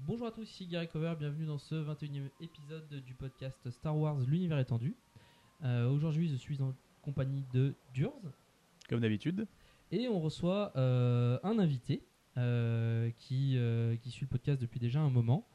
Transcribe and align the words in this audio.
Bonjour 0.00 0.26
à 0.26 0.30
tous, 0.30 0.42
ici 0.50 0.66
Gary 0.66 0.88
Cover, 0.88 1.14
bienvenue 1.18 1.46
dans 1.46 1.58
ce 1.58 1.74
21e 1.74 2.28
épisode 2.40 2.88
du 3.04 3.14
podcast 3.14 3.68
Star 3.70 3.96
Wars 3.96 4.18
L'univers 4.20 4.58
étendu. 4.58 4.94
Euh, 5.64 5.88
Aujourd'hui, 5.90 6.28
je 6.28 6.36
suis 6.36 6.62
en 6.62 6.74
compagnie 7.02 7.44
de 7.52 7.74
Durs. 7.92 8.12
Comme 8.88 9.00
d'habitude. 9.00 9.46
Et 9.90 10.08
on 10.08 10.20
reçoit 10.20 10.72
euh, 10.76 11.38
un 11.42 11.58
invité 11.58 12.02
euh, 12.36 13.10
qui, 13.18 13.54
euh, 13.56 13.96
qui 13.96 14.10
suit 14.10 14.24
le 14.26 14.30
podcast 14.30 14.60
depuis 14.60 14.80
déjà 14.80 15.00
un 15.00 15.10
moment. 15.10 15.46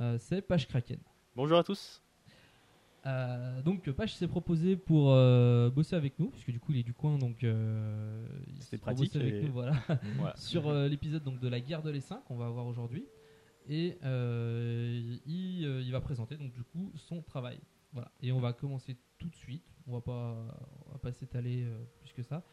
Euh, 0.00 0.18
c'est 0.18 0.42
Pache 0.42 0.68
Kraken. 0.68 0.98
Bonjour 1.34 1.58
à 1.58 1.64
tous. 1.64 2.02
Euh, 3.06 3.62
donc 3.62 3.88
Pache 3.92 4.14
s'est 4.14 4.26
proposé 4.28 4.76
pour 4.76 5.12
euh, 5.12 5.70
bosser 5.70 5.94
avec 5.96 6.18
nous, 6.18 6.28
puisque 6.28 6.50
du 6.50 6.58
coup 6.60 6.72
il 6.72 6.78
est 6.78 6.82
du 6.82 6.92
coin, 6.92 7.18
donc 7.18 7.44
euh, 7.44 8.26
il 8.48 8.62
s'est 8.62 8.80
avec 8.84 9.14
et- 9.16 9.42
nous, 9.42 9.52
voilà, 9.52 9.74
Voilà. 10.16 10.34
sur 10.36 10.68
euh, 10.68 10.88
l'épisode 10.88 11.22
donc 11.22 11.38
de 11.38 11.48
la 11.48 11.60
guerre 11.60 11.82
de 11.82 11.90
l'Essaim 11.90 12.20
qu'on 12.26 12.36
va 12.36 12.46
avoir 12.46 12.66
aujourd'hui. 12.66 13.04
Et 13.68 13.98
euh, 14.04 15.18
il, 15.26 15.64
euh, 15.64 15.82
il 15.82 15.90
va 15.92 16.00
présenter 16.00 16.36
donc 16.36 16.52
du 16.52 16.62
coup 16.62 16.92
son 16.94 17.22
travail. 17.22 17.58
Voilà. 17.92 18.10
Et 18.20 18.32
on 18.32 18.40
va 18.40 18.52
commencer 18.52 18.96
tout 19.18 19.28
de 19.28 19.34
suite. 19.34 19.64
On 19.86 19.92
va 19.92 20.00
pas, 20.00 20.34
va 20.92 20.98
pas 20.98 21.12
s'étaler 21.12 21.64
euh, 21.64 21.84
plus 22.00 22.12
que 22.12 22.22
ça. 22.22 22.44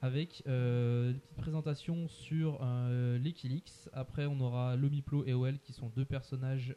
Avec 0.00 0.42
une 0.46 1.18
petite 1.18 1.36
présentation 1.36 2.08
sur 2.08 2.58
euh, 2.60 3.16
l'Equilix. 3.18 3.88
Après, 3.94 4.26
on 4.26 4.38
aura 4.40 4.76
Lomiplo 4.76 5.24
et 5.24 5.32
OL 5.32 5.58
qui 5.60 5.72
sont 5.72 5.88
deux 5.88 6.04
personnages 6.04 6.74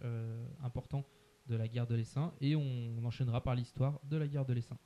importants 0.63 1.03
de 1.47 1.55
la 1.55 1.67
guerre 1.67 1.87
de 1.87 1.95
l'Essaim. 1.95 2.33
Et 2.39 2.55
on, 2.55 2.95
on 2.97 3.03
enchaînera 3.03 3.43
par 3.43 3.55
l'histoire 3.55 3.99
de 4.05 4.15
la 4.15 4.27
guerre 4.27 4.45
de 4.45 4.53
l'Essaim. 4.53 4.77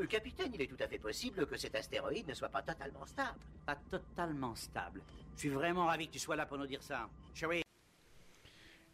Euh, 0.00 0.06
capitaine, 0.06 0.50
il 0.54 0.62
est 0.62 0.66
tout 0.66 0.82
à 0.82 0.88
fait 0.88 0.98
possible 0.98 1.46
que 1.46 1.56
cet 1.56 1.74
astéroïde 1.74 2.26
ne 2.26 2.34
soit 2.34 2.48
pas 2.48 2.62
totalement 2.62 3.04
stable. 3.06 3.38
Pas 3.66 3.76
totalement 3.90 4.54
stable. 4.54 5.02
Je 5.34 5.40
suis 5.40 5.48
vraiment 5.48 5.86
ravi 5.86 6.06
que 6.06 6.12
tu 6.12 6.18
sois 6.18 6.36
là 6.36 6.46
pour 6.46 6.58
nous 6.58 6.66
dire 6.66 6.82
ça. 6.82 7.08
Chewie, 7.34 7.62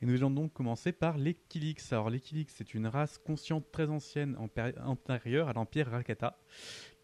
Et 0.00 0.06
nous 0.06 0.14
allons 0.16 0.30
donc 0.30 0.52
commencer 0.52 0.92
par 0.92 1.16
les 1.16 1.34
Kilix. 1.34 1.92
Alors 1.92 2.10
les 2.10 2.20
Kilix, 2.20 2.54
c'est 2.56 2.74
une 2.74 2.86
race 2.86 3.18
consciente 3.18 3.70
très 3.70 3.88
ancienne 3.88 4.36
antérieure 4.84 5.48
à 5.48 5.52
l'Empire 5.52 5.88
Rakata, 5.88 6.36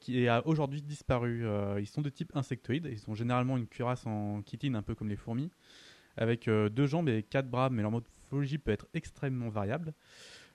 qui 0.00 0.28
a 0.28 0.46
aujourd'hui 0.46 0.82
disparu. 0.82 1.46
Euh, 1.46 1.80
ils 1.80 1.86
sont 1.86 2.02
de 2.02 2.10
type 2.10 2.34
insectoïde, 2.34 2.88
ils 2.90 2.98
sont 2.98 3.14
généralement 3.14 3.56
une 3.56 3.66
cuirasse 3.66 4.06
en 4.06 4.42
chitine, 4.44 4.74
un 4.76 4.82
peu 4.82 4.94
comme 4.94 5.08
les 5.08 5.16
fourmis, 5.16 5.50
avec 6.16 6.48
euh, 6.48 6.68
deux 6.68 6.86
jambes 6.86 7.08
et 7.08 7.22
quatre 7.22 7.48
bras, 7.48 7.70
mais 7.70 7.82
leur 7.82 7.92
morphologie 7.92 8.58
peut 8.58 8.72
être 8.72 8.86
extrêmement 8.92 9.48
variable. 9.48 9.94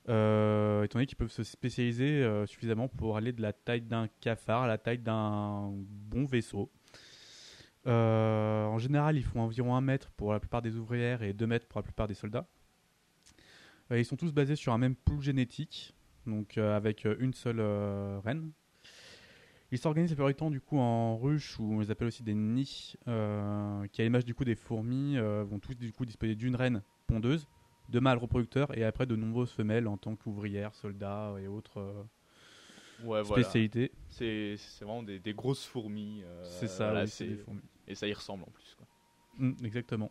Euh, 0.08 0.82
étant 0.84 0.98
donné 0.98 1.06
qu'ils 1.06 1.18
peuvent 1.18 1.30
se 1.30 1.42
spécialiser 1.42 2.22
euh, 2.22 2.46
suffisamment 2.46 2.88
pour 2.88 3.16
aller 3.16 3.32
de 3.32 3.42
la 3.42 3.52
taille 3.52 3.82
d'un 3.82 4.08
cafard 4.20 4.62
à 4.62 4.66
la 4.66 4.78
taille 4.78 4.98
d'un 4.98 5.72
bon 5.72 6.24
vaisseau. 6.24 6.70
Euh, 7.86 8.64
en 8.64 8.78
général, 8.78 9.16
ils 9.16 9.24
font 9.24 9.40
environ 9.40 9.74
1 9.74 9.80
mètre 9.82 10.10
pour 10.12 10.32
la 10.32 10.40
plupart 10.40 10.62
des 10.62 10.76
ouvrières 10.76 11.22
et 11.22 11.32
2 11.32 11.46
mètres 11.46 11.66
pour 11.66 11.80
la 11.80 11.82
plupart 11.82 12.08
des 12.08 12.14
soldats. 12.14 12.46
Ils 13.92 14.04
sont 14.04 14.16
tous 14.16 14.32
basés 14.32 14.54
sur 14.54 14.72
un 14.72 14.78
même 14.78 14.94
pool 14.94 15.20
génétique, 15.20 15.96
donc 16.24 16.58
avec 16.58 17.08
une 17.18 17.34
seule 17.34 17.60
reine. 18.20 18.52
Ils 19.72 19.78
s'organisent 19.78 20.16
la 20.16 20.24
plupart 20.24 20.50
du 20.50 20.60
coup 20.60 20.78
en 20.78 21.18
ruches 21.18 21.58
ou 21.58 21.74
on 21.74 21.80
les 21.80 21.90
appelle 21.90 22.06
aussi 22.06 22.22
des 22.22 22.34
nids, 22.34 22.94
qui 23.04 23.10
à 23.10 24.04
l'image 24.04 24.24
des 24.24 24.54
fourmis 24.54 25.18
vont 25.18 25.58
tous 25.58 25.74
du 25.74 25.92
coup 25.92 26.06
disposer 26.06 26.36
d'une 26.36 26.54
reine 26.54 26.84
pondeuse, 27.08 27.48
de 27.90 28.00
mâles 28.00 28.18
reproducteurs 28.18 28.76
et 28.76 28.84
après 28.84 29.06
de 29.06 29.16
nombreuses 29.16 29.50
femelles 29.50 29.86
en 29.88 29.96
tant 29.96 30.16
qu'ouvrières, 30.16 30.74
soldats 30.74 31.34
et 31.40 31.46
autres 31.48 31.78
euh, 31.80 32.02
Ouais, 33.04 33.24
spécialités. 33.24 33.90
C'est 34.08 34.56
c'est 34.58 34.84
vraiment 34.84 35.02
des, 35.02 35.18
des 35.18 35.32
grosses 35.34 35.64
fourmis. 35.64 36.22
euh, 36.24 36.42
C'est 36.60 36.68
ça, 36.68 36.86
voilà, 36.90 37.04
oui, 37.04 37.10
c'est 37.10 37.26
des 37.26 37.36
fourmis. 37.36 37.62
Et 37.88 37.94
ça 37.94 38.06
y 38.06 38.12
ressemble 38.12 38.44
en 38.44 38.50
plus. 38.50 38.76
Quoi. 38.76 38.86
Mm, 39.38 39.64
exactement. 39.64 40.10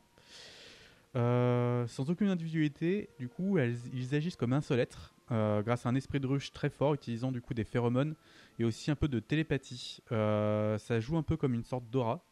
Euh, 1.16 1.88
sans 1.88 2.10
aucune 2.12 2.28
individualité, 2.30 3.10
du 3.18 3.28
coup, 3.30 3.58
elles- 3.58 3.78
ils 3.94 4.14
agissent 4.14 4.36
comme 4.36 4.54
un 4.54 4.62
seul 4.62 4.80
être, 4.80 5.16
euh, 5.32 5.62
grâce 5.64 5.86
à 5.86 5.90
un 5.90 5.96
esprit 5.96 6.20
de 6.20 6.28
ruche 6.28 6.52
très 6.52 6.70
fort, 6.70 6.94
utilisant 6.94 7.32
du 7.32 7.42
coup 7.42 7.54
des 7.56 7.64
phéromones 7.64 8.16
et 8.60 8.64
aussi 8.64 8.92
un 8.92 8.96
peu 8.96 9.08
de 9.08 9.20
télépathie. 9.20 10.02
Euh, 10.12 10.78
ça 10.78 11.00
joue 11.00 11.18
un 11.18 11.24
peu 11.24 11.36
comme 11.36 11.54
une 11.56 11.64
sorte 11.64 11.90
d'aura. 11.90 12.24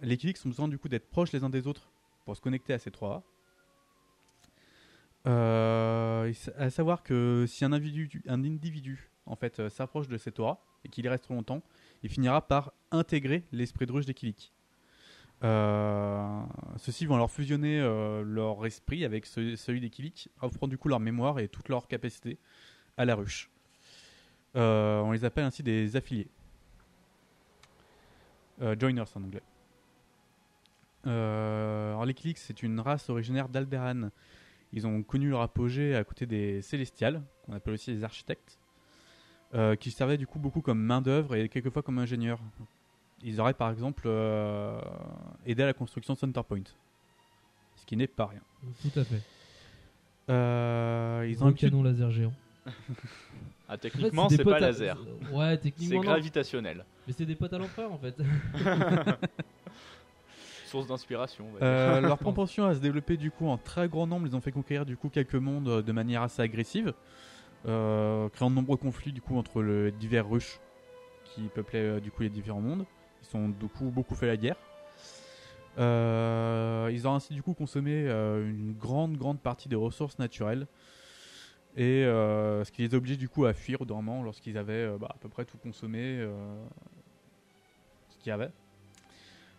Les 0.00 0.16
Kilix 0.16 0.44
ont 0.44 0.48
besoin 0.50 0.68
du 0.68 0.78
coup 0.78 0.88
d'être 0.88 1.08
proches 1.08 1.32
les 1.32 1.44
uns 1.44 1.50
des 1.50 1.66
autres 1.66 1.90
pour 2.24 2.36
se 2.36 2.40
connecter 2.42 2.72
à 2.74 2.78
ces 2.78 2.90
trois. 2.90 3.22
Euh, 5.26 6.32
à 6.58 6.70
savoir 6.70 7.02
que 7.04 7.44
si 7.46 7.64
un 7.64 7.72
individu, 7.72 8.24
un 8.26 8.42
individu 8.44 9.08
en 9.26 9.36
fait 9.36 9.60
euh, 9.60 9.70
s'approche 9.70 10.08
de 10.08 10.18
cette 10.18 10.40
aura 10.40 10.60
et 10.84 10.88
qu'il 10.88 11.04
y 11.04 11.08
reste 11.08 11.28
longtemps, 11.28 11.62
il 12.02 12.10
finira 12.10 12.40
par 12.46 12.72
intégrer 12.90 13.44
l'esprit 13.52 13.86
de 13.86 13.92
ruche 13.92 14.06
des 14.06 14.14
Kilix. 14.14 14.52
Euh, 15.44 16.40
Ceux-ci 16.76 17.06
vont 17.06 17.14
alors 17.14 17.30
fusionner 17.30 17.80
euh, 17.80 18.22
leur 18.24 18.66
esprit 18.66 19.04
avec 19.04 19.26
ce- 19.26 19.54
celui 19.54 19.80
des 19.80 19.90
Kilix, 19.90 20.28
offrant 20.40 20.66
du 20.66 20.76
coup 20.76 20.88
leur 20.88 20.98
mémoire 21.00 21.38
et 21.38 21.46
toute 21.48 21.68
leur 21.68 21.86
capacité 21.86 22.38
à 22.96 23.04
la 23.04 23.14
ruche. 23.14 23.48
On 24.54 25.10
les 25.12 25.24
appelle 25.24 25.44
ainsi 25.44 25.62
des 25.62 25.96
affiliés. 25.96 26.28
Joiners 28.78 29.04
en 29.14 29.22
anglais. 29.22 29.42
Alors 31.04 32.04
les 32.04 32.14
Kilix, 32.14 32.42
c'est 32.42 32.62
une 32.62 32.78
race 32.80 33.08
originaire 33.08 33.48
d'Alderan. 33.48 34.10
Ils 34.72 34.86
ont 34.86 35.02
connu 35.02 35.28
leur 35.30 35.40
apogée 35.42 35.94
à 35.94 36.02
côté 36.04 36.26
des 36.26 36.62
Célestials, 36.62 37.22
qu'on 37.44 37.52
appelle 37.52 37.74
aussi 37.74 37.90
les 37.92 38.04
architectes, 38.04 38.58
euh, 39.54 39.76
qui 39.76 39.90
servaient 39.90 40.16
du 40.16 40.26
coup 40.26 40.38
beaucoup 40.38 40.62
comme 40.62 40.78
main-d'œuvre 40.80 41.34
et 41.36 41.48
quelquefois 41.48 41.82
comme 41.82 41.98
ingénieurs. 41.98 42.40
Ils 43.22 43.40
auraient 43.40 43.54
par 43.54 43.70
exemple 43.70 44.04
euh, 44.06 44.80
aidé 45.46 45.62
à 45.62 45.66
la 45.66 45.74
construction 45.74 46.14
de 46.14 46.18
Centerpoint, 46.18 46.62
ce 47.76 47.84
qui 47.86 47.96
n'est 47.96 48.06
pas 48.06 48.26
rien. 48.26 48.40
Tout 48.82 48.98
à 48.98 49.04
fait. 49.04 49.20
Euh, 50.30 51.26
ils 51.28 51.42
ont 51.42 51.48
Un 51.48 51.52
canon 51.52 51.82
laser 51.82 52.10
géant. 52.10 52.32
Ah, 53.68 53.74
En 53.76 53.78
fait, 53.78 53.88
techniquement, 53.88 54.28
c'est 54.28 54.44
pas 54.44 54.56
à- 54.56 54.60
laser. 54.60 54.98
Ouais, 55.32 55.52
C'est 55.52 55.58
techniquement. 55.70 55.96
non. 55.96 56.02
gravitationnel. 56.02 56.84
Mais 57.06 57.14
c'est 57.16 57.24
des 57.24 57.34
potes 57.34 57.52
à 57.54 57.58
l'empereur 57.58 57.90
en 57.90 57.96
fait. 57.98 58.14
Source 60.72 60.86
d'inspiration. 60.86 61.44
Euh, 61.60 62.00
leur 62.00 62.16
propension 62.18 62.64
à 62.64 62.74
se 62.74 62.80
développer 62.80 63.18
du 63.18 63.30
coup 63.30 63.46
en 63.46 63.58
très 63.58 63.88
grand 63.88 64.06
nombre 64.06 64.24
les 64.24 64.34
ont 64.34 64.40
fait 64.40 64.52
conquérir 64.52 64.86
du 64.86 64.96
coup 64.96 65.10
quelques 65.10 65.34
mondes 65.34 65.68
euh, 65.68 65.82
de 65.82 65.92
manière 65.92 66.22
assez 66.22 66.40
agressive, 66.40 66.94
euh, 67.66 68.30
créant 68.30 68.48
de 68.48 68.54
nombreux 68.54 68.78
conflits 68.78 69.12
du 69.12 69.20
coup 69.20 69.36
entre 69.36 69.62
les 69.62 69.92
divers 69.92 70.26
ruches 70.26 70.60
qui 71.24 71.42
peuplaient 71.54 72.00
du 72.00 72.10
coup 72.10 72.22
les 72.22 72.30
différents 72.30 72.62
mondes. 72.62 72.86
Ils 73.22 73.36
ont 73.36 73.50
du 73.50 73.68
coup 73.68 73.90
beaucoup 73.90 74.14
fait 74.14 74.26
la 74.26 74.38
guerre. 74.38 74.56
Euh, 75.78 76.88
ils 76.90 77.06
ont 77.06 77.14
ainsi 77.14 77.34
du 77.34 77.42
coup 77.42 77.52
consommé 77.52 78.06
une 78.06 78.72
grande 78.72 79.18
grande 79.18 79.40
partie 79.40 79.68
des 79.68 79.76
ressources 79.76 80.18
naturelles 80.18 80.66
et 81.76 82.04
ce 82.04 82.70
qui 82.70 82.80
les 82.80 82.94
oblige 82.94 83.18
du 83.18 83.28
coup 83.28 83.44
à 83.44 83.52
fuir 83.52 83.82
au 83.82 83.84
dormant 83.84 84.22
lorsqu'ils 84.22 84.56
avaient 84.56 84.90
bah, 84.98 85.08
à 85.10 85.18
peu 85.18 85.28
près 85.28 85.44
tout 85.44 85.58
consommé 85.58 86.26
ce 88.08 88.16
qu'il 88.16 88.28
y 88.28 88.32
avait. 88.32 88.50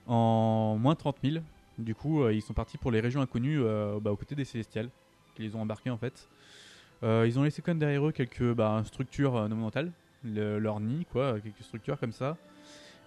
En 0.07 0.77
moins 0.79 0.95
30 0.95 1.17
000, 1.23 1.43
du 1.77 1.95
coup 1.95 2.23
euh, 2.23 2.33
ils 2.33 2.41
sont 2.41 2.53
partis 2.53 2.77
pour 2.77 2.91
les 2.91 2.99
régions 2.99 3.21
inconnues 3.21 3.61
euh, 3.61 3.99
bah, 4.01 4.11
aux 4.11 4.17
côtés 4.17 4.35
des 4.35 4.45
Célestials 4.45 4.89
qui 5.35 5.43
les 5.43 5.55
ont 5.55 5.61
embarqués 5.61 5.89
en 5.89 5.97
fait. 5.97 6.27
Euh, 7.03 7.25
ils 7.27 7.39
ont 7.39 7.43
laissé 7.43 7.61
quand 7.61 7.71
même 7.71 7.79
derrière 7.79 8.05
eux 8.05 8.11
quelques 8.11 8.53
bah, 8.53 8.81
structures 8.85 9.33
monumentales, 9.33 9.91
le- 10.23 10.59
leur 10.59 10.79
nid 10.79 11.05
quoi, 11.11 11.39
quelques 11.39 11.63
structures 11.63 11.99
comme 11.99 12.11
ça 12.11 12.37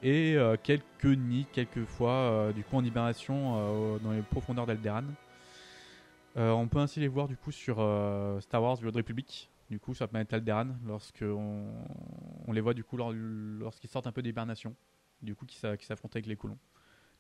et 0.03 0.37
quelques 0.63 1.05
nids 1.07 1.47
quelquefois 1.53 2.53
du 2.55 2.63
coup 2.65 2.77
en 2.77 2.85
hibernation 2.85 3.99
dans 4.01 4.13
les 4.13 4.21
profondeurs 4.21 4.67
d'Alderan. 4.67 5.05
On 6.37 6.69
peut 6.69 6.79
ainsi 6.81 7.01
les 7.01 7.09
voir 7.09 7.29
du 7.29 7.37
coup 7.37 7.51
sur 7.51 7.77
Star 8.41 8.63
Wars 8.63 8.77
The 8.79 8.85
Republic, 8.85 9.49
du 9.71 9.81
coup 9.81 9.95
sur 9.95 10.05
la 10.05 10.09
planète 10.09 10.35
Alderan, 10.35 10.67
lorsque 10.87 11.25
on, 11.27 12.53
les 12.53 12.61
voit 12.61 12.75
du 12.75 12.85
coup 12.85 12.99
lors- 12.99 13.13
lorsqu'ils 13.15 13.89
sortent 13.89 14.07
un 14.07 14.13
peu 14.13 14.21
d'hibernation, 14.21 14.75
du 15.23 15.35
coup 15.35 15.47
qui 15.47 15.57
s'affrontent 15.59 16.15
avec 16.15 16.27
les 16.27 16.37
colons. 16.37 16.59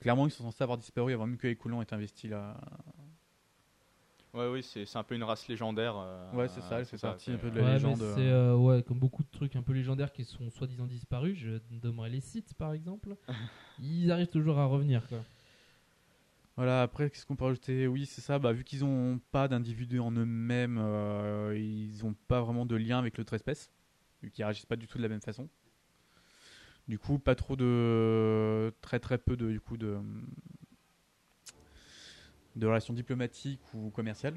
Clairement 0.00 0.26
ils 0.26 0.30
sont 0.30 0.44
censés 0.44 0.62
avoir 0.62 0.78
disparu 0.78 1.12
avant 1.14 1.26
même 1.26 1.36
que 1.38 1.46
les 1.46 1.56
colons 1.56 1.82
aient 1.82 1.92
investi 1.94 2.28
là. 2.28 2.56
Ouais, 4.34 4.48
oui, 4.48 4.62
c'est 4.62 4.84
c'est 4.84 4.98
un 4.98 5.02
peu 5.04 5.14
une 5.14 5.22
race 5.24 5.48
légendaire. 5.48 5.94
euh, 5.96 6.36
Ouais, 6.36 6.48
c'est 6.48 6.60
ça, 6.60 6.78
elle 6.78 6.84
fait 6.86 6.98
partie 6.98 7.30
un 7.32 7.38
peu 7.38 7.50
de 7.50 7.58
la 7.58 7.62
Ouais, 7.62 7.72
légende. 7.74 7.98
C'est 7.98 8.28
euh, 8.28 8.54
ouais, 8.56 8.82
comme 8.82 8.98
beaucoup 8.98 9.22
de 9.22 9.30
trucs 9.30 9.56
un 9.56 9.62
peu 9.62 9.72
légendaires 9.72 10.12
qui 10.12 10.24
sont 10.24 10.50
soi-disant 10.50 10.86
disparus. 10.86 11.38
Je 11.38 11.58
nommerai 11.82 12.10
les 12.10 12.20
sites 12.20 12.52
par 12.54 12.72
exemple. 12.74 13.16
Ils 13.78 14.10
arrivent 14.10 14.28
toujours 14.28 14.58
à 14.58 14.66
revenir 14.66 15.08
quoi. 15.08 15.24
Voilà, 16.56 16.82
après, 16.82 17.10
qu'est-ce 17.10 17.26
qu'on 17.26 17.36
peut 17.36 17.44
rajouter? 17.44 17.86
Oui, 17.86 18.06
c'est 18.06 18.22
ça, 18.22 18.38
bah, 18.38 18.52
vu 18.52 18.64
qu'ils 18.64 18.80
n'ont 18.80 19.20
pas 19.30 19.46
d'individus 19.46 20.00
en 20.00 20.10
eux-mêmes, 20.12 20.78
euh, 20.80 21.54
ils 21.58 21.98
n'ont 22.02 22.14
pas 22.28 22.40
vraiment 22.40 22.64
de 22.64 22.76
lien 22.76 22.98
avec 22.98 23.18
l'autre 23.18 23.34
espèce, 23.34 23.70
vu 24.22 24.30
qu'ils 24.30 24.44
réagissent 24.44 24.64
pas 24.66 24.76
du 24.76 24.86
tout 24.86 24.96
de 24.96 25.02
la 25.02 25.08
même 25.10 25.20
façon. 25.20 25.48
Du 26.88 26.98
coup, 26.98 27.18
pas 27.18 27.34
trop 27.34 27.56
de. 27.56 28.72
très 28.80 29.00
très 29.00 29.18
peu 29.18 29.36
de, 29.36 29.50
du 29.50 29.60
coup, 29.60 29.76
de. 29.76 29.98
relations 32.60 32.94
diplomatiques 32.94 33.60
ou 33.74 33.90
commerciales. 33.90 34.36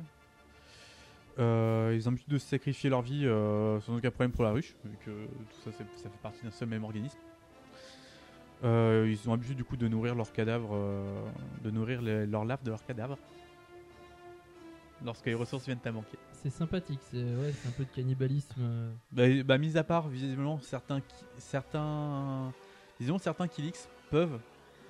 Euh, 1.37 1.93
ils 1.95 2.07
ont 2.07 2.11
l'habitude 2.11 2.33
de 2.33 2.37
sacrifier 2.37 2.89
leur 2.89 3.01
vie 3.01 3.25
euh, 3.25 3.79
sans 3.81 3.95
aucun 3.95 4.11
problème 4.11 4.31
pour 4.31 4.43
la 4.43 4.51
ruche, 4.51 4.75
vu 4.83 4.97
que 5.05 5.11
tout 5.11 5.61
ça, 5.63 5.71
ça 5.71 6.09
fait 6.09 6.21
partie 6.21 6.43
d'un 6.43 6.51
seul 6.51 6.67
même 6.67 6.83
organisme. 6.83 7.17
Euh, 8.65 9.07
ils 9.09 9.29
ont 9.29 9.33
l'habitude 9.33 9.55
du 9.55 9.63
coup 9.63 9.77
de 9.77 9.87
nourrir 9.87 10.15
leurs 10.15 10.33
cadavres, 10.33 10.77
de 11.63 11.71
nourrir 11.71 12.01
leurs 12.01 12.45
larves 12.45 12.63
de 12.63 12.71
leurs 12.71 12.83
cadavres. 12.83 13.17
Lorsque 15.05 15.27
les 15.27 15.33
ressources 15.33 15.65
viennent 15.65 15.79
à 15.85 15.91
manquer. 15.91 16.17
C'est 16.41 16.49
sympathique, 16.49 17.01
c'est 17.11 17.17
ouais, 17.17 17.53
un 17.67 17.71
peu 17.71 17.83
de 17.83 17.89
cannibalisme. 17.89 18.61
euh. 18.61 18.91
Bah, 19.11 19.23
bah, 19.43 19.57
mis 19.57 19.77
à 19.77 19.83
part, 19.83 20.07
visiblement, 20.07 20.57
certains, 20.61 21.01
certains, 21.37 22.53
disons, 22.97 23.17
certains 23.17 23.49
Kilix 23.49 23.89
peuvent 24.09 24.39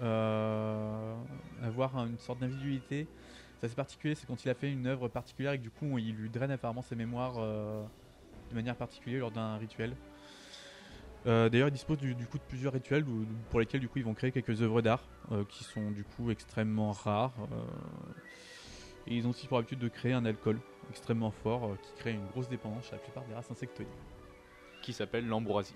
euh, 0.03 1.15
avoir 1.63 2.05
une 2.05 2.19
sorte 2.19 2.39
d'individualité. 2.39 3.07
C'est 3.59 3.65
assez 3.65 3.75
particulier, 3.75 4.13
c'est 4.13 4.27
quand 4.27 4.45
il 4.45 4.49
a 4.49 4.53
fait 4.53 4.71
une 4.71 4.85
œuvre 4.85 5.07
particulière 5.07 5.53
et 5.53 5.57
que 5.57 5.63
du 5.63 5.71
coup, 5.71 5.97
il 5.97 6.13
lui 6.13 6.29
draine 6.29 6.51
apparemment 6.51 6.83
ses 6.83 6.95
mémoires 6.95 7.37
euh, 7.39 7.83
de 8.51 8.55
manière 8.55 8.75
particulière 8.75 9.21
lors 9.21 9.31
d'un 9.31 9.57
rituel. 9.57 9.95
Euh, 11.25 11.49
D'ailleurs, 11.49 11.69
ils 11.69 11.73
disposent 11.73 11.97
du, 11.97 12.15
coup 12.27 12.37
de 12.37 12.43
plusieurs 12.47 12.73
rituels 12.73 13.05
pour 13.49 13.59
lesquels 13.59 13.81
du 13.81 13.89
coup 13.89 13.97
ils 13.97 14.05
vont 14.05 14.13
créer 14.13 14.31
quelques 14.31 14.61
œuvres 14.61 14.81
d'art 14.81 15.03
qui 15.49 15.63
sont 15.63 15.91
du 15.91 16.03
coup 16.03 16.29
extrêmement 16.31 16.91
rares. 16.91 17.33
et 19.07 19.17
ils 19.17 19.27
ont 19.27 19.31
aussi 19.31 19.47
pour 19.47 19.57
habitude 19.57 19.79
de 19.79 19.89
créer 19.89 20.13
un 20.13 20.23
alcool 20.23 20.59
extrêmement 20.89 21.31
fort 21.31 21.65
euh, 21.65 21.75
qui 21.81 21.91
crée 21.99 22.11
une 22.13 22.25
grosse 22.27 22.49
dépendance 22.49 22.85
chez 22.85 22.93
la 22.93 22.97
plupart 22.99 23.23
des 23.25 23.33
races 23.33 23.49
insectoïdes. 23.51 23.87
Qui 24.81 24.93
s'appelle 24.93 25.27
l'ambroisie. 25.27 25.75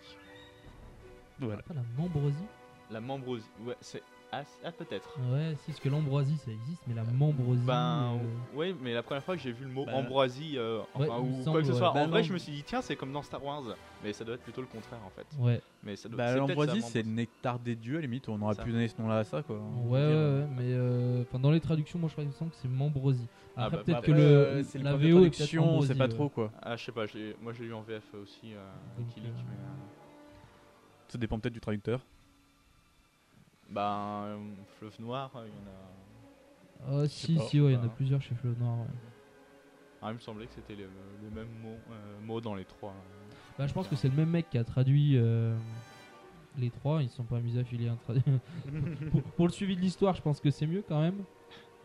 Voilà. 1.39 1.61
Pas 1.63 1.73
la 1.73 1.83
membrosie 1.97 2.45
La 2.89 3.01
membrosie. 3.01 3.49
Ouais, 3.65 3.75
c'est. 3.81 4.01
Ah, 4.35 4.41
ah, 4.65 4.71
peut-être. 4.71 5.15
Ouais, 5.31 5.55
si, 5.59 5.67
parce 5.67 5.79
que 5.79 5.89
l'ambroisie 5.89 6.37
ça 6.37 6.49
existe, 6.49 6.81
mais 6.87 6.95
la 6.95 7.03
membrosie. 7.03 7.61
Ben, 7.67 8.13
euh, 8.15 8.57
ouais, 8.57 8.75
mais 8.81 8.91
la 8.95 9.03
première 9.03 9.23
fois 9.23 9.35
que 9.35 9.41
j'ai 9.43 9.51
vu 9.51 9.63
le 9.65 9.69
mot 9.69 9.85
Bah, 9.85 9.93
ambroisie, 9.93 10.57
euh, 10.57 10.79
ouais, 10.95 11.07
enfin, 11.07 11.19
ou 11.19 11.43
semble, 11.43 11.51
quoi 11.51 11.59
que 11.61 11.67
ce 11.67 11.71
ouais. 11.73 11.77
soit, 11.77 11.91
Bah, 11.93 11.99
en 12.01 12.07
vrai, 12.07 12.23
je 12.23 12.33
me 12.33 12.39
suis 12.39 12.51
dit, 12.51 12.63
tiens, 12.63 12.81
c'est 12.81 12.95
comme 12.95 13.11
dans 13.11 13.21
Star 13.21 13.43
Wars. 13.45 13.61
Mais 14.03 14.11
ça 14.11 14.23
doit 14.23 14.33
être 14.33 14.41
plutôt 14.41 14.61
le 14.61 14.67
contraire, 14.67 15.01
en 15.05 15.11
fait. 15.11 15.27
Ouais. 15.37 15.61
Mais 15.83 15.95
ça 15.95 16.09
doit 16.09 16.17
Bah, 16.17 16.33
c'est 16.33 16.39
l'ambroisie, 16.39 16.81
c'est 16.81 17.03
le 17.03 17.09
nectar 17.11 17.59
des 17.59 17.75
dieux, 17.75 17.93
à 17.97 18.01
la 18.01 18.07
limite, 18.07 18.27
on 18.27 18.41
aurait 18.41 18.55
Ça. 18.55 18.63
pu 18.63 18.71
donner 18.71 18.87
ce 18.87 18.99
nom-là 18.99 19.17
à 19.19 19.23
ça, 19.23 19.43
quoi. 19.43 19.55
Ouais, 19.57 19.99
ouais, 19.99 19.99
ouais, 19.99 20.47
mais 20.57 20.63
euh, 20.73 21.21
enfin, 21.29 21.37
dans 21.37 21.51
les 21.51 21.59
traductions, 21.61 21.99
moi 21.99 22.09
je 22.09 22.13
crois 22.13 22.23
qu'il 22.23 22.33
me 22.33 22.37
semble 22.37 22.49
que 22.51 22.57
c'est 22.59 22.67
membrosie. 22.67 23.27
Ah, 23.55 23.65
Après, 23.65 23.77
bah, 23.77 23.83
peut-être 23.83 24.01
bah, 24.01 24.07
que 24.07 24.11
le, 24.11 24.17
euh, 24.19 24.63
c'est 24.63 24.79
la 24.79 24.95
VO 24.95 24.97
est 24.97 25.11
peut-être 25.11 25.33
traduction, 25.33 25.77
on 25.77 25.81
sait 25.83 25.93
pas 25.95 26.05
ouais. 26.05 26.09
trop, 26.09 26.29
quoi. 26.29 26.51
Ah, 26.61 26.75
je 26.75 26.85
sais 26.85 26.91
pas, 26.91 27.05
je 27.05 27.39
moi 27.41 27.53
j'ai 27.53 27.65
lu 27.65 27.73
en 27.73 27.81
VF 27.83 28.13
aussi, 28.15 28.53
euh, 28.55 28.71
Donc, 28.97 29.07
euh, 29.17 29.21
mais. 29.21 29.29
euh, 29.29 29.73
Ça 31.07 31.17
dépend 31.19 31.39
peut-être 31.39 31.53
du 31.53 31.61
traducteur. 31.61 32.03
Euh, 33.75 34.37
Fleuve 34.79 34.95
Noir, 34.99 35.31
il 35.35 35.49
y 35.49 36.89
en 36.95 36.97
a. 36.97 37.03
Ah, 37.03 37.07
si, 37.07 37.35
pas. 37.35 37.41
si, 37.43 37.61
ouais, 37.61 37.71
il 37.71 37.75
y 37.75 37.77
en 37.77 37.83
a 37.83 37.87
Bah. 37.87 37.93
plusieurs 37.95 38.21
chez 38.21 38.35
Fleuve 38.35 38.57
Noir. 38.59 38.79
ouais. 38.79 38.85
Ah, 40.01 40.09
il 40.11 40.15
me 40.15 40.19
semblait 40.19 40.47
que 40.47 40.53
c'était 40.53 40.75
les, 40.75 40.83
les 41.23 41.29
mêmes 41.29 41.47
mots, 41.61 41.77
euh, 41.91 42.19
mots 42.25 42.41
dans 42.41 42.55
les 42.55 42.65
trois. 42.65 42.93
Bah, 43.57 43.67
je 43.67 43.73
pense 43.73 43.87
que 43.87 43.95
c'est 43.95 44.09
le 44.09 44.15
même 44.15 44.29
mec 44.29 44.49
qui 44.49 44.57
a 44.57 44.63
traduit 44.63 45.17
euh, 45.17 45.55
les 46.57 46.69
trois. 46.71 47.01
Ils 47.01 47.09
se 47.09 47.15
sont 47.15 47.23
pas 47.23 47.37
amusés 47.37 47.61
à 47.61 47.63
filer 47.63 47.87
un 47.87 47.95
pour 49.37 49.47
le 49.47 49.53
suivi 49.53 49.75
de 49.75 49.81
l'histoire, 49.81 50.13
je 50.15 50.21
pense 50.21 50.41
que 50.41 50.49
c'est 50.51 50.67
mieux 50.67 50.83
quand 50.87 50.99
même. 50.99 51.23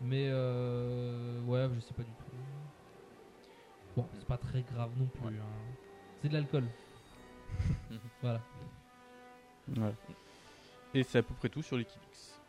Mais 0.01 0.27
euh, 0.29 1.41
ouais, 1.41 1.67
je 1.75 1.79
sais 1.81 1.93
pas 1.93 2.03
du 2.03 2.09
tout. 2.11 2.25
Bon, 3.97 4.07
c'est 4.17 4.27
pas 4.27 4.37
très 4.37 4.61
grave 4.61 4.91
non 4.97 5.05
plus. 5.07 5.35
hein. 5.37 5.43
C'est 6.21 6.29
de 6.29 6.33
l'alcool. 6.33 6.63
voilà. 8.21 8.41
Ouais. 9.77 9.93
Et 10.93 11.03
c'est 11.03 11.19
à 11.19 11.23
peu 11.23 11.33
près 11.35 11.49
tout 11.49 11.61
sur 11.61 11.77
les 11.77 11.85
Kilix. 11.85 12.39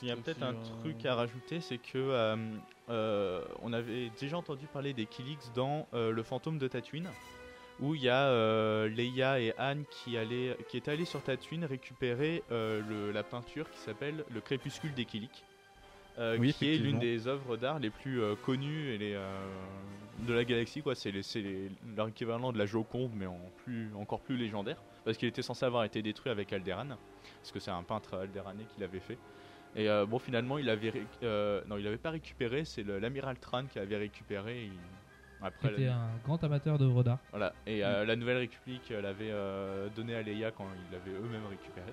Il 0.00 0.08
y 0.08 0.10
a 0.10 0.16
peut-être 0.16 0.42
un 0.42 0.54
euh, 0.54 0.80
truc 0.80 1.04
à 1.06 1.14
rajouter, 1.14 1.60
c'est 1.60 1.78
que 1.78 1.96
euh, 1.98 2.36
euh, 2.88 3.44
on 3.62 3.72
avait 3.72 4.10
déjà 4.20 4.36
entendu 4.36 4.66
parler 4.66 4.92
des 4.94 5.06
Kilix 5.06 5.52
dans 5.54 5.86
euh, 5.94 6.10
Le 6.10 6.22
Fantôme 6.24 6.58
de 6.58 6.66
Tatooine, 6.66 7.08
où 7.80 7.94
il 7.94 8.02
y 8.02 8.08
a 8.08 8.26
euh, 8.28 8.88
Leia 8.88 9.38
et 9.40 9.52
Anne 9.58 9.84
qui, 9.90 10.16
allaient, 10.16 10.56
qui 10.68 10.76
étaient 10.76 10.90
allés 10.92 11.04
sur 11.04 11.22
Tatooine 11.22 11.64
récupérer 11.64 12.42
euh, 12.50 12.80
le- 12.88 13.12
la 13.12 13.22
peinture 13.22 13.70
qui 13.70 13.78
s'appelle 13.78 14.24
Le 14.30 14.40
Crépuscule 14.40 14.94
des 14.94 15.04
Kilix, 15.04 15.42
euh, 16.18 16.36
Oui, 16.38 16.52
qui 16.52 16.66
est 16.72 16.76
l'une 16.78 16.98
des 16.98 17.26
œuvres 17.26 17.56
d'art 17.56 17.78
les 17.78 17.90
plus 17.90 18.20
euh, 18.20 18.34
connues 18.36 18.90
et 18.90 18.98
les, 18.98 19.14
euh, 19.14 19.30
de 20.26 20.32
la 20.32 20.44
galaxie. 20.44 20.82
quoi. 20.82 20.94
C'est 20.94 21.10
les- 21.10 21.22
c'est 21.22 21.40
les- 21.40 21.70
leur 21.96 22.08
équivalent 22.08 22.52
de 22.52 22.58
la 22.58 22.66
Joconde, 22.66 23.12
mais 23.14 23.26
en 23.26 23.40
plus, 23.64 23.90
encore 23.94 24.20
plus 24.20 24.36
légendaire, 24.36 24.82
parce 25.04 25.16
qu'il 25.16 25.28
était 25.28 25.42
censé 25.42 25.64
avoir 25.64 25.84
été 25.84 26.02
détruit 26.02 26.30
avec 26.30 26.52
Alderan, 26.52 26.88
parce 27.40 27.52
que 27.52 27.60
c'est 27.60 27.70
un 27.70 27.82
peintre 27.82 28.18
aldéranais 28.18 28.64
qui 28.74 28.80
l'avait 28.80 29.00
fait. 29.00 29.18
Et 29.74 29.88
euh, 29.88 30.04
bon, 30.04 30.18
finalement, 30.18 30.58
il 30.58 30.68
avait, 30.68 30.90
ré- 30.90 31.06
euh, 31.22 31.62
non, 31.66 31.78
il 31.78 31.86
avait 31.86 31.96
pas 31.96 32.10
récupéré. 32.10 32.64
C'est 32.66 32.82
le- 32.82 32.98
l'amiral 32.98 33.38
Tran 33.38 33.64
qui 33.64 33.78
avait 33.78 33.96
récupéré. 33.96 34.64
et 34.64 34.66
il- 34.66 34.72
Après, 35.40 35.72
était 35.72 35.86
la, 35.86 35.96
un 35.96 36.16
grand 36.22 36.44
amateur 36.44 36.78
d'œuvres 36.78 37.02
d'art. 37.02 37.18
voilà. 37.30 37.54
Et 37.66 37.82
euh, 37.82 38.04
la 38.04 38.14
Nouvelle 38.16 38.36
République 38.36 38.90
l'avait 38.90 39.30
euh, 39.32 39.88
donné 39.88 40.14
à 40.14 40.22
Leia 40.22 40.50
quand 40.52 40.68
ils 40.86 40.92
l'avaient 40.92 41.18
eux-mêmes 41.18 41.46
récupéré. 41.46 41.90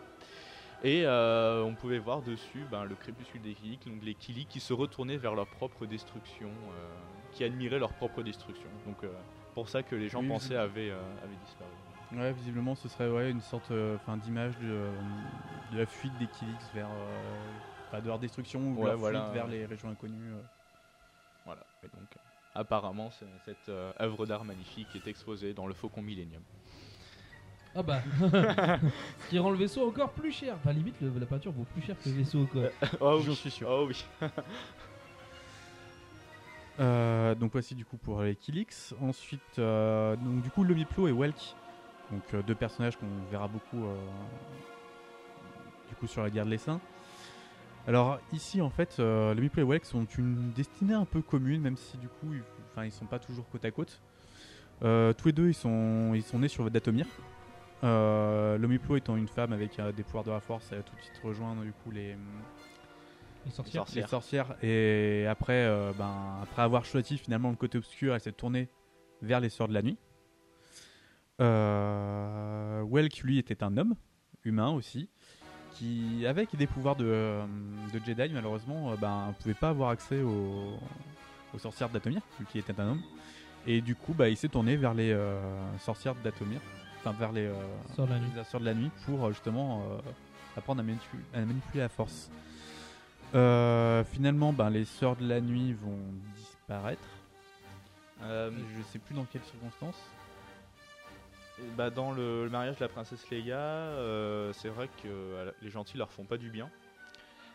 Et 0.81 1.05
euh, 1.05 1.61
on 1.63 1.75
pouvait 1.75 1.99
voir 1.99 2.21
dessus 2.21 2.63
ben, 2.71 2.85
le 2.85 2.95
crépuscule 2.95 3.41
des 3.41 3.53
Killik, 3.53 3.85
donc 3.85 4.01
les 4.01 4.15
Killik 4.15 4.47
qui 4.47 4.61
se 4.61 4.71
retournaient 4.71 5.17
vers 5.17 5.35
leur 5.35 5.47
propre 5.47 5.85
destruction, 5.85 6.47
euh, 6.47 6.87
qui 7.33 7.43
admiraient 7.43 7.79
leur 7.79 7.93
propre 7.93 8.23
destruction. 8.23 8.69
Donc, 8.85 9.03
euh, 9.03 9.11
pour 9.55 9.67
ça 9.67 9.83
que 9.83 9.95
les 9.95 10.07
gens 10.07 10.21
Oui, 10.21 10.29
pensaient 10.29 10.55
avaient, 10.55 10.91
avaient 10.91 11.35
disparu. 11.45 11.69
Ouais, 12.13 12.31
visiblement, 12.31 12.75
ce 12.75 12.87
serait 12.87 13.09
ouais, 13.09 13.29
une 13.29 13.41
sorte 13.41 13.71
d'image 14.23 14.57
de, 14.59 14.87
de 15.73 15.77
la 15.77 15.85
fuite 15.85 16.17
des 16.17 16.27
Kilix 16.27 16.69
vers. 16.73 16.89
de 18.01 18.07
leur 18.07 18.19
destruction 18.19 18.59
ou 18.61 18.75
de 18.75 18.79
Ouais, 18.79 18.89
leur 18.91 18.97
voilà, 18.97 19.23
fuite 19.23 19.33
vers 19.33 19.47
les 19.47 19.65
régions 19.65 19.89
inconnues. 19.89 20.33
Voilà. 21.45 21.61
Et 21.83 21.87
donc, 21.87 22.17
apparemment, 22.55 23.11
cette 23.43 23.69
œuvre 23.99 24.25
d'art 24.25 24.45
magnifique 24.45 24.95
est 24.95 25.07
exposée 25.07 25.53
dans 25.53 25.67
le 25.67 25.73
Faucon 25.73 26.01
Millennium. 26.01 26.41
Ah 27.75 27.83
bah 27.83 28.01
Ce 28.19 29.29
qui 29.29 29.37
rend 29.39 29.51
le 29.51 29.57
vaisseau 29.57 29.87
encore 29.87 30.09
plus 30.11 30.31
cher. 30.31 30.55
Enfin, 30.55 30.73
limite, 30.73 30.95
le- 31.01 31.13
la 31.19 31.25
peinture 31.25 31.51
vaut 31.51 31.65
plus 31.65 31.81
cher 31.81 31.95
que 32.03 32.09
le 32.09 32.15
vaisseau 32.15 32.45
quoi. 32.51 32.63
oh, 32.99 33.19
J'en 33.21 33.29
oui. 33.29 33.35
suis 33.35 33.51
sûr. 33.51 33.67
Oh 33.69 33.85
oui. 33.87 34.05
Euh, 36.79 37.35
donc 37.35 37.51
voici 37.51 37.75
du 37.75 37.83
coup 37.83 37.97
pour 37.97 38.21
les 38.21 38.35
Kilix. 38.35 38.95
Ensuite, 39.01 39.41
euh, 39.59 40.15
donc 40.15 40.41
du 40.41 40.49
coup 40.49 40.63
Lomiplo 40.63 41.09
et 41.09 41.11
Welk, 41.11 41.55
donc 42.09 42.21
euh, 42.33 42.41
deux 42.41 42.55
personnages 42.55 42.95
qu'on 42.95 43.05
verra 43.29 43.49
beaucoup 43.49 43.83
euh, 43.85 43.95
du 45.89 45.95
coup 45.95 46.07
sur 46.07 46.23
la 46.23 46.29
guerre 46.29 46.45
de 46.45 46.51
l'essaim. 46.51 46.79
Alors 47.85 48.19
ici 48.31 48.61
en 48.61 48.69
fait, 48.69 48.95
euh, 48.99 49.33
Lomiplo 49.33 49.61
et 49.61 49.65
Welk 49.65 49.83
sont 49.83 50.05
une 50.17 50.51
destinée 50.53 50.93
un 50.93 51.03
peu 51.03 51.21
commune, 51.21 51.59
même 51.61 51.75
si 51.75 51.97
du 51.97 52.07
coup, 52.07 52.33
ils, 52.33 52.43
enfin 52.71 52.85
ils 52.85 52.91
sont 52.93 53.05
pas 53.07 53.19
toujours 53.19 53.49
côte 53.49 53.65
à 53.65 53.71
côte. 53.71 53.99
Euh, 54.81 55.11
tous 55.11 55.27
les 55.27 55.33
deux 55.33 55.49
ils 55.49 55.53
sont 55.53 56.13
ils 56.15 56.23
sont 56.23 56.39
nés 56.39 56.47
sur 56.47 56.71
Datomir. 56.71 57.07
Euh, 57.83 58.57
Lomiplo 58.57 58.97
étant 58.97 59.15
une 59.15 59.27
femme 59.27 59.53
avec 59.53 59.79
euh, 59.79 59.91
des 59.91 60.03
pouvoirs 60.03 60.25
de 60.25 60.31
la 60.31 60.41
force, 60.41 60.67
elle 60.71 60.79
a 60.79 60.83
tout 60.83 60.95
de 60.95 61.01
suite 61.01 61.19
rejoindre 61.23 61.61
du 61.63 61.71
coup 61.71 61.91
les 61.91 62.17
Les 63.45 63.51
sorcières. 63.51 63.85
les 63.95 64.05
sorcières. 64.07 64.55
Et 64.61 65.25
après, 65.29 65.65
euh, 65.65 65.91
ben, 65.97 66.39
après 66.43 66.61
avoir 66.61 66.83
choisi 66.83 67.17
finalement 67.17 67.49
le 67.49 67.55
côté 67.55 67.77
obscur, 67.77 68.13
elle 68.13 68.19
s'est 68.19 68.33
tournée 68.33 68.67
vers 69.21 69.39
les 69.39 69.49
Sœurs 69.49 69.69
de 69.69 69.73
la 69.73 69.81
Nuit. 69.81 69.97
Euh, 71.41 72.83
Welk, 72.89 73.19
lui, 73.19 73.37
était 73.39 73.63
un 73.63 73.77
homme, 73.77 73.95
humain 74.43 74.69
aussi, 74.71 75.09
qui, 75.71 76.25
avec 76.27 76.55
des 76.55 76.67
pouvoirs 76.67 76.95
de, 76.97 77.39
de 77.93 77.99
Jedi, 78.05 78.33
malheureusement, 78.33 78.91
euh, 78.91 78.95
ben, 78.97 79.27
ne 79.29 79.33
pouvait 79.33 79.53
pas 79.53 79.69
avoir 79.69 79.89
accès 79.91 80.21
aux, 80.21 80.73
aux 81.53 81.59
sorcières 81.59 81.89
d'Atomir, 81.89 82.21
vu 82.39 82.45
qu'il 82.45 82.59
était 82.59 82.77
un 82.79 82.89
homme. 82.89 83.01
Et 83.67 83.81
du 83.81 83.95
coup, 83.95 84.13
bah, 84.13 84.27
il 84.29 84.35
s'est 84.37 84.49
tourné 84.49 84.75
vers 84.75 84.93
les 84.93 85.11
euh, 85.11 85.39
sorcières 85.79 86.15
d'Atomir, 86.15 86.59
enfin 86.99 87.11
vers 87.17 87.31
les, 87.31 87.45
euh, 87.45 87.53
Sœurs 87.95 88.07
de 88.07 88.11
la 88.13 88.19
Nuit. 88.19 88.29
les 88.35 88.43
Sœurs 88.43 88.61
de 88.61 88.65
la 88.65 88.73
Nuit, 88.73 88.91
pour 89.05 89.25
euh, 89.25 89.31
justement 89.31 89.81
euh, 89.91 89.97
apprendre 90.57 90.81
à, 90.81 90.83
manipu- 90.83 91.23
à 91.33 91.39
manipuler 91.39 91.79
la 91.81 91.89
force. 91.89 92.29
Euh, 93.35 94.03
finalement, 94.05 94.53
ben, 94.53 94.69
les 94.69 94.85
Sœurs 94.85 95.15
de 95.15 95.27
la 95.27 95.39
Nuit 95.41 95.73
vont 95.73 95.99
disparaître. 96.35 97.01
Euh, 98.23 98.51
Je 98.77 98.83
sais 98.91 98.99
plus 98.99 99.15
dans 99.15 99.25
quelles 99.25 99.43
circonstances. 99.43 99.99
Bah, 101.77 101.89
dans 101.89 102.11
le, 102.11 102.45
le 102.45 102.49
mariage 102.49 102.77
de 102.77 102.81
la 102.81 102.89
princesse 102.89 103.29
Leia, 103.29 103.57
euh, 103.57 104.53
c'est 104.53 104.69
vrai 104.69 104.87
que 105.03 105.07
euh, 105.07 105.51
les 105.61 105.69
gentils 105.69 105.97
leur 105.97 106.11
font 106.11 106.23
pas 106.23 106.37
du 106.37 106.49
bien. 106.49 106.69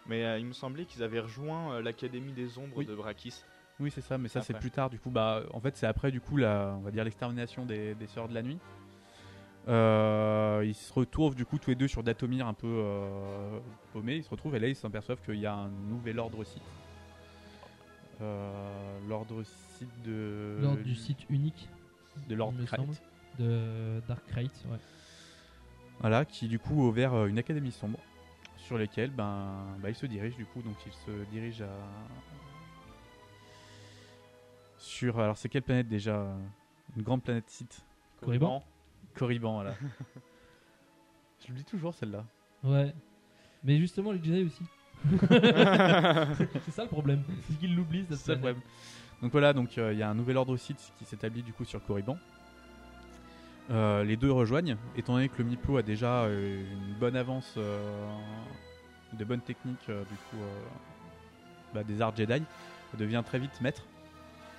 Mais 0.07 0.25
euh, 0.25 0.39
il 0.39 0.45
me 0.45 0.53
semblait 0.53 0.85
qu'ils 0.85 1.03
avaient 1.03 1.21
rejoint 1.21 1.73
euh, 1.75 1.83
l'Académie 1.83 2.33
des 2.33 2.59
Ombres 2.59 2.77
Oui. 2.77 2.85
de 2.87 2.95
Brakis. 2.95 3.43
Oui, 3.81 3.91
c'est 3.91 4.03
ça, 4.03 4.19
mais 4.19 4.29
ça 4.29 4.43
c'est 4.43 4.53
plus 4.55 4.71
tard. 4.71 4.91
Du 4.91 4.99
coup, 5.01 5.11
bah, 5.11 5.43
en 5.53 5.61
fait, 5.61 5.75
c'est 5.77 5.87
après 5.87 6.11
du 6.13 6.21
coup 6.21 6.37
la, 6.37 6.75
on 6.79 6.83
va 6.83 6.91
dire 6.91 7.03
l'extermination 7.03 7.65
des, 7.65 7.95
des 7.95 8.07
sœurs 8.07 8.29
de 8.29 8.35
la 8.35 8.43
nuit. 8.43 8.59
Euh, 9.67 10.63
ils 10.67 10.75
se 10.75 10.93
retrouvent 10.93 11.35
du 11.35 11.47
coup 11.47 11.59
tous 11.59 11.71
les 11.71 11.77
deux 11.77 11.89
sur 11.89 12.03
Datomir 12.03 12.47
un 12.47 12.53
peu 12.55 12.67
euh, 12.67 13.59
paumés. 13.93 14.17
Ils 14.17 14.25
se 14.25 14.31
retrouvent 14.31 14.55
et 14.57 14.59
là 14.61 14.69
ils 14.69 14.77
s'aperçoivent 14.77 15.23
qu'il 15.25 15.39
y 15.41 15.47
a 15.47 15.55
un 15.55 15.69
nouvel 15.69 16.19
ordre 16.19 16.45
site. 16.45 16.63
Euh, 18.21 18.99
l'ordre 19.09 19.43
site 19.43 20.03
de 20.05 20.59
Lors 20.61 20.77
du 20.77 20.95
site 20.95 21.29
unique. 21.31 21.69
de 22.29 22.35
Lord 22.35 22.53
il 22.55 22.61
me 22.61 22.67
Krayt. 22.67 22.81
semble, 22.83 22.97
De 23.39 24.01
Dark 24.07 24.25
Krayt, 24.27 24.53
ouais. 24.71 24.79
Voilà, 26.01 26.25
qui 26.25 26.47
du 26.49 26.59
coup 26.59 26.83
a 26.83 26.87
ouvert 26.89 27.27
une 27.27 27.39
académie 27.39 27.73
sombre 27.73 27.99
sur 28.57 28.77
lesquelles 28.79 29.11
ben, 29.11 29.65
bah, 29.81 29.89
il 29.91 29.95
se 29.95 30.07
dirige 30.07 30.37
du 30.37 30.45
coup, 30.45 30.61
donc 30.63 30.77
il 30.87 30.93
se 30.93 31.11
dirige 31.31 31.63
à 31.63 31.69
sur 34.79 35.19
alors 35.19 35.37
c'est 35.39 35.49
quelle 35.49 35.63
planète 35.63 35.89
déjà? 35.89 36.27
Une 36.97 37.03
grande 37.03 37.23
planète 37.23 37.49
site? 37.49 37.85
Corriban 38.21 38.63
Corriban, 39.15 39.55
voilà. 39.55 39.75
Je 41.43 41.49
l'oublie 41.49 41.65
toujours 41.65 41.95
celle-là. 41.95 42.25
Ouais. 42.63 42.95
Mais 43.63 43.79
justement, 43.79 44.13
les 44.13 44.23
Jedi 44.23 44.45
aussi. 44.45 44.63
c'est 46.65 46.71
ça 46.71 46.83
le 46.83 46.89
problème. 46.89 47.23
C'est 47.47 47.59
qu'ils 47.59 47.75
l'oublient, 47.75 48.07
cette 48.09 48.19
C'est 48.19 48.25
ça 48.27 48.33
le 48.35 48.41
planète. 48.41 48.57
problème. 48.57 48.75
Donc 49.23 49.33
voilà, 49.33 49.53
donc 49.53 49.79
euh, 49.79 49.93
il 49.93 49.99
y 49.99 50.03
a 50.03 50.09
un 50.09 50.15
nouvel 50.15 50.37
ordre 50.37 50.57
site 50.57 50.93
qui 50.99 51.05
s'établit 51.05 51.43
du 51.43 51.53
coup 51.53 51.65
sur 51.65 51.83
Corriban. 51.85 52.19
Euh, 53.71 54.05
les 54.05 54.17
deux 54.17 54.31
rejoignent, 54.31 54.77
étant 54.97 55.15
donné 55.15 55.29
que 55.29 55.39
le 55.39 55.45
Miplo 55.45 55.79
a 55.79 55.83
déjà 55.83 56.25
euh, 56.25 56.63
une 56.73 56.95
bonne 56.95 57.17
avance, 57.17 57.55
euh, 57.57 58.07
de 59.15 59.25
bonnes 59.25 59.41
techniques 59.41 59.89
euh, 59.89 60.03
du 60.03 60.17
coup 60.17 60.43
euh, 60.43 60.63
bah, 61.73 61.83
des 61.85 62.03
arts 62.03 62.15
Jedi, 62.15 62.33
elle 62.93 62.99
devient 62.99 63.23
très 63.25 63.39
vite 63.39 63.59
maître. 63.63 63.83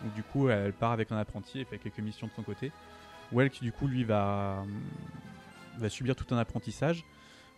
Donc 0.04 0.14
du 0.14 0.24
coup 0.24 0.50
elle 0.50 0.74
part 0.74 0.92
avec 0.92 1.12
un 1.12 1.18
apprenti 1.18 1.60
et 1.60 1.66
fait 1.66 1.78
quelques 1.78 2.00
missions 2.00 2.26
de 2.28 2.32
son 2.36 2.42
côté. 2.44 2.72
Welk 3.36 3.62
du 3.62 3.72
coup 3.72 3.88
lui 3.88 4.04
va, 4.04 4.64
va 5.78 5.90
subir 5.90 6.16
tout 6.16 6.34
un 6.34 6.38
apprentissage 6.38 7.04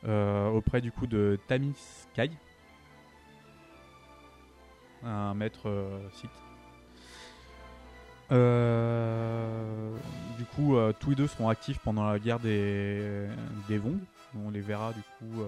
euh, 0.05 0.49
auprès 0.49 0.81
du 0.81 0.91
coup 0.91 1.07
de 1.07 1.39
Tamis 1.47 1.75
Kai, 2.13 2.31
un 5.03 5.33
maître 5.33 5.69
euh, 5.69 6.09
site. 6.13 6.29
Euh, 8.29 9.95
du 10.37 10.43
coup, 10.43 10.75
tous 10.99 11.11
les 11.11 11.15
deux 11.15 11.27
seront 11.27 11.47
actifs 11.47 11.79
pendant 11.79 12.09
la 12.09 12.19
guerre 12.19 12.39
des, 12.39 13.27
des 13.69 13.77
Vong. 13.77 13.99
On 14.35 14.49
les 14.51 14.59
verra 14.59 14.91
du 14.91 15.01
coup. 15.01 15.43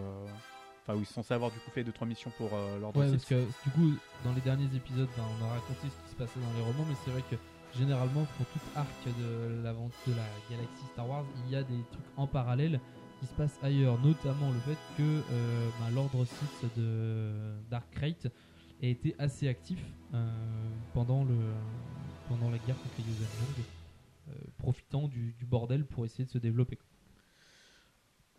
Enfin, 0.89 0.98
où 0.98 1.01
ils 1.01 1.05
sont 1.05 1.21
censés 1.21 1.33
avoir 1.33 1.51
du 1.51 1.59
coup 1.59 1.71
fait 1.71 1.83
2-3 1.83 2.07
missions 2.07 2.31
pour 2.38 2.50
euh, 2.53 2.79
l'ordre 2.79 3.00
Ouais, 3.00 3.12
parce 3.12 3.25
que 3.25 3.36
du 3.36 3.71
coup, 3.71 3.93
dans 4.24 4.33
les 4.33 4.41
derniers 4.41 4.69
épisodes, 4.75 5.09
ben, 5.15 5.24
on 5.39 5.45
a 5.45 5.50
raconté 5.50 5.81
ce 5.83 6.05
qui 6.05 6.12
se 6.12 6.15
passait 6.15 6.39
dans 6.39 6.57
les 6.57 6.63
romans, 6.63 6.86
mais 6.88 6.95
c'est 7.05 7.12
vrai 7.12 7.24
que 7.29 7.36
généralement, 7.77 8.25
pour 8.38 8.45
tout 8.47 8.59
arc 8.75 9.05
de 9.05 9.63
la 9.63 9.73
de 9.73 10.13
la 10.13 10.27
galaxie 10.49 10.85
Star 10.93 11.09
Wars, 11.09 11.25
il 11.45 11.51
y 11.51 11.55
a 11.55 11.63
des 11.63 11.83
trucs 11.91 12.05
en 12.17 12.27
parallèle 12.27 12.79
qui 13.19 13.25
se 13.25 13.33
passent 13.33 13.59
ailleurs, 13.61 13.99
notamment 14.01 14.51
le 14.51 14.59
fait 14.59 14.77
que 14.97 15.03
euh, 15.03 15.69
ben, 15.79 15.93
l'ordre 15.93 16.25
Sith 16.25 16.77
de 16.77 17.31
Dark 17.69 17.85
Krayt 17.91 18.29
a 18.81 18.85
été 18.85 19.15
assez 19.19 19.47
actif 19.47 19.79
euh, 20.13 20.31
pendant, 20.93 21.23
la 21.25 22.57
guerre 22.59 22.77
contre 22.77 22.95
les 22.97 23.03
Yuuzhan 23.03 23.63
euh, 24.29 24.33
profitant 24.57 25.07
du, 25.07 25.35
bordel 25.45 25.85
pour 25.85 26.05
essayer 26.05 26.25
de 26.25 26.29
se 26.29 26.38
développer. 26.38 26.77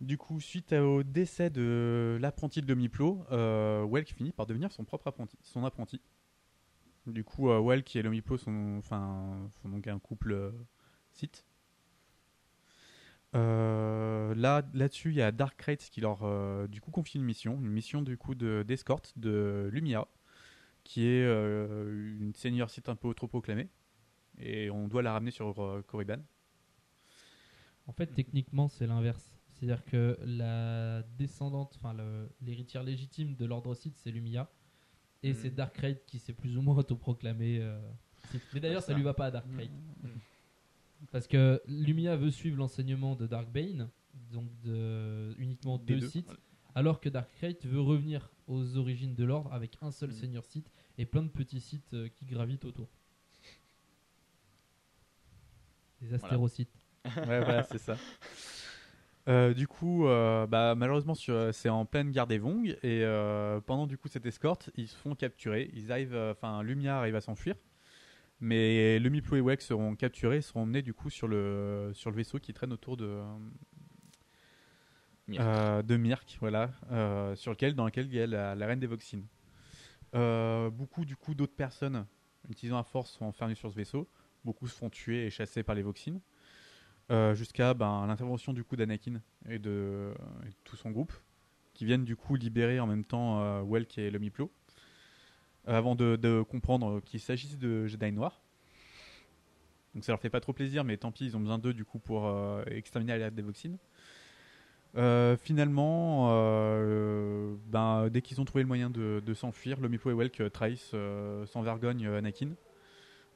Du 0.00 0.16
coup, 0.16 0.40
suite 0.40 0.72
au 0.72 1.02
décès 1.02 1.50
de 1.50 2.16
l'apprenti 2.20 2.62
de 2.62 2.66
Lomiplo, 2.66 3.22
euh, 3.32 3.84
Welk 3.84 4.14
finit 4.14 4.32
par 4.32 4.46
devenir 4.46 4.72
son 4.72 4.84
propre 4.84 5.08
apprenti. 5.08 5.37
Son 5.42 5.64
apprenti. 5.64 6.00
Du 7.10 7.24
coup, 7.24 7.50
euh, 7.50 7.60
Welk 7.60 7.94
et 7.96 8.02
Lomiplo 8.02 8.36
sont, 8.36 8.76
enfin, 8.78 9.48
donc 9.64 9.86
un 9.86 9.98
couple 9.98 10.32
euh, 10.32 10.52
Sith. 11.12 11.44
Euh, 13.36 14.34
là, 14.34 14.62
là-dessus, 14.74 15.10
il 15.10 15.16
y 15.16 15.22
a 15.22 15.30
Dark 15.30 15.56
Krayt 15.56 15.78
qui 15.90 16.00
leur, 16.00 16.24
euh, 16.24 16.66
du 16.66 16.80
coup, 16.80 16.90
confie 16.90 17.18
une 17.18 17.24
mission, 17.24 17.54
une 17.54 17.70
mission 17.70 18.02
du 18.02 18.16
coup 18.16 18.34
de 18.34 18.64
d'escorte 18.66 19.12
de 19.16 19.68
Lumia, 19.72 20.08
qui 20.84 21.06
est 21.06 21.24
euh, 21.24 22.18
une 22.20 22.34
seigneur 22.34 22.70
Sith 22.70 22.88
un 22.88 22.96
peu 22.96 23.14
trop 23.14 23.28
proclamée, 23.28 23.68
et 24.38 24.70
on 24.70 24.88
doit 24.88 25.02
la 25.02 25.12
ramener 25.12 25.30
sur 25.30 25.62
euh, 25.62 25.82
Korriban. 25.86 26.18
En 27.86 27.92
fait, 27.92 28.08
techniquement, 28.08 28.68
c'est 28.68 28.86
l'inverse. 28.86 29.32
C'est-à-dire 29.52 29.84
que 29.84 30.18
la 30.24 31.02
descendante, 31.18 31.76
enfin 31.76 31.94
l'héritière 32.40 32.82
légitime 32.82 33.34
de 33.36 33.44
l'ordre 33.44 33.74
Sith, 33.74 33.96
c'est 33.96 34.10
Lumia. 34.10 34.50
Et 35.22 35.30
Mhm. 35.32 35.38
c'est 35.40 35.50
Dark 35.50 35.74
Krayt 35.74 36.02
qui 36.06 36.18
s'est 36.18 36.32
plus 36.32 36.56
ou 36.56 36.62
moins 36.62 36.76
autoproclamé 36.78 37.58
euh. 37.60 37.78
Mais 38.54 38.60
d'ailleurs, 38.60 38.82
C'est 38.82 38.92
ça 38.92 38.96
lui 38.96 39.02
va 39.02 39.12
pas 39.14 39.26
à 39.26 39.30
Dark 39.30 39.46
Krayt. 39.52 39.70
Parce 41.10 41.26
que 41.26 41.60
Lumia 41.66 42.16
veut 42.16 42.30
suivre 42.30 42.56
l'enseignement 42.58 43.16
de 43.16 43.26
Dark 43.26 43.48
Bane, 43.50 43.88
donc 44.32 44.48
de 44.62 45.34
uniquement 45.38 45.78
Des 45.78 45.94
deux 45.94 46.00
deux. 46.00 46.08
Sith, 46.08 46.30
alors 46.74 47.00
que 47.00 47.08
Dark 47.08 47.28
Krayt 47.36 47.66
veut 47.66 47.80
revenir 47.80 48.30
aux 48.46 48.76
origines 48.76 49.14
de 49.14 49.24
l'ordre 49.24 49.52
avec 49.52 49.76
un 49.82 49.90
seul 49.90 50.10
Mhm. 50.10 50.16
seigneur 50.16 50.44
Sith 50.44 50.70
et 50.98 51.06
plein 51.06 51.22
de 51.22 51.28
petits 51.28 51.60
Sith 51.60 51.92
euh, 51.94 52.08
qui 52.08 52.24
gravitent 52.26 52.64
autour. 52.64 52.88
Les 56.00 56.14
astérocytes. 56.14 56.70
Ouais, 57.04 57.24
voilà, 57.44 57.62
c'est 57.64 57.78
ça. 57.78 57.96
Euh, 59.28 59.52
du 59.52 59.68
coup, 59.68 60.06
euh, 60.06 60.46
bah, 60.46 60.74
malheureusement, 60.74 61.14
c'est 61.14 61.68
en 61.68 61.84
pleine 61.84 62.10
guerre 62.10 62.26
des 62.26 62.38
Vong 62.38 62.66
et 62.82 63.04
euh, 63.04 63.60
pendant 63.60 63.86
du 63.86 63.98
coup 63.98 64.08
cette 64.08 64.26
escorte, 64.26 64.70
ils 64.76 64.88
se 64.88 64.96
font 64.96 65.14
capturer. 65.14 65.70
Ils 65.74 65.92
arrivent, 65.92 66.16
enfin, 66.16 66.62
Lumia 66.62 66.98
arrive 66.98 67.16
à 67.16 67.20
s'enfuir, 67.20 67.54
mais 68.40 68.98
Lumiplo 68.98 69.36
et 69.36 69.40
Wek 69.40 69.60
seront 69.60 69.94
capturés, 69.94 70.38
et 70.38 70.40
seront 70.40 70.62
emmenés 70.62 70.82
du 70.82 70.94
coup 70.94 71.10
sur 71.10 71.28
le 71.28 71.90
sur 71.92 72.10
le 72.10 72.16
vaisseau 72.16 72.38
qui 72.38 72.52
traîne 72.52 72.72
autour 72.72 72.96
de 72.96 73.20
Myrk. 75.28 75.86
de 75.86 75.96
Mirk, 75.96 76.38
voilà, 76.40 76.70
sur 77.36 77.52
lequel 77.52 77.74
dans 77.74 77.84
lequel 77.84 78.06
il 78.06 78.14
y 78.14 78.20
a 78.20 78.26
la, 78.26 78.54
la 78.54 78.66
reine 78.66 78.80
des 78.80 78.86
Voxines. 78.86 79.26
Beaucoup 80.14 81.04
du 81.04 81.16
coup 81.16 81.34
d'autres 81.34 81.54
personnes 81.54 82.06
utilisant 82.48 82.78
la 82.78 82.84
force 82.84 83.12
sont 83.12 83.26
enfermées 83.26 83.54
sur 83.54 83.70
ce 83.70 83.76
vaisseau. 83.76 84.08
Beaucoup 84.44 84.66
se 84.66 84.74
font 84.74 84.88
tuer 84.88 85.26
et 85.26 85.30
chasser 85.30 85.62
par 85.62 85.74
les 85.74 85.82
Voxines. 85.82 86.20
Euh, 87.10 87.34
jusqu'à 87.34 87.74
ben, 87.74 88.06
l'intervention 88.06 88.52
du 88.52 88.62
coup 88.62 88.76
d'Anakin 88.76 89.20
et 89.48 89.58
de, 89.58 90.14
et 90.44 90.48
de 90.48 90.54
tout 90.62 90.76
son 90.76 90.92
groupe 90.92 91.12
qui 91.74 91.84
viennent 91.84 92.04
du 92.04 92.14
coup 92.14 92.36
libérer 92.36 92.78
en 92.78 92.86
même 92.86 93.04
temps 93.04 93.40
euh, 93.40 93.62
Welk 93.62 93.98
et 93.98 94.12
le 94.12 94.20
Miplo 94.20 94.48
euh, 95.66 95.76
avant 95.76 95.96
de, 95.96 96.42
comprendre 96.42 97.00
qu'il 97.00 97.18
s'agisse 97.18 97.58
de 97.58 97.86
Jedi 97.86 98.12
noirs. 98.12 98.40
Donc 99.94 100.04
ça 100.04 100.12
leur 100.12 100.20
fait 100.20 100.30
pas 100.30 100.40
trop 100.40 100.52
plaisir, 100.52 100.84
mais 100.84 100.96
tant 100.96 101.10
pis, 101.10 101.26
ils 101.26 101.36
ont 101.36 101.40
besoin 101.40 101.58
d'eux 101.58 101.74
du 101.74 101.84
coup 101.84 101.98
pour 101.98 102.26
euh, 102.26 102.62
exterminer 102.66 103.18
la 103.18 103.30
des. 103.30 103.42
Euh, 104.96 105.36
finalement, 105.36 106.28
euh, 106.30 107.54
ben, 107.66 108.08
dès 108.08 108.22
qu'ils 108.22 108.40
ont 108.40 108.44
trouvé 108.44 108.62
le 108.62 108.68
moyen 108.68 108.90
de, 108.90 109.34
s'enfuir, 109.34 109.80
le 109.80 109.88
Miplo 109.88 110.10
et 110.10 110.14
Welk 110.14 110.40
euh, 110.40 110.48
trahissent 110.48 110.92
euh, 110.94 111.44
sans 111.46 111.62
vergogne 111.62 112.06
euh, 112.06 112.18
Anakin, 112.18 112.50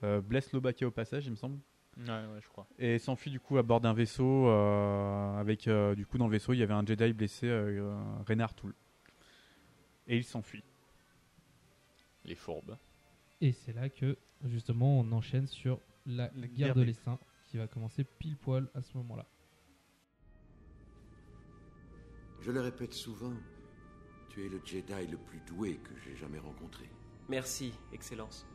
euh, 0.03 0.21
blessent 0.21 0.53
Lobaka 0.53 0.87
au 0.87 0.91
passage, 0.91 1.27
il 1.27 1.31
me 1.31 1.37
semble 1.37 1.59
Ouais, 1.97 2.07
ouais, 2.07 2.41
je 2.43 2.49
crois. 2.49 2.67
et 2.79 2.99
s'enfuit 2.99 3.31
du 3.31 3.39
coup 3.39 3.57
à 3.57 3.63
bord 3.63 3.81
d'un 3.81 3.93
vaisseau 3.95 4.49
euh, 4.49 5.37
avec 5.39 5.69
euh, 5.69 5.95
du 5.95 6.07
coup 6.07 6.19
dans 6.19 6.27
le 6.27 6.33
vaisseau 6.33 6.53
il 6.53 6.59
y 6.59 6.63
avait 6.63 6.75
un 6.75 6.85
Jedi 6.85 7.13
blessé 7.13 7.47
euh, 7.47 7.95
Reynard 8.27 8.55
Tool 8.55 8.75
et 10.09 10.17
il 10.17 10.25
s'enfuit 10.25 10.65
Les 12.25 12.35
fourbes. 12.35 12.77
Et 13.41 13.53
c'est 13.53 13.73
là 13.73 13.89
que 13.89 14.19
justement 14.45 14.99
on 14.99 15.13
enchaîne 15.13 15.47
sur 15.47 15.81
la, 16.07 16.31
La 16.35 16.49
guerre, 16.49 16.49
guerre 16.49 16.75
de 16.75 16.83
l'essaim 16.83 17.19
qui 17.45 17.59
va 17.59 17.67
commencer 17.69 18.05
pile 18.05 18.37
poil 18.37 18.69
à 18.75 18.83
ce 18.83 18.97
moment-là. 18.99 19.27
Je 22.41 22.51
le 22.51 22.61
répète 22.61 22.93
souvent, 22.93 23.33
Tu 24.29 24.45
es 24.45 24.49
le 24.49 24.61
Jedi 24.65 25.07
le 25.11 25.17
plus 25.17 25.41
doué 25.47 25.77
que 25.77 25.97
j'ai 26.05 26.17
jamais 26.17 26.39
rencontré. 26.39 26.91
Merci, 27.29 27.73
Excellence. 27.93 28.47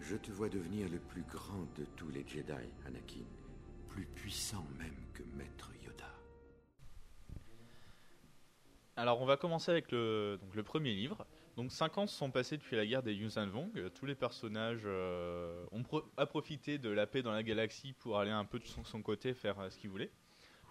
Je 0.00 0.16
te 0.16 0.30
vois 0.32 0.48
devenir 0.48 0.88
le 0.88 0.98
plus 0.98 1.22
grand 1.22 1.66
de 1.78 1.84
tous 1.96 2.08
les 2.10 2.26
Jedi, 2.26 2.52
Anakin. 2.86 3.24
Plus 3.88 4.06
puissant 4.06 4.66
même 4.78 4.94
que 5.12 5.22
Maître 5.36 5.70
Yoda. 5.84 6.06
Alors 8.96 9.20
on 9.20 9.24
va 9.24 9.36
commencer 9.36 9.70
avec 9.70 9.90
le, 9.92 10.38
donc, 10.40 10.54
le 10.54 10.62
premier 10.62 10.94
livre. 10.94 11.26
Donc 11.56 11.72
5 11.72 11.98
ans 11.98 12.06
se 12.06 12.16
sont 12.16 12.30
passés 12.30 12.56
depuis 12.56 12.76
la 12.76 12.86
guerre 12.86 13.02
des 13.02 13.12
Yuuzhan 13.14 13.46
Vong. 13.48 13.90
Tous 13.94 14.06
les 14.06 14.14
personnages 14.14 14.82
euh, 14.84 15.64
ont 15.72 15.82
pro- 15.82 16.04
a 16.16 16.26
profité 16.26 16.78
de 16.78 16.88
la 16.90 17.06
paix 17.06 17.22
dans 17.22 17.32
la 17.32 17.42
galaxie 17.42 17.92
pour 17.92 18.18
aller 18.18 18.30
un 18.30 18.44
peu 18.44 18.58
de 18.58 18.66
son, 18.66 18.84
son 18.84 19.02
côté 19.02 19.34
faire 19.34 19.58
euh, 19.58 19.70
ce 19.70 19.78
qu'ils 19.78 19.90
voulaient. 19.90 20.10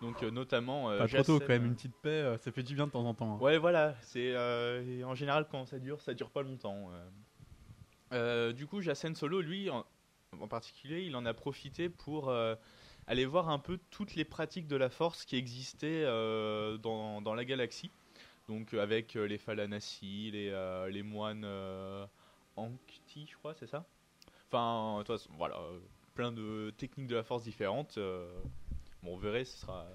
Donc 0.02 0.24
euh, 0.24 0.32
notamment... 0.32 0.90
euh, 0.90 1.00
Pas 1.00 1.08
trop 1.08 1.24
tôt 1.24 1.40
quand 1.40 1.48
même, 1.50 1.66
une 1.66 1.76
petite 1.76 1.96
paix, 2.02 2.10
euh, 2.10 2.38
ça 2.38 2.52
fait 2.52 2.64
du 2.64 2.74
bien 2.76 2.88
de 2.88 2.92
temps 2.92 3.04
en 3.06 3.14
temps. 3.14 3.36
hein. 3.36 3.40
Ouais, 3.40 3.58
voilà. 3.58 3.96
C'est 4.02 4.34
euh, 4.34 5.04
en 5.04 5.14
général 5.16 5.48
quand 5.52 5.66
ça 5.66 5.78
dure, 5.80 6.00
ça 6.02 6.14
dure 6.14 6.30
pas 6.32 6.42
longtemps. 6.42 6.90
Euh. 8.12 8.54
Du 8.54 8.68
coup, 8.68 8.82
Jacen 8.82 9.16
Solo, 9.16 9.42
lui, 9.42 9.70
en, 9.70 9.86
particulier, 10.48 11.04
il 11.04 11.16
en 11.16 11.26
a 11.26 11.34
profité 11.34 11.90
pour 11.90 12.30
euh, 12.30 12.56
aller 13.08 13.26
voir 13.26 13.50
un 13.50 13.60
peu 13.60 13.80
toutes 13.90 14.16
les 14.16 14.26
pratiques 14.26 14.68
de 14.68 14.76
la 14.76 14.90
Force 14.90 15.26
qui 15.26 15.36
existaient 15.36 16.04
euh, 16.06 16.78
dans, 16.78 17.22
dans 17.22 17.34
la 17.34 17.46
galaxie. 17.46 17.92
Donc 18.48 18.74
avec 18.74 19.14
les 19.14 19.38
Falanassi, 19.38 20.32
les, 20.32 20.50
les 20.90 21.04
moines 21.04 21.46
Ankti, 22.56 23.28
je 23.30 23.38
crois, 23.38 23.54
c'est 23.54 23.68
ça? 23.68 23.86
Enfin, 24.48 25.04
de 25.08 25.20
voilà, 25.38 25.60
plein 26.16 26.32
de 26.32 26.74
techniques 26.76 27.06
de 27.06 27.16
la 27.16 27.22
Force 27.22 27.44
différentes. 27.44 28.00
bon, 29.04 29.14
vous 29.14 29.20
verrez, 29.20 29.46
ce 29.46 29.56
sera 29.60 29.86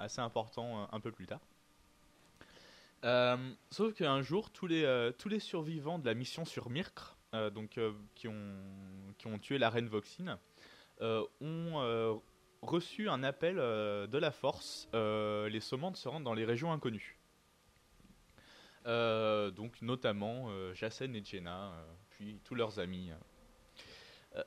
assez 0.00 0.20
important 0.20 0.88
un 0.90 0.98
peu 0.98 1.12
plus 1.12 1.26
tard. 1.26 1.38
Sauf 3.70 3.94
qu'un 3.94 4.20
jour, 4.20 4.50
tous 4.50 4.66
les, 4.66 5.12
tous 5.16 5.28
les 5.28 5.38
survivants 5.38 6.00
de 6.00 6.06
la 6.06 6.14
mission 6.14 6.44
sur 6.44 6.70
Myrkr, 6.70 7.15
euh, 7.15 7.15
donc, 7.32 7.78
euh, 7.78 7.92
qui, 8.14 8.28
ont, 8.28 8.56
qui 9.18 9.26
ont 9.26 9.38
tué 9.38 9.58
la 9.58 9.70
reine 9.70 9.88
Voxine, 9.88 10.38
euh, 11.00 11.22
ont 11.40 11.80
euh, 11.82 12.14
reçu 12.62 13.08
un 13.08 13.22
appel 13.22 13.58
euh, 13.58 14.06
de 14.06 14.18
la 14.18 14.30
Force, 14.30 14.88
euh, 14.94 15.48
les 15.48 15.60
sommant 15.60 15.90
de 15.90 15.96
se 15.96 16.08
rendre 16.08 16.24
dans 16.24 16.34
les 16.34 16.44
régions 16.44 16.72
inconnues. 16.72 17.18
Euh, 18.86 19.50
donc 19.50 19.82
notamment 19.82 20.46
euh, 20.50 20.72
Jacen 20.74 21.14
et 21.16 21.24
Jenna, 21.24 21.72
euh, 21.72 21.84
puis 22.10 22.40
tous 22.44 22.54
leurs 22.54 22.78
amis. 22.78 23.10
euh, 24.36 24.42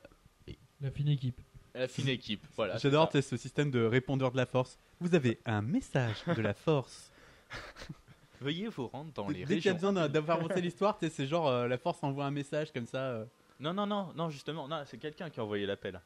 et 0.46 0.58
La 0.80 0.90
fine 0.90 1.08
équipe. 1.08 1.40
la 1.74 1.88
fine 1.88 2.08
équipe, 2.08 2.46
voilà. 2.56 2.78
J'adore 2.78 3.10
ce 3.12 3.36
système 3.36 3.70
de 3.70 3.84
répondeur 3.84 4.32
de 4.32 4.38
la 4.38 4.46
force. 4.46 4.78
Vous 5.00 5.14
avez 5.14 5.38
un 5.44 5.60
message 5.62 6.24
de 6.26 6.40
la 6.40 6.54
force. 6.54 7.12
Veuillez 8.40 8.68
vous 8.68 8.86
rendre 8.88 9.12
dans 9.12 9.28
les 9.28 9.44
Dès 9.44 9.56
qu'il 9.58 9.66
y 9.66 9.68
a 9.68 9.72
régions. 9.72 9.74
besoin 9.74 9.92
d'un- 9.92 10.08
d'avoir 10.08 10.38
avancé 10.38 10.60
l'histoire, 10.60 10.98
tu 10.98 11.06
sais, 11.06 11.12
c'est 11.12 11.26
genre 11.26 11.48
euh, 11.48 11.68
la 11.68 11.76
force 11.78 12.02
envoie 12.02 12.24
un 12.24 12.30
message 12.30 12.72
comme 12.72 12.86
ça. 12.86 12.98
euh. 13.10 13.24
Non, 13.60 13.74
non, 13.74 13.86
non, 13.86 14.08
non, 14.16 14.30
justement, 14.30 14.66
non, 14.68 14.82
c'est 14.86 14.96
quelqu'un 14.98 15.28
qui 15.28 15.38
a 15.40 15.44
envoyé 15.44 15.66
l'appel. 15.66 16.00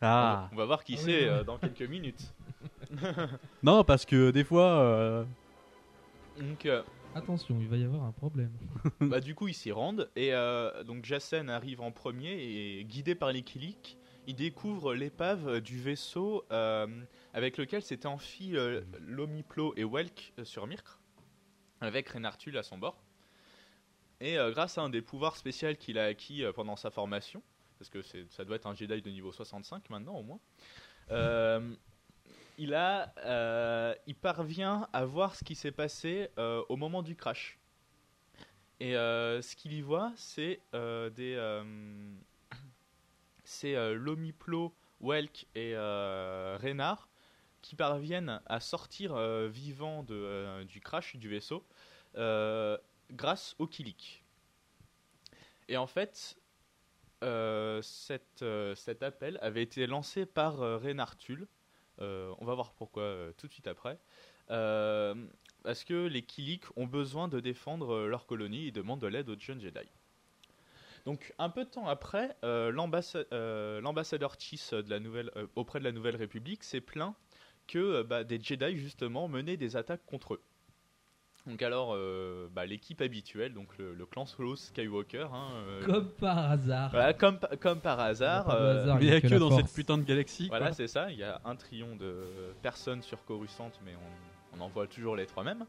Ah. 0.00 0.06
On 0.06 0.10
va, 0.10 0.48
on 0.52 0.56
va 0.56 0.64
voir 0.66 0.84
qui 0.84 0.94
Ah 0.94 0.98
oui, 1.00 1.04
c'est 1.04 1.28
euh, 1.28 1.42
dans 1.44 1.58
quelques 1.58 1.82
minutes. 1.82 2.32
Non, 3.62 3.84
parce 3.84 4.04
que 4.04 4.30
des 4.30 4.44
fois. 4.44 4.66
euh, 4.80 5.24
Donc, 6.38 6.66
euh, 6.66 6.82
Attention, 7.16 7.56
il 7.60 7.68
va 7.68 7.76
y 7.76 7.84
avoir 7.84 8.02
un 8.04 8.12
problème. 8.12 8.50
bah, 9.00 9.20
du 9.20 9.34
coup, 9.34 9.46
ils 9.48 9.54
s'y 9.54 9.70
rendent. 9.72 10.10
Et 10.16 10.34
euh, 10.34 10.82
donc, 10.84 11.04
Jacen 11.04 11.48
arrive 11.48 11.80
en 11.80 11.92
premier 11.92 12.32
et, 12.32 12.84
guidé 12.84 13.14
par 13.14 13.30
les 13.32 13.42
Kilik, 13.42 13.96
il 14.26 14.34
découvre 14.34 14.94
l'épave 14.94 15.60
du 15.60 15.78
vaisseau 15.80 16.44
euh, 16.50 16.86
avec 17.32 17.56
lequel 17.56 17.82
s'étaient 17.82 18.06
enfuis 18.06 18.56
euh, 18.56 18.80
Lomiplo 19.06 19.74
et 19.76 19.84
Welk 19.84 20.32
euh, 20.38 20.44
sur 20.44 20.66
Myrkr, 20.66 20.98
avec 21.84 22.08
Renartul 22.08 22.56
à 22.56 22.62
son 22.62 22.78
bord. 22.78 22.96
Et 24.20 24.38
euh, 24.38 24.52
grâce 24.52 24.78
à 24.78 24.82
un 24.82 24.88
des 24.88 25.02
pouvoirs 25.02 25.36
spéciaux 25.36 25.74
qu'il 25.74 25.98
a 25.98 26.04
acquis 26.04 26.44
euh, 26.44 26.52
pendant 26.52 26.76
sa 26.76 26.90
formation, 26.90 27.42
parce 27.78 27.90
que 27.90 28.00
ça 28.30 28.44
doit 28.44 28.56
être 28.56 28.66
un 28.66 28.74
Jedi 28.74 29.02
de 29.02 29.10
niveau 29.10 29.32
65 29.32 29.90
maintenant 29.90 30.14
au 30.14 30.22
moins, 30.22 30.40
euh, 31.10 31.74
il, 32.56 32.72
a, 32.74 33.12
il 34.06 34.14
parvient 34.14 34.88
à 34.92 35.04
voir 35.04 35.34
ce 35.34 35.44
qui 35.44 35.54
s'est 35.54 35.72
passé 35.72 36.30
au 36.38 36.76
moment 36.76 37.02
du 37.02 37.16
crash. 37.16 37.58
Et 38.80 38.92
ce 38.92 39.56
qu'il 39.56 39.72
y 39.72 39.82
voit, 39.82 40.12
c'est 40.16 40.60
des. 40.72 41.62
c'est 43.42 43.94
Lomiplo, 43.94 44.72
Welk 45.00 45.46
et 45.54 45.76
Reynard 45.76 47.08
qui 47.60 47.76
parviennent 47.76 48.40
à 48.46 48.60
sortir 48.60 49.16
vivants 49.48 50.02
de, 50.04 50.62
du 50.64 50.80
crash 50.80 51.16
du 51.16 51.28
vaisseau 51.28 51.64
grâce 52.14 53.54
au 53.58 53.66
Kilik. 53.66 54.22
Et 55.68 55.76
en 55.76 55.86
fait, 55.86 56.36
euh, 57.22 57.80
euh, 58.42 58.74
cet 58.74 59.02
appel 59.02 59.38
avait 59.40 59.62
été 59.62 59.86
lancé 59.86 60.26
par 60.26 60.60
euh, 60.60 60.76
Reynard 60.76 61.16
Tull. 61.16 61.46
Euh, 62.00 62.34
on 62.38 62.44
va 62.44 62.54
voir 62.54 62.72
pourquoi 62.72 63.02
euh, 63.02 63.32
tout 63.36 63.46
de 63.46 63.52
suite 63.52 63.66
après. 63.66 63.98
Euh, 64.50 65.14
parce 65.62 65.84
que 65.84 66.06
les 66.06 66.22
Kilik 66.22 66.64
ont 66.76 66.86
besoin 66.86 67.28
de 67.28 67.40
défendre 67.40 67.94
euh, 67.94 68.08
leur 68.08 68.26
colonie 68.26 68.66
et 68.66 68.72
demandent 68.72 69.00
de 69.00 69.06
l'aide 69.06 69.30
aux 69.30 69.38
jeunes 69.38 69.60
Jedi. 69.60 69.88
Donc 71.06 71.34
un 71.38 71.48
peu 71.50 71.64
de 71.64 71.70
temps 71.70 71.86
après, 71.86 72.36
euh, 72.44 72.70
l'ambassa- 72.70 73.26
euh, 73.32 73.80
l'ambassadeur 73.80 74.36
euh, 74.72 75.46
auprès 75.54 75.78
de 75.78 75.84
la 75.84 75.92
Nouvelle 75.92 76.16
République 76.16 76.64
s'est 76.64 76.80
plaint 76.80 77.14
que 77.66 77.78
euh, 77.78 78.04
bah, 78.04 78.24
des 78.24 78.40
Jedi 78.40 78.76
justement 78.76 79.28
menaient 79.28 79.56
des 79.56 79.76
attaques 79.76 80.04
contre 80.04 80.34
eux. 80.34 80.42
Donc 81.46 81.60
alors, 81.60 81.92
euh, 81.94 82.48
bah, 82.54 82.64
l'équipe 82.64 83.00
habituelle, 83.02 83.52
donc 83.52 83.76
le, 83.76 83.92
le 83.94 84.06
clan 84.06 84.24
solo 84.24 84.56
Skywalker, 84.56 85.26
hein, 85.30 85.48
euh, 85.66 85.84
Comme 85.84 86.08
par 86.08 86.38
hasard. 86.52 86.90
voilà, 86.90 87.12
comme, 87.12 87.38
comme 87.60 87.80
par 87.80 88.00
hasard. 88.00 88.48
Euh, 88.48 88.80
hasard, 88.82 88.96
Mais 88.98 89.04
il 89.04 89.12
y 89.12 89.14
a 89.14 89.20
que 89.20 89.34
dans 89.34 89.50
cette 89.54 89.70
putain 89.72 89.98
de 89.98 90.04
galaxie. 90.04 90.48
Voilà, 90.48 90.72
c'est 90.72 90.86
ça. 90.88 91.10
Il 91.10 91.18
y 91.18 91.22
a 91.22 91.40
un 91.44 91.54
trillion 91.54 91.96
de 91.96 92.24
personnes 92.62 93.02
sur 93.02 93.22
Coruscant, 93.26 93.70
mais 93.84 93.92
on, 93.94 94.58
on 94.58 94.64
en 94.64 94.68
voit 94.68 94.86
toujours 94.86 95.16
les 95.16 95.26
trois 95.26 95.44
mêmes. 95.44 95.66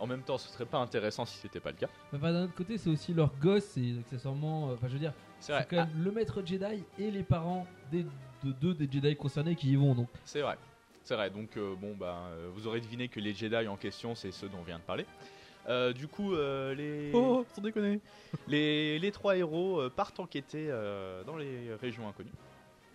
En 0.00 0.06
même 0.06 0.22
temps, 0.22 0.38
ce 0.38 0.48
serait 0.48 0.66
pas 0.66 0.78
intéressant 0.78 1.24
si 1.24 1.36
c'était 1.38 1.58
pas 1.58 1.70
le 1.72 1.76
cas. 1.78 1.88
Enfin, 2.14 2.32
d'un 2.32 2.44
autre 2.44 2.54
côté, 2.54 2.78
c'est 2.78 2.88
aussi 2.88 3.12
leur 3.12 3.34
gosse, 3.40 3.76
et 3.76 3.96
accessoirement. 3.98 4.70
euh, 4.70 4.74
Enfin, 4.74 4.86
je 4.86 4.92
veux 4.92 5.00
dire, 5.00 5.12
C'est 5.40 5.52
quand 5.68 5.76
même 5.78 5.90
le 6.04 6.12
maître 6.12 6.40
Jedi 6.46 6.84
et 7.00 7.10
les 7.10 7.24
parents 7.24 7.66
des, 7.90 8.04
de 8.44 8.52
deux 8.52 8.74
des 8.74 8.88
Jedi 8.88 9.16
concernés 9.16 9.56
qui 9.56 9.72
y 9.72 9.74
vont. 9.74 9.96
Donc, 9.96 10.06
C'est 10.24 10.42
vrai. 10.42 10.56
C'est 11.08 11.14
vrai. 11.14 11.30
Donc, 11.30 11.56
euh, 11.56 11.74
bon, 11.74 11.94
bah, 11.98 12.24
euh, 12.32 12.50
vous 12.52 12.66
aurez 12.66 12.82
deviné 12.82 13.08
que 13.08 13.18
les 13.18 13.32
Jedi 13.32 13.66
en 13.66 13.76
question, 13.78 14.14
c'est 14.14 14.30
ceux 14.30 14.46
dont 14.50 14.58
on 14.60 14.62
vient 14.62 14.76
de 14.76 14.82
parler. 14.82 15.06
Euh, 15.66 15.94
du 15.94 16.06
coup, 16.06 16.34
euh, 16.34 16.74
les. 16.74 17.10
Oh, 17.14 17.46
sans 17.54 17.62
déconner. 17.62 18.00
Les, 18.46 18.98
les 18.98 19.10
trois 19.10 19.34
héros 19.34 19.80
euh, 19.80 19.88
partent 19.88 20.20
enquêter 20.20 20.66
euh, 20.68 21.24
dans 21.24 21.38
les 21.38 21.74
régions 21.80 22.06
inconnues. 22.06 22.28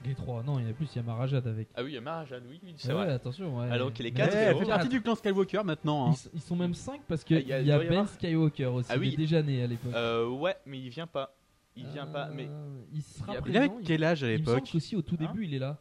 les 0.06 0.14
trois, 0.14 0.44
non, 0.44 0.60
il 0.60 0.66
y 0.66 0.68
en 0.68 0.70
a 0.70 0.74
plus, 0.74 0.88
il 0.94 0.98
y 0.98 1.00
a 1.00 1.04
Marajad 1.04 1.48
avec. 1.48 1.70
Ah 1.76 1.82
oui, 1.84 1.90
il 1.92 1.94
y 1.96 1.98
a 1.98 2.02
Maharajan, 2.02 2.38
oui, 2.48 2.60
oui, 2.64 2.74
c'est 2.78 2.90
Ouais, 2.90 2.94
vrai. 3.06 3.10
attention, 3.14 3.58
ouais. 3.60 3.72
Alors 3.72 3.92
que 3.92 4.04
les 4.04 4.12
Mais 4.12 4.18
quatre 4.18 4.36
héros. 4.36 4.60
Fait 4.60 4.66
partie 4.68 4.90
du 4.90 5.02
clan 5.02 5.16
Skywalker 5.16 5.62
maintenant. 5.64 6.12
hein. 6.12 6.16
Ils, 6.26 6.36
ils 6.36 6.42
sont 6.42 6.56
même 6.56 6.76
5 6.76 7.02
parce 7.08 7.24
qu'il 7.24 7.38
Ah, 7.38 7.40
il 7.40 7.48
y 7.48 7.54
a- 7.54 7.62
y 7.62 7.72
a, 7.72 7.80
Ben 7.80 7.88
avoir- 7.94 8.10
Skywalker 8.10 8.66
aussi. 8.68 8.90
Ah 8.94 8.98
oui. 9.00 9.08
Il 9.08 9.14
est 9.16 9.18
déjà 9.18 9.42
né 9.42 9.64
à 9.64 9.68
l'époque. 9.68 9.92
Euh, 9.96 10.28
ouais, 10.30 10.56
mais 10.68 10.78
il 10.80 10.90
vient 10.90 11.08
pas. 11.08 11.36
Il 11.76 11.88
vient 11.88 12.06
pas, 12.06 12.28
mais. 12.30 12.48
il 12.94 13.02
sera 13.02 13.34
a- 13.34 13.42
présent, 13.42 13.54
Il 13.54 13.58
avait 13.58 13.72
quel 13.84 14.04
âge 14.04 14.24
à 14.24 14.32
Il 14.32 14.40
me 14.42 14.46
semble 14.46 14.58
l'époque? 14.58 14.72
qu'aussi 14.72 14.96
au 14.96 15.02
tout 15.02 15.18
Hein? 15.20 15.26
début, 15.26 15.46
il 15.46 15.56
est 15.56 15.60
là. 15.60 15.80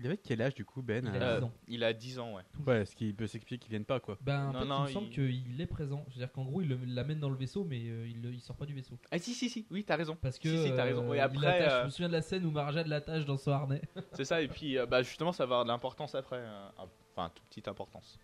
Il 0.00 0.06
avait 0.06 0.16
quel 0.16 0.40
âge 0.40 0.54
du 0.54 0.64
coup, 0.64 0.80
Ben 0.80 1.04
Il 1.14 1.22
a 1.22 1.26
euh, 1.26 1.36
10 1.38 1.44
ans. 1.44 1.52
Il 1.68 1.84
a 1.84 1.92
10 1.92 2.18
ans, 2.20 2.34
ouais. 2.34 2.42
Ouais, 2.66 2.86
ce 2.86 2.96
qui 2.96 3.12
peut 3.12 3.26
s'expliquer 3.26 3.58
qu'ils 3.60 3.68
viennent 3.70 3.84
pas 3.84 4.00
quoi. 4.00 4.16
Ben, 4.22 4.48
en 4.48 4.52
Non, 4.52 4.60
fait, 4.60 4.64
non, 4.66 4.78
il 4.78 4.88
me 4.88 4.92
semble 4.94 5.06
il- 5.08 5.42
qu'il 5.44 5.60
est 5.60 5.66
présent. 5.66 6.06
C'est-à-dire 6.08 6.32
qu'en 6.32 6.44
gros, 6.44 6.62
il 6.62 6.94
l'amène 6.94 7.20
dans 7.20 7.28
le 7.28 7.36
vaisseau, 7.36 7.64
mais 7.64 7.82
euh, 7.88 8.08
il, 8.08 8.24
il 8.32 8.40
sort 8.40 8.56
pas 8.56 8.64
du 8.64 8.72
vaisseau. 8.74 8.98
Ah 9.10 9.18
si 9.18 9.34
si 9.34 9.50
si, 9.50 9.66
oui 9.70 9.84
t'as 9.84 9.96
raison. 9.96 10.16
Parce 10.20 10.38
que 10.38 10.48
si, 10.48 10.68
si, 10.70 10.74
t'as 10.74 10.84
raison. 10.84 11.04
euh, 11.04 11.10
Oui, 11.10 11.18
après, 11.18 11.68
euh, 11.68 11.80
Je 11.80 11.84
me 11.84 11.90
souviens 11.90 12.08
de 12.08 12.14
la 12.14 12.22
scène 12.22 12.46
où 12.46 12.50
Marajad 12.50 12.86
l'attache 12.86 13.26
dans 13.26 13.36
son 13.36 13.50
harnais. 13.50 13.82
c'est 14.14 14.24
ça 14.24 14.40
et 14.40 14.48
puis 14.48 14.78
euh, 14.78 14.86
bah 14.86 15.02
justement 15.02 15.32
ça 15.32 15.44
va 15.44 15.56
avoir 15.56 15.64
de 15.64 15.68
l'importance 15.70 16.14
après, 16.14 16.38
euh, 16.38 16.68
enfin 17.14 17.30
toute 17.34 17.44
petite 17.48 17.68
importance. 17.68 18.18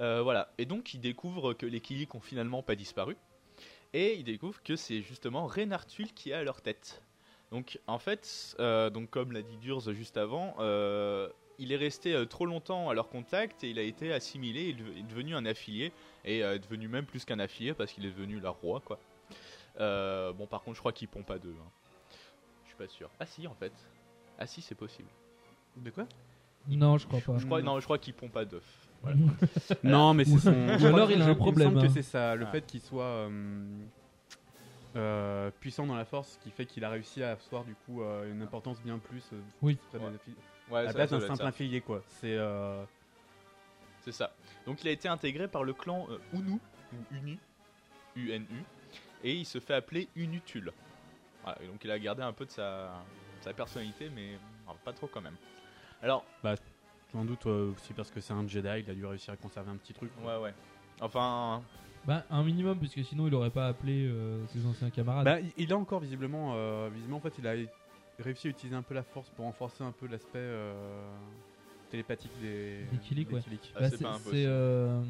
Euh, 0.00 0.22
voilà 0.22 0.52
et 0.58 0.66
donc 0.66 0.92
il 0.94 1.00
découvre 1.00 1.54
que 1.54 1.66
les 1.66 1.80
Kilik 1.80 2.14
ont 2.14 2.20
finalement 2.20 2.62
pas 2.62 2.74
disparu 2.74 3.16
et 3.94 4.14
il 4.18 4.24
découvre 4.24 4.62
que 4.62 4.74
c'est 4.76 5.02
justement 5.02 5.46
Renartul 5.46 6.12
qui 6.12 6.30
est 6.30 6.34
à 6.34 6.42
leur 6.44 6.60
tête. 6.62 7.02
Donc 7.52 7.78
en 7.86 7.98
fait, 7.98 8.56
euh, 8.60 8.90
donc 8.90 9.10
comme 9.10 9.30
l'a 9.32 9.42
dit 9.42 9.56
Durz 9.58 9.92
juste 9.92 10.16
avant, 10.16 10.54
euh, 10.58 11.28
il 11.58 11.70
est 11.70 11.76
resté 11.76 12.14
euh, 12.14 12.24
trop 12.24 12.46
longtemps 12.46 12.88
à 12.88 12.94
leur 12.94 13.08
contact 13.10 13.62
et 13.62 13.68
il 13.70 13.78
a 13.78 13.82
été 13.82 14.12
assimilé, 14.12 14.70
il 14.70 14.98
est 14.98 15.02
devenu 15.02 15.34
un 15.36 15.44
affilié 15.46 15.92
et 16.24 16.42
euh, 16.42 16.58
devenu 16.58 16.88
même 16.88 17.04
plus 17.04 17.24
qu'un 17.26 17.38
affilié 17.38 17.74
parce 17.74 17.92
qu'il 17.92 18.06
est 18.06 18.10
devenu 18.10 18.40
leur 18.40 18.54
roi 18.60 18.80
quoi. 18.84 18.98
Euh, 19.80 20.32
bon 20.32 20.46
par 20.46 20.62
contre 20.62 20.76
je 20.76 20.80
crois 20.80 20.92
qu'il 20.92 21.08
pond 21.08 21.22
pas 21.22 21.38
d'œufs. 21.38 21.54
hein. 21.62 21.70
Je 22.64 22.68
suis 22.68 22.76
pas 22.78 22.88
sûr. 22.88 23.10
Ah 23.20 23.26
si 23.26 23.46
en 23.46 23.54
fait. 23.54 23.72
Ah 24.38 24.46
si 24.46 24.62
c'est 24.62 24.74
possible. 24.74 25.08
De 25.76 25.90
quoi? 25.90 26.06
Non, 26.68 26.96
je 26.96 27.06
crois 27.06 27.20
pas. 27.20 27.36
Je 27.38 27.44
crois 27.44 27.60
non 27.62 27.78
je 27.80 27.84
crois 27.84 27.98
qu'il 27.98 28.14
pond 28.14 28.28
pas 28.28 28.46
d'œufs. 28.46 28.62
Voilà. 29.02 29.18
Non, 29.82 30.14
mais 30.14 30.24
c'est 30.24 30.38
son. 30.38 30.52
Ou 30.52 30.86
alors 30.86 31.10
il 31.10 31.20
a 31.20 31.26
me 31.26 31.34
problème, 31.34 31.68
semble 31.70 31.82
que 31.82 31.86
hein. 31.86 31.92
c'est 31.92 32.02
ça, 32.02 32.34
le 32.34 32.46
Ah. 32.46 32.50
fait 32.50 32.64
qu'il 32.64 32.80
soit 32.80 33.04
euh, 33.04 33.28
euh, 34.96 35.50
puissant 35.60 35.86
dans 35.86 35.96
la 35.96 36.04
force, 36.04 36.38
qui 36.42 36.50
fait 36.50 36.66
qu'il 36.66 36.84
a 36.84 36.90
réussi 36.90 37.22
à 37.22 37.32
avoir 37.32 37.64
du 37.64 37.74
coup 37.74 38.02
euh, 38.02 38.30
une 38.32 38.42
importance 38.42 38.80
bien 38.80 38.98
plus. 38.98 39.22
euh, 39.32 39.40
Oui. 39.62 39.78
Ouais. 39.94 40.00
Ouais, 40.70 40.80
à 40.80 40.82
la 40.84 40.92
place 40.94 41.10
d'un 41.10 41.20
simple 41.20 41.44
affilié 41.46 41.80
quoi. 41.80 42.02
C'est. 42.08 42.36
euh, 42.36 42.84
C'est 44.02 44.12
ça. 44.12 44.32
Donc 44.66 44.82
il 44.82 44.88
a 44.88 44.92
été 44.92 45.08
intégré 45.08 45.48
par 45.48 45.64
le 45.64 45.72
clan 45.74 46.06
euh, 46.10 46.18
Unu 46.32 46.58
ou 46.92 46.96
Uni. 47.16 47.38
U-N-U, 48.14 48.62
et 49.24 49.32
il 49.34 49.46
se 49.46 49.58
fait 49.58 49.72
appeler 49.74 50.06
Unutul. 50.16 50.70
Voilà, 51.42 51.62
et 51.62 51.66
donc 51.66 51.82
il 51.82 51.90
a 51.90 51.98
gardé 51.98 52.22
un 52.22 52.32
peu 52.34 52.44
de 52.44 52.50
sa, 52.50 53.02
sa 53.40 53.54
personnalité, 53.54 54.10
mais 54.14 54.36
pas 54.84 54.92
trop 54.92 55.06
quand 55.06 55.22
même. 55.22 55.36
Alors, 56.02 56.22
Bah, 56.42 56.54
sans 57.10 57.24
doute 57.24 57.46
euh, 57.46 57.72
aussi 57.72 57.94
parce 57.94 58.10
que 58.10 58.20
c'est 58.20 58.34
un 58.34 58.46
Jedi, 58.46 58.68
il 58.80 58.90
a 58.90 58.94
dû 58.94 59.06
réussir 59.06 59.32
à 59.32 59.36
conserver 59.38 59.70
un 59.70 59.76
petit 59.76 59.94
truc. 59.94 60.10
quoi. 60.20 60.38
ouais, 60.38 60.44
ouais. 60.44 60.54
Enfin, 61.00 61.62
Bah, 62.04 62.24
un 62.30 62.42
minimum, 62.42 62.78
puisque 62.78 63.04
sinon 63.04 63.26
il 63.28 63.34
aurait 63.34 63.50
pas 63.50 63.68
appelé 63.68 64.06
euh, 64.08 64.44
ses 64.48 64.66
anciens 64.66 64.90
camarades. 64.90 65.24
Bah, 65.24 65.38
il- 65.40 65.52
il 65.56 65.72
a 65.72 65.76
encore 65.76 66.00
visiblement, 66.00 66.52
euh, 66.56 66.88
visiblement 66.92 67.18
en 67.18 67.20
fait, 67.20 67.34
il 67.38 67.46
a 67.46 67.52
réussi 68.18 68.48
à 68.48 68.50
utiliser 68.50 68.74
un 68.76 68.82
peu 68.82 68.94
la 68.94 69.02
force 69.04 69.28
pour 69.30 69.44
renforcer 69.44 69.84
un 69.84 69.92
peu 69.92 70.06
l'aspect 70.08 70.38
euh, 70.38 70.72
télépathique 71.90 72.32
des, 72.40 72.84
Des 72.90 72.96
ouais. 72.96 73.40
Killik. 73.40 73.72
Ah, 73.76 73.80
Bah, 73.80 73.90
c'est 73.90 73.96
c'est 73.98 74.02
pas 74.02 74.10
c'est, 74.14 74.28
impossible. 74.28 74.48
euh, 74.48 75.02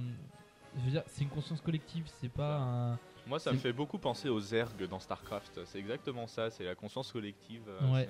je 0.77 0.85
veux 0.85 0.91
dire, 0.91 1.03
c'est 1.07 1.23
une 1.23 1.31
conscience 1.31 1.61
collective, 1.63 2.05
c'est 2.21 2.29
pas 2.33 2.59
un. 2.59 2.99
Moi 3.27 3.39
ça 3.39 3.53
me 3.53 3.59
fait 3.59 3.73
beaucoup 3.73 3.99
penser 3.99 4.29
aux 4.29 4.41
Zerg 4.41 4.87
dans 4.89 4.99
StarCraft. 5.01 5.61
C'est 5.65 5.79
exactement 5.79 6.27
ça, 6.27 6.51
c'est 6.51 6.65
la 6.65 6.75
conscience 6.75 7.13
collective. 7.13 7.63
Ouais. 7.93 8.09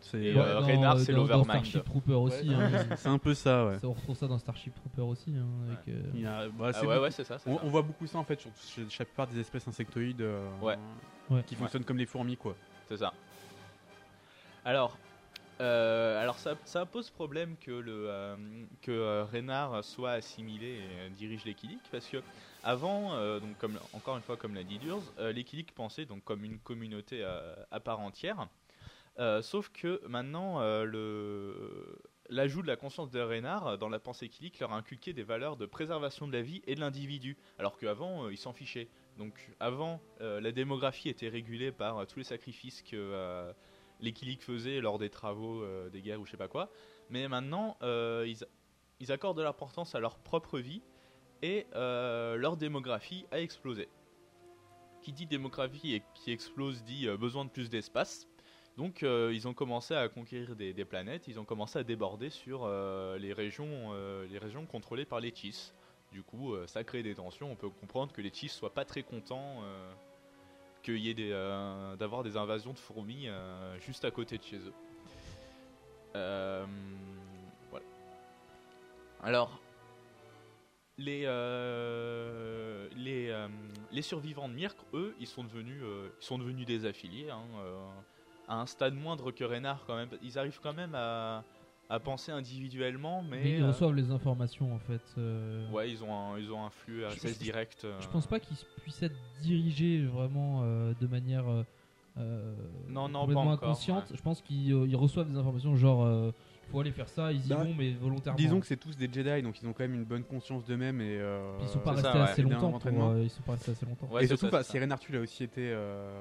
c'est, 0.00 0.16
euh, 0.16 0.34
Ouais, 0.34 0.40
euh, 0.40 0.58
Reynard, 0.60 0.98
c'est 0.98 1.12
l'Overmind. 1.12 1.44
Starship 1.64 1.84
Trooper 1.84 2.12
aussi. 2.14 2.48
Ouais, 2.48 2.54
hein. 2.56 2.86
c'est 2.96 3.08
un 3.08 3.18
peu 3.18 3.34
ça, 3.34 3.66
ouais. 3.66 3.78
Ça, 3.78 3.88
on 3.88 3.92
retrouve 3.92 4.16
ça 4.16 4.26
dans 4.26 4.38
Starship 4.38 4.74
Trooper 4.74 5.02
aussi. 5.02 5.32
hein, 5.36 5.46
avec, 5.66 5.88
euh, 5.88 6.02
Il 6.14 6.20
y 6.22 6.26
a- 6.26 6.48
bah, 6.48 6.66
Ah 6.68 6.72
c'est 6.72 6.80
ouais, 6.80 6.86
beaucoup- 6.94 7.02
ouais, 7.02 7.10
c'est 7.10 7.24
ça. 7.24 7.36
On, 7.46 7.56
ça. 7.56 7.62
on 7.64 7.68
voit 7.68 7.82
beaucoup 7.82 8.06
ça 8.06 8.18
en 8.18 8.24
fait 8.24 8.40
sur 8.40 8.50
chez 8.70 8.82
la 9.00 9.04
plupart 9.04 9.26
des 9.26 9.38
espèces 9.40 9.66
insectoïdes 9.68 10.20
euh, 10.22 10.48
Ouais. 10.62 10.78
Ouais. 11.30 11.42
qui 11.44 11.54
fonctionnent 11.54 11.84
comme 11.84 11.98
les 11.98 12.06
fourmis 12.06 12.36
quoi. 12.36 12.54
C'est 12.88 12.96
ça. 12.98 13.12
Alors, 14.64 14.96
euh, 15.60 16.22
alors 16.22 16.38
ça, 16.38 16.56
ça 16.64 16.86
pose 16.86 17.10
problème 17.10 17.56
que 17.56 17.72
le 17.72 18.06
euh, 18.08 18.36
que 18.80 18.92
euh, 18.92 19.24
Reynard 19.24 19.82
soit 19.82 20.12
assimilé 20.12 20.78
et 21.06 21.10
dirige 21.10 21.44
les 21.44 21.54
Killik 21.54 21.80
parce 21.90 22.06
que 22.06 22.18
avant, 22.62 23.12
donc 23.40 23.56
comme 23.58 23.78
encore 23.92 24.16
une 24.16 24.22
fois 24.22 24.36
comme 24.36 24.54
l'a 24.54 24.64
dit 24.64 24.78
Durs, 24.78 25.02
les 25.18 25.44
Killik 25.44 25.74
pensaient 25.74 26.06
donc 26.06 26.24
comme 26.24 26.44
une 26.44 26.58
communauté 26.58 27.24
à 27.70 27.80
part 27.80 28.00
entière. 28.00 28.48
Sauf 29.42 29.70
que 29.70 30.00
maintenant, 30.06 30.60
le 30.60 31.98
l'ajout 32.30 32.60
de 32.60 32.66
la 32.66 32.76
conscience 32.76 33.10
de 33.10 33.20
Reynard 33.20 33.78
dans 33.78 33.88
la 33.88 33.98
pensée 34.00 34.28
Killik 34.28 34.58
leur 34.58 34.72
a 34.72 34.76
inculqué 34.76 35.12
des 35.12 35.22
valeurs 35.22 35.56
de 35.56 35.66
préservation 35.66 36.26
de 36.26 36.32
la 36.32 36.42
vie 36.42 36.62
et 36.66 36.74
de 36.74 36.80
l'individu, 36.80 37.38
alors 37.58 37.78
qu'avant 37.78 38.28
ils 38.28 38.36
s'en 38.36 38.52
fichaient. 38.52 38.88
Donc 39.16 39.50
avant, 39.60 40.00
la 40.20 40.52
démographie 40.52 41.08
était 41.08 41.28
régulée 41.28 41.70
par 41.70 42.06
tous 42.08 42.18
les 42.18 42.24
sacrifices 42.24 42.82
que 42.82 43.54
les 44.00 44.12
Killik 44.12 44.42
faisaient 44.42 44.80
lors 44.80 44.98
des 44.98 45.10
travaux, 45.10 45.62
euh, 45.62 45.88
des 45.90 46.00
guerres 46.00 46.20
ou 46.20 46.26
je 46.26 46.30
sais 46.30 46.36
pas 46.36 46.48
quoi. 46.48 46.70
Mais 47.10 47.28
maintenant, 47.28 47.76
euh, 47.82 48.32
ils, 49.00 49.12
accordent 49.12 49.38
de 49.38 49.42
l'importance 49.42 49.94
à 49.94 50.00
leur 50.00 50.18
propre 50.18 50.58
vie 50.58 50.82
et 51.42 51.66
euh, 51.74 52.36
leur 52.36 52.56
démographie 52.56 53.26
a 53.30 53.40
explosé. 53.40 53.88
Qui 55.02 55.12
dit 55.12 55.26
démographie 55.26 55.94
et 55.94 56.02
qui 56.14 56.32
explose 56.32 56.82
dit 56.82 57.08
besoin 57.18 57.44
de 57.44 57.50
plus 57.50 57.70
d'espace. 57.70 58.26
Donc 58.76 59.02
ils 59.02 59.48
ont 59.48 59.54
commencé 59.54 59.94
à 59.94 60.08
conquérir 60.08 60.54
des, 60.54 60.84
planètes, 60.84 61.26
ils 61.28 61.40
ont 61.40 61.44
commencé 61.44 61.78
à 61.78 61.84
déborder 61.84 62.30
sur 62.30 62.68
les, 63.18 63.32
régions, 63.32 63.92
les 64.28 64.38
régions 64.38 64.66
contrôlées 64.66 65.04
par 65.04 65.20
les 65.20 65.34
Chiss. 65.34 65.72
Du 66.12 66.22
coup, 66.22 66.54
ça 66.66 66.84
crée 66.84 67.02
des 67.02 67.14
tensions. 67.14 67.50
On 67.50 67.56
peut 67.56 67.70
comprendre 67.70 68.12
que 68.12 68.20
les 68.20 68.32
Chiss 68.32 68.52
soient 68.52 68.74
pas 68.74 68.84
très 68.84 69.02
contents 69.02 69.62
euh, 70.90 71.96
d'avoir 71.96 72.22
des 72.22 72.36
invasions 72.36 72.72
de 72.72 72.78
fourmis 72.78 73.28
euh, 73.28 73.78
juste 73.80 74.04
à 74.04 74.10
côté 74.10 74.38
de 74.38 74.42
chez 74.42 74.58
eux. 74.58 74.74
Euh. 76.16 76.64
Alors, 79.20 79.60
les, 80.96 81.22
les, 82.96 83.46
les 83.90 84.02
survivants 84.02 84.48
de 84.48 84.54
Mirk, 84.54 84.78
eux, 84.94 85.12
ils 85.18 85.26
sont 85.26 85.42
devenus, 85.42 85.82
ils 85.82 86.24
sont 86.24 86.38
devenus 86.38 86.64
des 86.66 86.86
affiliés, 86.86 87.28
hein, 87.28 87.42
à 88.46 88.60
un 88.60 88.66
stade 88.66 88.94
moindre 88.94 89.32
que 89.32 89.42
Reynard 89.42 89.84
quand 89.86 89.96
même. 89.96 90.08
Ils 90.22 90.38
arrivent 90.38 90.60
quand 90.62 90.72
même 90.72 90.94
à, 90.94 91.42
à 91.90 92.00
penser 92.00 92.32
individuellement, 92.32 93.22
mais... 93.22 93.42
mais 93.42 93.50
ils 93.58 93.62
euh, 93.62 93.68
reçoivent 93.68 93.94
les 93.94 94.10
informations 94.10 94.74
en 94.74 94.78
fait. 94.78 95.00
euh, 95.16 95.70
Ouais, 95.70 95.90
ils 95.90 96.02
ont 96.04 96.12
un, 96.14 96.38
ils 96.38 96.50
ont 96.52 96.62
un 96.64 96.70
flux 96.70 97.04
RSS 97.06 97.34
je- 97.34 97.38
direct. 97.38 97.84
euh, 97.84 97.98
Je 98.00 98.08
pense 98.08 98.26
pas 98.26 98.40
qu'ils 98.40 98.56
puissent 98.82 99.02
être 99.02 99.16
dirigés 99.42 100.04
vraiment 100.04 100.60
euh, 100.64 100.92
de 101.00 101.06
manière 101.06 101.44
Non, 102.88 103.08
non, 103.08 103.20
complètement 103.20 103.44
pas 103.44 103.50
encore, 103.52 103.68
inconsciente. 103.70 104.10
ouais. 104.10 104.16
Je 104.16 104.22
pense 104.22 104.42
qu'ils 104.42 104.72
euh, 104.72 104.86
ils 104.86 104.96
reçoivent 104.96 105.30
des 105.30 105.38
informations 105.38 105.76
genre 105.76 106.04
euh, 106.04 106.32
faut 106.70 106.80
aller 106.80 106.92
faire 106.92 107.08
ça, 107.08 107.32
ils 107.32 107.46
y 107.46 107.48
Bah, 107.48 107.64
vont 107.64 107.72
mais 107.74 107.92
volontairement. 107.94 108.36
Disons 108.36 108.60
que 108.60 108.66
c'est 108.66 108.76
tous 108.76 108.94
des 108.96 109.10
Jedi 109.10 109.42
donc 109.42 109.58
ils 109.62 109.66
ont 109.66 109.72
quand 109.72 109.84
même 109.84 109.94
une 109.94 110.04
bonne 110.04 110.24
conscience 110.24 110.66
d'eux-mêmes 110.66 111.00
et 111.00 111.16
euh, 111.18 111.56
Ils 111.62 111.68
sont 111.68 111.78
pas 111.78 111.92
restés 111.92 112.02
ça, 112.12 112.24
assez 112.24 112.44
ouais. 112.44 112.50
longtemps. 112.50 112.78
Euh, 113.14 113.22
ils 113.22 113.30
sont 113.30 113.42
pas 113.42 113.52
restés 113.52 113.70
assez 113.70 113.86
longtemps. 113.86 114.08
Ouais, 114.10 114.24
et 114.24 114.26
surtout, 114.26 114.46
ça, 114.46 114.50
bah, 114.50 114.62
si 114.62 114.78
Tulle 115.00 115.16
a 115.16 115.20
aussi 115.20 115.44
été 115.44 115.70
euh, 115.72 116.20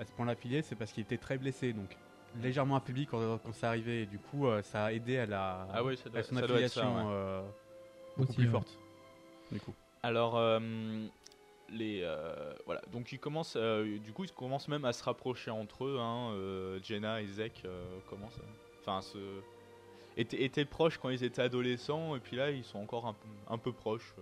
à 0.00 0.04
ce 0.04 0.10
point-là 0.10 0.32
affilié, 0.32 0.62
c'est 0.62 0.74
parce 0.74 0.90
qu'il 0.90 1.02
était 1.04 1.18
très 1.18 1.38
blessé, 1.38 1.72
donc 1.72 1.96
légèrement 2.42 2.76
affaibli 2.76 3.06
quand, 3.06 3.38
quand 3.38 3.52
ça 3.54 3.68
arrivait, 3.68 4.02
et 4.02 4.06
du 4.06 4.18
coup, 4.18 4.46
euh, 4.46 4.62
ça 4.62 4.84
a 4.86 4.92
aidé 4.92 5.18
à 5.18 5.26
la 5.26 5.66
Ah 5.72 5.84
oui, 5.84 5.96
ça 5.96 6.08
doit- 6.08 6.20
à 6.20 6.22
son 6.22 6.34
ça 6.36 6.46
doit 6.46 6.60
être 6.60 6.72
ça, 6.72 6.80
affiliation 6.80 7.06
ouais. 7.08 7.12
euh, 7.14 7.42
beaucoup 8.16 8.28
Aussi, 8.30 8.36
plus 8.38 8.46
ouais. 8.46 8.50
forte. 8.52 8.78
Du 9.52 9.60
coup. 9.60 9.74
Alors, 10.02 10.36
euh, 10.36 10.58
les, 11.70 12.00
euh, 12.02 12.52
voilà, 12.64 12.80
donc 12.92 13.10
ils 13.12 13.18
commencent, 13.18 13.56
euh, 13.56 13.98
du 13.98 14.12
coup, 14.12 14.24
ils 14.24 14.32
commencent 14.32 14.68
même 14.68 14.84
à 14.84 14.92
se 14.92 15.02
rapprocher 15.02 15.50
entre 15.50 15.84
eux. 15.84 15.98
Hein, 16.00 16.30
euh, 16.32 16.78
Jenna 16.82 17.20
et 17.22 17.26
Zek 17.26 17.62
euh, 17.64 17.84
commencent, 18.08 18.38
enfin, 18.80 19.00
se 19.02 19.18
étaient, 20.16 20.42
étaient 20.44 20.64
proches 20.64 20.98
quand 20.98 21.10
ils 21.10 21.24
étaient 21.24 21.42
adolescents, 21.42 22.14
et 22.16 22.20
puis 22.20 22.36
là, 22.36 22.50
ils 22.50 22.64
sont 22.64 22.78
encore 22.78 23.06
un, 23.06 23.12
peu- 23.14 23.28
un 23.48 23.58
peu 23.58 23.72
proches. 23.72 24.14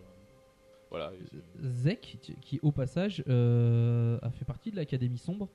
voilà. 0.90 1.12
Zek, 1.60 2.18
qui- 2.22 2.36
qui 2.36 2.60
au 2.62 2.72
passage 2.72 3.22
euh, 3.28 4.18
a 4.22 4.30
fait 4.30 4.44
partie 4.44 4.70
de 4.70 4.76
l'Académie 4.76 5.18
sombre. 5.18 5.48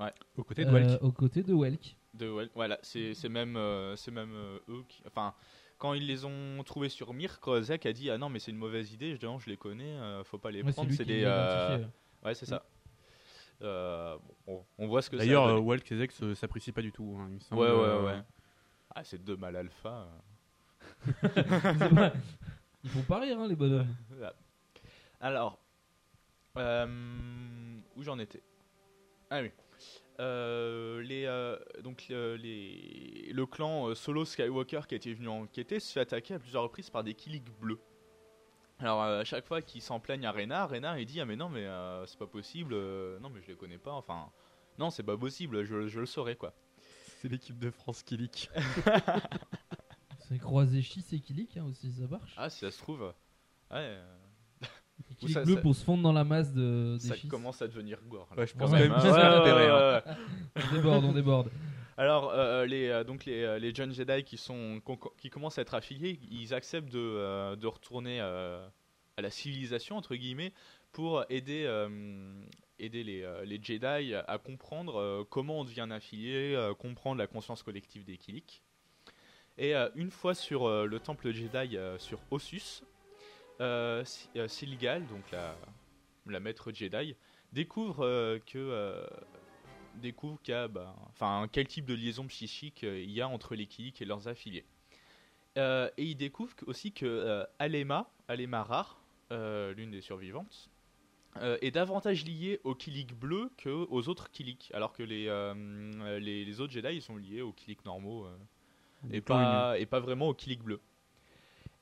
Ouais. 0.00 0.12
Aux 0.36 0.44
côtés 0.44 0.64
de 0.64 0.70
euh, 0.70 0.72
Welk. 0.72 1.02
aux 1.02 1.12
côtés 1.12 1.42
de 1.42 1.54
Welk. 1.54 1.96
De, 2.14 2.28
ouais, 2.30 2.48
voilà, 2.54 2.78
c'est 2.82 3.14
c'est 3.14 3.28
même, 3.28 3.56
euh, 3.56 3.94
c'est 3.96 4.10
même 4.10 4.32
euh, 4.34 4.58
eux 4.68 4.82
qui. 4.88 5.02
Enfin, 5.06 5.34
quand 5.78 5.94
ils 5.94 6.06
les 6.06 6.24
ont 6.24 6.62
trouvés 6.64 6.88
sur 6.88 7.12
Mirk, 7.14 7.42
Zek 7.60 7.86
a 7.86 7.92
dit 7.92 8.10
Ah 8.10 8.18
non, 8.18 8.28
mais 8.28 8.38
c'est 8.40 8.50
une 8.50 8.56
mauvaise 8.56 8.92
idée, 8.92 9.14
je, 9.14 9.20
je 9.38 9.48
les 9.50 9.56
connais, 9.56 9.92
euh, 9.92 10.24
faut 10.24 10.38
pas 10.38 10.50
les 10.50 10.62
Ouais, 10.62 10.72
prendre. 10.72 10.90
C'est 10.92 11.04
des. 11.04 11.22
euh. 11.24 11.84
Ouais, 12.24 12.34
c'est 12.34 12.46
ça. 12.46 12.64
Euh, 13.62 14.16
bon, 14.46 14.64
on, 14.78 14.86
voit 14.88 15.02
ce 15.02 15.10
que 15.10 15.16
D'ailleurs, 15.16 15.46
donné. 15.46 15.58
euh, 15.60 15.62
Welk 15.62 15.92
et 15.92 15.96
Zek 15.98 16.12
se- 16.12 16.34
s'apprécient 16.34 16.72
pas 16.72 16.80
du 16.82 16.92
tout. 16.92 17.14
hein, 17.20 17.26
il 17.28 17.34
me 17.34 17.40
semble, 17.40 17.60
Ouais, 17.60 17.70
ouais, 17.70 17.76
euh, 17.76 18.04
ouais. 18.06 18.22
Ah, 18.94 19.04
c'est 19.04 19.22
deux 19.22 19.36
mâles 19.36 19.56
alpha. 19.56 20.08
Ils 22.82 22.90
font 22.90 23.02
pas 23.02 23.20
rire, 23.20 23.38
hein, 23.38 23.46
les 23.48 23.54
bonhommes. 23.56 23.94
Alors, 25.20 25.58
euh, 26.56 27.76
où 27.96 28.02
j'en 28.02 28.18
étais? 28.18 28.42
Ah 29.28 29.42
oui. 29.42 29.50
Euh, 30.20 31.00
les, 31.00 31.24
euh, 31.24 31.56
donc 31.82 32.08
euh, 32.10 32.36
les, 32.36 33.30
le 33.32 33.46
clan 33.46 33.88
euh, 33.88 33.94
Solo 33.94 34.26
Skywalker 34.26 34.82
qui 34.86 34.94
était 34.94 35.14
venu 35.14 35.28
enquêter 35.28 35.80
se 35.80 35.90
fait 35.92 36.00
attaquer 36.00 36.34
à 36.34 36.38
plusieurs 36.38 36.62
reprises 36.64 36.90
par 36.90 37.02
des 37.02 37.14
Killik 37.14 37.44
bleus. 37.58 37.80
Alors 38.80 39.02
euh, 39.02 39.20
à 39.20 39.24
chaque 39.24 39.46
fois 39.46 39.62
qu'ils 39.62 39.80
s'en 39.80 39.98
plaignent 39.98 40.26
à 40.26 40.32
Reynard, 40.32 40.68
Reynard 40.68 40.98
il 40.98 41.06
dit 41.06 41.20
ah 41.22 41.24
mais 41.24 41.36
non 41.36 41.48
mais 41.48 41.64
euh, 41.64 42.04
c'est 42.04 42.18
pas 42.18 42.26
possible, 42.26 42.74
euh, 42.74 43.18
non 43.20 43.30
mais 43.30 43.40
je 43.40 43.48
les 43.48 43.56
connais 43.56 43.78
pas, 43.78 43.92
enfin 43.92 44.30
non 44.78 44.90
c'est 44.90 45.02
pas 45.02 45.16
possible, 45.16 45.64
je, 45.64 45.86
je 45.86 46.00
le 46.00 46.06
saurais 46.06 46.36
quoi. 46.36 46.52
C'est 47.22 47.28
l'équipe 47.28 47.58
de 47.58 47.70
France 47.70 48.02
Killik. 48.02 48.50
C'est 50.28 50.38
croisé 50.38 50.80
Chis 50.80 51.04
et 51.12 51.20
Kilik 51.20 51.56
hein, 51.56 51.64
aussi, 51.64 51.90
ça 51.90 52.06
marche. 52.06 52.34
Ah 52.36 52.48
si 52.50 52.60
ça 52.60 52.70
se 52.70 52.78
trouve, 52.78 53.12
ouais. 53.70 53.98
Euh, 55.10 55.14
Kilik 55.18 55.34
ça- 55.34 55.44
bleu 55.44 55.54
ça- 55.54 55.60
pour 55.60 55.74
se 55.74 55.84
fondre 55.84 56.02
dans 56.02 56.12
la 56.12 56.24
masse 56.24 56.52
de, 56.52 56.96
des 57.00 57.08
ça 57.08 57.14
commence 57.28 57.60
à 57.62 57.68
devenir 57.68 57.98
gore. 58.08 58.28
Ouais, 58.36 58.46
je 58.46 58.54
pense 58.54 58.70
Ouais, 58.70 58.88
quand 58.88 59.02
même 59.02 59.12
hein. 59.14 60.02
ouais. 60.06 60.12
On 60.70 60.74
déborde, 60.74 61.04
on 61.04 61.12
déborde. 61.12 61.50
Alors, 61.96 62.30
euh, 62.32 62.64
les, 62.64 62.88
euh, 62.88 63.04
donc 63.04 63.26
les, 63.26 63.42
euh, 63.42 63.58
les 63.58 63.74
jeunes 63.74 63.92
Jedi 63.92 64.22
qui, 64.24 64.38
sont, 64.38 64.80
qui 65.18 65.28
commencent 65.28 65.58
à 65.58 65.62
être 65.62 65.74
affiliés, 65.74 66.18
ils 66.30 66.54
acceptent 66.54 66.88
de, 66.90 66.98
euh, 66.98 67.56
de 67.56 67.66
retourner 67.66 68.18
euh, 68.22 68.66
à 69.18 69.22
la 69.22 69.30
civilisation, 69.30 69.96
entre 69.96 70.14
guillemets, 70.14 70.54
pour 70.92 71.24
aider, 71.28 71.64
euh, 71.66 71.88
aider 72.78 73.04
les, 73.04 73.22
euh, 73.22 73.44
les 73.44 73.60
Jedi 73.62 74.14
à 74.14 74.38
comprendre 74.38 74.96
euh, 74.98 75.24
comment 75.28 75.60
on 75.60 75.64
devient 75.64 75.82
un 75.82 75.90
affilié, 75.90 76.54
euh, 76.54 76.72
comprendre 76.72 77.18
la 77.18 77.26
conscience 77.26 77.62
collective 77.62 78.04
des 78.04 78.16
Killik. 78.16 78.62
Et 79.58 79.74
euh, 79.76 79.90
une 79.94 80.10
fois 80.10 80.34
sur 80.34 80.66
euh, 80.66 80.86
le 80.86 81.00
temple 81.00 81.32
Jedi 81.32 81.76
euh, 81.76 81.98
sur 81.98 82.18
Ossus, 82.30 82.62
euh, 82.62 82.84
euh, 82.86 82.89
Silgal, 84.48 85.06
donc 85.06 85.30
la, 85.30 85.56
la 86.26 86.40
maître 86.40 86.72
Jedi, 86.72 87.16
découvre 87.52 88.04
euh, 88.04 88.38
que 88.38 88.58
euh, 88.58 89.06
découvre 89.96 90.40
qu'il 90.42 90.52
y 90.52 90.56
a, 90.56 90.68
bah, 90.68 90.94
enfin, 91.08 91.48
quel 91.50 91.66
type 91.66 91.84
de 91.84 91.94
liaison 91.94 92.26
psychique 92.26 92.84
euh, 92.84 93.00
il 93.00 93.10
y 93.10 93.20
a 93.20 93.28
entre 93.28 93.54
les 93.54 93.66
Killik 93.66 94.00
et 94.00 94.04
leurs 94.04 94.28
affiliés. 94.28 94.64
Euh, 95.58 95.90
et 95.96 96.04
il 96.04 96.16
découvre 96.16 96.54
que- 96.54 96.64
aussi 96.66 96.92
que 96.92 97.04
euh, 97.06 97.44
Alema, 97.58 98.08
Alema 98.28 98.62
Rar, 98.62 99.02
euh, 99.32 99.74
l'une 99.74 99.90
des 99.90 100.00
survivantes, 100.00 100.70
euh, 101.36 101.58
est 101.60 101.72
davantage 101.72 102.24
liée 102.24 102.60
aux 102.64 102.74
Killik 102.74 103.14
bleus 103.14 103.50
qu'aux 103.62 104.08
autres 104.08 104.30
Killik, 104.30 104.70
alors 104.74 104.92
que 104.92 105.02
les, 105.02 105.26
euh, 105.28 106.18
les, 106.20 106.44
les 106.44 106.60
autres 106.60 106.72
Jedi 106.72 106.94
ils 106.94 107.02
sont 107.02 107.16
liés 107.16 107.42
aux 107.42 107.52
Killik 107.52 107.84
normaux 107.84 108.26
euh, 108.26 108.36
et, 109.12 109.20
pas, 109.20 109.78
et 109.78 109.86
pas 109.86 110.00
vraiment 110.00 110.28
aux 110.28 110.34
Killik 110.34 110.62
bleus. 110.62 110.80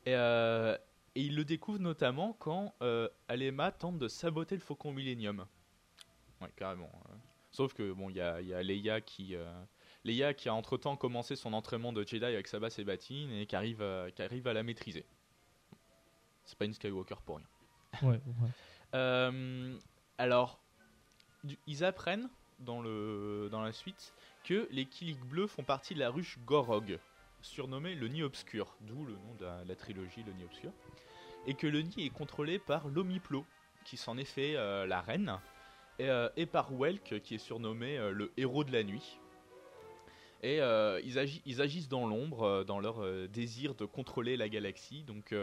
Et, 0.07 0.15
euh, 0.15 0.77
et 1.19 1.23
il 1.23 1.35
le 1.35 1.45
découvre 1.45 1.81
notamment 1.81 2.33
quand 2.39 2.75
euh, 2.81 3.09
Alema 3.27 3.73
tente 3.73 3.99
de 3.99 4.07
saboter 4.07 4.55
le 4.55 4.61
Faucon 4.61 4.93
Millennium. 4.93 5.47
Ouais, 6.41 6.51
carrément. 6.55 6.91
hein. 7.07 7.17
Sauf 7.51 7.75
que 7.75 7.91
bon, 7.93 8.09
il 8.09 8.17
y 8.17 8.21
a, 8.21 8.41
il 8.41 8.47
y 8.47 8.55
a 8.55 8.63
Leia 8.63 9.01
qui, 9.01 9.35
euh, 9.35 9.51
Leia 10.05 10.33
qui 10.33 10.49
a 10.49 10.55
entre-temps 10.55 10.97
commencé 10.97 11.35
son 11.35 11.55
entraînement 11.55 11.93
de 11.93 12.05
Jedi 12.07 12.25
avec 12.25 12.47
Sabas 12.47 12.75
et 12.79 12.85
Batine 12.85 13.33
et 13.33 13.47
qui 13.47 13.57
arrive, 13.57 13.83
à, 13.83 14.11
qui 14.13 14.23
arrive 14.23 14.47
à 14.47 14.53
la 14.53 14.63
maîtriser. 14.63 15.05
C'est 16.45 16.57
pas 16.57 16.67
une 16.67 16.73
Skywalker 16.75 17.17
pour 17.27 17.39
rien. 17.39 17.47
Ouais, 18.03 18.21
ouais. 18.27 18.51
Euh, 18.95 19.77
alors, 20.17 20.61
ils 21.67 21.85
apprennent 21.85 22.31
dans, 22.59 22.81
le, 22.81 23.49
dans 23.51 23.61
la 23.61 23.73
suite 23.73 24.15
que 24.45 24.67
les 24.71 24.87
Killik 24.87 25.21
bleus 25.27 25.47
font 25.47 25.63
partie 25.63 25.93
de 25.93 25.99
la 25.99 26.09
ruche 26.09 26.39
Gorog, 26.47 26.99
surnommée 27.43 27.95
le 27.95 28.09
Nid 28.09 28.23
Obscur, 28.23 28.75
d'où 28.81 29.05
le 29.05 29.13
nom 29.13 29.35
de 29.39 29.45
la, 29.45 29.63
la 29.67 29.77
trilogie 29.77 30.23
Le 30.23 30.33
Nid 30.33 30.45
Obscur, 30.47 30.73
et 31.49 31.55
que 31.55 31.67
le 31.67 31.81
nid 31.81 32.05
est 32.05 32.11
contrôlé 32.11 32.59
par 32.59 32.87
Lomiplo, 32.89 33.45
qui 33.85 33.97
s'en 33.97 34.19
est 34.19 34.25
fait 34.25 34.55
euh, 34.57 34.87
la 34.87 35.01
reine, 35.01 35.41
et, 35.99 36.11
euh, 36.11 36.29
et 36.37 36.45
par 36.45 36.73
Welk, 36.73 37.23
qui 37.23 37.35
est 37.37 37.39
surnommé 37.39 37.97
euh, 37.97 38.13
le 38.13 38.31
héros 38.37 38.65
de 38.65 38.71
la 38.71 38.85
nuit. 38.85 39.19
Et 40.43 40.59
ils, 40.59 41.19
agi- 41.19 41.43
ils 41.47 41.61
agissent 41.61 41.89
dans 41.89 42.07
l'ombre, 42.07 42.63
dans 42.65 42.79
leur 42.79 43.03
désir 43.29 43.75
de 43.75 43.87
contrôler 43.87 44.37
la 44.37 44.49
galaxie. 44.49 45.03
Donc 45.03 45.35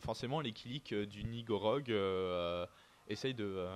forcément, 0.00 0.40
les 0.40 0.52
Killik 0.52 0.92
euh, 0.92 1.06
du 1.06 1.24
Nigorog 1.24 1.90
euh, 1.90 1.96
euh, 2.62 2.66
essayent 3.08 3.34
de, 3.34 3.66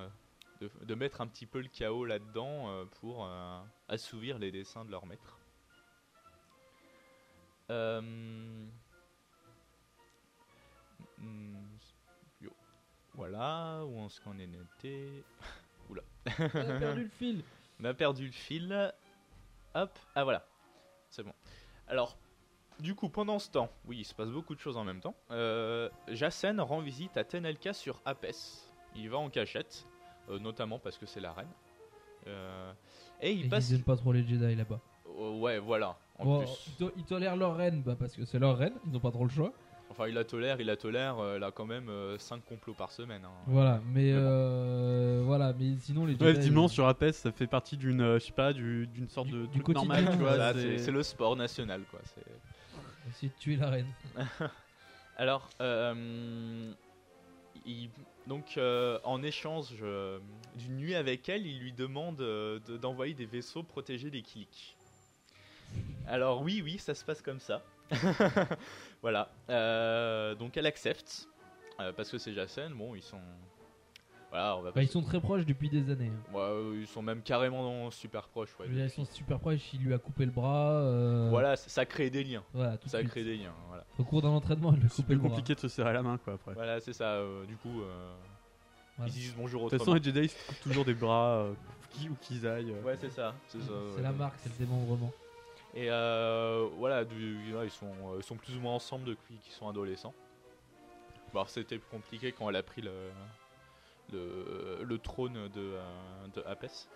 mettre 0.95 1.21
un 1.21 1.27
petit 1.27 1.47
peu 1.47 1.61
le 1.61 1.69
chaos 1.69 2.05
là-dedans 2.05 2.87
pour 3.01 3.29
assouvir 3.89 4.39
les 4.39 4.53
desseins 4.53 4.85
de 4.85 4.93
leur 4.93 5.05
maître. 5.07 5.39
Hmm, 7.69 8.69
yo. 11.19 11.78
Voilà, 13.19 13.85
où 13.85 14.07
est-ce 14.07 14.21
qu'on 14.21 14.39
est 14.39 14.47
noté 14.47 15.25
Oula. 15.91 16.03
On 16.39 16.45
a 16.45 16.79
perdu 16.79 17.03
le 17.03 17.09
fil. 17.09 17.43
On 17.81 17.85
a 17.85 17.93
perdu 17.95 18.27
le 18.27 18.33
fil. 18.33 18.93
Hop, 19.75 19.99
ah 20.15 20.23
voilà. 20.25 20.47
C'est 21.11 21.23
bon. 21.25 21.33
Alors, 21.89 22.17
du 22.81 22.95
coup, 22.95 23.09
pendant 23.09 23.39
ce 23.41 23.51
temps, 23.51 23.71
oui, 23.87 23.99
il 23.99 24.05
se 24.05 24.15
passe 24.15 24.29
beaucoup 24.29 24.55
de 24.55 24.61
choses 24.61 24.77
en 24.77 24.85
même 24.85 25.01
temps. 25.01 25.15
Euh, 25.33 25.89
Jacen 26.09 26.61
rend 26.61 26.81
visite 26.81 27.17
à 27.17 27.25
Tenelka 27.25 27.73
sur 27.73 28.01
Apes. 28.05 28.27
Il 28.95 29.11
va 29.11 29.19
en 29.19 29.31
cachette, 29.31 29.85
euh, 30.29 30.39
notamment 30.39 30.79
parce 30.79 30.97
que 30.99 31.07
c'est 31.07 31.21
la 31.21 31.33
reine. 31.33 31.51
Euh, 32.29 32.73
et 33.21 33.33
il 33.33 33.47
Et 33.47 33.49
passe. 33.49 33.71
Ils 33.71 33.77
aiment 33.77 33.83
pas 33.85 33.97
trop 33.97 34.13
les 34.13 34.25
Jedi 34.27 34.55
là-bas. 34.55 34.81
Oh, 35.17 35.39
ouais, 35.41 35.59
voilà. 35.59 35.99
En 36.19 36.25
Bon, 36.25 36.39
plus. 36.41 36.51
ils, 36.69 36.75
to- 36.77 36.93
ils 36.97 37.05
tolèrent 37.05 37.37
leur 37.37 37.57
reine 37.57 37.83
bah, 37.83 37.97
parce 37.99 38.15
que 38.15 38.25
c'est 38.25 38.39
leur 38.39 38.57
reine, 38.59 38.75
ils 38.87 38.97
ont 38.97 39.01
pas 39.01 39.11
trop 39.13 39.25
le 39.25 39.31
choix. 39.31 39.53
Enfin, 39.99 40.09
il 40.09 40.15
la 40.15 40.23
tolère, 40.23 40.61
il 40.61 40.67
la 40.69 40.77
tolère. 40.77 41.19
euh, 41.19 41.37
elle 41.37 41.43
a 41.43 41.51
quand 41.51 41.67
même 41.67 41.91
5 42.19 42.45
complots 42.45 42.73
par 42.75 42.93
semaine. 42.93 43.25
hein. 43.25 43.33
Voilà, 43.49 43.83
mais 43.93 44.13
euh, 44.15 45.23
voilà, 45.25 45.53
mais 45.59 45.77
sinon 45.81 46.07
les 46.07 46.13
Jedi. 46.13 46.25
Ouais, 46.25 46.31
effectivement, 46.31 46.69
sur 46.69 46.87
Apes, 46.87 47.11
ça 47.13 47.33
fait 47.33 47.49
partie 47.49 47.77
d'une, 47.77 48.01
euh, 48.01 48.19
je 48.21 48.27
sais 48.27 48.33
pas, 48.33 48.53
du- 48.53 48.87
d'une 48.87 49.09
sorte 49.09 49.29
de 49.29 49.47
truc 49.47 49.65
quotidien. 49.65 49.89
normal, 49.89 50.09
tu 50.13 50.19
vois. 50.19 50.37
Voilà, 50.37 50.53
c'est 50.55 50.79
c'est 50.79 50.93
le 50.93 51.03
sport 51.03 51.35
national, 51.35 51.83
quoi. 51.91 51.99
C'est. 52.15 52.25
Essayer 53.11 53.29
de 53.31 53.39
tuer 53.41 53.57
la 53.57 53.71
reine. 53.71 53.89
Alors, 55.17 55.51
euh, 55.61 56.73
il- 57.67 57.91
donc 58.29 58.55
euh, 58.57 59.01
en 59.03 59.21
échange 59.25 59.75
euh, 59.83 60.21
d'une 60.55 60.77
nuit 60.77 60.95
avec 60.95 61.29
elle, 61.29 61.45
il 61.45 61.59
lui 61.59 61.73
demande 61.73 62.21
euh, 62.21 62.61
de- 62.69 62.77
d'envoyer 62.77 63.15
des 63.15 63.27
vaisseaux 63.27 63.65
protéger 63.65 64.11
les 64.11 64.23
Killik. 64.23 64.77
Alors 66.07 66.43
oui, 66.43 66.63
oui, 66.65 66.79
ça 66.79 66.95
se 66.95 67.05
passe 67.05 67.21
comme 67.21 67.41
ça. 67.41 67.65
voilà. 69.03 69.31
Euh, 69.51 70.35
donc 70.35 70.57
elle 70.57 70.67
accepte 70.67 71.29
euh, 71.81 71.93
parce 71.93 72.11
que 72.11 72.19
c'est 72.19 72.33
Jacen. 72.33 72.73
Bon, 72.75 72.95
ils 72.95 73.03
sont. 73.03 73.21
Voilà, 74.31 74.57
on 74.59 74.61
va. 74.63 74.73
Bah, 74.73 74.83
ils 74.83 74.89
sont 74.89 75.01
très 75.03 75.21
proches 75.21 75.47
depuis 75.47 75.71
des 75.71 75.91
années. 75.91 76.11
hein. 76.15 76.35
Ouais, 76.35 76.41
euh, 76.43 76.77
ils 76.81 76.87
sont 76.87 77.01
même 77.01 77.23
carrément 77.23 77.91
super 77.91 78.29
proches. 78.29 78.51
ouais. 78.61 78.67
Je 78.67 78.71
veux 78.73 78.77
dire, 78.77 78.85
ils 78.85 78.91
sont 78.91 79.07
super 79.07 79.39
proches, 79.39 79.73
il 79.73 79.81
lui 79.81 79.95
a 79.95 79.99
coupé 79.99 80.27
le 80.27 80.31
bras. 80.31 80.73
euh, 80.73 81.29
Voilà, 81.31 81.57
ça, 81.57 81.69
ça 81.71 81.87
crée 81.87 82.11
des 82.11 82.25
liens. 82.25 82.43
Voilà, 82.53 82.77
tout 82.77 82.87
de 82.87 82.91
ça 82.91 82.99
suite. 82.99 83.11
crée 83.11 83.25
des 83.25 83.39
liens. 83.39 83.55
Voilà. 83.69 83.85
Au 83.99 84.05
cours 84.05 84.21
d'un 84.21 84.29
entraînement, 84.29 84.75
il 84.75 84.81
lui 84.81 84.87
a 84.87 84.91
coupé 84.91 85.03
plus 85.05 85.15
le 85.15 85.21
bras. 85.21 85.29
compliqué 85.31 85.55
de 85.55 85.61
se 85.61 85.69
serrer 85.69 85.95
la 85.95 86.03
main, 86.03 86.19
quoi, 86.19 86.35
après. 86.35 86.53
Voilà, 86.53 86.79
c'est 86.81 86.93
ça. 86.93 87.13
euh, 87.15 87.47
du 87.47 87.57
coup, 87.57 87.81
euh, 87.81 88.13
Voilà. 88.99 89.09
ils 89.09 89.13
se 89.15 89.19
disent 89.19 89.35
bonjour 89.35 89.65
De 89.65 89.71
toute 89.71 89.81
autrement. 89.81 89.97
façon, 89.97 90.05
les 90.11 90.13
Jedi, 90.15 90.27
ils 90.27 90.29
se 90.29 90.47
coupent 90.47 90.61
toujours 90.61 90.85
des 90.85 90.95
bras, 90.95 91.37
euh, 91.45 91.55
qui, 91.93 92.11
où 92.11 92.17
qu'ils 92.21 92.47
aillent. 92.47 92.73
euh. 92.73 92.83
Ouais, 92.83 92.99
c'est 93.01 93.09
ça. 93.11 93.33
C'est 93.49 93.61
ça, 93.63 93.67
C'est 93.93 93.97
ouais. 93.97 94.03
la 94.03 94.13
marque, 94.13 94.35
c'est 94.43 94.51
le 94.61 94.67
démembrement. 94.67 95.11
Et 95.79 95.89
euh, 95.93 96.69
voilà, 96.77 97.05
du- 97.05 97.39
ils, 97.65 97.71
sont, 97.71 97.87
euh, 97.87 98.17
ils 98.19 98.25
sont 98.25 98.35
plus 98.35 98.57
ou 98.57 98.61
moins 98.61 98.75
ensemble 98.75 99.05
depuis 99.05 99.37
qu'ils 99.37 99.53
sont 99.53 99.69
adolescents. 99.69 100.13
Bon, 101.33 101.45
c'était 101.47 101.79
plus 101.79 101.89
compliqué 101.89 102.33
quand 102.33 102.49
elle 102.51 102.57
a 102.57 102.65
pris 102.65 102.83
le, 102.83 103.13
le, 104.13 104.83
le 104.83 104.99
trône 104.99 105.35
de, 105.35 105.75
euh, 105.75 106.27
de 106.35 106.43
Apes. 106.49 106.89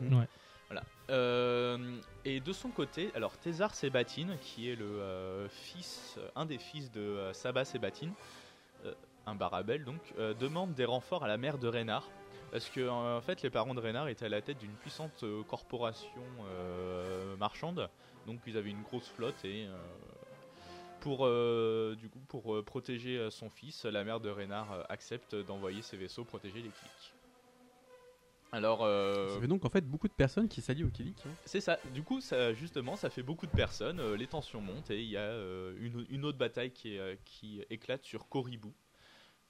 Ouais. 0.00 0.28
Voilà. 0.68 0.82
Euh, 1.10 1.96
et 2.24 2.38
de 2.38 2.52
son 2.52 2.68
côté, 2.68 3.10
alors 3.16 3.36
Thésar 3.36 3.74
Sébatine, 3.74 4.38
qui 4.40 4.70
est 4.70 4.76
le 4.76 4.84
euh, 4.84 5.48
fils, 5.48 6.20
un 6.36 6.46
des 6.46 6.58
fils 6.58 6.92
de 6.92 7.00
euh, 7.00 7.32
Sabas 7.32 7.64
Sébatine, 7.64 8.12
un 9.26 9.34
Barabel 9.34 9.84
donc, 9.84 9.98
demande 10.38 10.72
des 10.74 10.84
renforts 10.84 11.24
à 11.24 11.26
la 11.26 11.36
mère 11.36 11.58
de 11.58 11.66
Reynard. 11.66 12.06
Parce 12.52 12.70
que 12.70 12.88
en 12.88 13.20
fait, 13.20 13.42
les 13.42 13.50
parents 13.50 13.74
de 13.74 13.80
Reynard 13.80 14.08
étaient 14.08 14.24
à 14.26 14.28
la 14.28 14.40
tête 14.40 14.58
d'une 14.58 14.72
puissante 14.72 15.24
euh, 15.24 15.42
corporation 15.42 16.08
euh, 16.48 17.36
marchande, 17.36 17.90
donc 18.26 18.40
ils 18.46 18.56
avaient 18.56 18.70
une 18.70 18.82
grosse 18.82 19.08
flotte 19.08 19.44
et 19.44 19.66
euh, 19.66 19.76
pour 21.00 21.26
euh, 21.26 21.96
du 21.96 22.08
coup 22.08 22.20
pour 22.28 22.64
protéger 22.64 23.30
son 23.30 23.50
fils, 23.50 23.84
la 23.84 24.04
mère 24.04 24.20
de 24.20 24.30
Reynard 24.30 24.86
accepte 24.88 25.34
d'envoyer 25.34 25.82
ses 25.82 25.96
vaisseaux 25.96 26.24
protéger 26.24 26.62
les 26.62 26.70
clics. 26.70 27.12
Alors, 28.52 28.78
Ça 28.78 29.40
fait 29.40 29.48
donc 29.48 29.64
en 29.64 29.68
fait 29.68 29.84
beaucoup 29.84 30.08
de 30.08 30.12
personnes 30.14 30.48
qui 30.48 30.62
s'allient 30.62 30.84
au 30.84 30.88
Killik. 30.88 31.18
hein. 31.26 31.30
c'est 31.44 31.60
ça. 31.60 31.78
Du 31.92 32.02
coup, 32.04 32.20
ça, 32.20 32.54
justement, 32.54 32.96
ça 32.96 33.10
fait 33.10 33.24
beaucoup 33.24 33.46
de 33.46 33.50
personnes. 33.50 34.14
les 34.14 34.26
tensions 34.28 34.60
montent 34.62 34.90
et 34.90 35.02
il 35.02 35.10
y 35.10 35.16
a 35.18 35.32
une, 35.78 36.06
une 36.08 36.24
autre 36.24 36.38
bataille 36.38 36.70
qui, 36.70 36.96
est, 36.96 37.18
qui 37.24 37.62
éclate 37.68 38.04
sur 38.04 38.28
Korribu. 38.28 38.68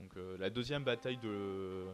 Donc 0.01 0.13
la 0.39 0.51
deuxième 0.51 0.83
bataille 0.83 1.19
de, 1.19 1.85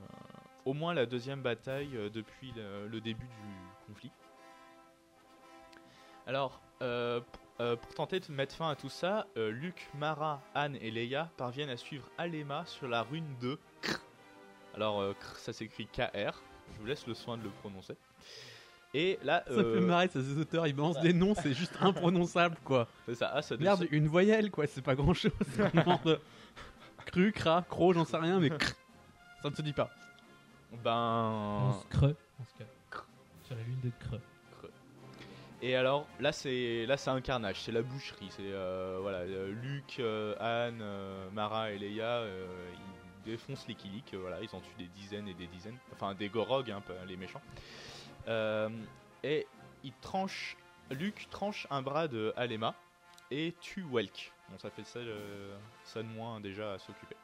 au 0.64 0.72
moins 0.74 0.94
la 0.94 1.06
deuxième 1.06 1.42
bataille 1.42 1.90
euh, 1.96 2.08
depuis 2.10 2.52
le, 2.56 2.88
le 2.88 3.00
début 3.00 3.26
du 3.26 3.86
conflit. 3.86 4.10
Alors, 6.26 6.60
euh, 6.82 7.20
euh, 7.60 7.76
pour 7.76 7.94
tenter 7.94 8.20
de 8.20 8.30
mettre 8.32 8.54
fin 8.54 8.70
à 8.70 8.76
tout 8.76 8.88
ça, 8.88 9.26
euh, 9.36 9.50
Luke, 9.50 9.88
Mara, 9.98 10.40
Anne 10.54 10.76
et 10.80 10.90
Leia 10.90 11.30
parviennent 11.36 11.70
à 11.70 11.76
suivre 11.76 12.08
Alema 12.18 12.64
sur 12.66 12.88
la 12.88 13.02
rune 13.02 13.26
de 13.40 13.58
Krr. 13.80 14.00
Alors, 14.74 15.00
euh, 15.00 15.14
Krr, 15.18 15.36
ça 15.38 15.52
s'écrit 15.52 15.86
KR. 15.86 16.40
Je 16.74 16.78
vous 16.80 16.86
laisse 16.86 17.06
le 17.06 17.14
soin 17.14 17.36
de 17.36 17.42
le 17.42 17.50
prononcer. 17.50 17.96
Et 18.94 19.18
là, 19.24 19.42
Ça 19.48 19.54
fait 19.64 19.80
marrer, 19.80 20.08
ça, 20.08 20.20
ces 20.22 20.36
auteurs, 20.38 20.66
ils 20.66 20.74
balancent 20.74 21.00
des 21.00 21.14
noms, 21.14 21.34
c'est 21.34 21.54
juste 21.54 21.74
imprononçable, 21.80 22.56
quoi. 22.62 22.86
C'est 23.06 23.14
ça, 23.14 23.30
ah, 23.34 23.40
ça 23.42 23.56
Merde, 23.56 23.80
ça- 23.80 23.86
une 23.90 24.06
voyelle, 24.06 24.50
quoi, 24.50 24.66
c'est 24.66 24.82
pas 24.82 24.94
grand 24.94 25.14
chose. 25.14 25.32
Cru, 27.06 27.32
cra, 27.34 27.64
cro, 27.68 27.94
j'en 27.94 28.04
sais 28.04 28.18
rien, 28.18 28.38
mais 28.38 28.50
crr, 28.50 28.74
ça 29.42 29.48
ne 29.50 29.54
se 29.54 29.62
dit 29.62 29.72
pas. 29.72 29.90
Ben. 30.82 31.58
On 31.68 31.72
se 31.72 31.86
creux. 31.86 32.16
On 32.40 32.44
se 32.44 32.54
creux. 32.90 33.04
Sur 33.44 33.56
la 33.56 33.62
lune 33.62 33.80
de 33.84 33.90
creux. 34.06 34.20
Et 35.64 35.76
alors 35.76 36.08
là 36.18 36.32
c'est 36.32 36.86
là 36.86 36.96
c'est 36.96 37.10
un 37.10 37.20
carnage, 37.20 37.60
c'est 37.60 37.70
la 37.70 37.82
boucherie, 37.82 38.26
c'est 38.30 38.42
euh, 38.42 38.98
voilà 39.00 39.18
euh, 39.18 39.52
Luc, 39.52 40.00
euh, 40.00 40.34
Anne, 40.40 40.82
Mara 41.32 41.70
et 41.70 41.78
Leia, 41.78 42.24
ils 42.26 43.30
défoncent 43.30 43.68
les 43.68 43.76
Killik, 43.76 44.12
euh, 44.12 44.18
voilà 44.18 44.40
ils 44.42 44.52
en 44.56 44.60
tuent 44.60 44.74
des 44.76 44.88
dizaines 44.88 45.28
et 45.28 45.34
des 45.34 45.46
dizaines, 45.46 45.78
enfin 45.92 46.16
des 46.16 46.28
Gorog 46.28 46.68
hein, 46.68 46.82
les 47.06 47.16
méchants. 47.16 47.40
Et 49.22 49.46
ils 49.84 49.92
tranchent, 50.00 50.56
Luc 50.90 51.28
tranche 51.30 51.68
un 51.70 51.80
bras 51.80 52.08
de 52.08 52.32
Alema 52.36 52.74
et 53.30 53.54
tue 53.60 53.84
Welk. 53.88 54.32
Bon 54.50 54.58
ça 54.58 54.68
fait 54.68 54.82
ça, 54.84 54.98
ça 55.84 56.02
de 56.02 56.08
moins 56.08 56.40
déjà 56.40 56.72
à 56.72 56.78
s'occuper. 56.80 57.14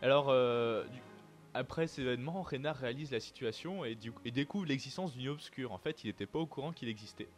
Alors 0.00 0.28
euh, 0.30 0.84
du- 0.84 1.02
après 1.54 1.86
ces 1.86 2.02
événements, 2.02 2.42
Reynard 2.42 2.76
réalise 2.76 3.10
la 3.10 3.20
situation 3.20 3.84
et, 3.84 3.96
découvre 4.30 4.66
l'existence 4.66 5.12
du 5.12 5.18
Nid 5.18 5.28
obscur. 5.28 5.72
En 5.72 5.78
fait, 5.78 6.04
il 6.04 6.06
n'était 6.08 6.26
pas 6.26 6.38
au 6.38 6.46
courant 6.46 6.72
qu'il 6.72 6.88
existait. 6.88 7.28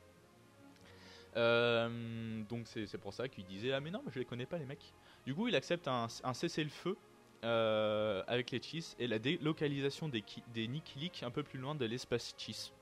Euh, 1.37 2.43
donc 2.45 2.69
c'est 2.69 2.99
pour 2.99 3.13
ça 3.13 3.29
qu'il 3.29 3.45
disait 3.45 3.73
ah 3.73 3.81
mais 3.81 3.91
non 3.91 4.01
mais 4.07 4.13
je 4.15 4.21
les 4.21 4.25
connais 4.25 4.47
pas 4.47 4.57
les 4.57 4.67
mecs. 4.67 4.93
Du 5.27 5.35
coup 5.35 5.49
il 5.49 5.57
accepte 5.57 5.89
un, 5.89 6.07
cessez-le-feu 6.09 6.97
euh, 7.43 8.23
avec 8.29 8.53
les 8.53 8.63
Chiss 8.63 8.95
et 9.01 9.09
la 9.09 9.19
délocalisation 9.19 10.09
des, 10.09 10.23
des 10.53 10.71
un 11.23 11.31
peu 11.33 11.43
plus 11.43 11.59
loin 11.59 11.75
de 11.75 11.85
l'espace 11.87 12.37
Chiss 12.39 12.73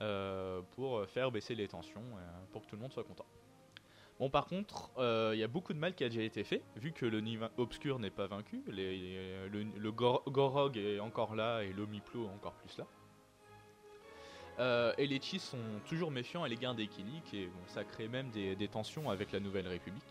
euh, 0.00 0.62
pour 0.76 1.04
faire 1.06 1.32
baisser 1.32 1.56
les 1.56 1.66
tensions 1.66 2.04
pour 2.52 2.62
que 2.62 2.68
tout 2.68 2.76
le 2.76 2.82
monde 2.82 2.92
soit 2.92 3.02
content. 3.02 3.26
Bon 4.18 4.30
par 4.30 4.46
contre 4.46 4.90
euh, 4.98 5.30
il 5.34 5.38
y 5.38 5.44
a 5.44 5.48
beaucoup 5.48 5.72
de 5.72 5.78
mal 5.78 5.94
qui 5.94 6.02
a 6.02 6.08
déjà 6.08 6.22
été 6.22 6.42
fait 6.42 6.62
vu 6.76 6.92
que 6.92 7.06
le 7.06 7.20
Nid 7.20 7.38
obscur 7.56 8.00
n'est 8.00 8.10
pas 8.10 8.26
vaincu, 8.26 8.62
le, 8.66 9.48
le 9.48 9.92
Gor- 9.92 10.24
Gorog 10.28 10.76
est 10.76 10.98
encore 10.98 11.36
là 11.36 11.62
et 11.62 11.72
l'Omiplo 11.72 12.24
est 12.24 12.34
encore 12.34 12.54
plus 12.54 12.76
là. 12.78 12.86
Euh, 14.58 14.92
et 14.98 15.06
les 15.06 15.20
Chiss 15.20 15.42
sont 15.42 15.80
toujours 15.86 16.10
méfiants 16.10 16.42
à 16.42 16.48
l'égard 16.48 16.74
des 16.74 16.88
Killik 16.88 17.32
et 17.32 17.48
ça 17.66 17.84
crée 17.84 18.08
même 18.08 18.30
des, 18.30 18.68
tensions 18.68 19.08
avec 19.10 19.32
la 19.32 19.40
Nouvelle 19.40 19.68
République. 19.68 20.02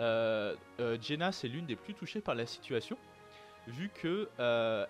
Euh, 0.00 0.56
euh, 0.80 0.96
Jenna, 1.00 1.32
c'est 1.32 1.48
l'une 1.48 1.66
des 1.66 1.76
plus 1.76 1.94
touchées 1.94 2.22
par 2.22 2.34
la 2.34 2.46
situation, 2.46 2.96
vu 3.66 3.90
que 3.90 4.28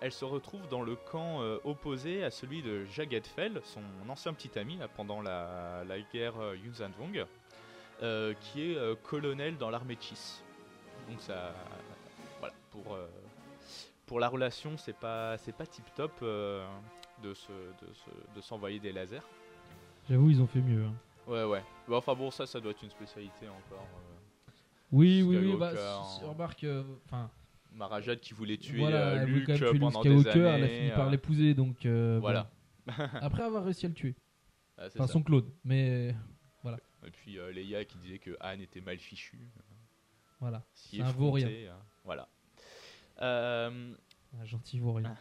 elle 0.01 0.11
se 0.11 0.23
retrouve 0.23 0.67
dans 0.69 0.81
le 0.81 0.95
camp 0.95 1.41
opposé 1.65 2.23
à 2.23 2.31
celui 2.31 2.61
de 2.61 2.85
Jagged 2.85 3.27
Fell, 3.27 3.59
son 3.63 3.83
ancien 4.07 4.33
petit 4.33 4.57
ami 4.57 4.79
pendant 4.95 5.21
la, 5.21 5.83
guerre 6.13 6.35
Yuzhanvong, 6.55 7.25
euh, 8.03 8.33
qui 8.41 8.71
est 8.71 8.77
euh, 8.77 8.95
colonel 9.01 9.57
dans 9.57 9.69
l'armée 9.69 9.97
Chis. 9.99 10.41
Donc 11.09 11.19
ça, 11.21 11.53
voilà, 12.39 12.53
pour 12.71 12.93
euh, 12.93 13.07
pour 14.05 14.19
la 14.19 14.27
relation, 14.27 14.77
c'est 14.77 14.95
pas 14.97 15.37
c'est 15.37 15.55
pas 15.55 15.65
tip 15.65 15.85
top 15.95 16.11
de 16.21 17.33
se 17.33 17.51
de 17.51 17.93
se- 17.93 18.35
de 18.35 18.41
s'envoyer 18.41 18.79
des 18.79 18.91
lasers. 18.91 19.21
J'avoue, 20.09 20.29
ils 20.29 20.41
ont 20.41 20.47
fait 20.47 20.59
mieux. 20.61 20.83
hein. 20.85 20.93
Ouais, 21.27 21.43
ouais. 21.45 21.63
Bah, 21.87 21.95
enfin 21.97 22.13
bon, 22.13 22.29
ça, 22.29 22.45
ça 22.45 22.59
doit 22.59 22.71
être 22.71 22.83
une 22.83 22.89
spécialité 22.89 23.47
encore. 23.47 23.87
Oui, 24.91 25.23
oui, 25.23 25.37
oui. 25.37 25.55
Bah, 25.57 25.71
si- 25.73 26.23
hein. 26.23 26.27
remarque, 26.27 26.65
enfin. 27.05 27.29
Marajad 27.75 28.19
qui 28.19 28.33
voulait 28.35 28.57
tuer 28.57 28.79
voilà, 28.81 29.25
Luke 29.25 29.49
euh, 29.49 29.55
tuer 29.57 29.71
Luke 29.71 29.79
pendant 29.81 30.01
des 30.03 30.27
années. 30.27 30.39
elle 30.41 30.63
a 30.63 30.67
fini 30.67 30.89
par 30.91 31.09
l'épouser, 31.09 31.53
donc. 31.53 31.85
Voilà. 31.85 32.49
bon. 32.85 32.93
Après 33.21 33.43
avoir 33.43 33.63
réussi 33.63 33.85
à 33.85 33.89
le 33.89 33.95
tuer. 33.95 34.15
Ah, 34.77 34.83
enfin, 34.87 35.07
ça. 35.07 35.13
son 35.13 35.23
clone, 35.23 35.49
mais. 35.63 36.13
Et 37.05 37.11
puis 37.11 37.37
euh, 37.39 37.51
Leia 37.51 37.85
qui 37.85 37.97
disait 37.97 38.19
que 38.19 38.35
Anne 38.39 38.61
était 38.61 38.81
mal 38.81 38.97
fichue. 38.97 39.39
Voilà. 40.39 40.61
Si 40.73 40.97
C'est 40.97 41.01
un 41.03 41.11
vaurien. 41.11 41.47
euh, 41.49 41.73
Voilà. 42.03 42.27
Euh, 43.21 43.93
Un 44.39 44.45
gentil 44.45 44.79
vaurien. 44.79 45.15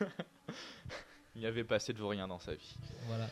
il 1.34 1.46
avait 1.46 1.64
pas 1.64 1.76
assez 1.76 1.92
de 1.92 1.98
vaurien 1.98 2.28
dans 2.28 2.38
sa 2.38 2.54
vie. 2.54 2.76
Voilà. 3.06 3.28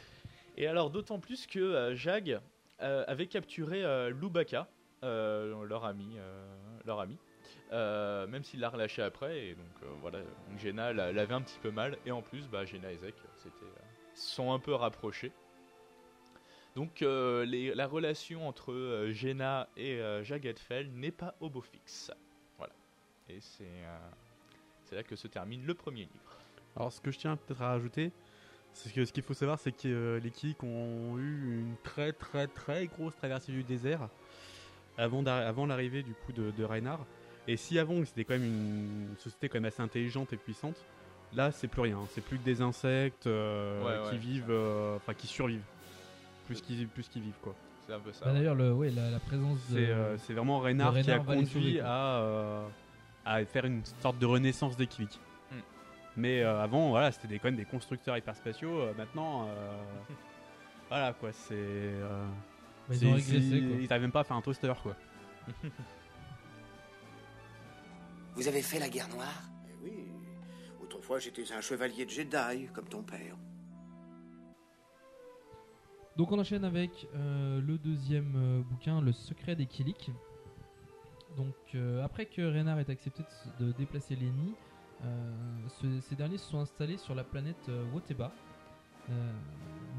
Et 0.56 0.66
alors, 0.66 0.90
d'autant 0.90 1.18
plus 1.18 1.46
que 1.46 1.58
euh, 1.58 1.94
Jag 1.96 2.40
euh, 2.80 3.04
avait 3.06 3.26
capturé 3.26 3.82
Lubaka, 4.10 4.68
leur 5.02 5.84
ami, 5.84 6.16
leur 6.84 7.00
ami. 7.00 7.16
euh, 7.72 8.26
même 8.26 8.42
s'il 8.42 8.60
l'a 8.60 8.68
relâché 8.68 9.00
après, 9.02 9.46
et 9.48 9.54
donc 9.54 9.66
euh, 9.82 9.86
voilà, 10.00 10.20
donc 10.20 10.58
Jenna 10.58 10.92
l'a- 10.92 11.12
l'avait 11.12 11.34
un 11.34 11.42
petit 11.42 11.58
peu 11.60 11.70
mal, 11.70 11.96
et 12.04 12.10
en 12.10 12.20
plus, 12.22 12.48
bah, 12.48 12.64
Jenna 12.64 12.90
et 12.90 12.96
Zek 12.98 13.14
c'était, 13.36 13.64
euh, 13.64 13.80
sont 14.14 14.52
un 14.52 14.58
peu 14.58 14.74
rapprochés. 14.74 15.32
Donc 16.76 17.02
euh, 17.02 17.44
les- 17.44 17.74
la 17.74 17.86
relation 17.86 18.46
entre 18.48 18.72
euh, 18.72 19.12
Jenna 19.12 19.68
et 19.76 19.94
euh, 20.00 20.22
Jaggedfell 20.22 20.88
n'est 20.92 21.10
pas 21.10 21.34
au 21.40 21.50
beau 21.50 21.60
fixe. 21.60 22.10
Voilà. 22.58 22.72
Et 23.28 23.40
c'est 23.40 23.64
euh, 23.64 23.98
c'est 24.84 24.94
là 24.96 25.02
que 25.02 25.16
se 25.16 25.26
termine 25.28 25.64
le 25.66 25.74
premier 25.74 26.02
livre. 26.02 26.38
Alors, 26.76 26.92
ce 26.92 27.00
que 27.00 27.10
je 27.10 27.18
tiens 27.18 27.36
peut-être 27.36 27.62
à 27.62 27.68
rajouter, 27.70 28.12
c'est 28.72 28.92
que 28.92 29.04
ce 29.04 29.12
qu'il 29.12 29.24
faut 29.24 29.34
savoir, 29.34 29.58
c'est 29.58 29.72
que 29.72 29.88
euh, 29.88 30.20
les 30.20 30.30
Killik 30.30 30.62
ont 30.62 31.18
eu 31.18 31.60
une 31.60 31.74
très 31.82 32.12
très 32.12 32.46
très 32.46 32.86
grosse 32.86 33.16
traversée 33.16 33.50
du 33.52 33.64
désert 33.64 34.08
avant, 34.96 35.22
l'arrivée 35.66 36.02
du 36.02 36.14
coup 36.14 36.32
de, 36.32 36.50
de 36.50 36.64
Reinhard. 36.64 37.04
Et 37.48 37.56
si 37.56 37.78
avant 37.78 38.04
c'était 38.04 38.24
quand 38.24 38.34
même 38.34 38.44
une 38.44 39.16
société 39.18 39.48
quand 39.48 39.56
même 39.56 39.64
assez 39.64 39.82
intelligente 39.82 40.32
et 40.32 40.36
puissante, 40.36 40.76
là 41.32 41.50
c'est 41.50 41.68
plus 41.68 41.80
rien. 41.82 41.98
C'est 42.10 42.20
plus 42.20 42.38
que 42.38 42.44
des 42.44 42.60
insectes 42.60 43.26
Ouais, 43.26 43.98
qui 44.04 44.12
ouais. 44.12 44.16
vivent, 44.18 44.52
enfin 44.96 45.14
qui 45.14 45.26
survivent, 45.26 45.64
plus 46.50 46.60
qu'ils 46.62 46.88
plus 46.88 47.08
qu'ils 47.08 47.22
vivent 47.22 47.38
quoi. 47.42 47.54
C'est 47.86 47.92
un 47.94 48.00
peu 48.00 48.12
ça. 48.12 48.24
Bah, 48.26 48.32
D'ailleurs, 48.32 48.54
le, 48.54 48.72
ouais, 48.72 48.90
la, 48.90 49.10
la 49.10 49.18
présence. 49.20 49.58
C'est 49.70 49.88
euh, 49.88 50.16
c'est 50.18 50.32
vraiment 50.34 50.58
de 50.60 50.64
Reinhard, 50.64 50.94
qui 51.00 51.10
a 51.10 51.18
conduit 51.20 51.80
à, 51.80 52.18
euh, 52.20 52.66
à 53.24 53.44
faire 53.44 53.64
une 53.64 53.82
sorte 54.00 54.18
de 54.18 54.26
renaissance 54.26 54.76
des 54.76 54.86
Killik. 54.86 55.18
Hmm. 55.50 55.56
Mais 56.16 56.42
euh, 56.42 56.60
avant, 56.62 56.90
voilà, 56.90 57.12
c'était 57.12 57.28
des, 57.28 57.38
quand 57.38 57.48
même 57.48 57.56
des 57.56 57.64
constructeurs 57.64 58.16
hyperspatiaux. 58.16 58.80
euh, 58.80 58.92
maintenant, 58.98 59.46
euh, 59.48 59.72
voilà 60.88 61.12
quoi, 61.14 61.32
c'est. 61.32 61.54
euh, 61.54 62.26
Bah, 62.88 62.94
ils 62.94 63.06
ont 63.06 63.12
régressé, 63.14 63.40
c'est- 63.40 63.60
quoi. 63.66 63.76
Ils 63.80 63.88
n'arrivent 63.88 64.02
même 64.02 64.12
pas 64.12 64.20
à 64.20 64.24
faire 64.24 64.36
un 64.36 64.42
toaster 64.42 64.72
quoi. 64.82 64.96
Vous 68.34 68.48
avez 68.48 68.62
fait 68.62 68.78
la 68.78 68.88
guerre 68.88 69.08
noire? 69.08 69.42
Eh 69.68 69.74
oui, 69.84 70.08
autrefois 70.82 71.18
j'étais 71.18 71.44
un 71.52 71.60
chevalier 71.60 72.04
de 72.04 72.10
Jedi, 72.10 72.68
comme 72.72 72.88
ton 72.88 73.02
père. 73.02 73.36
Donc 76.20 76.32
on 76.32 76.38
enchaîne 76.38 76.66
avec 76.66 77.08
euh, 77.14 77.62
le 77.62 77.78
deuxième 77.78 78.34
euh, 78.36 78.60
bouquin, 78.60 79.00
Le 79.00 79.10
secret 79.10 79.56
des 79.56 79.64
Killik. 79.64 80.10
Donc 81.38 81.54
euh, 81.74 82.04
après 82.04 82.26
que 82.26 82.42
Reynard 82.42 82.78
ait 82.78 82.90
accepté 82.90 83.22
de, 83.58 83.72
déplacer 83.72 84.18
ce- 85.80 86.00
ces 86.02 86.16
derniers 86.16 86.36
se 86.36 86.44
sont 86.50 86.58
installés 86.58 86.98
sur 86.98 87.14
la 87.14 87.24
planète 87.24 87.70
Woteba. 87.94 88.34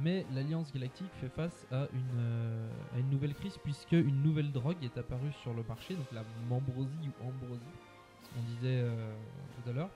Mais 0.03 0.23
l'Alliance 0.35 0.71
Galactique 0.71 1.09
fait 1.19 1.29
face 1.29 1.65
à 1.71 1.87
une, 1.91 3.09
nouvelle 3.09 3.33
crise 3.33 3.57
puisque 3.63 3.93
une 3.93 4.21
nouvelle 4.21 4.51
drogue 4.51 4.77
est 4.83 4.99
apparue 4.99 5.33
sur 5.41 5.55
le 5.55 5.63
marché, 5.63 5.95
donc 5.95 6.05
la 6.11 6.23
membrosie 6.47 7.09
ou 7.19 7.27
ambrosie, 7.29 7.61
ce 8.21 8.29
qu'on 8.29 8.43
disait 8.43 8.85
tout 9.55 9.69
à 9.71 9.73
l'heure. 9.73 9.89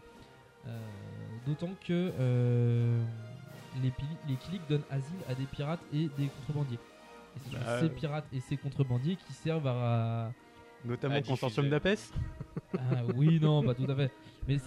D'autant 1.46 1.76
que 1.86 2.12
les, 3.82 3.94
les 4.28 4.60
donnent 4.70 4.84
asile 4.90 5.18
à 5.30 5.36
des 5.36 5.46
pirates 5.46 5.82
et 5.94 6.10
des 6.18 6.28
contrebandiers. 6.28 6.80
Et 7.36 7.40
ce 7.40 7.52
sont 7.52 7.58
Bah, 7.66 7.80
ces 7.80 7.90
pirates 7.90 8.28
et 8.34 8.40
ces 8.40 8.58
contrebandiers 8.58 9.16
qui 9.18 9.34
servent 9.34 9.68
à. 9.68 10.32
Notamment 10.84 11.16
à 11.16 11.20
le 11.20 11.26
consortium 11.26 11.68
d'Apes 11.70 11.88
Ah, 12.78 13.04
Oui, 13.16 13.40
non, 13.40 13.64
pas 13.64 13.74
tout 13.74 13.90
à 13.90 13.96
fait. 13.96 14.12
Mais 14.48 14.58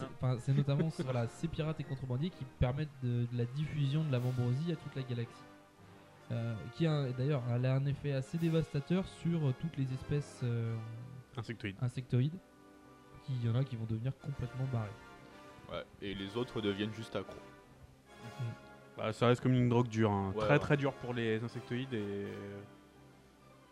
c'est 0.40 0.52
notamment 0.52 0.88
voilà, 0.98 1.28
ces 1.28 1.46
pirates 1.48 1.78
et 1.80 1.84
contrebandiers 1.84 2.30
qui 2.30 2.44
permettent 2.58 2.88
de, 3.02 3.26
de 3.32 3.38
la 3.38 3.44
diffusion 3.44 4.02
de 4.04 4.10
la 4.10 4.18
membrosie 4.18 4.72
à 4.72 4.76
toute 4.76 4.94
la 4.96 5.02
galaxie. 5.02 5.42
Euh, 6.30 6.54
qui 6.74 6.86
a 6.86 7.10
d'ailleurs 7.12 7.42
elle 7.50 7.64
a 7.64 7.74
un 7.76 7.86
effet 7.86 8.12
assez 8.12 8.36
dévastateur 8.36 9.06
sur 9.22 9.46
euh, 9.48 9.54
toutes 9.60 9.78
les 9.78 9.90
espèces 9.94 10.40
euh, 10.42 10.76
Insectoïdes. 11.38 11.76
insectoïdes. 11.80 12.36
Qui- 13.24 13.32
Il 13.42 13.46
y 13.46 13.50
en 13.50 13.54
a 13.54 13.64
qui 13.64 13.76
vont 13.76 13.86
devenir 13.86 14.12
complètement 14.18 14.66
barrés. 14.72 14.90
Ouais, 15.70 15.84
et 16.02 16.14
les 16.14 16.36
autres 16.36 16.60
deviennent 16.60 16.92
juste 16.92 17.14
accros. 17.16 17.40
Bah, 18.98 19.12
ça 19.12 19.28
reste 19.28 19.40
comme 19.40 19.54
une 19.54 19.68
drogue 19.68 19.88
dure, 19.88 20.10
hein. 20.10 20.32
Ouais, 20.34 20.40
très 20.44 20.52
ouais. 20.54 20.58
très 20.58 20.76
dure 20.76 20.92
pour 20.94 21.14
les 21.14 21.42
insectoïdes 21.42 21.94
et 21.94 22.26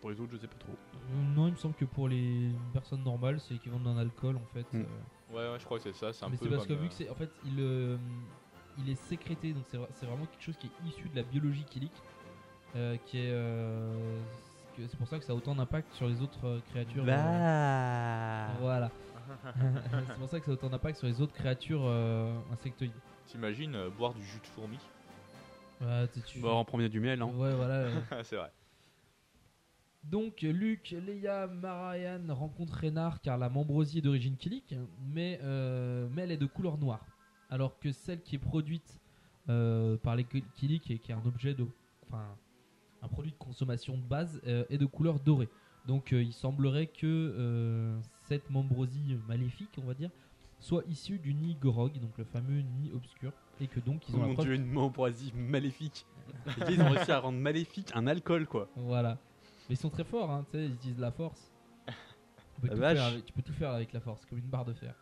pour 0.01 0.11
les 0.11 0.21
autres, 0.21 0.33
je 0.33 0.39
sais 0.39 0.47
pas 0.47 0.59
trop. 0.61 0.73
Euh, 0.73 1.35
non, 1.35 1.49
il 1.49 1.53
me 1.53 1.57
semble 1.57 1.75
que 1.75 1.85
pour 1.85 2.09
les 2.09 2.51
personnes 2.73 3.03
normales, 3.03 3.41
c'est 3.41 3.55
équivalent 3.55 3.81
d'un 3.83 3.99
alcool 3.99 4.37
en 4.37 4.47
fait. 4.55 4.67
Mm. 4.73 4.83
euh. 4.83 5.35
Ouais, 5.35 5.53
ouais, 5.53 5.59
je 5.59 5.65
crois 5.65 5.79
que 5.79 5.83
c'est 5.85 5.97
ça. 5.97 6.13
C'est 6.13 6.25
un 6.25 6.29
Mais 6.29 6.37
peu 6.37 6.45
c'est 6.49 6.55
parce 6.55 6.67
que 6.67 6.75
vu 6.75 6.85
euh, 6.87 6.89
que 6.89 6.95
c'est 6.95 7.11
en 7.11 7.15
fait 7.17 7.31
il, 7.45 7.57
euh, 7.59 7.97
il 8.79 8.89
est 8.89 8.95
sécrété 8.95 9.53
donc 9.53 9.65
c'est 9.69 9.77
vra- 9.79 9.89
c'est 9.95 10.07
vraiment 10.07 10.27
quelque 10.27 10.43
chose 10.45 10.57
qui 10.57 10.69
est 10.69 10.89
issu 10.89 11.09
de 11.09 11.17
la 11.17 11.23
biologie 11.25 11.65
euh, 12.77 12.97
qui 13.07 13.19
est 13.19 13.31
euh, 13.33 14.21
que- 14.77 14.87
c'est 14.87 14.97
pour 14.97 15.09
ça 15.09 15.19
que 15.19 15.25
ça 15.25 15.33
a 15.33 15.35
autant 15.35 15.55
d'impact 15.57 15.93
sur 15.95 16.07
les 16.07 16.21
autres 16.21 16.61
créatures 16.71 17.05
Bah. 17.05 18.53
voilà 18.61 18.91
c'est 20.07 20.19
pour 20.19 20.29
ça 20.29 20.39
que 20.39 20.45
ça 20.47 20.51
a 20.53 20.55
autant 20.55 20.69
d'impact 20.69 20.99
sur 20.99 21.09
les 21.09 21.21
autres 21.21 21.33
créatures 21.33 21.83
euh, 21.85 22.33
insectoïdes 22.53 22.93
T'imagines 23.27 23.75
euh, 23.75 23.89
boire 23.91 24.15
du 24.15 24.25
jus 24.25 24.39
de 24.41 24.47
fourmi? 24.47 24.79
Ouais, 25.81 26.09
tu- 26.09 26.21
tu- 26.23 26.41
Bah, 26.41 26.51
en 26.55 26.65
premier 26.65 26.89
du 26.89 27.01
miel, 27.01 27.21
hein. 27.23 27.27
ouais 27.27 27.55
voilà. 27.55 27.89
C'est 28.25 28.37
vrai. 28.37 28.51
Donc 30.05 30.43
Luke, 30.43 30.91
Leia, 31.05 31.49
Marayan 31.49 32.23
rencontrent 32.29 32.75
Reynard 32.77 33.21
car 33.21 33.37
la 33.39 33.49
membrosie 33.49 33.99
est 33.99 34.03
d'origine 34.03 34.37
Killik, 34.37 34.75
mais, 35.13 35.41
euh, 35.43 36.09
mais 36.13 36.23
elle 36.23 36.31
est 36.33 36.37
de 36.37 36.47
couleur 36.47 36.79
noire. 36.79 37.05
Alors 37.51 37.79
que 37.81 37.91
celle 37.93 38.23
qui 38.23 38.37
est 38.37 38.41
produite 38.41 39.01
euh, 39.49 39.97
par 39.97 40.15
les 40.17 40.25
Killik 40.25 40.91
et 40.91 40.99
qui 40.99 41.11
est 41.11 41.15
un 41.15 41.25
objet 41.27 41.55
de. 41.55 41.67
Enfin, 42.07 42.25
un 43.03 43.09
produit 43.09 43.33
de 43.33 43.37
consommation 43.37 43.97
de 43.99 44.03
base 44.03 44.41
euh, 44.47 44.65
est 44.71 44.79
de 44.79 44.87
couleur 44.87 45.19
dorée. 45.21 45.49
Donc 45.87 46.11
il 46.13 46.33
semblerait 46.33 46.87
que 46.89 47.95
cette 48.25 48.49
membrosie 48.51 49.17
maléfique, 49.29 49.71
on 49.79 49.87
va 49.87 49.95
dire, 49.95 50.11
soit 50.59 50.83
issue 50.89 51.19
du 51.19 51.33
nid 51.35 51.57
Grog, 51.61 51.99
donc 52.01 52.17
le 52.19 52.25
fameux 52.25 52.61
nid 52.61 52.91
obscur, 52.93 53.33
et 53.61 53.67
que 53.69 53.81
donc 53.81 54.09
ils 54.09 54.15
Oh 54.15 54.19
ont 54.19 54.23
la 54.23 54.27
mon 54.29 54.35
preuve- 54.35 54.47
dieu, 54.47 54.55
une 54.55 54.67
membrosie 54.67 55.33
maléfique. 55.35 56.07
Gars, 56.59 56.67
ils 56.71 56.81
ont 56.83 56.91
réussi 56.91 57.11
à 57.13 57.19
rendre 57.21 57.39
maléfique 57.39 57.91
un 57.95 58.07
alcool 58.07 58.47
quoi. 58.47 58.69
Voilà. 58.77 59.19
Mais 59.69 59.75
ils 59.75 59.79
sont 59.79 59.91
très 59.91 60.05
forts, 60.05 60.31
hein, 60.31 60.45
tu 60.51 60.59
sais, 60.59 60.65
ils 60.67 60.75
utilisent 60.75 60.99
la 61.01 61.11
force. 61.11 61.51
Tu 61.87 62.61
peux, 62.63 62.69
La 62.69 62.75
tout 62.75 62.81
vache. 62.81 62.97
faire 62.99 63.07
avec, 63.07 63.25
tu 63.27 63.33
peux 63.33 63.43
tout 63.43 63.53
faire 63.53 63.71
avec 63.73 63.93
la 63.93 64.01
force, 64.01 64.25
comme 64.27 64.39
une 64.39 64.47
barre 64.47 64.65
de 64.65 64.73
fer. 64.73 64.95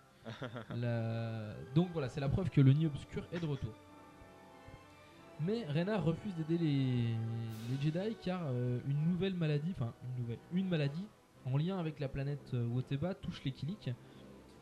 La- 0.74 1.54
Donc 1.74 1.88
voilà, 1.92 2.08
c'est 2.08 2.20
la 2.20 2.28
preuve 2.28 2.50
que 2.50 2.60
le 2.60 2.72
nid 2.72 2.86
obscur 2.86 3.24
est 3.32 3.40
de 3.40 3.46
retour. 3.46 3.72
Mais 5.40 5.64
Rena 5.66 5.98
refuse 5.98 6.32
d'aider 6.36 6.58
les, 6.58 7.14
les 7.70 7.80
Jedi 7.82 8.16
car 8.22 8.42
euh, 8.46 8.78
une 8.88 9.10
nouvelle 9.10 9.34
maladie, 9.34 9.72
enfin 9.76 9.92
une 10.04 10.22
nouvelle, 10.22 10.38
une 10.52 10.68
maladie 10.68 11.04
en 11.44 11.56
lien 11.58 11.78
avec 11.78 11.98
la 12.00 12.08
planète 12.08 12.52
euh, 12.54 12.66
Woteba 12.68 13.14
touche 13.14 13.42
les 13.44 13.52
Killik. 13.52 13.90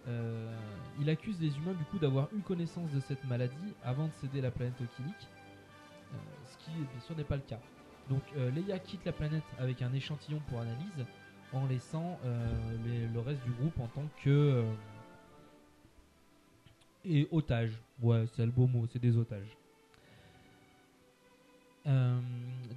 Euh, 0.09 0.53
il 1.00 1.09
accuse 1.09 1.40
les 1.40 1.57
humains 1.57 1.74
du 1.74 1.84
coup 1.84 1.98
d'avoir 1.98 2.28
eu 2.34 2.40
connaissance 2.40 2.90
de 2.90 3.00
cette 3.00 3.24
maladie 3.24 3.74
avant 3.84 4.07
de 4.07 4.12
céder 4.20 4.40
la 4.40 4.50
planète 4.50 4.74
aux 4.80 4.96
Killik, 4.96 5.14
euh, 6.12 6.16
ce 6.46 6.59
qui 6.59 6.72
bien 6.72 7.00
sûr 7.00 7.16
n'est 7.16 7.24
pas 7.24 7.36
le 7.36 7.42
cas. 7.42 7.61
Donc 8.09 8.22
euh, 8.36 8.50
Leia 8.50 8.78
quitte 8.80 9.05
la 9.05 9.12
planète 9.12 9.44
avec 9.59 9.80
un 9.80 9.92
échantillon 9.92 10.40
pour 10.48 10.61
analyse 10.61 11.07
en 11.53 11.66
laissant 11.66 12.18
euh, 12.24 13.09
le 13.14 13.20
reste 13.20 13.44
du 13.44 13.53
groupe 13.53 13.78
en 13.78 13.86
tant 13.88 14.09
que 14.24 14.64
et 17.05 17.28
otage. 17.30 17.78
Ouais, 18.00 18.24
c'est 18.34 18.44
le 18.44 18.53
beau 18.53 18.66
mot, 18.66 18.86
c'est 18.92 19.00
des 19.00 19.16
otages. 19.16 19.57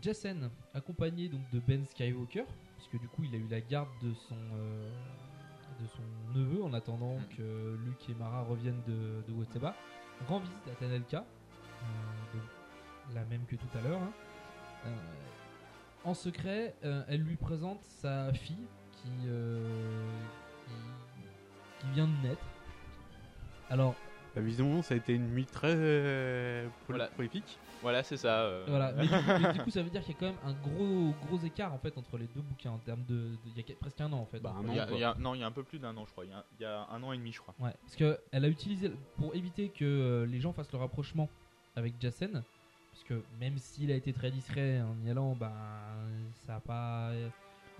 Jason, 0.02 0.52
accompagné 0.74 1.30
donc 1.30 1.42
de 1.52 1.60
Ben 1.60 1.86
Skywalker, 1.86 2.44
puisque 2.78 3.00
du 3.00 3.08
coup 3.08 3.24
il 3.24 3.34
a 3.36 3.38
eu 3.38 3.48
la 3.48 3.62
garde 3.62 3.90
de 4.02 4.14
son, 4.14 4.36
de 5.82 5.88
son 5.88 6.38
neveu 6.40 6.64
en 6.64 6.74
attendant 6.74 7.18
que 7.38 7.78
Luke 7.86 8.10
et 8.10 8.14
Mara 8.16 8.42
reviennent 8.44 8.82
de, 8.88 9.24
de 9.28 9.34
rend 10.28 10.40
visite 10.40 10.68
à 10.72 10.76
Tanelka, 10.76 11.20
euh, 11.20 12.38
donc 12.38 12.44
la 13.14 13.26
même 13.26 13.46
que 13.46 13.56
tout 13.56 13.78
à 13.78 13.82
l'heure. 13.82 14.02
hein. 14.02 14.12
Euh, 14.88 14.90
en 16.04 16.14
secret, 16.14 16.76
euh, 16.84 17.04
elle 17.08 17.22
lui 17.22 17.36
présente 17.36 17.82
sa 17.84 18.32
fille 18.34 18.68
qui, 18.92 19.10
euh, 19.26 19.60
qui, 20.66 21.22
qui 21.80 21.92
vient 21.94 22.08
de 22.08 22.28
naître. 22.28 22.46
Alors, 23.70 23.96
visiblement, 24.42 24.82
ça 24.82 24.94
a 24.94 24.98
été 24.98 25.14
une 25.14 25.28
nuit 25.34 25.46
très 25.46 25.74
euh, 25.76 26.68
Voilà. 26.88 27.08
prolifique. 27.08 27.58
Voilà, 27.82 28.02
c'est 28.04 28.18
ça. 28.18 28.42
euh. 28.44 28.66
Voilà, 28.68 28.92
mais 28.94 29.04
du, 29.08 29.14
mais 29.44 29.54
du 29.54 29.60
coup, 29.62 29.70
ça 29.70 29.84
veut 29.84 29.90
dire 29.90 30.02
qu'il 30.04 30.14
y 30.16 30.18
a 30.18 30.20
quand 30.20 30.26
même 30.28 30.36
un 30.44 30.54
gros, 30.54 31.14
gros 31.28 31.38
écart 31.46 31.74
en 31.74 31.78
fait 31.78 31.96
entre 31.98 32.18
les 32.18 32.28
deux 32.28 32.42
bouquins 32.42 32.72
en 32.72 32.80
termes 32.80 33.04
de. 33.06 33.14
de- 33.16 33.38
Il 33.46 33.58
y 33.58 33.72
a 33.72 33.76
presque 33.80 34.02
un 34.02 34.12
an 34.14 34.20
en 34.20 34.26
fait. 34.26 34.40
Bah, 34.40 34.54
Donc, 34.58 34.66
Il 34.70 34.76
y 34.76 34.80
a- 34.80 34.88
il 34.92 34.98
y 35.00 35.04
a- 35.04 35.16
non, 35.20 35.36
il 35.36 35.42
y 35.42 35.44
a 35.44 35.48
un 35.48 35.52
peu 35.52 35.64
plus 35.64 35.80
d'un 35.80 35.96
an, 35.96 36.06
je 36.06 36.12
crois. 36.12 36.26
Il 36.26 36.32
y 36.32 36.34
a, 36.34 36.46
il 36.60 36.64
y 36.64 36.66
a 36.66 36.88
un 36.92 37.04
an 37.04 37.12
et 37.12 37.18
demi, 37.18 37.32
je 37.32 37.40
crois. 37.42 37.54
Ouais, 37.60 37.74
parce 37.84 37.96
que 37.96 38.20
elle 38.32 38.46
a 38.46 38.48
utilisé 38.50 38.92
pour 39.18 39.36
éviter 39.36 39.70
que 39.70 39.86
euh, 39.86 40.26
les 40.26 40.40
gens 40.40 40.54
fassent 40.54 40.72
le 40.72 40.80
rapprochement 40.80 41.30
avec 41.76 41.94
Jassen, 42.00 42.32
parce 42.92 43.04
que 43.08 43.22
même 43.40 43.58
s'il 43.58 43.92
a 43.92 43.96
été 43.96 44.14
très 44.14 44.32
discret 44.32 44.82
en 44.82 44.96
y 45.06 45.12
allant, 45.12 45.36
bah 45.36 45.52
ça 46.48 46.56
a 46.56 46.60
pas. 46.60 47.12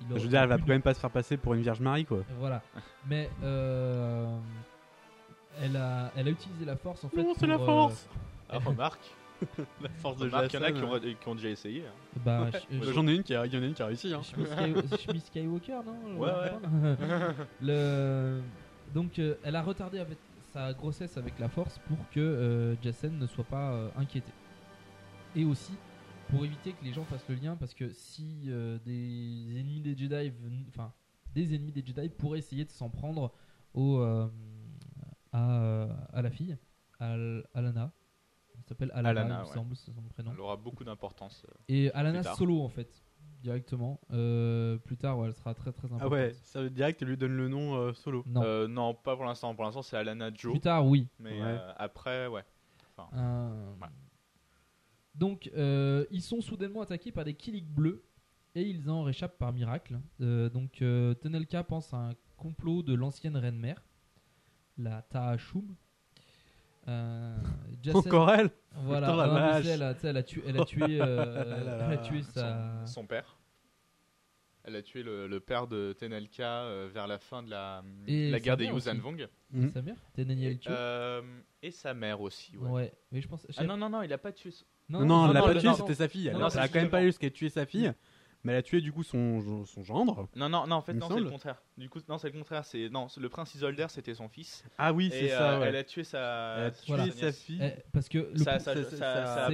il 0.02 0.06
Je 0.18 0.22
veux 0.22 0.28
dire, 0.28 0.42
elle 0.42 0.50
va 0.50 0.58
quand 0.58 0.68
même 0.68 0.82
pas 0.82 0.94
se 0.94 1.00
faire 1.00 1.10
passer 1.10 1.38
pour 1.38 1.54
une 1.56 1.62
Vierge 1.62 1.80
Marie, 1.80 2.06
quoi. 2.06 2.20
Voilà, 2.38 2.62
mais 3.08 3.30
euh, 3.44 4.38
elle 5.62 5.76
a, 5.78 6.12
elle 6.16 6.28
a 6.28 6.32
utilisé 6.32 6.66
la 6.66 6.76
force 6.76 7.04
en 7.04 7.10
fait. 7.10 7.22
Non, 7.24 7.34
c'est 7.38 7.48
la 7.48 7.56
euh, 7.56 7.66
force. 7.66 8.08
Ah, 8.50 8.60
remarque. 8.60 9.02
La 9.82 9.90
force 9.90 10.18
de 10.18 10.26
Remarque, 10.28 10.54
il 10.54 10.56
y 10.56 10.60
en 10.60 10.62
a 10.62 10.68
Jason, 10.68 10.80
qui 10.80 10.86
ont, 10.86 10.96
euh. 10.96 11.14
qui 11.22 11.28
ont 11.28 11.36
déjà 11.36 11.50
essayé. 11.50 11.82
hein. 11.86 12.20
Bah, 12.24 12.48
je- 12.54 12.78
Bah, 12.78 12.86
je- 12.88 12.94
J'en 12.94 13.06
ai 13.06 13.16
une 13.16 13.24
qui 13.24 13.36
a, 13.36 13.46
il 13.46 13.54
y 13.54 13.58
en 13.58 13.62
a 13.64 13.66
une 13.66 13.74
qui 13.74 13.82
a 13.82 13.88
réussi. 13.88 14.14
Hein. 14.14 14.22
Shmi 14.24 14.46
Sky- 14.46 14.98
Shmi 15.04 15.20
Skywalker, 15.20 15.80
non? 15.86 16.18
Ouais, 16.18 16.30
ouais. 16.32 17.36
Le... 17.62 18.42
Donc, 18.94 19.20
euh, 19.20 19.36
elle 19.44 19.58
a 19.58 19.62
retardé 19.62 20.00
avec 20.00 20.18
sa 20.54 20.72
grossesse 20.74 21.18
avec 21.18 21.38
la 21.38 21.50
force 21.50 21.80
pour 21.88 21.98
que 22.12 22.20
euh, 22.22 22.76
Jacen 22.82 23.20
ne 23.20 23.28
soit 23.28 23.44
pas 23.44 23.72
euh, 23.74 23.90
inquiété. 23.98 24.32
Et 25.36 25.44
aussi 25.44 25.74
pour 26.30 26.46
éviter 26.46 26.72
que 26.72 26.86
les 26.86 26.94
gens 26.94 27.04
fassent 27.04 27.28
le 27.28 27.36
lien, 27.36 27.58
parce 27.58 27.74
que 27.74 27.90
si 27.92 28.44
euh, 28.48 28.78
des 28.86 29.60
ennemis 29.60 29.82
des 29.82 29.98
Jedi, 29.98 30.30
ven- 30.30 30.66
enfin, 30.70 30.94
des 31.36 31.54
ennemis 31.54 31.74
des 31.74 31.84
Jedi 31.86 32.08
pourraient 32.08 32.40
essayer 32.40 32.64
de 32.64 32.72
s'en 32.72 32.90
prendre 32.90 33.34
au, 33.74 34.00
euh, 34.00 34.28
à, 35.36 35.62
euh, 35.62 35.88
à 36.14 36.22
la 36.22 36.30
fille, 36.32 36.58
Al- 37.00 37.46
Alana. 37.54 37.92
Elle 38.58 38.64
s'appelle 38.64 38.92
Alana, 38.94 39.10
Alana, 39.22 39.36
il 39.36 39.42
me 39.42 39.48
ouais. 39.48 39.54
semble, 39.54 39.76
c'est 39.76 39.92
son 39.92 40.02
prénom. 40.04 40.32
Elle 40.34 40.40
aura 40.40 40.56
beaucoup 40.56 40.84
d'importance. 40.84 41.46
euh, 41.50 41.54
Et 41.68 41.92
Alana 41.92 42.20
plus 42.20 42.24
tard. 42.24 42.36
solo 42.38 42.62
en 42.62 42.70
fait, 42.70 43.04
directement. 43.44 44.00
Euh, 44.12 44.78
plus 44.78 44.98
tard, 44.98 45.20
ouais, 45.20 45.28
elle 45.28 45.34
sera 45.36 45.54
très 45.54 45.72
très 45.74 45.86
importante. 45.88 46.08
Ah 46.10 46.14
ouais, 46.14 46.34
ça 46.44 46.62
veut 46.62 46.70
direct, 46.70 47.02
elle 47.02 47.10
lui 47.10 47.18
donne 47.18 47.36
le 47.36 47.48
nom 47.50 47.76
euh, 47.76 47.94
solo. 47.94 48.24
Non. 48.26 48.42
Euh, 48.44 48.68
non, 48.68 48.94
pas 48.94 49.16
pour 49.16 49.26
l'instant. 49.26 49.54
Pour 49.56 49.66
l'instant, 49.66 49.82
c'est 49.82 49.98
Alana 49.98 50.32
Joe. 50.34 50.54
Plus 50.54 50.62
tard, 50.62 50.86
oui. 50.88 51.08
Mais 51.20 51.32
Ouais. 51.42 51.48
euh, 51.60 51.74
après, 51.78 52.28
ouais. 52.28 52.44
Enfin, 52.98 53.10
Euh, 53.18 53.74
ouais. 53.82 53.88
Donc, 55.16 55.50
euh, 55.56 56.06
ils 56.12 56.22
sont 56.22 56.42
soudainement 56.42 56.82
attaqués 56.82 57.12
par 57.12 57.24
des 57.24 57.34
Killik 57.34 57.68
bleus 57.68 58.04
et 58.54 58.64
ils 58.64 58.90
en 58.90 59.04
réchappent 59.04 59.38
par 59.38 59.54
miracle. 59.54 60.00
Euh, 60.22 60.50
donc, 60.50 60.82
euh, 60.82 61.14
Tenelka 61.14 61.64
pense 61.64 61.94
à 61.94 61.98
un 61.98 62.14
complot 62.38 62.84
de 62.84 62.94
l'ancienne 62.94 63.38
reine 63.38 63.58
mère, 63.58 63.82
la 64.78 65.02
Taashum. 65.04 65.76
Euh, 66.88 67.36
Jacen- 67.82 67.96
Encore 67.98 68.32
elle 68.32 68.50
Voilà, 68.84 69.08
Putain, 69.08 69.18
la 69.18 69.28
non, 69.28 69.34
mais 69.34 69.40
vache. 69.40 69.62
tu 69.62 69.68
sais, 69.68 69.74
elle, 69.74 69.82
a, 69.84 69.94
tu 69.96 70.00
sais, 70.02 70.08
elle 70.10 70.18
a 70.18 70.24
tué, 70.24 70.44
elle 70.48 70.62
a 70.62 70.66
tué, 70.66 71.02
euh, 71.02 71.26
Là, 71.26 71.26
là, 71.46 71.58
elle 71.58 71.70
a 71.70 71.88
là. 71.90 71.98
tué 71.98 72.22
sa. 72.22 72.86
son, 72.86 72.94
son 72.94 73.06
père. 73.08 73.38
Elle 74.68 74.76
a 74.76 74.82
tué 74.82 75.04
le, 75.04 75.28
le 75.28 75.40
père 75.40 75.68
de 75.68 75.94
Tenelka 75.94 76.64
euh, 76.64 76.90
vers 76.92 77.06
la 77.08 77.18
fin 77.20 77.44
de 77.44 77.50
la, 77.52 77.84
Et 78.08 78.30
la 78.32 78.38
sa 78.38 78.44
guerre 78.44 78.58
des 78.58 78.66
mère 78.66 78.76
aussi. 78.76 78.90
Mm. 79.52 79.70
Sa 79.70 79.82
mère 79.84 79.96
euh, 80.70 81.22
et 81.62 81.72
sa 81.72 81.94
mère 81.94 82.22
aussi. 82.22 82.58
Ouais. 82.58 82.70
Ouais, 82.72 82.94
mais 83.12 83.22
je 83.22 83.28
pense. 83.28 83.46
Ah 83.58 83.64
non, 83.64 83.78
non, 83.78 83.90
non, 83.90 84.02
il 84.02 84.12
a 84.12 84.18
pas 84.18 84.32
tué. 84.32 84.52
son- 84.52 84.66
Non, 84.90 85.06
non, 85.06 85.28
elle 85.28 85.34
l'a 85.34 85.40
non, 85.42 85.46
pas 85.48 85.54
tué, 85.56 85.68
non, 85.68 85.74
c'était 85.76 85.90
non. 85.90 85.96
sa 85.96 86.08
fille. 86.08 86.32
Non, 86.34 86.50
Elle 86.50 86.60
a 86.60 86.68
quand 86.68 86.80
même 86.82 86.90
pas 86.90 87.04
eu 87.04 87.12
ce 87.12 87.20
qu'elle 87.20 87.32
tué 87.32 87.50
sa 87.50 87.66
fille, 87.66 87.94
mais 88.46 88.54
elle 88.54 88.60
a 88.60 88.64
tué 88.64 88.80
du 88.80 88.94
coup 88.94 89.04
son, 89.04 89.66
son 89.66 89.84
gendre. 89.84 90.30
Non, 90.36 90.48
non, 90.48 90.66
non, 90.68 90.78
en 90.78 90.82
fait, 90.82 90.94
non, 90.94 91.10
c'est 91.10 91.20
le 91.20 91.30
contraire. 91.30 91.62
Du 91.78 91.90
coup, 91.90 92.00
non, 92.08 92.18
c'est 92.18 92.30
le 92.32 92.38
contraire. 92.38 92.64
C'est 92.64 92.88
non, 92.90 93.10
c'est- 93.10 93.20
le 93.20 93.28
prince 93.28 93.54
Isolder, 93.56 93.88
c'était 93.90 94.14
son 94.14 94.30
fils. 94.30 94.64
Ah 94.78 94.94
oui, 94.94 95.08
Et, 95.08 95.12
c'est 95.12 95.30
ça, 95.30 95.52
euh, 95.56 95.60
ouais. 95.60 95.68
Elle 95.68 95.76
a 95.76 95.84
tué 95.84 96.04
sa. 96.06 96.56
Elle 96.60 96.64
a 96.68 96.72
tué 96.72 96.84
Voilà. 96.96 97.12
sa 97.12 97.32
fille. 97.34 97.60
Eh, 97.62 97.74
parce 97.92 98.08
que 98.08 98.20
le 98.32 98.38
Ça- 98.38 98.60
ça- 98.60 98.76
ça- 98.76 98.86
c'est 98.86 98.92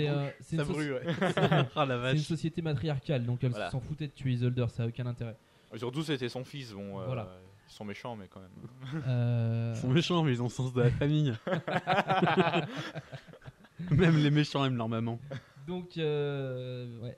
brûle. 0.04 0.42
c'est 0.42 0.58
Ça 0.58 0.64
une, 0.66 0.70
soci- 0.70 2.02
ouais. 2.12 2.18
société 2.18 2.62
matriarcale, 2.62 3.26
donc 3.26 3.44
elle 3.44 3.52
Voilà. 3.52 3.72
s'en 3.72 3.80
foutait 3.80 4.08
de 4.08 4.12
tuer 4.14 4.34
Isolder, 4.34 4.66
ça 4.70 4.84
a 4.84 4.88
aucun 4.88 5.06
intérêt. 5.08 5.36
Surtout, 5.78 6.04
c'était 6.04 6.28
son 6.30 6.44
fils. 6.44 6.74
Bon, 6.74 7.00
euh, 7.00 7.06
Voilà. 7.06 7.30
ils 7.70 7.74
sont 7.74 7.86
méchants, 7.86 8.16
mais 8.18 8.28
quand 8.28 8.42
même. 8.42 9.04
Euh, 9.08 9.72
Ils 9.74 9.80
sont 9.80 9.88
méchants, 9.90 10.22
mais 10.24 10.34
ils 10.34 10.42
ont 10.42 10.46
le 10.46 10.50
sens 10.50 10.74
de 10.74 10.82
la 10.82 10.92
famille. 10.92 11.34
Même 13.92 14.18
les 14.18 14.32
méchants 14.32 14.66
aiment 14.66 14.76
leur 14.78 14.90
maman. 14.90 15.20
Donc, 15.68 15.98
euh, 15.98 17.00
ouais. 17.00 17.18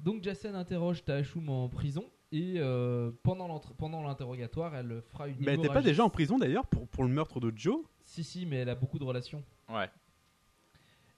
Donc 0.00 0.22
Jacen 0.22 0.54
interroge 0.54 1.04
Taashum 1.04 1.48
en 1.48 1.68
prison 1.68 2.04
et 2.32 2.54
euh, 2.58 3.10
pendant 3.22 3.48
l'interrogatoire, 4.02 4.74
elle 4.76 5.02
fera 5.02 5.28
une. 5.28 5.36
Mais 5.40 5.52
elle 5.52 5.58
était 5.60 5.68
pas 5.68 5.82
déjà 5.82 6.04
en 6.04 6.10
prison 6.10 6.38
d'ailleurs 6.38 6.66
pour, 6.66 6.86
pour 6.88 7.04
le 7.04 7.10
meurtre 7.10 7.40
de 7.40 7.52
Joe? 7.56 7.84
Si, 8.04 8.22
si, 8.24 8.46
mais 8.46 8.56
elle 8.56 8.68
a 8.68 8.74
beaucoup 8.74 8.98
de 8.98 9.04
relations. 9.04 9.42
Ouais. 9.68 9.88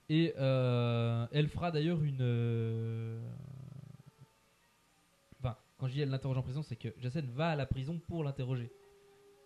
Et 0.09 0.33
euh, 0.39 1.27
elle 1.33 1.49
fera 1.49 1.71
d'ailleurs 1.71 2.03
une. 2.03 2.21
euh, 2.23 3.21
Enfin, 5.41 5.57
quand 5.77 5.87
je 5.87 5.93
dis 5.93 6.01
elle 6.01 6.11
l'interroge 6.11 6.39
en 6.39 6.43
prison, 6.43 6.63
c'est 6.63 6.77
que 6.77 6.89
Jacen 6.99 7.27
va 7.35 7.51
à 7.51 7.57
la 7.57 7.67
prison 7.67 8.01
pour 8.07 8.25
l'interroger. 8.25 8.71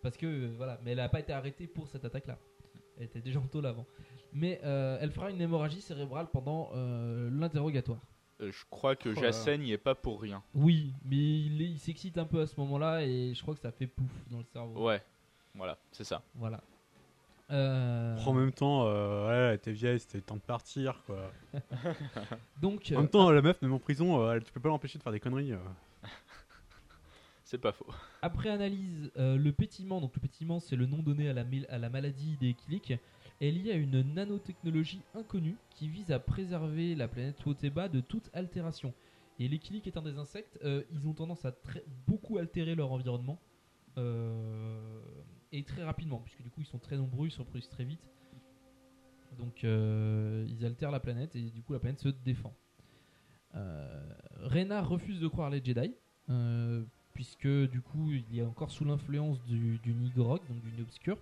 Parce 0.02 0.16
que, 0.16 0.26
euh, 0.26 0.52
voilà, 0.56 0.78
mais 0.84 0.92
elle 0.92 0.98
n'a 0.98 1.08
pas 1.08 1.20
été 1.20 1.32
arrêtée 1.32 1.66
pour 1.66 1.88
cette 1.88 2.04
attaque-là. 2.04 2.38
Elle 2.96 3.04
était 3.04 3.20
déjà 3.20 3.40
en 3.40 3.46
tôle 3.46 3.66
avant. 3.66 3.86
Mais 4.32 4.60
euh, 4.64 4.98
elle 5.00 5.10
fera 5.10 5.30
une 5.30 5.40
hémorragie 5.40 5.80
cérébrale 5.80 6.28
pendant 6.32 6.70
euh, 6.74 7.30
l'interrogatoire. 7.30 8.00
Euh, 8.40 8.50
je 8.50 8.64
crois 8.70 8.96
que 8.96 9.10
Oh. 9.10 9.20
Jacen 9.20 9.60
n'y 9.60 9.72
est 9.72 9.78
pas 9.78 9.94
pour 9.94 10.20
rien. 10.20 10.42
Oui, 10.54 10.92
mais 11.04 11.16
il, 11.16 11.78
s'excite 11.78 12.18
un 12.18 12.24
peu 12.24 12.40
à 12.40 12.46
ce 12.46 12.58
moment-là 12.60 13.02
et 13.04 13.34
je 13.34 13.42
crois 13.42 13.54
que 13.54 13.60
ça 13.60 13.70
fait 13.70 13.86
pouf 13.86 14.10
dans 14.30 14.38
le 14.38 14.44
cerveau. 14.52 14.86
Ouais. 14.86 15.02
Voilà, 15.54 15.78
c'est 15.92 16.04
ça. 16.04 16.22
Voilà. 16.34 16.60
Euh, 17.50 18.16
En 18.24 18.32
même 18.32 18.52
temps, 18.52 18.86
euh, 18.86 19.28
ouais, 19.28 19.34
elle 19.50 19.54
était 19.56 19.72
vieille, 19.72 20.00
c'était 20.00 20.16
le 20.18 20.22
temps 20.24 20.36
de 20.36 20.40
partir 20.40 21.02
quoi. 21.04 21.30
Donc, 22.62 22.88
En 22.90 22.94
euh, 22.94 22.98
même 23.00 23.08
temps, 23.08 23.30
la 23.30 23.42
meuf, 23.42 23.60
même 23.60 23.74
en 23.74 23.78
prison, 23.78 24.22
euh, 24.26 24.40
tu 24.40 24.50
peux 24.52 24.60
pas 24.60 24.70
l'empêcher 24.70 24.96
de 24.98 25.02
faire 25.02 25.12
des 25.12 25.20
conneries. 25.20 25.52
euh. 25.52 25.58
C'est 27.44 27.58
pas 27.58 27.72
faux. 27.72 27.86
Après 28.22 28.48
analyse, 28.48 29.10
euh, 29.18 29.36
le 29.36 29.52
pétillement, 29.52 30.00
donc 30.00 30.14
le 30.14 30.20
pétillement 30.20 30.58
c'est 30.60 30.76
le 30.76 30.86
nom 30.86 31.02
donné 31.02 31.28
à 31.28 31.34
la, 31.34 31.44
mil- 31.44 31.66
à 31.68 31.76
la 31.76 31.90
maladie 31.90 32.38
des 32.40 32.54
Killik, 32.54 32.94
est 33.42 33.50
lié 33.50 33.72
à 33.72 33.76
une 33.76 34.02
nanotechnologie 34.14 35.02
inconnue 35.14 35.56
qui 35.70 35.88
vise 35.88 36.12
à 36.12 36.18
préserver 36.20 36.94
la 36.94 37.08
planète 37.08 37.44
Woteba 37.44 37.88
de 37.88 38.00
toute 38.00 38.30
altération. 38.32 38.94
Et 39.38 39.48
les 39.48 39.58
Killik 39.58 39.86
étant 39.86 40.02
des 40.02 40.16
insectes, 40.18 40.58
euh, 40.64 40.82
ils 40.92 41.08
ont 41.08 41.12
tendance 41.14 41.44
à 41.44 41.52
beaucoup 42.06 42.38
altérer 42.38 42.74
leur 42.74 42.92
environnement. 42.92 43.38
euh, 43.98 45.00
et 45.54 45.64
très 45.64 45.82
rapidement, 45.82 46.18
puisque 46.20 46.42
du 46.42 46.48
coup 46.48 46.62
ils 46.62 46.66
sont 46.66 46.78
très 46.78 46.96
nombreux, 46.96 47.26
ils 47.26 47.30
se 47.30 47.40
reproduisent 47.40 47.68
très 47.68 47.84
vite. 47.84 48.00
Donc 49.38 49.64
euh, 49.64 50.46
ils 50.48 50.64
altèrent 50.64 50.90
la 50.90 51.00
planète 51.00 51.36
et 51.36 51.42
du 51.50 51.62
coup 51.62 51.74
la 51.74 51.78
planète 51.78 52.00
se 52.00 52.08
défend. 52.08 52.54
Reyna 54.40 54.80
refuse 54.80 55.20
de 55.20 55.28
croire 55.28 55.50
les 55.50 55.62
Jedi, 55.62 55.94
puisque 57.12 57.46
du 57.46 57.82
coup 57.82 58.12
il 58.12 58.38
est 58.38 58.42
encore 58.42 58.70
sous 58.70 58.86
l'influence 58.86 59.44
du, 59.44 59.78
du 59.80 59.92
Nigrog, 59.92 60.40
donc 60.48 60.62
du 60.62 60.82
obscur, 60.82 61.18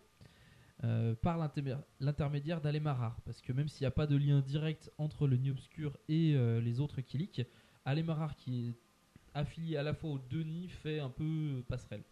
euh, 0.84 1.14
par 1.14 1.36
l'intermé- 1.38 1.76
l'intermédiaire 2.00 2.60
d'Alemarar. 2.60 3.20
Parce 3.24 3.40
que 3.40 3.52
même 3.52 3.68
s'il 3.68 3.82
n'y 3.84 3.88
a 3.88 3.90
pas 3.92 4.06
de 4.06 4.16
lien 4.16 4.40
direct 4.40 4.90
entre 4.98 5.26
le 5.26 5.36
Nez 5.36 5.50
obscur 5.50 5.96
et 6.08 6.34
euh, 6.34 6.60
les 6.60 6.80
autres 6.80 7.00
Killik, 7.00 7.42
Alemarar 7.84 8.36
qui 8.36 8.68
est 8.68 8.74
affilié 9.34 9.76
à 9.76 9.82
la 9.82 9.94
fois 9.94 10.10
aux 10.10 10.18
deux 10.18 10.42
nids 10.42 10.68
fait 10.68 11.00
un 11.00 11.10
peu 11.10 11.62
passerelle. 11.68 12.02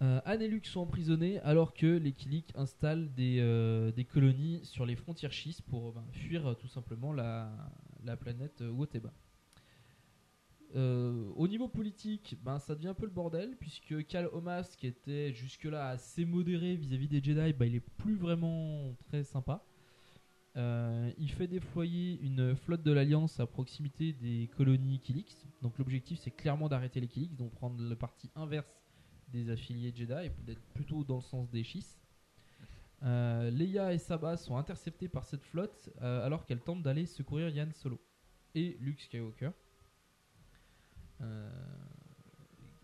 Euh, 0.00 0.20
Anne 0.24 0.42
et 0.42 0.48
Luke 0.48 0.66
sont 0.66 0.80
emprisonnés 0.80 1.40
alors 1.40 1.74
que 1.74 1.86
les 1.86 2.12
Killik 2.12 2.52
installent 2.54 3.12
des, 3.14 3.38
euh, 3.40 3.90
des 3.90 4.04
colonies 4.04 4.60
sur 4.64 4.86
les 4.86 4.94
frontières 4.94 5.32
schistes 5.32 5.62
pour 5.62 5.92
ben, 5.92 6.04
fuir 6.12 6.56
tout 6.60 6.68
simplement 6.68 7.12
la, 7.12 7.50
la 8.04 8.16
planète 8.16 8.60
Woteba. 8.60 9.12
Euh, 10.76 11.30
au 11.34 11.48
niveau 11.48 11.68
politique, 11.68 12.36
ben, 12.42 12.58
ça 12.58 12.74
devient 12.74 12.88
un 12.88 12.94
peu 12.94 13.06
le 13.06 13.12
bordel 13.12 13.56
puisque 13.58 14.06
Cal 14.06 14.28
Omas, 14.32 14.74
qui 14.76 14.86
était 14.86 15.32
jusque-là 15.32 15.88
assez 15.88 16.24
modéré 16.24 16.76
vis-à-vis 16.76 17.08
des 17.08 17.22
Jedi, 17.22 17.52
ben, 17.54 17.66
il 17.66 17.76
est 17.76 17.88
plus 17.96 18.16
vraiment 18.16 18.94
très 19.08 19.24
sympa. 19.24 19.64
Euh, 20.56 21.10
il 21.18 21.30
fait 21.30 21.46
déployer 21.46 22.18
une 22.20 22.54
flotte 22.56 22.82
de 22.82 22.92
l'Alliance 22.92 23.40
à 23.40 23.46
proximité 23.46 24.12
des 24.12 24.50
colonies 24.56 25.00
Kilix. 25.00 25.46
Donc 25.62 25.78
l'objectif 25.78 26.18
c'est 26.18 26.30
clairement 26.30 26.68
d'arrêter 26.68 27.00
les 27.00 27.08
Kilix, 27.08 27.34
donc 27.36 27.52
prendre 27.52 27.80
le 27.80 27.96
parti 27.96 28.30
inverse 28.34 28.82
des 29.28 29.50
affiliés 29.50 29.92
Jedi 29.94 30.26
et 30.26 30.32
d'être 30.44 30.62
plutôt 30.74 31.04
dans 31.04 31.16
le 31.16 31.22
sens 31.22 31.50
des 31.50 31.64
Chiss. 31.64 31.98
Euh, 33.04 33.50
Leia 33.50 33.94
et 33.94 33.98
Saba 33.98 34.36
sont 34.36 34.56
interceptés 34.56 35.08
par 35.08 35.24
cette 35.24 35.44
flotte 35.44 35.90
alors 36.00 36.44
qu'elles 36.44 36.60
tentent 36.60 36.82
d'aller 36.82 37.06
secourir 37.06 37.48
Yann 37.48 37.72
Solo 37.72 38.00
et 38.54 38.76
Luke 38.80 39.00
Skywalker. 39.00 39.50
Euh, 41.20 41.50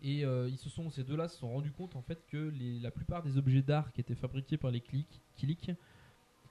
Et 0.01 0.23
euh, 0.23 0.47
ils 0.49 0.57
se 0.57 0.69
sont, 0.69 0.89
ces 0.91 1.03
deux-là 1.03 1.27
se 1.27 1.37
sont 1.39 1.49
rendus 1.49 1.71
compte 1.71 1.95
en 1.95 2.01
fait 2.03 2.23
que 2.27 2.37
les- 2.37 2.79
la 2.79 2.91
plupart 2.91 3.23
des 3.23 3.37
objets 3.37 3.63
d'art 3.63 3.91
qui 3.91 4.01
étaient 4.01 4.13
fabriqués 4.15 4.57
par 4.57 4.69
les 4.69 4.79
Kilik, 4.81 5.19
Kilik 5.35 5.71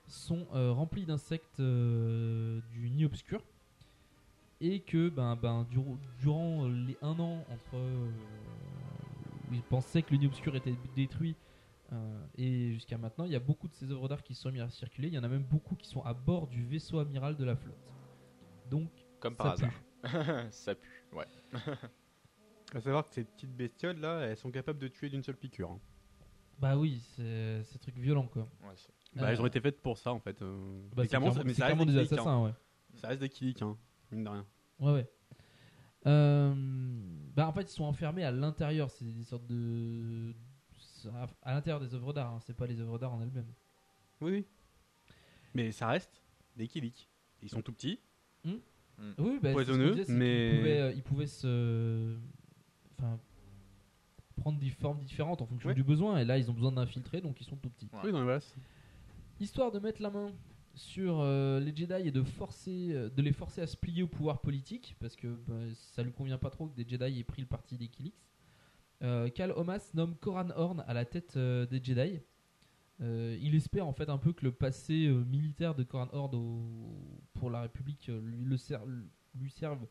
sont 0.07 0.45
euh, 0.53 0.71
remplis 0.73 1.05
d'insectes 1.05 1.59
euh, 1.61 2.59
du 2.71 2.89
nid 2.89 3.05
obscur. 3.05 3.41
Et 4.61 4.81
que 4.81 5.09
ben, 5.09 5.35
ben, 5.37 5.65
dur- 5.69 5.97
durant 6.19 6.67
les 6.67 6.97
un 7.01 7.17
an 7.19 7.45
entre 7.49 7.77
euh, 7.77 8.09
où 9.49 9.53
ils 9.53 9.63
pensaient 9.63 10.03
que 10.03 10.11
le 10.11 10.17
nid 10.17 10.25
obscur 10.27 10.55
était 10.55 10.75
détruit 10.95 11.35
euh, 11.93 12.25
et 12.37 12.73
jusqu'à 12.73 12.97
maintenant, 12.97 13.25
il 13.25 13.31
y 13.31 13.35
a 13.35 13.39
beaucoup 13.39 13.67
de 13.67 13.73
ces 13.73 13.89
œuvres 13.91 14.07
d'art 14.09 14.23
qui 14.23 14.33
se 14.33 14.41
sont 14.41 14.51
mis 14.51 14.59
à 14.59 14.69
circuler. 14.69 15.07
Il 15.07 15.13
y 15.13 15.19
en 15.19 15.23
a 15.23 15.27
même 15.29 15.43
beaucoup 15.43 15.75
qui 15.75 15.87
sont 15.87 16.01
à 16.03 16.13
bord 16.13 16.47
du 16.47 16.65
vaisseau 16.65 16.99
amiral 16.99 17.37
de 17.37 17.45
la 17.45 17.55
flotte. 17.55 17.93
Donc, 18.69 18.89
Comme 19.19 19.35
par 19.35 19.57
ça 19.57 19.65
hasard. 19.67 19.69
pue. 19.69 19.81
ça 20.51 20.73
pue, 20.75 21.04
ouais. 21.15 21.27
À 22.73 22.81
savoir 22.81 23.03
que 23.07 23.13
ces 23.13 23.23
petites 23.23 23.55
bestioles 23.55 23.99
là, 23.99 24.21
elles 24.21 24.37
sont 24.37 24.51
capables 24.51 24.79
de 24.79 24.87
tuer 24.87 25.09
d'une 25.09 25.23
seule 25.23 25.37
piqûre. 25.37 25.69
hein. 25.71 25.79
Bah 26.59 26.75
oui, 26.77 26.99
c'est 27.15 27.63
c'est 27.63 27.77
truc 27.79 27.97
violent 27.97 28.27
quoi. 28.27 28.49
Bah, 28.61 28.69
Euh, 29.23 29.27
elles 29.27 29.41
ont 29.41 29.45
été 29.45 29.61
faites 29.61 29.81
pour 29.81 29.97
ça 29.97 30.11
en 30.11 30.19
fait. 30.19 30.41
euh. 30.41 30.81
Bah, 30.89 30.93
Mais 30.97 31.03
c'est 31.03 31.09
clairement, 31.09 31.27
clairement- 31.31 31.43
mais 31.45 31.53
c'est 31.53 31.59
ça 31.59 31.65
reste 31.67 31.75
clairement 31.77 31.91
des 31.91 31.97
Kilik, 32.05 32.13
assassins, 32.13 32.31
hein. 32.31 32.43
ouais. 32.45 32.53
Ça 32.95 33.07
reste 33.09 33.21
des 33.21 33.29
Kilik, 33.29 33.61
hein, 33.61 33.77
mine 34.11 34.23
de 34.23 34.29
rien. 34.29 34.45
Ouais, 34.79 34.91
ouais. 34.93 35.09
Euh, 36.07 36.53
bah 37.35 37.47
en 37.47 37.53
fait, 37.53 37.63
ils 37.63 37.73
sont 37.75 37.83
enfermés 37.85 38.23
à 38.23 38.31
l'intérieur. 38.31 38.89
C'est 38.91 39.05
des 39.05 39.23
sortes 39.23 39.45
de. 39.47 40.33
À 41.43 41.53
l'intérieur 41.53 41.79
des 41.79 41.93
œuvres 41.93 42.13
d'art, 42.13 42.33
hein, 42.33 42.39
c'est 42.41 42.55
pas 42.55 42.65
les 42.67 42.79
œuvres 42.81 42.97
d'art 42.97 43.13
en 43.13 43.21
elles-mêmes. 43.21 43.53
Oui, 44.21 44.31
oui. 44.31 44.45
Mais 45.53 45.71
ça 45.71 45.87
reste 45.87 46.21
des 46.55 46.67
Kilik. 46.67 47.09
Ils 47.43 47.49
sont 47.49 47.61
tout 47.61 47.71
petits. 47.73 47.99
Hmm. 48.97 49.11
Oui, 49.17 49.39
bah, 49.41 49.51
poisonneux, 49.51 49.93
qu'ils 50.03 50.13
mais 50.15 50.79
euh, 50.79 50.93
ils 50.95 51.03
pouvaient 51.03 51.27
se. 51.27 52.15
Enfin. 52.97 53.19
Prendre 54.37 54.59
des 54.59 54.69
formes 54.69 54.99
différentes 54.99 55.41
en 55.41 55.45
fonction 55.45 55.69
Ouais. 55.69 55.75
du 55.75 55.83
besoin. 55.83 56.17
Et 56.19 56.25
là, 56.25 56.37
ils 56.37 56.49
ont 56.51 56.53
besoin 56.53 56.71
d'infiltrer, 56.73 57.21
donc 57.21 57.39
ils 57.39 57.45
sont 57.45 57.55
tout 57.55 57.69
petits. 57.69 57.87
Oui, 58.03 58.11
non, 58.11 58.19
mais 58.19 58.23
voilà, 58.25 58.39
c'est- 58.41 58.59
Histoire 59.39 59.71
de 59.71 59.79
mettre 59.79 60.01
la 60.01 60.09
main 60.09 60.29
sur 60.73 61.19
euh, 61.21 61.59
les 61.61 61.73
Jedi 61.73 62.07
et 62.07 62.11
de 62.11 62.21
forcer, 62.21 62.89
euh, 62.91 63.09
de 63.09 63.21
les 63.21 63.31
forcer 63.31 63.61
à 63.61 63.67
se 63.67 63.77
plier 63.77 64.03
au 64.03 64.07
pouvoir 64.07 64.41
politique, 64.41 64.95
parce 64.99 65.15
que 65.15 65.27
bah, 65.47 65.53
ça 65.73 66.03
lui 66.03 66.11
convient 66.11 66.37
pas 66.37 66.49
trop 66.49 66.67
que 66.67 66.75
des 66.75 66.85
Jedi 66.87 67.19
aient 67.19 67.23
pris 67.23 67.41
le 67.41 67.47
parti 67.47 67.77
des 67.77 67.87
Kilix. 67.87 68.17
Euh, 69.03 69.29
Cal 69.29 69.51
Omas 69.53 69.91
nomme 69.93 70.15
Koran 70.15 70.49
Horn 70.55 70.83
à 70.85 70.93
la 70.93 71.05
tête 71.05 71.37
euh, 71.37 71.65
des 71.65 71.81
Jedi. 71.83 72.19
Euh, 73.01 73.37
il 73.41 73.55
espère 73.55 73.85
en 73.87 73.93
fait 73.93 74.09
un 74.09 74.17
peu 74.17 74.31
que 74.31 74.45
le 74.45 74.51
passé 74.53 75.07
euh, 75.07 75.23
militaire 75.25 75.75
de 75.75 75.83
Koran 75.83 76.07
Horn 76.13 76.33
au- 76.35 77.19
pour 77.33 77.49
la 77.49 77.61
République 77.61 78.07
euh, 78.09 78.21
lui, 78.21 78.45
le 78.45 78.55
ser- 78.57 78.79
lui 79.37 79.49
serve 79.49 79.85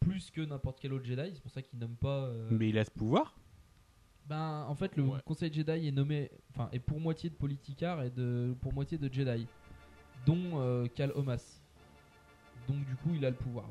plus 0.00 0.30
que 0.30 0.40
n'importe 0.40 0.80
quel 0.80 0.92
autre 0.94 1.04
Jedi. 1.04 1.32
C'est 1.34 1.42
pour 1.42 1.50
ça 1.50 1.60
qu'il 1.60 1.78
nomme 1.78 1.96
pas. 1.96 2.24
euh, 2.28 2.48
Mais 2.52 2.70
il 2.70 2.78
a 2.78 2.84
ce 2.84 2.90
pouvoir? 2.90 3.36
ben, 4.28 4.64
en 4.68 4.74
fait, 4.74 4.96
le 4.96 5.02
Ouais. 5.04 5.20
Conseil 5.24 5.52
Jedi 5.52 5.86
est 5.86 5.92
nommé, 5.92 6.30
enfin, 6.50 6.68
est 6.72 6.80
pour 6.80 6.98
moitié 7.00 7.30
de 7.30 7.34
politicars 7.34 8.02
et 8.02 8.10
de, 8.10 8.56
pour 8.60 8.72
moitié 8.72 8.98
de 8.98 9.12
Jedi, 9.12 9.46
dont 10.24 10.60
euh, 10.60 10.86
Cal 10.94 11.12
Omas. 11.14 11.60
Donc, 12.66 12.84
du 12.86 12.96
coup, 12.96 13.10
il 13.14 13.24
a 13.24 13.30
le 13.30 13.36
pouvoir, 13.36 13.68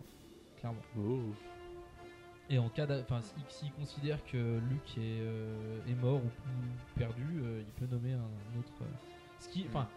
clairement. 0.59 0.79
Oh. 0.97 1.33
Et 2.49 2.59
en 2.59 2.69
cas, 2.69 2.85
enfin, 3.01 3.21
s'il 3.49 3.71
considère 3.71 4.23
que 4.25 4.59
Luke 4.69 4.97
est, 4.97 5.19
euh, 5.21 5.79
est 5.89 5.95
mort 5.95 6.17
ou, 6.23 6.29
perdu, 6.97 7.23
euh, 7.41 7.61
il 7.65 7.87
peut 7.87 7.91
nommer 7.93 8.13
un, 8.13 8.17
un 8.19 8.59
autre. 8.59 8.71
euh, 8.81 8.85
ce 9.39 9.49
qui, 9.49 9.65
enfin, 9.67 9.87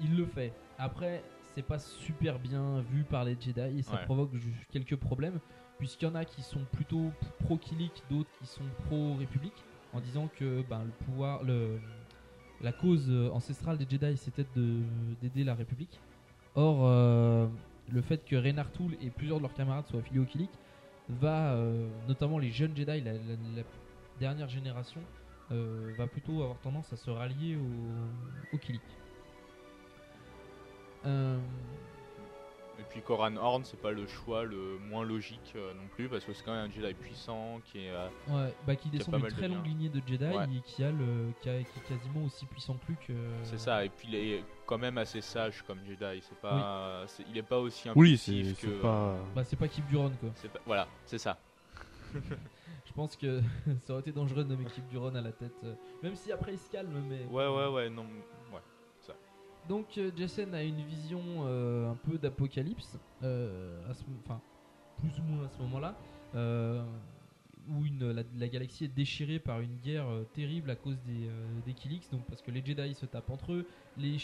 il 0.00 0.16
le 0.16 0.26
fait. 0.26 0.52
Après, 0.78 1.22
c'est 1.54 1.62
pas 1.62 1.78
super 1.78 2.38
bien 2.40 2.80
vu 2.80 3.04
par 3.04 3.24
les 3.24 3.36
Jedi 3.40 3.78
et 3.78 3.82
ça 3.82 3.94
Ouais. 3.94 4.04
provoque 4.04 4.30
quelques 4.72 4.96
problèmes, 4.96 5.38
puisqu'il 5.78 6.06
y 6.06 6.08
en 6.08 6.14
a 6.16 6.24
qui 6.24 6.42
sont 6.42 6.64
plutôt 6.72 7.12
pro 7.44 7.56
Kilik, 7.56 7.92
d'autres 8.10 8.30
qui 8.40 8.46
sont 8.46 8.64
pro 8.86 9.14
République, 9.14 9.64
en 9.92 10.00
disant 10.00 10.28
que 10.38 10.62
ben, 10.68 10.82
le 10.84 10.90
pouvoir, 11.04 11.44
le, 11.44 11.78
la 12.62 12.72
cause 12.72 13.10
ancestrale 13.32 13.78
des 13.78 13.86
Jedi, 13.88 14.16
c'était 14.16 14.46
de- 14.56 14.82
d'aider 15.20 15.44
la 15.44 15.54
République. 15.54 16.00
Or, 16.56 17.48
le 17.92 18.02
fait 18.02 18.24
que 18.24 18.34
Reynard 18.36 18.70
Tool 18.72 18.96
et 19.00 19.10
plusieurs 19.10 19.38
de 19.38 19.42
leurs 19.42 19.54
camarades 19.54 19.86
soient 19.86 20.00
affiliés 20.00 20.20
au 20.20 20.24
Kilik 20.24 20.50
va, 21.08 21.54
euh, 21.54 21.88
notamment 22.08 22.38
les 22.38 22.50
jeunes 22.50 22.76
Jedi, 22.76 23.00
la, 23.00 23.12
dernière 24.20 24.48
génération, 24.48 25.00
euh, 25.50 25.92
va 25.96 26.06
plutôt 26.06 26.42
avoir 26.42 26.58
tendance 26.58 26.92
à 26.92 26.96
se 26.96 27.10
rallier 27.10 27.56
au, 27.56 28.56
au 28.56 28.58
Kilik. 28.58 28.82
Et 32.82 32.84
puis 32.90 33.00
Koran 33.00 33.36
Horn, 33.36 33.62
c'est 33.64 33.80
pas 33.80 33.92
le 33.92 34.08
choix 34.08 34.42
le 34.42 34.76
moins 34.90 35.04
logique 35.04 35.52
euh, 35.54 35.72
non 35.74 35.86
plus, 35.94 36.08
parce 36.08 36.24
que 36.24 36.32
c'est 36.32 36.42
quand 36.44 36.52
même 36.52 36.68
un 36.68 36.70
Jedi 36.70 36.92
puissant 36.94 37.60
qui 37.64 37.78
est. 37.78 37.90
euh, 37.90 38.08
ouais, 38.28 38.52
bah, 38.66 38.74
qui 38.74 38.88
a 38.88 38.90
descend 38.90 39.14
d'une 39.20 39.28
très 39.28 39.46
longue 39.46 39.64
lignée 39.64 39.88
de 39.88 40.02
Jedi 40.04 40.24
Ouais. 40.24 40.44
et 40.56 40.60
qui, 40.62 40.82
a 40.82 40.90
le, 40.90 41.32
qui, 41.40 41.48
a- 41.48 41.62
qui 41.62 41.78
est 41.78 41.88
quasiment 41.88 42.24
aussi 42.24 42.44
puissant 42.46 42.74
que 42.74 42.86
Luke. 42.88 43.06
euh, 43.10 43.38
C'est 43.44 43.58
ça, 43.60 43.84
et 43.84 43.88
puis 43.88 44.08
il 44.10 44.14
est 44.16 44.44
quand 44.66 44.78
même 44.78 44.98
assez 44.98 45.20
sage 45.20 45.62
comme 45.62 45.78
Jedi. 45.86 46.20
C'est 46.22 46.38
pas, 46.40 47.04
c'est- 47.06 47.24
il 47.30 47.38
est 47.38 47.42
pas 47.44 47.58
aussi 47.60 47.88
Oui, 47.94 48.08
impulsif 48.14 48.56
c'est- 48.58 48.66
que. 48.66 48.72
c'est 48.74 48.80
pas- 48.82 49.16
Bah, 49.34 49.44
c'est 49.44 49.56
pas 49.56 49.68
Kip 49.68 49.86
Duron 49.86 50.10
quoi. 50.20 50.30
c'est 50.34 50.50
pas- 50.52 50.60
Voilà, 50.66 50.88
c'est 51.06 51.18
ça. 51.18 51.38
Je 52.84 52.92
pense 52.94 53.16
que 53.16 53.40
ça 53.80 53.92
aurait 53.92 54.00
été 54.02 54.12
dangereux 54.12 54.44
de 54.44 54.48
nommer 54.50 54.64
Kip 54.66 54.86
Duron 54.88 55.14
à 55.14 55.20
la 55.20 55.32
tête. 55.32 55.54
euh, 55.64 55.74
même 56.02 56.14
si 56.14 56.30
après 56.32 56.52
il 56.54 56.58
se 56.58 56.68
calme, 56.70 57.02
mais. 57.08 57.24
Ouais, 57.30 57.46
ouais, 57.48 57.68
ouais, 57.68 57.88
non. 57.90 58.06
Donc 59.68 59.96
euh, 59.96 60.10
Jason 60.16 60.52
a 60.52 60.62
une 60.62 60.82
vision 60.82 61.22
euh, 61.46 61.90
un 61.90 61.96
peu 61.96 62.18
d'apocalypse, 62.18 62.98
euh, 63.22 63.80
enfin 64.24 64.40
plus 64.96 65.18
ou 65.20 65.22
moins 65.22 65.44
à 65.44 65.48
ce 65.48 65.58
moment-là, 65.62 65.96
où 67.68 67.84
la, 68.00 68.22
la 68.36 68.48
galaxie 68.48 68.84
est 68.84 68.88
déchirée 68.94 69.38
par 69.38 69.60
une 69.60 69.76
guerre 69.78 70.06
terrible 70.32 70.70
à 70.70 70.76
cause 70.76 71.00
des, 71.02 71.28
des 71.64 71.74
Kilix, 71.74 72.10
donc 72.10 72.24
parce 72.26 72.42
que 72.42 72.50
les 72.50 72.64
Jedi 72.64 72.94
se 72.94 73.06
tapent 73.06 73.30
entre 73.30 73.52
eux, 73.52 73.66
les 73.96 74.18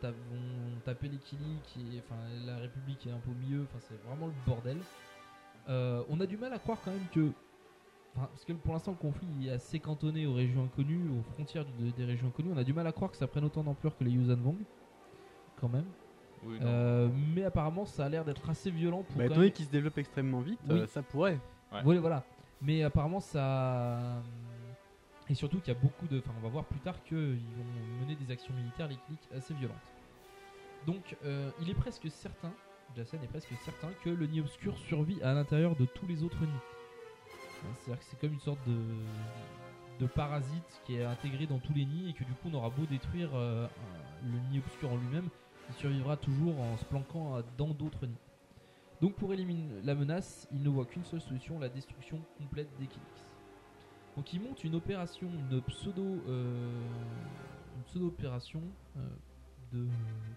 ta- 0.00 0.10
vont 0.10 0.80
taper 0.84 1.08
les 1.08 1.18
Kilix, 1.18 1.76
et 1.76 2.00
enfin 2.00 2.16
la 2.44 2.58
République 2.58 3.06
est 3.06 3.10
un 3.10 3.18
peu 3.18 3.30
au 3.30 3.34
milieu, 3.34 3.66
c'est 3.80 4.00
vraiment 4.04 4.26
le 4.26 4.34
bordel. 4.44 4.78
On 5.68 6.20
a 6.20 6.26
du 6.26 6.36
mal 6.36 6.52
à 6.52 6.58
croire 6.58 6.78
quand 6.84 6.92
même 6.92 7.08
que 7.12 7.32
parce 8.16 8.44
que 8.44 8.52
pour 8.52 8.72
l'instant 8.72 8.92
le 8.92 8.96
conflit 8.96 9.26
est 9.46 9.50
assez 9.50 9.78
cantonné 9.78 10.26
aux 10.26 10.34
régions 10.34 10.64
inconnues, 10.64 11.08
aux 11.10 11.22
frontières 11.34 11.64
de- 11.78 11.90
des 11.90 12.04
régions 12.04 12.28
inconnues. 12.28 12.50
On 12.54 12.56
a 12.58 12.64
du 12.64 12.72
mal 12.72 12.86
à 12.86 12.92
croire 12.92 13.10
que 13.10 13.16
ça 13.16 13.26
prenne 13.26 13.44
autant 13.44 13.62
d'ampleur 13.62 13.96
que 13.96 14.04
les 14.04 14.10
Yuuzhan 14.12 14.36
Vong, 14.36 14.56
quand 15.60 15.68
même. 15.68 15.86
Oui. 16.44 16.58
Euh, 16.62 17.08
mais 17.34 17.44
apparemment 17.44 17.84
ça 17.86 18.06
a 18.06 18.08
l'air 18.08 18.24
d'être 18.24 18.48
assez 18.48 18.70
violent 18.70 19.02
pour. 19.02 19.16
Bah, 19.18 19.24
étant 19.24 19.34
donné 19.34 19.46
même- 19.46 19.52
qu'il 19.54 19.64
se 19.66 19.70
développe 19.70 19.98
extrêmement 19.98 20.40
vite, 20.40 20.60
Oui. 20.68 20.80
euh, 20.80 20.86
ça 20.86 21.02
pourrait. 21.02 21.38
Ouais, 21.84 21.98
voilà. 21.98 22.24
Mais 22.62 22.82
apparemment 22.82 23.20
ça. 23.20 24.22
Et 25.28 25.34
surtout 25.34 25.58
qu'il 25.60 25.74
y 25.74 25.76
a 25.76 25.80
beaucoup 25.80 26.06
de. 26.06 26.18
Enfin, 26.18 26.30
on 26.38 26.42
va 26.42 26.48
voir 26.48 26.64
plus 26.64 26.78
tard 26.80 27.02
qu'ils 27.02 27.16
vont 27.18 28.00
mener 28.02 28.14
des 28.14 28.30
actions 28.30 28.54
militaires, 28.54 28.86
les 28.88 28.96
clics, 29.06 29.28
assez 29.36 29.52
violentes. 29.54 29.76
Donc, 30.86 31.16
euh, 31.24 31.50
il 31.60 31.68
est 31.68 31.74
presque 31.74 32.08
certain, 32.08 32.52
Jason 32.94 33.18
est 33.22 33.26
presque 33.26 33.52
certain 33.64 33.88
que 34.04 34.10
le 34.10 34.26
nid 34.26 34.40
obscur 34.40 34.78
survit 34.78 35.20
à 35.22 35.34
l'intérieur 35.34 35.74
de 35.74 35.84
tous 35.84 36.06
les 36.06 36.22
autres 36.22 36.40
nids. 36.40 36.62
C'est-à-dire 37.78 37.98
que 37.98 38.04
c'est 38.10 38.20
comme 38.20 38.32
une 38.32 38.40
sorte 38.40 38.58
de, 38.66 38.78
de 40.00 40.06
parasite 40.06 40.82
qui 40.84 40.96
est 40.96 41.04
intégré 41.04 41.46
dans 41.46 41.58
tous 41.58 41.74
les 41.74 41.84
nids 41.84 42.10
et 42.10 42.12
que 42.12 42.24
du 42.24 42.32
coup 42.32 42.48
on 42.50 42.54
aura 42.54 42.70
beau 42.70 42.86
détruire 42.86 43.30
euh, 43.34 43.66
le 44.24 44.38
nid 44.50 44.58
obscur 44.58 44.92
en 44.92 44.96
lui-même, 44.96 45.28
il 45.68 45.74
survivra 45.76 46.16
toujours 46.16 46.58
en 46.60 46.76
se 46.76 46.84
planquant 46.84 47.36
euh, 47.36 47.42
dans 47.56 47.68
d'autres 47.68 48.06
nids. 48.06 48.14
Donc 49.00 49.14
pour 49.14 49.32
éliminer 49.32 49.68
la 49.84 49.94
menace, 49.94 50.48
il 50.52 50.62
ne 50.62 50.68
voit 50.68 50.86
qu'une 50.86 51.04
seule 51.04 51.20
solution, 51.20 51.58
la 51.58 51.68
destruction 51.68 52.18
complète 52.38 52.68
des 52.78 52.86
Kilix. 52.86 53.26
Donc 54.16 54.32
il 54.32 54.40
monte 54.40 54.64
une 54.64 54.74
opération, 54.74 55.28
une 55.50 55.60
pseudo, 55.62 56.22
euh, 56.28 56.70
une 57.76 57.82
pseudo 57.84 58.06
opération 58.06 58.62
euh, 58.96 59.00
de, 59.72 59.86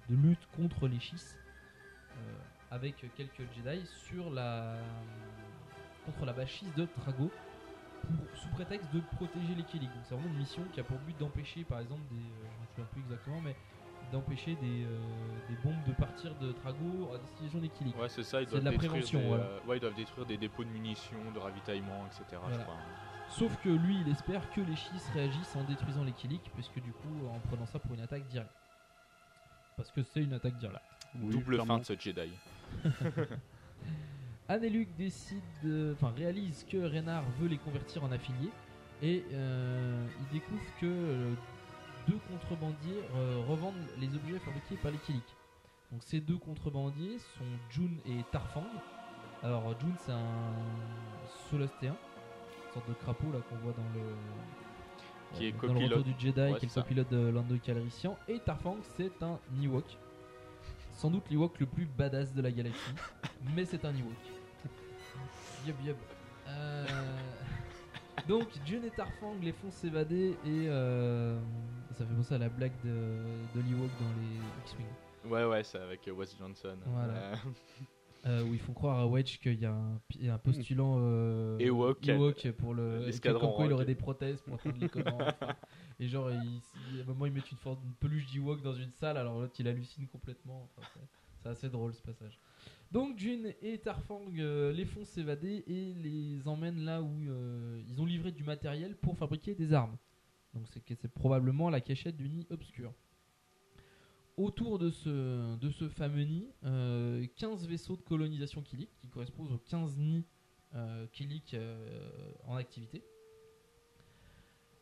de 0.09 0.15
lutte 0.15 0.45
contre 0.57 0.87
les 0.87 0.99
Chiss 0.99 1.37
euh, 2.17 2.39
avec 2.71 3.05
quelques 3.15 3.43
Jedi 3.55 3.85
sur 3.85 4.29
la 4.29 4.75
contre 6.11 6.25
la 6.25 6.33
base 6.33 6.47
Chiss 6.47 6.73
de 6.75 6.85
Trago 6.85 7.29
pour- 8.01 8.39
sous 8.39 8.49
prétexte 8.49 8.91
de 8.93 8.99
protéger 9.15 9.55
les 9.55 9.63
Kilix. 9.63 9.93
Donc 9.93 10.03
c'est 10.07 10.15
vraiment 10.15 10.29
une 10.33 10.39
mission 10.39 10.63
qui 10.73 10.79
a 10.79 10.83
pour 10.83 10.97
but 10.99 11.17
d'empêcher 11.19 11.63
par 11.63 11.79
exemple 11.79 12.01
des, 12.11 12.15
euh, 12.17 12.47
je 12.55 12.61
me 12.61 12.67
souviens 12.67 12.85
plus 12.91 13.01
exactement, 13.01 13.41
mais 13.41 13.55
d'empêcher 14.11 14.55
des, 14.55 14.85
euh, 14.85 14.97
des 15.49 15.55
bombes 15.63 15.83
de 15.87 15.91
partir 15.93 16.33
de 16.35 16.51
Trago 16.53 17.11
à 17.13 17.17
destination 17.19 17.59
des 17.59 17.69
Kilix. 17.69 17.97
Ouais, 17.97 18.09
c'est 18.09 18.23
ça, 18.23 18.41
ils 18.41 18.47
doivent 18.47 18.61
de 18.61 18.65
la 18.65 18.71
détruire 18.71 18.91
prévention, 18.91 19.19
des, 19.19 19.27
voilà. 19.27 19.43
euh, 19.43 19.59
ouais, 19.67 19.77
ils 19.77 19.81
doivent 19.81 19.95
détruire 19.95 20.25
des 20.25 20.37
dépôts 20.37 20.63
de 20.63 20.69
munitions, 20.69 21.31
de 21.33 21.39
ravitaillement, 21.39 22.05
etc. 22.07 22.41
je 22.51 22.57
crois. 22.59 22.77
Sauf 23.29 23.55
que 23.61 23.69
lui, 23.69 24.01
il 24.01 24.09
espère 24.11 24.49
que 24.51 24.61
les 24.61 24.75
Chiss 24.75 25.07
réagissent 25.13 25.55
en 25.55 25.63
détruisant 25.63 26.03
les 26.03 26.13
Killik, 26.13 26.41
puisque 26.55 26.81
du 26.81 26.91
coup, 26.91 27.27
en 27.27 27.37
prenant 27.47 27.67
ça 27.67 27.77
pour 27.77 27.93
une 27.93 28.01
attaque 28.01 28.25
directe. 28.27 28.49
Parce 29.77 29.91
que 29.91 30.01
c'est 30.01 30.23
une 30.23 30.33
attaque 30.33 30.57
directe. 30.57 30.81
Double 31.13 31.63
fin 31.63 31.77
de 31.77 31.83
ce 31.83 31.93
Jedi. 31.97 32.31
Anne 34.49 34.63
et 34.63 34.69
Luke 34.69 34.89
décident, 34.97 35.41
de- 35.63 35.93
enfin 35.95 36.11
réalisent 36.15 36.65
que 36.69 36.77
Reynard 36.77 37.23
veut 37.39 37.47
les 37.47 37.57
convertir 37.59 38.03
en 38.03 38.11
affiliés, 38.11 38.49
et 39.01 39.23
euh, 39.31 40.05
ils 40.21 40.33
découvrent 40.39 40.75
que 40.81 40.85
euh, 40.87 41.33
deux 42.07 42.17
contrebandiers 42.29 43.01
euh, 43.15 43.41
revendent 43.47 43.75
les 43.99 44.07
objets 44.15 44.39
fabriqués 44.39 44.75
par 44.81 44.91
les 44.91 44.97
Killik. 44.97 45.23
Donc 45.91 46.01
ces 46.03 46.19
deux 46.19 46.37
contrebandiers 46.37 47.17
sont 47.19 47.45
Jun 47.69 47.89
et 48.07 48.23
Tarfang. 48.31 48.65
Alors 49.43 49.69
Jun 49.79 49.93
c'est 49.99 50.11
un 50.11 50.53
Solastéen, 51.49 51.95
sans 52.67 52.73
sorte 52.73 52.89
de 52.89 52.93
crapaud 52.95 53.31
là 53.31 53.39
qu'on 53.49 53.55
voit 53.57 53.73
dans 53.73 53.99
le 53.99 55.37
Qui 55.37 55.45
est 55.45 55.51
dans 55.51 55.73
le 55.73 55.79
retour 55.85 56.03
du 56.03 56.13
Jedi, 56.19 56.39
Ouais, 56.41 56.59
qui 56.59 56.65
est 56.65 56.69
le 56.69 56.73
copilote 56.81 57.09
de 57.11 57.29
Lando 57.29 57.55
Calrissian. 57.63 58.17
Et 58.27 58.39
Tarfang, 58.39 58.77
c'est 58.97 59.21
un 59.21 59.39
Ewok. 59.61 59.85
Sans 60.93 61.09
doute 61.11 61.23
l'Ewok 61.29 61.59
le 61.59 61.65
plus 61.67 61.85
badass 61.85 62.33
de 62.33 62.41
la 62.41 62.51
galaxie, 62.51 62.93
mais 63.55 63.63
c'est 63.65 63.85
un 63.85 63.91
Ewok. 63.95 64.13
Yup, 65.65 65.75
yup. 65.83 65.97
Euh, 66.47 66.85
Donc, 68.27 68.47
June 68.65 68.83
et 68.85 68.91
Tarfang 68.91 69.35
les 69.41 69.51
font 69.51 69.71
s'évader 69.71 70.35
et 70.45 70.67
euh, 70.67 71.39
ça 71.97 72.05
fait 72.05 72.13
penser 72.13 72.35
à 72.35 72.37
la 72.37 72.49
blague 72.49 72.71
de, 72.83 73.17
dans 73.55 73.61
les 73.61 74.39
X-Wing. 74.65 74.87
Ouais, 75.31 75.45
ouais, 75.45 75.63
c'est 75.63 75.79
avec 75.79 76.07
euh, 76.07 76.11
Wes 76.11 76.35
Johnson. 76.37 76.77
Voilà. 76.85 77.33
Euh, 78.25 78.43
où 78.43 78.53
ils 78.53 78.59
font 78.59 78.73
croire 78.73 78.99
à 78.99 79.07
Wedge 79.07 79.39
qu'il 79.39 79.57
y 79.61 79.65
a 79.65 79.71
un, 79.71 79.97
pi- 80.09 80.27
un 80.27 80.37
postulant 80.37 80.97
euh, 80.99 81.57
Ewok, 81.57 82.05
Ewok 82.05 82.51
pour 82.51 82.73
le 82.73 83.05
l'escadron 83.05 83.53
comme 83.55 83.65
il 83.67 83.71
aurait 83.71 83.85
des 83.85 83.95
prothèses 83.95 84.41
pour 84.41 84.55
attendre 84.55 84.75
les 84.77 84.89
commandes. 84.89 85.21
enfin. 85.21 85.55
et 86.01 86.07
genre, 86.09 86.29
il, 86.29 86.61
il- 86.91 86.99
à 86.99 87.03
un 87.03 87.05
moment, 87.05 87.27
ils 87.27 87.31
mettent 87.31 87.49
une, 87.49 87.57
une 87.65 87.93
peluche 87.97 88.29
d'Ewok 88.29 88.61
dans 88.61 88.73
une 88.73 88.91
salle, 88.91 89.15
alors 89.15 89.39
l'autre 89.39 89.53
il 89.59 89.69
hallucine 89.69 90.05
complètement. 90.07 90.67
Enfin, 90.77 90.99
c'est 91.41 91.47
assez 91.47 91.69
drôle 91.69 91.93
ce 91.93 92.01
passage. 92.01 92.37
Donc 92.91 93.17
June 93.19 93.53
et 93.61 93.77
Tarfang 93.77 94.25
euh, 94.37 94.71
les 94.71 94.85
font 94.85 95.05
s'évader 95.05 95.63
et 95.67 95.93
les 95.93 96.47
emmènent 96.47 96.83
là 96.83 97.01
où 97.03 97.21
euh, 97.29 97.81
ils 97.87 98.01
ont 98.01 98.05
livré 98.05 98.31
du 98.31 98.43
matériel 98.43 98.95
pour 98.95 99.15
fabriquer 99.15 99.53
des 99.53 99.73
armes. 99.73 99.95
Donc 100.55 100.67
c'est 100.69 100.83
que 100.83 100.95
c'est 100.95 101.11
probablement 101.11 101.69
la 101.69 101.81
cachette 101.81 102.17
du 102.17 102.29
nid 102.29 102.47
obscur. 102.49 102.91
Autour 104.37 104.79
de 104.79 104.89
ce, 104.89 105.57
de 105.57 105.69
ce 105.69 105.87
fameux 105.89 106.23
nid, 106.23 106.47
euh, 106.63 107.27
15 107.35 107.67
vaisseaux 107.67 107.97
de 107.97 108.01
colonisation 108.01 108.61
Kilik 108.63 108.89
qui 108.97 109.07
correspondent 109.07 109.51
aux 109.51 109.59
15 109.59 109.97
nids 109.97 110.25
euh, 110.73 111.05
Kilik 111.07 111.55
en 112.45 112.55
activité. 112.55 113.03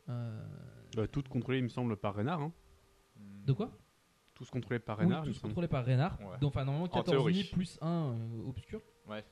Euh, 0.08 1.06
toutes 1.12 1.28
contrôlées, 1.28 1.58
il 1.58 1.64
me 1.64 1.68
semble, 1.68 1.96
par 1.96 2.14
Renard. 2.14 2.40
hein. 2.40 2.52
de 3.46 3.52
quoi? 3.52 3.76
Tous 4.38 4.48
contrôlés 4.50 4.78
par 4.78 4.98
Oui, 5.00 5.06
me 5.06 5.24
tous 5.24 5.38
contrôlés 5.40 5.68
par. 5.68 5.86
Ouais. 5.86 5.96
Donc, 6.40 6.50
enfin, 6.50 6.64
normalement, 6.64 6.84
En 6.86 6.88
14 6.88 7.10
théorie. 7.10 7.34
nids 7.34 7.44
plus 7.44 7.76
1 7.82 8.14
obscur. 8.46 8.80
Ouais. 9.08 9.24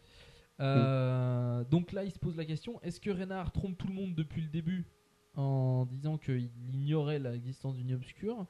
Euh, 0.61 1.65
Donc 1.65 1.93
là, 1.93 2.05
il 2.05 2.11
se 2.11 2.19
pose 2.19 2.37
la 2.37 2.45
question 2.45 2.81
est-ce 2.83 3.01
que 3.01 3.11
Renard 3.11 3.53
trompe 3.53 3.77
tout 3.79 3.87
le 3.89 3.95
monde 3.95 4.15
depuis 4.15 4.41
le 4.43 4.49
début 4.49 4.87
en 5.35 5.85
disant 5.87 6.17
qu'il 6.19 6.51
ignorait 6.73 7.19
l'existence 7.19 7.77
du 7.77 7.85
nid 7.85 7.95
obscur 7.95 8.47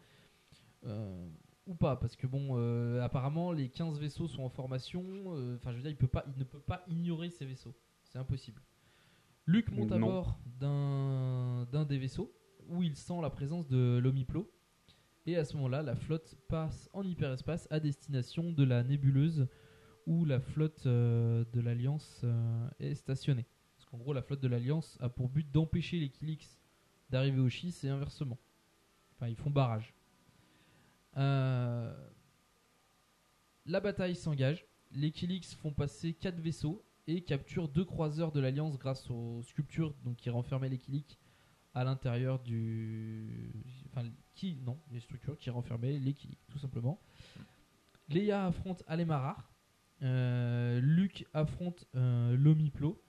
Euh, 0.84 1.28
ou 1.66 1.74
pas? 1.74 1.96
Parce 1.96 2.14
que 2.16 2.26
bon, 2.28 2.50
euh, 2.52 3.02
apparemment, 3.02 3.50
les 3.52 3.68
15 3.68 3.98
vaisseaux 3.98 4.28
sont 4.28 4.44
en 4.44 4.48
formation. 4.48 5.04
euh, 5.34 5.56
Enfin, 5.56 5.72
je 5.72 5.76
veux 5.76 5.82
dire, 5.82 5.90
il, 5.90 5.96
peut 5.96 6.06
pas, 6.06 6.24
il 6.32 6.38
ne 6.38 6.44
peut 6.44 6.60
pas 6.60 6.84
ignorer 6.88 7.30
ces 7.30 7.44
vaisseaux. 7.44 7.74
C'est 8.04 8.18
impossible. 8.18 8.62
Luke 9.46 9.70
monte 9.72 9.92
à 9.92 9.98
bord 9.98 10.38
d'un 10.60 11.66
d'un 11.72 11.84
des 11.84 11.98
vaisseaux 11.98 12.32
où 12.68 12.82
il 12.82 12.96
sent 12.96 13.20
la 13.20 13.30
présence 13.30 13.66
de 13.68 13.98
l'Omiplo. 14.02 14.50
Et 15.26 15.36
à 15.36 15.44
ce 15.44 15.56
moment-là, 15.56 15.82
la 15.82 15.96
flotte 15.96 16.36
passe 16.48 16.88
en 16.92 17.02
hyperespace 17.02 17.66
à 17.70 17.80
destination 17.80 18.52
de 18.52 18.62
la 18.62 18.84
nébuleuse 18.84 19.48
où 20.06 20.24
la 20.24 20.38
flotte 20.38 20.86
euh, 20.86 21.44
de 21.52 21.60
l'Alliance 21.60 22.20
euh, 22.22 22.68
est 22.78 22.94
stationnée. 22.94 23.44
Parce 23.76 23.90
qu'en 23.90 23.98
gros, 23.98 24.12
la 24.12 24.22
flotte 24.22 24.40
de 24.40 24.46
l'Alliance 24.46 24.96
a 25.00 25.08
pour 25.08 25.28
but 25.28 25.50
d'empêcher 25.50 25.98
les 25.98 26.10
Kilix 26.10 26.60
d'arriver 27.10 27.40
au 27.40 27.48
Schiste 27.48 27.82
et 27.82 27.88
inversement. 27.88 28.38
Enfin, 29.14 29.28
ils 29.28 29.36
font 29.36 29.50
barrage. 29.50 29.94
Euh, 31.16 31.92
La 33.64 33.80
bataille 33.80 34.14
s'engage. 34.14 34.64
Les 34.92 35.10
Kilix 35.10 35.54
font 35.54 35.72
passer 35.72 36.14
4 36.14 36.38
vaisseaux 36.38 36.84
et 37.08 37.22
capturent 37.22 37.68
deux 37.68 37.84
croiseurs 37.84 38.30
de 38.30 38.38
l'Alliance 38.38 38.78
grâce 38.78 39.10
aux 39.10 39.42
sculptures 39.42 39.92
donc, 40.04 40.16
qui 40.16 40.30
renfermaient 40.30 40.68
les 40.68 40.78
Kilix 40.78 41.18
à 41.76 41.84
l'intérieur 41.84 42.38
du. 42.40 43.52
Enfin, 43.92 44.08
qui. 44.34 44.58
Non, 44.64 44.78
les 44.90 45.00
structures 45.00 45.36
qui 45.36 45.50
renfermaient 45.50 45.98
les 45.98 46.14
Kilix, 46.14 46.46
tout 46.48 46.58
simplement. 46.58 46.98
Leia 48.08 48.46
affronte 48.46 48.82
Alemarar. 48.88 49.50
Euh, 50.02 50.80
Luke 50.80 51.26
affronte 51.34 51.86
euh, 51.94 52.34
Lomiplo. 52.36 53.00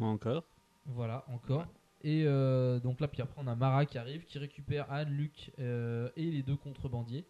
Encore. 0.00 0.44
Voilà, 0.86 1.24
encore. 1.28 1.66
Et 2.02 2.24
euh, 2.24 2.80
donc 2.80 3.00
là, 3.00 3.08
puis 3.08 3.20
après, 3.20 3.40
on 3.42 3.46
a 3.46 3.54
Mara 3.54 3.84
qui 3.84 3.98
arrive, 3.98 4.24
qui 4.24 4.38
récupère 4.38 4.90
Anne, 4.90 5.10
Luke 5.10 5.52
euh, 5.58 6.08
et 6.16 6.30
les 6.30 6.42
deux 6.42 6.56
contrebandiers. 6.56 7.26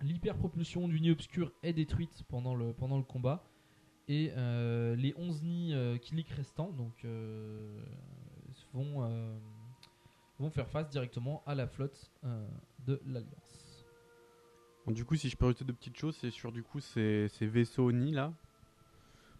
L'hyperpropulsion 0.00 0.88
du 0.88 1.00
nid 1.00 1.12
obscur 1.12 1.52
est 1.62 1.72
détruite 1.72 2.24
pendant 2.28 2.56
le, 2.56 2.72
pendant 2.72 2.96
le 2.96 3.04
combat. 3.04 3.44
Et 4.08 4.32
les 4.34 5.14
11 5.16 5.42
nids 5.44 5.74
Kilik 6.00 6.28
restants 6.30 6.72
donc, 6.72 7.06
vont, 8.72 9.04
euh, 9.04 9.38
vont 10.38 10.50
faire 10.50 10.68
face 10.68 10.88
directement 10.90 11.42
à 11.46 11.54
la 11.54 11.66
flotte 11.66 12.10
euh, 12.24 12.46
de 12.86 13.00
l'Alliance. 13.06 13.84
Bon, 14.86 14.92
du 14.92 15.04
coup, 15.04 15.14
si 15.16 15.28
je 15.28 15.36
peux 15.36 15.44
rajouter 15.44 15.64
deux 15.64 15.72
petites 15.74 15.96
choses, 15.96 16.16
c'est 16.20 16.30
sur 16.30 16.50
du 16.52 16.62
coup 16.62 16.80
ces, 16.80 17.28
ces 17.28 17.46
vaisseaux 17.46 17.92
Ni 17.92 18.12
là. 18.12 18.32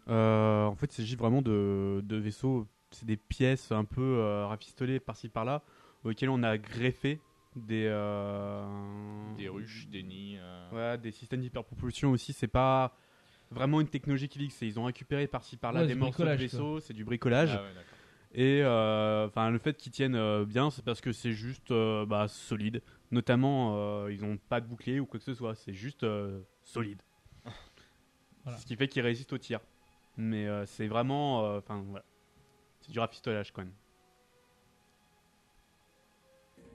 Euh, 0.08 0.64
en 0.66 0.74
fait, 0.74 0.86
il 0.86 0.96
s'agit 1.02 1.16
vraiment 1.16 1.42
de, 1.42 2.00
de 2.04 2.16
vaisseaux, 2.16 2.66
c'est 2.90 3.06
des 3.06 3.16
pièces 3.16 3.72
un 3.72 3.84
peu 3.84 4.00
euh, 4.02 4.46
rafistolées 4.46 5.00
par-ci 5.00 5.28
par-là, 5.28 5.62
auxquelles 6.04 6.30
on 6.30 6.42
a 6.42 6.58
greffé 6.58 7.20
des 7.56 7.86
euh, 7.88 9.34
Des 9.36 9.48
ruches, 9.48 9.88
des 9.88 10.02
nids. 10.02 10.38
euh. 10.38 10.70
Ouais, 10.94 10.98
des 10.98 11.12
systèmes 11.12 11.40
d'hyperpropulsion 11.40 12.10
aussi. 12.10 12.32
C'est 12.32 12.48
pas 12.48 12.96
vraiment 13.50 13.80
une 13.80 13.88
technologie 13.88 14.28
qui 14.28 14.50
c'est 14.50 14.66
ils 14.66 14.78
ont 14.80 14.84
récupéré 14.84 15.26
par-ci 15.26 15.56
par-là 15.56 15.80
Ouais, 15.82 15.86
des 15.86 15.94
morceaux 15.94 16.24
de 16.24 16.30
vaisseaux, 16.30 16.80
c'est 16.80 16.94
du 16.94 17.04
bricolage. 17.04 17.50
Ah 17.52 17.62
ouais, 17.62 17.74
d'accord. 17.74 17.98
Et 18.34 18.62
euh, 18.62 19.26
enfin, 19.26 19.50
le 19.50 19.58
fait 19.58 19.76
qu'ils 19.76 19.92
tiennent 19.92 20.14
euh, 20.14 20.44
bien, 20.46 20.70
c'est 20.70 20.84
parce 20.84 21.00
que 21.02 21.12
c'est 21.12 21.32
juste 21.32 21.70
euh, 21.70 22.06
bah, 22.06 22.28
solide. 22.28 22.82
Notamment, 23.10 23.74
euh, 23.76 24.12
ils 24.12 24.22
n'ont 24.22 24.38
pas 24.38 24.60
de 24.60 24.66
bouclier 24.66 25.00
ou 25.00 25.06
quoi 25.06 25.18
que 25.18 25.24
ce 25.24 25.34
soit. 25.34 25.54
C'est 25.54 25.74
juste 25.74 26.02
euh, 26.04 26.40
solide. 26.64 27.02
Voilà. 28.44 28.58
Ce 28.58 28.66
qui 28.66 28.74
fait 28.74 28.88
qu'ils 28.88 29.02
résistent 29.02 29.32
au 29.34 29.38
tir. 29.38 29.60
Mais 30.16 30.48
euh, 30.48 30.66
c'est 30.66 30.88
vraiment, 30.88 31.44
euh, 31.46 31.58
enfin 31.58 31.80
voilà, 31.88 32.04
c'est 32.80 32.90
du 32.90 32.98
rafistolage 32.98 33.52
quand 33.52 33.62
même. 33.62 33.72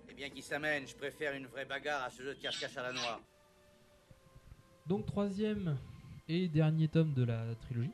Eh 0.10 0.14
bien, 0.14 0.30
qui 0.30 0.42
s'amène, 0.42 0.88
je 0.88 0.96
préfère 0.96 1.34
une 1.36 1.46
vraie 1.48 1.66
bagarre 1.66 2.04
à 2.04 2.10
ce 2.10 2.24
jeu 2.24 2.34
de 2.36 2.40
cache-cache 2.40 2.78
à 2.78 2.84
la 2.84 2.94
noix. 2.94 3.20
Donc 4.88 5.06
troisième 5.06 5.78
et 6.30 6.48
dernier 6.48 6.88
tome 6.88 7.14
de 7.14 7.24
la 7.26 7.44
trilogie 7.56 7.92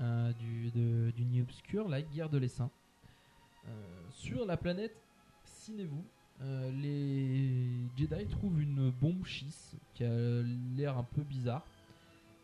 euh, 0.00 0.32
du, 0.34 0.70
de- 0.70 1.10
du 1.10 1.24
Nid 1.24 1.42
Obscur, 1.42 1.88
la 1.88 2.02
guerre 2.02 2.28
de 2.30 2.38
l'essaim. 2.38 2.70
Euh, 3.68 3.72
sur 4.10 4.44
la 4.46 4.56
planète 4.56 4.94
Cinévou, 5.44 6.04
euh, 6.42 6.70
les 6.70 7.88
Jedi 7.96 8.26
trouvent 8.26 8.60
une 8.60 8.90
bombe 8.90 9.24
schiste 9.24 9.76
qui 9.94 10.04
a 10.04 10.10
l'air 10.76 10.98
un 10.98 11.02
peu 11.02 11.22
bizarre. 11.22 11.64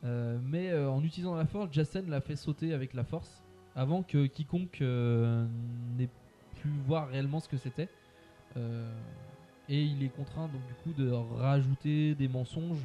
Euh, 0.05 0.39
mais 0.43 0.75
en 0.75 1.03
utilisant 1.05 1.37
la 1.37 1.47
force, 1.47 1.73
Jacen 1.73 2.09
l'a 2.11 2.21
fait 2.21 2.37
sauter 2.37 2.73
avec 2.75 2.95
la 2.95 3.05
force 3.05 3.43
avant 3.77 4.03
que 4.03 4.27
quiconque 4.27 4.81
n'ait 4.81 6.09
pu 6.61 6.69
voir 6.87 7.09
réellement 7.09 7.41
ce 7.41 7.49
que 7.49 7.57
c'était. 7.57 7.89
Et 9.69 9.83
il 9.85 10.03
est 10.03 10.09
contraint 10.09 10.49
donc 10.49 10.61
du 10.67 10.75
coup 10.83 10.93
de 11.01 11.11
rajouter 11.11 12.15
des 12.17 12.29
mensonges 12.29 12.85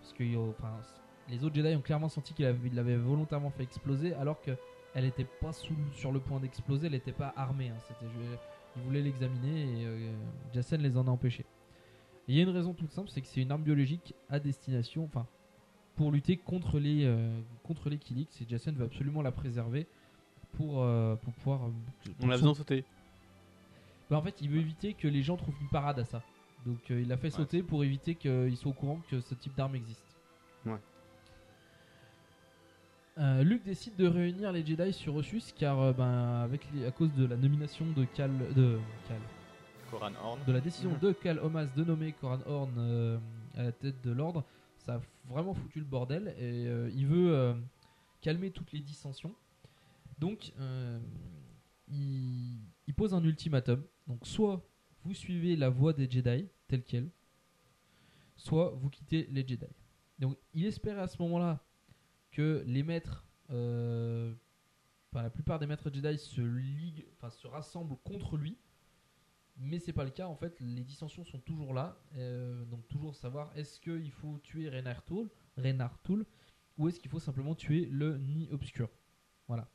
parce 0.00 0.12
que 0.12 0.24
les 0.24 1.44
autres 1.44 1.54
Jedi 1.54 1.74
ont 1.76 1.80
clairement 1.80 2.08
senti 2.08 2.34
qu'il 2.34 2.44
avait- 2.44 2.68
il 2.68 2.74
l'avait 2.74 2.96
volontairement 2.96 3.50
fait 3.50 3.62
exploser 3.62 4.12
alors 4.14 4.40
qu'elle 4.96 5.04
n'était 5.04 5.26
pas 5.40 5.52
sous, 5.52 5.74
sur 5.92 6.10
le 6.10 6.20
point 6.20 6.40
d'exploser, 6.40 6.86
elle 6.86 6.92
n'était 6.94 7.12
pas 7.12 7.32
armée. 7.36 7.68
hein. 7.68 7.76
C'était, 7.86 8.06
je- 8.12 8.36
il 8.78 8.82
voulait 8.82 9.02
l'examiner 9.02 9.62
et 9.82 9.86
euh, 9.86 10.12
Jacen 10.54 10.80
les 10.82 10.96
en 10.96 11.06
a 11.06 11.10
empêchés. 11.10 11.44
Et 12.28 12.32
Il 12.32 12.36
y 12.36 12.40
a 12.40 12.42
une 12.42 12.50
raison 12.50 12.74
toute 12.74 12.90
simple, 12.90 13.08
c'est 13.08 13.20
que 13.20 13.26
c'est 13.26 13.40
une 13.40 13.50
arme 13.52 13.62
biologique 13.62 14.14
à 14.28 14.38
destination, 14.40 15.04
enfin, 15.04 15.26
pour 15.96 16.12
lutter 16.12 16.36
contre 16.36 16.78
les, 16.78 17.04
euh, 17.04 17.40
contre 17.62 17.88
les 17.88 17.98
Kilix. 17.98 18.40
Et 18.42 18.46
Jacen 18.48 18.74
veut 18.74 18.84
absolument 18.86 19.22
la 19.22 19.32
préserver 19.32 19.86
pour, 20.52 20.82
euh, 20.82 21.14
pour 21.16 21.32
pouvoir. 21.34 21.60
On 22.20 22.26
l'a 22.26 22.36
son- 22.36 22.40
besoin 22.42 22.54
sauter. 22.54 22.84
bah, 24.10 24.16
en 24.18 24.22
fait, 24.22 24.40
il 24.42 24.50
veut 24.50 24.58
éviter 24.60 24.92
que 24.94 25.08
les 25.08 25.22
gens 25.22 25.36
trouvent 25.36 25.56
une 25.60 25.68
parade 25.68 25.98
à 25.98 26.04
ça. 26.04 26.22
Donc 26.66 26.78
il 26.90 27.06
l'a 27.06 27.16
fait 27.16 27.30
sauter 27.30 27.62
pour 27.62 27.84
éviter 27.84 28.14
qu'ils 28.16 28.56
soient 28.56 28.72
au 28.72 28.74
courant 28.74 29.00
que 29.08 29.20
ce 29.20 29.34
type 29.34 29.54
d'arme 29.56 29.76
existe. 29.76 30.16
Ouais. 30.66 30.78
Euh, 33.18 33.42
Luke 33.42 33.62
décide 33.64 33.96
de 33.96 34.06
réunir 34.06 34.52
les 34.52 34.64
Jedi 34.64 34.92
sur 34.92 35.14
Ossus 35.14 35.42
car 35.56 35.80
euh, 35.80 35.92
ben, 35.94 36.42
avec 36.42 36.66
les- 36.74 36.84
à 36.84 36.90
cause 36.90 37.10
de 37.14 37.24
la 37.24 37.36
nomination 37.36 37.86
de 37.92 38.04
Cal 38.04 38.30
de 38.54 38.78
Cal 39.08 39.20
Coran 39.90 40.12
Horn. 40.22 40.38
de 40.46 40.52
la 40.52 40.60
décision 40.60 40.92
de 41.00 41.12
Cal 41.12 41.38
Omas 41.38 41.64
de 41.74 41.82
nommer 41.84 42.12
Coran 42.12 42.40
Horn 42.44 42.74
euh, 42.76 43.18
à 43.56 43.62
la 43.62 43.72
tête 43.72 44.02
de 44.04 44.10
l'ordre, 44.10 44.44
ça 44.76 44.96
a 44.96 45.00
vraiment 45.30 45.54
foutu 45.54 45.78
le 45.78 45.86
bordel 45.86 46.34
et 46.38 46.66
euh, 46.66 46.90
il 46.94 47.06
veut 47.06 47.34
euh, 47.34 47.54
calmer 48.20 48.50
toutes 48.50 48.72
les 48.72 48.80
dissensions. 48.80 49.34
Donc 50.18 50.52
euh, 50.60 50.98
il, 51.88 52.58
il 52.86 52.94
pose 52.94 53.14
un 53.14 53.24
ultimatum. 53.24 53.82
Donc 54.06 54.26
soit 54.26 54.62
vous 55.04 55.14
suivez 55.14 55.56
la 55.56 55.70
voie 55.70 55.94
des 55.94 56.10
Jedi 56.10 56.48
telle 56.68 56.82
qu'elle, 56.82 57.08
soit 58.36 58.74
vous 58.78 58.90
quittez 58.90 59.26
les 59.30 59.40
Jedi. 59.46 59.64
Donc 60.18 60.36
il 60.52 60.66
espérait 60.66 61.00
à 61.00 61.06
ce 61.08 61.20
moment-là 61.22 61.60
les 62.42 62.82
maîtres, 62.82 63.24
euh, 63.50 64.34
la 65.14 65.30
plupart 65.30 65.58
des 65.58 65.66
maîtres 65.66 65.90
Jedi 65.92 66.18
se 66.18 66.40
liguent, 66.40 67.06
enfin 67.12 67.30
se 67.30 67.46
rassemblent 67.46 67.96
contre 68.04 68.36
lui. 68.36 68.58
Mais 69.58 69.78
c'est 69.78 69.94
pas 69.94 70.04
le 70.04 70.10
cas 70.10 70.26
en 70.26 70.36
fait, 70.36 70.60
les 70.60 70.84
dissensions 70.84 71.24
sont 71.24 71.38
toujours 71.40 71.72
là, 71.72 71.98
euh, 72.16 72.64
donc 72.66 72.86
toujours 72.88 73.14
savoir 73.16 73.50
est-ce 73.56 73.80
qu'il 73.80 74.10
faut 74.10 74.38
tuer 74.42 74.68
Reynard 74.68 75.02
Tool, 75.04 75.30
Reynard 75.56 75.98
Tool 76.02 76.26
ou 76.76 76.88
est-ce 76.88 77.00
qu'il 77.00 77.10
faut 77.10 77.20
simplement 77.20 77.54
tuer 77.54 77.86
le 77.86 78.18
nid 78.18 78.48
obscur? 78.50 78.90
Voilà. 79.48 79.70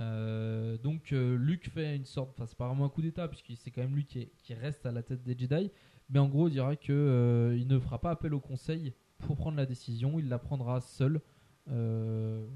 Euh, 0.00 0.78
donc 0.78 1.12
euh, 1.12 1.36
Luke 1.36 1.68
fait 1.68 1.94
une 1.94 2.06
sorte, 2.06 2.30
enfin 2.30 2.46
c'est 2.46 2.56
pas 2.56 2.66
vraiment 2.66 2.86
un 2.86 2.88
coup 2.88 3.02
d'état 3.02 3.28
puisque 3.28 3.52
c'est 3.56 3.70
quand 3.70 3.82
même 3.82 3.94
lui 3.94 4.06
qui, 4.06 4.20
est- 4.20 4.32
qui 4.38 4.54
reste 4.54 4.84
à 4.86 4.90
la 4.92 5.02
tête 5.04 5.22
des 5.22 5.38
Jedi, 5.38 5.70
mais 6.08 6.18
en 6.18 6.28
gros 6.28 6.48
dira 6.48 6.74
que 6.74 6.92
euh, 6.92 7.56
il 7.56 7.68
ne 7.68 7.78
fera 7.78 8.00
pas 8.00 8.10
appel 8.10 8.34
au 8.34 8.40
Conseil 8.40 8.94
pour 9.20 9.36
prendre 9.36 9.56
la 9.56 9.66
décision, 9.66 10.18
il 10.18 10.28
la 10.28 10.38
prendra 10.38 10.80
seul 10.80 11.20
euh, 11.68 12.46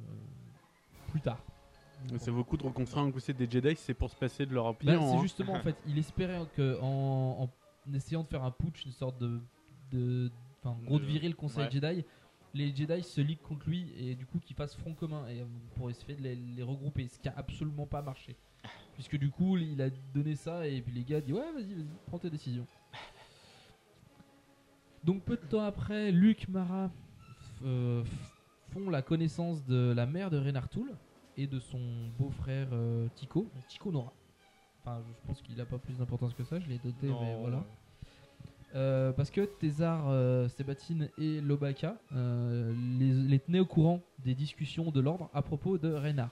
plus 1.08 1.20
tard. 1.20 1.42
C'est 2.18 2.30
beaucoup 2.32 2.56
de 2.56 2.62
reconstruire 2.64 3.04
un 3.06 3.10
coup 3.10 3.20
des 3.20 3.50
Jedi, 3.50 3.76
c'est 3.76 3.94
pour 3.94 4.10
se 4.10 4.16
passer 4.16 4.44
de 4.44 4.52
leur 4.52 4.64
Bah, 4.64 4.70
opinion. 4.70 5.10
c'est 5.12 5.16
hein. 5.18 5.22
justement 5.22 5.54
en 5.54 5.60
fait, 5.60 5.76
il 5.86 5.96
espérait 5.98 6.40
que 6.54 6.78
en, 6.82 7.48
en 7.88 7.92
essayant 7.94 8.22
de 8.24 8.28
faire 8.28 8.44
un 8.44 8.50
putsch, 8.50 8.84
une 8.84 8.92
sorte 8.92 9.18
de, 9.18 9.40
de 9.90 10.30
en 10.64 10.74
gros 10.82 10.98
de 10.98 11.04
De- 11.04 11.08
virer 11.08 11.28
le 11.28 11.34
Conseil 11.34 11.64
ouais. 11.64 11.70
Jedi, 11.70 12.04
les 12.52 12.74
Jedi 12.74 13.02
se 13.02 13.20
liguent 13.20 13.40
contre 13.42 13.68
lui 13.68 13.90
et 13.96 14.14
du 14.16 14.26
coup 14.26 14.38
qu'ils 14.38 14.56
fassent 14.56 14.76
front 14.76 14.92
commun 14.94 15.26
et 15.28 15.40
euh, 15.40 15.46
pour 15.76 15.88
essayer 15.90 16.14
de 16.14 16.22
les, 16.22 16.34
les 16.36 16.62
regrouper, 16.62 17.08
ce 17.08 17.18
qui 17.18 17.28
a 17.28 17.34
absolument 17.36 17.86
pas 17.86 18.02
marché, 18.02 18.36
puisque 18.94 19.16
du 19.16 19.30
coup 19.30 19.56
il 19.56 19.80
a 19.80 19.88
donné 20.14 20.36
ça 20.36 20.66
et 20.66 20.82
puis 20.82 20.92
les 20.92 21.04
gars 21.04 21.20
disent 21.22 21.34
ouais 21.34 21.52
vas-y 21.54 21.72
vas-y 21.74 21.86
prends 22.06 22.18
tes 22.18 22.30
décisions. 22.30 22.66
Donc 25.04 25.22
peu 25.22 25.36
de 25.36 25.42
temps 25.42 25.64
après, 25.64 26.10
Luke 26.10 26.48
Mara 26.48 26.90
euh, 27.64 28.02
font 28.72 28.88
la 28.88 29.02
connaissance 29.02 29.64
de 29.66 29.92
la 29.94 30.06
mère 30.06 30.30
de 30.30 30.38
Reynard 30.38 30.68
Tool 30.68 30.90
et 31.36 31.46
de 31.46 31.58
son 31.60 31.80
beau-frère 32.18 32.68
euh, 32.72 33.06
Tico, 33.14 33.46
Tico 33.68 33.92
Nora. 33.92 34.12
Enfin, 34.80 35.02
je 35.06 35.26
pense 35.26 35.42
qu'il 35.42 35.56
n'a 35.56 35.64
pas 35.66 35.78
plus 35.78 35.94
d'importance 35.98 36.34
que 36.34 36.44
ça, 36.44 36.58
je 36.60 36.68
l'ai 36.68 36.78
doté, 36.78 37.08
Non, 37.08 37.20
mais 37.20 37.36
voilà. 37.40 37.56
ouais. 37.58 37.62
Euh, 38.74 39.12
parce 39.12 39.30
que 39.30 39.42
Thésar, 39.42 40.08
euh, 40.08 40.48
Sébatine 40.48 41.08
et 41.16 41.40
Lobaka 41.40 41.96
euh, 42.12 42.74
les, 42.98 43.12
les 43.12 43.38
tenaient 43.38 43.60
au 43.60 43.66
courant 43.66 44.00
des 44.24 44.34
discussions 44.34 44.90
de 44.90 45.00
l'ordre 45.00 45.30
à 45.32 45.42
propos 45.42 45.78
de 45.78 45.92
Reynard. 45.92 46.30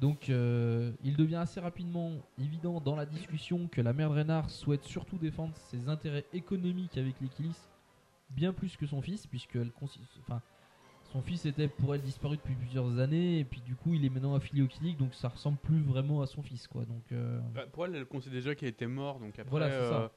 Donc 0.00 0.30
euh, 0.30 0.92
il 1.02 1.16
devient 1.16 1.36
assez 1.36 1.58
rapidement 1.60 2.12
évident 2.38 2.80
dans 2.80 2.94
la 2.94 3.04
discussion 3.04 3.66
que 3.66 3.80
la 3.80 3.92
mère 3.92 4.10
de 4.10 4.14
Reynard 4.14 4.48
souhaite 4.48 4.84
surtout 4.84 5.18
défendre 5.18 5.56
ses 5.56 5.88
intérêts 5.88 6.24
économiques 6.32 6.96
avec 6.96 7.20
les 7.20 7.28
Kilis 7.28 7.56
bien 8.30 8.52
plus 8.52 8.76
que 8.76 8.86
son 8.86 9.02
fils, 9.02 9.26
puisque 9.26 9.56
elle 9.56 9.70
consi- 9.70 9.98
enfin, 10.20 10.40
son 11.10 11.20
fils 11.22 11.46
était 11.46 11.66
pour 11.66 11.94
elle 11.94 12.02
disparu 12.02 12.36
depuis 12.36 12.54
plusieurs 12.54 12.98
années, 13.00 13.40
et 13.40 13.44
puis 13.44 13.60
du 13.62 13.74
coup 13.74 13.94
il 13.94 14.04
est 14.04 14.10
maintenant 14.10 14.34
affilié 14.34 14.62
au 14.62 14.66
Kilik, 14.68 14.96
donc 14.98 15.14
ça 15.14 15.28
ressemble 15.28 15.58
plus 15.58 15.80
vraiment 15.82 16.20
à 16.22 16.26
son 16.26 16.42
fils 16.42 16.68
quoi. 16.68 16.84
Donc 16.84 17.10
euh, 17.10 17.40
Bah, 17.54 17.66
pour 17.66 17.86
elle, 17.86 17.96
elle 17.96 18.04
considère 18.04 18.34
déjà 18.36 18.54
qu'il 18.54 18.68
était 18.68 18.86
mort, 18.86 19.18
donc 19.18 19.36
après. 19.38 19.50
voilà, 19.50 19.68
c'est 19.70 19.76
euh, 19.82 19.90
ça. 19.90 20.12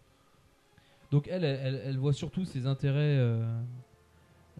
Donc 1.10 1.28
elle, 1.28 1.44
elle, 1.44 1.60
elle- 1.64 1.82
elle 1.86 1.98
voit 1.98 2.14
surtout 2.14 2.46
ses 2.46 2.68
intérêts, 2.68 3.18
euh, 3.18 3.62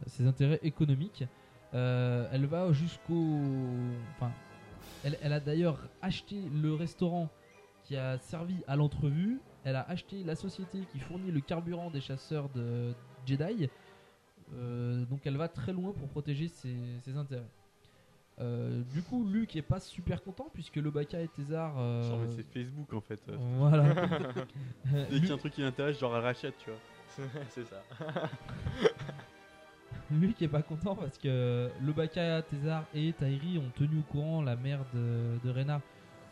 ses 0.08 0.26
intérêts 0.26 0.60
économiques. 0.64 1.26
Euh, 1.74 2.28
elle 2.32 2.46
va 2.48 2.72
jusqu'au, 2.74 3.40
enfin, 4.16 4.32
elle, 5.04 5.18
elle 5.22 5.34
a 5.34 5.40
d'ailleurs 5.40 5.80
acheté 6.02 6.36
le 6.62 6.74
restaurant 6.74 7.30
qui 7.84 7.96
a 7.98 8.18
servi 8.20 8.56
à 8.68 8.76
l'entrevue. 8.76 9.40
Elle 9.64 9.76
a 9.76 9.82
acheté 9.90 10.24
la 10.24 10.36
société 10.36 10.80
qui 10.92 11.00
fournit 11.00 11.32
le 11.32 11.40
carburant 11.42 11.90
des 11.92 12.02
chasseurs 12.02 12.50
de 12.50 12.94
Jedi. 13.26 13.70
Euh, 14.54 15.06
donc 15.06 15.22
elle 15.26 15.38
va 15.38 15.48
très 15.48 15.72
loin 15.74 15.94
pour 15.94 16.10
protéger 16.10 16.48
ses, 16.48 16.76
ses 17.04 17.16
intérêts. 17.16 17.48
Euh, 18.40 18.82
du 18.92 19.04
coup, 19.04 19.24
Luke 19.26 19.56
est 19.56 19.62
pas 19.62 19.80
super 19.80 20.24
content 20.24 20.48
puisque 20.54 20.78
Lobaka 20.78 21.22
et 21.22 21.28
Thésar. 21.28 21.76
euh, 21.78 22.02
Genre, 22.04 22.20
mais 22.20 22.32
c'est 22.32 22.44
Facebook 22.52 22.92
en 22.94 23.02
fait. 23.02 23.20
Voilà. 23.58 23.94
Dès 25.10 25.20
qu'il 25.20 25.28
y 25.28 25.32
a 25.32 25.36
un 25.36 25.38
truc 25.38 25.54
qui 25.54 25.62
l'intéresse, 25.62 26.00
genre 26.00 26.16
elle 26.16 26.24
rachète, 26.24 26.56
tu 26.58 26.70
vois. 26.70 26.80
c'est 27.50 27.66
ça. 27.66 27.84
Luke 30.20 30.42
est 30.42 30.48
pas 30.48 30.62
content 30.62 30.96
parce 30.96 31.18
que 31.18 31.70
Lobaka, 31.86 32.42
Thésar 32.44 32.84
et 32.94 33.14
Tairi 33.14 33.58
ont 33.58 33.72
tenu 33.76 34.00
au 34.00 34.12
courant 34.12 34.42
la 34.42 34.56
mère 34.56 34.80
de, 34.94 35.38
de 35.44 35.50
Rena 35.54 35.82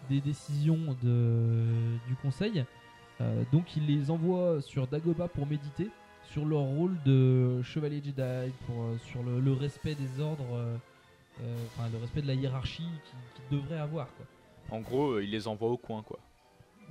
des 0.10 0.22
décisions 0.22 0.96
de, 1.04 1.66
du 2.08 2.16
conseil. 2.22 2.64
Euh, 3.22 3.44
donc 3.52 3.76
il 3.76 3.86
les 3.86 4.10
envoie 4.12 4.62
sur 4.62 4.88
Dagoba 4.88 5.28
pour 5.28 5.46
méditer 5.46 5.90
sur 6.26 6.46
leur 6.46 6.60
rôle 6.62 6.96
de 7.06 7.62
chevalier 7.64 8.02
Jedi, 8.04 8.52
pour, 8.66 8.84
euh, 8.84 8.98
sur 9.00 9.24
le, 9.24 9.40
le 9.40 9.52
respect 9.54 9.96
des 9.96 10.22
ordres, 10.22 10.46
euh, 10.54 10.76
enfin 11.78 11.90
le 11.92 11.98
respect 12.00 12.22
de 12.22 12.28
la 12.28 12.34
hiérarchie 12.36 12.84
qu'ils 12.84 13.48
qu'ils 13.50 13.60
devraient 13.60 13.80
avoir. 13.80 14.08
Quoi. 14.16 14.26
En 14.78 14.82
gros, 14.82 15.20
il 15.20 15.32
les 15.32 15.48
envoie 15.48 15.70
au 15.70 15.78
coin, 15.78 16.04
quoi. 16.04 16.20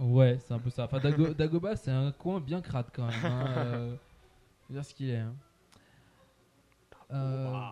Ouais, 0.01 0.39
c'est 0.41 0.55
un 0.55 0.59
peu 0.59 0.71
ça. 0.71 0.85
Enfin, 0.85 0.99
Dago- 0.99 1.35
Dagoba, 1.37 1.77
c'est 1.77 1.91
un 1.93 2.11
coin 2.13 2.41
bien 2.41 2.61
crade 2.61 2.87
quand 2.93 3.07
même. 3.07 3.25
Hein. 3.25 3.89
dire 4.71 4.85
ce 4.85 4.93
qu'il 4.95 5.11
est. 5.11 5.19
hein. 5.19 5.35
Euh, 7.13 7.71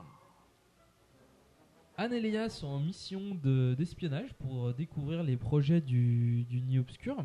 Anne 1.99 2.13
et 2.13 2.49
sont 2.51 2.67
en 2.67 2.81
mission 2.81 3.21
de- 3.43 3.75
d'espionnage 3.77 4.35
pour 4.35 4.75
découvrir 4.75 5.23
les 5.23 5.37
projets 5.37 5.81
du, 5.81 6.47
Nid 6.51 6.79
Obscur. 6.79 7.17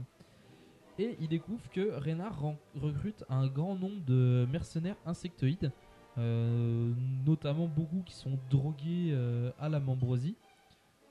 Et 0.97 1.17
ils 1.19 1.27
découvrent 1.27 1.69
que 1.71 1.91
Reynard 1.93 2.41
recrute 2.75 3.23
un 3.29 3.47
grand 3.47 3.75
nombre 3.75 4.03
de 4.05 4.47
mercenaires 4.51 4.97
insectoïdes, 5.05 5.71
euh, 6.17 6.93
notamment 7.25 7.67
beaucoup 7.67 8.01
qui 8.05 8.13
sont 8.13 8.37
drogués 8.49 9.11
euh, 9.11 9.51
à 9.59 9.67
la 9.69 9.79
membrosie. 9.79 10.35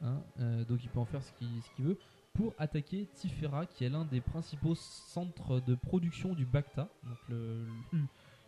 Hein, 0.02 0.22
euh, 0.38 0.64
donc 0.64 0.82
il 0.82 0.88
peut 0.88 0.98
en 0.98 1.04
faire 1.04 1.22
ce 1.22 1.32
qu'il 1.32 1.84
veut 1.84 1.98
pour 2.32 2.54
attaquer 2.58 3.06
Tifera 3.14 3.66
qui 3.66 3.84
est 3.84 3.90
l'un 3.90 4.04
des 4.06 4.20
principaux 4.22 4.74
centres 4.74 5.60
de 5.60 5.74
production 5.74 6.32
du 6.32 6.46
Bacta 6.46 6.88
le, 7.28 7.66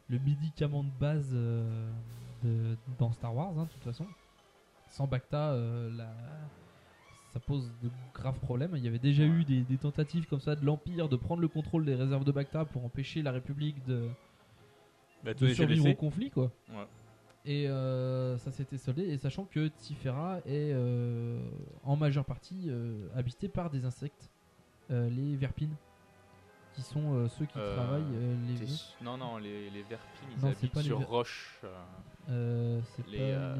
le 0.08 0.18
médicament 0.18 0.82
de 0.84 0.90
base 1.00 1.30
euh, 1.32 1.90
de- 2.42 2.76
dans 2.98 3.12
Star 3.12 3.34
Wars 3.34 3.52
hein, 3.58 3.64
de 3.64 3.70
toute 3.70 3.84
façon. 3.84 4.06
Sans 4.88 5.06
Bacta 5.06 5.52
euh, 5.52 5.90
la- 5.96 6.14
ça 7.32 7.40
pose 7.40 7.72
de 7.82 7.90
graves 8.12 8.38
problèmes. 8.40 8.72
Il 8.76 8.84
y 8.84 8.88
avait 8.88 8.98
déjà 8.98 9.24
eu 9.24 9.44
des, 9.44 9.62
des 9.62 9.78
tentatives 9.78 10.26
comme 10.26 10.40
ça 10.40 10.54
de 10.54 10.64
l'Empire 10.66 11.08
de 11.08 11.16
prendre 11.16 11.40
le 11.40 11.48
contrôle 11.48 11.84
des 11.86 11.94
réserves 11.94 12.24
de 12.24 12.32
Bacta 12.32 12.64
pour 12.66 12.84
empêcher 12.84 13.22
la 13.22 13.32
République 13.32 13.82
de, 13.86 14.08
Bah, 15.24 15.32
de 15.32 15.48
survivre 15.54 15.88
au 15.88 15.94
conflit 15.94 16.30
quoi. 16.30 16.50
Ouais. 16.68 16.86
et 17.46 17.68
euh, 17.68 18.36
ça 18.38 18.50
s'était 18.52 18.76
soldé, 18.76 19.02
et 19.04 19.16
sachant 19.16 19.44
que 19.46 19.68
Tifera 19.68 20.40
est 20.46 20.74
en 21.84 21.96
majeure 21.96 22.24
partie 22.26 22.70
habité 23.14 23.48
par 23.48 23.70
des 23.70 23.84
insectes, 23.86 24.30
les 24.90 25.34
verpines, 25.36 25.74
qui 26.74 26.82
sont 26.82 27.14
euh, 27.14 27.28
ceux 27.28 27.44
qui 27.46 27.58
Euh, 27.58 27.74
travaillent 27.74 28.02
euh, 28.14 28.36
les. 28.46 29.04
Non, 29.04 29.16
non, 29.16 29.36
les, 29.38 29.70
les 29.70 29.82
verpines, 29.82 30.28
ils 30.36 30.42
Non, 30.44 30.50
habitent 30.50 30.78
sur 30.80 30.98
ver- 30.98 31.08
Roche. 31.08 31.60
c'est 32.26 33.06
les, 33.08 33.32
pas 33.34 33.56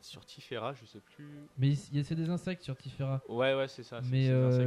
Sur 0.00 0.24
Tifera, 0.24 0.74
je 0.74 0.84
sais 0.86 1.00
plus. 1.00 1.28
Mais 1.58 1.70
il 1.70 1.96
y 1.96 2.00
a- 2.00 2.04
c'est 2.04 2.14
des 2.14 2.28
insectes 2.30 2.62
sur 2.62 2.76
Tifera. 2.76 3.20
Ouais, 3.28 3.54
ouais, 3.54 3.68
c'est 3.68 3.82
ça. 3.82 4.02
c'est- 4.02 4.10
Mais 4.10 4.28
des 4.28 4.50
c'est 4.52 4.58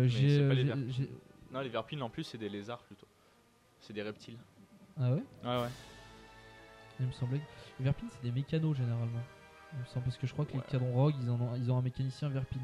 pas 0.48 0.54
les 0.54 0.62
j'ai- 0.62 0.64
verpines. 0.66 0.92
j'ai- 0.92 1.10
Non, 1.52 1.60
les 1.62 1.70
verpines 1.70 2.02
en 2.02 2.10
plus, 2.10 2.24
c'est 2.24 2.38
des 2.38 2.50
lézards 2.50 2.84
plutôt. 2.84 3.08
C'est 3.80 3.94
des 3.94 4.02
reptiles. 4.04 4.38
Ah 5.00 5.12
ouais? 5.12 5.24
Ouais, 5.44 5.62
ouais. 5.62 5.70
Il 7.00 7.08
me 7.08 7.12
semblait. 7.12 7.40
que- 7.40 7.44
Les 7.80 7.84
verpines, 7.86 8.08
c'est 8.10 8.24
des 8.24 8.32
mécanos 8.32 8.76
généralement. 8.78 9.22
Il 9.74 9.80
me 9.80 9.86
semble, 9.86 10.06
parce 10.06 10.18
que 10.18 10.26
je 10.26 10.32
crois 10.34 10.46
que 10.46 10.54
les 10.54 10.62
cadons 10.62 10.94
rogues, 10.94 11.16
ils, 11.22 11.30
en 11.30 11.40
ont, 11.42 11.56
ils 11.58 11.70
ont 11.70 11.78
un 11.78 11.82
mécanicien 11.82 12.30
verpine. 12.30 12.62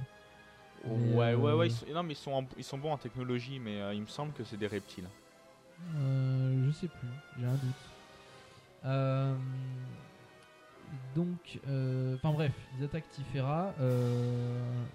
Mais, 0.86 1.16
ouais, 1.16 1.34
ouais, 1.36 1.52
euh, 1.52 1.58
ouais. 1.58 1.68
Ils 1.68 1.72
sont, 1.72 1.86
non, 1.94 2.04
mais 2.04 2.14
ils 2.14 2.18
sont, 2.18 2.32
en- 2.32 2.48
ils 2.58 2.64
sont 2.64 2.78
bons 2.78 2.92
en 2.92 2.98
technologie, 2.98 3.60
mais 3.60 3.80
euh, 3.82 3.94
il 3.94 4.02
me 4.02 4.08
semble 4.08 4.34
que 4.34 4.44
c'est 4.44 4.58
des 4.58 4.68
reptiles. 4.68 5.08
Euh, 5.96 6.64
je 6.66 6.72
sais 6.72 6.88
plus, 6.88 7.08
j'ai 7.38 7.46
un 7.46 7.58
doute. 7.58 7.96
Euh, 8.84 9.38
donc, 11.16 11.60
euh, 11.68 12.16
enfin 12.16 12.32
bref, 12.34 12.54
ils 12.76 12.84
attaquent 12.84 13.10
Tifera 13.10 13.76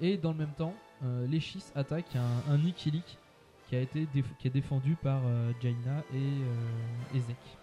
et 0.00 0.16
dans 0.16 0.32
le 0.32 0.38
même 0.38 0.54
temps, 0.54 0.74
les 1.02 1.40
Schis 1.40 1.64
attaquent 1.74 2.16
un, 2.16 2.42
un 2.46 2.58
Nikilik 2.58 3.18
qui 3.66 3.74
a 3.76 3.80
été 3.80 4.06
qui 4.38 4.46
est 4.46 4.50
défendu 4.50 4.96
par 4.96 5.22
Jaina 5.60 6.04
et 6.10 6.44
Ezek. 7.12 7.58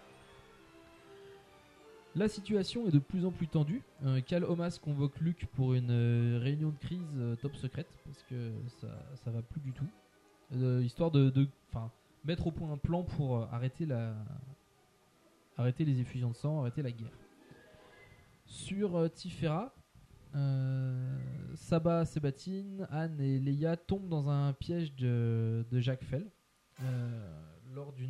La 2.16 2.28
situation 2.28 2.86
est 2.86 2.92
de 2.92 3.00
plus 3.00 3.24
en 3.24 3.32
plus 3.32 3.48
tendue. 3.48 3.82
Euh, 4.04 4.20
Cal 4.20 4.44
Omas 4.44 4.78
convoque 4.80 5.18
Luke 5.20 5.46
pour 5.54 5.74
une 5.74 5.90
euh, 5.90 6.38
réunion 6.40 6.70
de 6.70 6.78
crise 6.78 7.00
euh, 7.16 7.34
top 7.36 7.56
secrète 7.56 7.88
parce 8.04 8.22
que 8.24 8.52
ça, 8.80 8.88
ça 9.16 9.30
va 9.32 9.42
plus 9.42 9.60
du 9.60 9.72
tout. 9.72 9.88
Euh, 10.54 10.82
histoire 10.84 11.10
de, 11.10 11.48
mettre 12.24 12.46
au 12.46 12.52
point 12.52 12.70
un 12.72 12.76
plan 12.76 13.02
pour 13.02 13.38
euh, 13.38 13.46
arrêter 13.50 13.86
la, 13.86 14.14
arrêter 15.56 15.84
les 15.84 16.00
effusions 16.00 16.30
de 16.30 16.36
sang, 16.36 16.60
arrêter 16.60 16.82
la 16.82 16.92
guerre. 16.92 17.18
Sur 18.46 18.96
euh, 18.96 19.08
Tifera, 19.08 19.74
euh, 20.36 21.18
Saba, 21.54 22.04
Sébatine, 22.04 22.86
Anne 22.90 23.20
et 23.20 23.38
Leia 23.38 23.76
tombent 23.76 24.08
dans 24.08 24.28
un 24.28 24.52
piège 24.52 24.94
de, 24.94 25.64
Jacques 25.72 26.04
Fell 26.04 26.30
euh, 26.82 26.84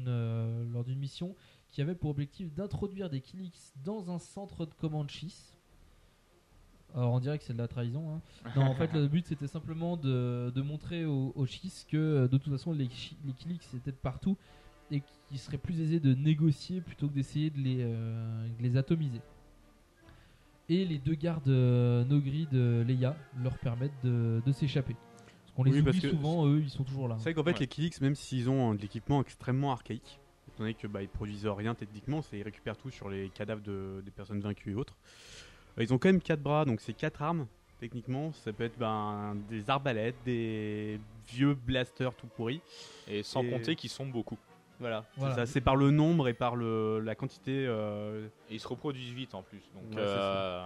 euh, 0.06 0.64
lors 0.72 0.84
d'une 0.84 0.98
mission 0.98 1.34
qui 1.74 1.82
avait 1.82 1.96
pour 1.96 2.10
objectif 2.10 2.54
d'introduire 2.54 3.10
des 3.10 3.20
Kilix 3.20 3.74
dans 3.84 4.08
un 4.12 4.20
centre 4.20 4.64
de 4.64 4.72
commande 4.74 5.10
Schiss. 5.10 5.58
Alors 6.94 7.12
on 7.12 7.18
dirait 7.18 7.36
que 7.36 7.42
c'est 7.42 7.52
de 7.52 7.58
la 7.58 7.66
trahison. 7.66 8.14
hein. 8.14 8.20
Non, 8.54 8.62
en 8.62 8.74
fait, 8.76 8.92
le 8.92 9.08
but 9.08 9.26
c'était 9.26 9.48
simplement 9.48 9.96
de, 9.96 10.52
de 10.54 10.62
montrer 10.62 11.04
aux, 11.04 11.32
aux 11.34 11.46
Chiss 11.46 11.84
que 11.90 11.96
euh, 11.96 12.28
de 12.28 12.38
toute 12.38 12.52
façon 12.52 12.72
les, 12.72 12.88
les 13.24 13.32
Kilix 13.32 13.74
étaient 13.74 13.90
de 13.90 13.96
partout 13.96 14.36
et 14.92 15.02
qu'il 15.28 15.38
serait 15.40 15.58
plus 15.58 15.80
aisé 15.80 15.98
de 15.98 16.14
négocier 16.14 16.80
plutôt 16.80 17.08
que 17.08 17.14
d'essayer 17.14 17.50
de 17.50 17.58
les, 17.58 17.78
euh, 17.80 18.46
de 18.56 18.62
les 18.62 18.76
atomiser. 18.76 19.20
Et 20.68 20.84
les 20.84 20.98
deux 20.98 21.14
gardes 21.14 21.48
euh, 21.48 22.04
Nogri 22.04 22.46
de 22.52 22.84
Leia 22.86 23.16
leur 23.42 23.58
permettent 23.58 24.00
de, 24.04 24.40
de 24.46 24.52
s'échapper. 24.52 24.94
Parce 25.42 25.52
qu'on 25.56 25.64
les 25.64 25.72
Oui, 25.72 25.80
oublie 25.80 26.00
souvent, 26.00 26.46
eux 26.46 26.60
ils 26.60 26.70
sont 26.70 26.84
toujours 26.84 27.08
là. 27.08 27.16
C'est 27.18 27.24
vrai 27.24 27.34
qu'en 27.34 27.42
fait, 27.44 27.58
les 27.58 27.66
Kilix, 27.66 28.00
même 28.00 28.14
s'ils 28.14 28.48
ont 28.48 28.74
de 28.74 28.80
l'équipement 28.80 29.20
extrêmement 29.20 29.72
archaïque, 29.72 30.20
étant 30.54 30.62
donné 30.64 30.74
que 30.74 30.86
bah, 30.86 31.02
ils 31.02 31.08
produisent 31.08 31.46
rien 31.46 31.74
techniquement, 31.74 32.22
c'est 32.22 32.38
ils 32.38 32.42
récupèrent 32.42 32.76
tout 32.76 32.90
sur 32.90 33.08
les 33.08 33.28
cadavres 33.30 33.62
de, 33.62 34.00
des 34.04 34.10
personnes 34.10 34.40
vaincues 34.40 34.72
et 34.72 34.74
autres. 34.74 34.94
Ils 35.78 35.92
ont 35.92 35.98
quand 35.98 36.08
même 36.08 36.20
quatre 36.20 36.40
bras, 36.42 36.64
donc 36.64 36.80
c'est 36.80 36.92
quatre 36.94 37.22
armes. 37.22 37.46
Techniquement, 37.80 38.32
ça 38.32 38.52
peut 38.52 38.64
être 38.64 38.78
ben, 38.78 39.36
des 39.50 39.68
arbalètes, 39.68 40.14
des 40.24 41.00
vieux 41.28 41.54
blasters 41.54 42.14
tout 42.14 42.28
pourris. 42.28 42.60
Et 43.08 43.22
sans 43.24 43.42
compter 43.44 43.74
qu'ils 43.74 43.90
sont 43.90 44.06
beaucoup. 44.06 44.38
Voilà, 44.78 45.04
c'est 45.14 45.20
Voilà. 45.20 45.34
ça, 45.34 45.46
c'est 45.46 45.60
par 45.60 45.76
le 45.76 45.90
nombre 45.90 46.28
et 46.28 46.34
par 46.34 46.54
le, 46.56 47.00
la 47.00 47.14
quantité. 47.14 47.64
euh, 47.66 48.26
Et 48.48 48.54
ils 48.54 48.60
se 48.60 48.68
reproduisent 48.68 49.12
vite 49.12 49.34
en 49.34 49.42
plus. 49.42 49.60
Donc 49.74 49.96
Ouais, 49.96 49.98
euh, 49.98 50.64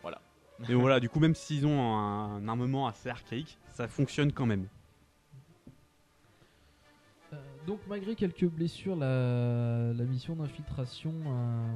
voilà. 0.00 0.20
Et 0.68 0.74
voilà, 0.74 1.00
du 1.00 1.08
coup, 1.08 1.20
même 1.20 1.34
s'ils 1.34 1.66
ont 1.66 1.80
un, 1.82 2.36
un 2.36 2.48
armement 2.48 2.86
assez 2.86 3.08
archaïque, 3.10 3.58
ça 3.72 3.86
fonctionne 3.86 4.32
quand 4.32 4.46
même. 4.46 4.66
Donc 7.66 7.80
malgré 7.86 8.16
quelques 8.16 8.46
blessures, 8.46 8.96
la, 8.96 9.92
la 9.94 10.04
mission 10.04 10.34
d'infiltration 10.34 11.14
euh, 11.26 11.66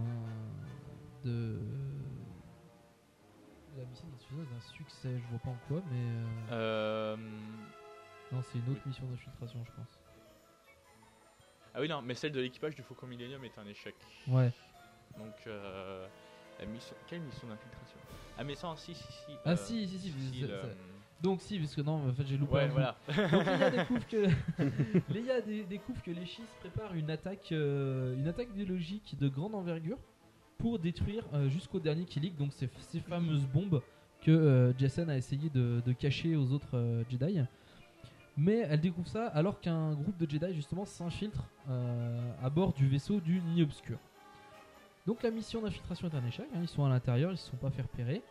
de 1.24 1.60
la 3.76 3.84
mission 3.84 4.08
d'infiltration 4.08 4.42
est 4.42 4.56
un 4.56 4.60
succès. 4.60 5.18
Je 5.18 5.26
vois 5.28 5.38
pas 5.38 5.50
en 5.50 5.58
quoi, 5.68 5.82
mais 5.88 5.96
euh, 6.00 6.26
Euh, 6.50 7.16
non, 8.32 8.42
c'est 8.42 8.58
une 8.58 8.68
autre 8.68 8.80
mission 8.86 9.06
d'infiltration, 9.06 9.64
je 9.64 9.70
pense. 9.72 9.98
Ah 11.74 11.80
oui, 11.80 11.88
non, 11.88 12.02
mais 12.02 12.14
celle 12.14 12.32
de 12.32 12.40
l'équipage 12.40 12.74
du 12.74 12.82
Faucon 12.82 13.06
Millennium 13.06 13.44
est 13.44 13.58
un 13.58 13.66
échec. 13.66 13.94
Ouais. 14.26 14.50
Donc, 15.18 15.34
euh, 15.46 16.08
la 16.58 16.66
mission... 16.66 16.96
quelle 17.06 17.20
mission 17.20 17.46
d'infiltration? 17.48 17.98
Ah, 18.38 18.44
mais 18.44 18.54
ça, 18.54 18.74
si, 18.78 18.94
si, 18.94 19.12
si. 19.12 19.36
Ah 19.44 19.50
euh, 19.52 19.56
si, 19.56 19.86
si, 19.86 19.98
si. 20.00 20.10
si, 20.10 20.40
ça- 20.40 20.46
Donc 21.22 21.40
si, 21.40 21.58
parce 21.58 21.74
que 21.74 21.80
non, 21.80 22.08
en 22.08 22.12
fait 22.12 22.26
j'ai 22.26 22.36
loupé. 22.36 22.54
Ouais, 22.54 22.64
un 22.64 22.68
voilà. 22.68 22.96
Donc 23.08 23.46
Léa 23.46 23.70
découvre 23.70 24.06
que 24.06 24.26
Léa 25.12 25.40
dé- 25.40 25.64
découvre 25.64 26.02
que 26.02 26.10
les 26.10 26.26
Chiss 26.26 26.46
préparent 26.60 26.94
une 26.94 27.10
attaque, 27.10 27.52
euh, 27.52 28.14
une 28.16 28.28
attaque 28.28 28.52
biologique 28.52 29.16
de 29.18 29.28
grande 29.28 29.54
envergure 29.54 29.98
pour 30.58 30.78
détruire 30.78 31.24
euh, 31.32 31.48
jusqu'au 31.48 31.80
dernier 31.80 32.04
Killik, 32.04 32.36
donc 32.36 32.52
ces, 32.52 32.68
ces 32.80 33.00
fameuses 33.00 33.46
bombes 33.46 33.82
que 34.20 34.30
euh, 34.30 34.72
Jason 34.78 35.08
a 35.08 35.16
essayé 35.16 35.48
de, 35.50 35.80
de 35.84 35.92
cacher 35.92 36.36
aux 36.36 36.52
autres 36.52 37.02
Jedi. 37.10 37.40
Mais 38.36 38.66
elle 38.68 38.80
découvre 38.82 39.08
ça 39.08 39.28
alors 39.28 39.60
qu'un 39.60 39.94
groupe 39.94 40.18
de 40.18 40.28
Jedi 40.30 40.54
justement 40.54 40.84
s'infiltre 40.84 41.44
à 42.42 42.50
bord 42.50 42.74
du 42.74 42.86
vaisseau 42.86 43.20
du 43.20 43.40
Nid 43.40 43.62
Obscur. 43.62 43.98
Donc 45.06 45.22
la 45.22 45.30
mission 45.30 45.62
d'infiltration 45.62 46.08
est 46.08 46.14
un 46.14 46.26
échec, 46.26 46.46
hein, 46.54 46.58
ils 46.60 46.68
sont 46.68 46.84
à 46.84 46.88
l'intérieur, 46.90 47.30
ils 47.32 47.38
se 47.38 47.48
sont 47.50 47.56
pas 47.56 47.70
fait 47.70 47.80
repérer. 47.82 48.22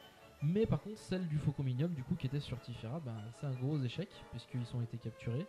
Mais 0.45 0.65
par 0.65 0.81
contre, 0.81 0.99
celle 0.99 1.27
du 1.27 1.37
Faucon 1.39 1.63
Millennium, 1.63 1.93
du 1.93 2.03
coup, 2.03 2.15
qui 2.15 2.27
était 2.27 2.39
sur 2.39 2.59
Tifera, 2.59 2.99
ben, 2.99 3.15
c'est 3.39 3.47
un 3.47 3.53
gros 3.53 3.81
échec, 3.81 4.09
puisqu'ils 4.31 4.75
ont 4.75 4.81
été 4.81 4.97
capturés. 4.97 5.45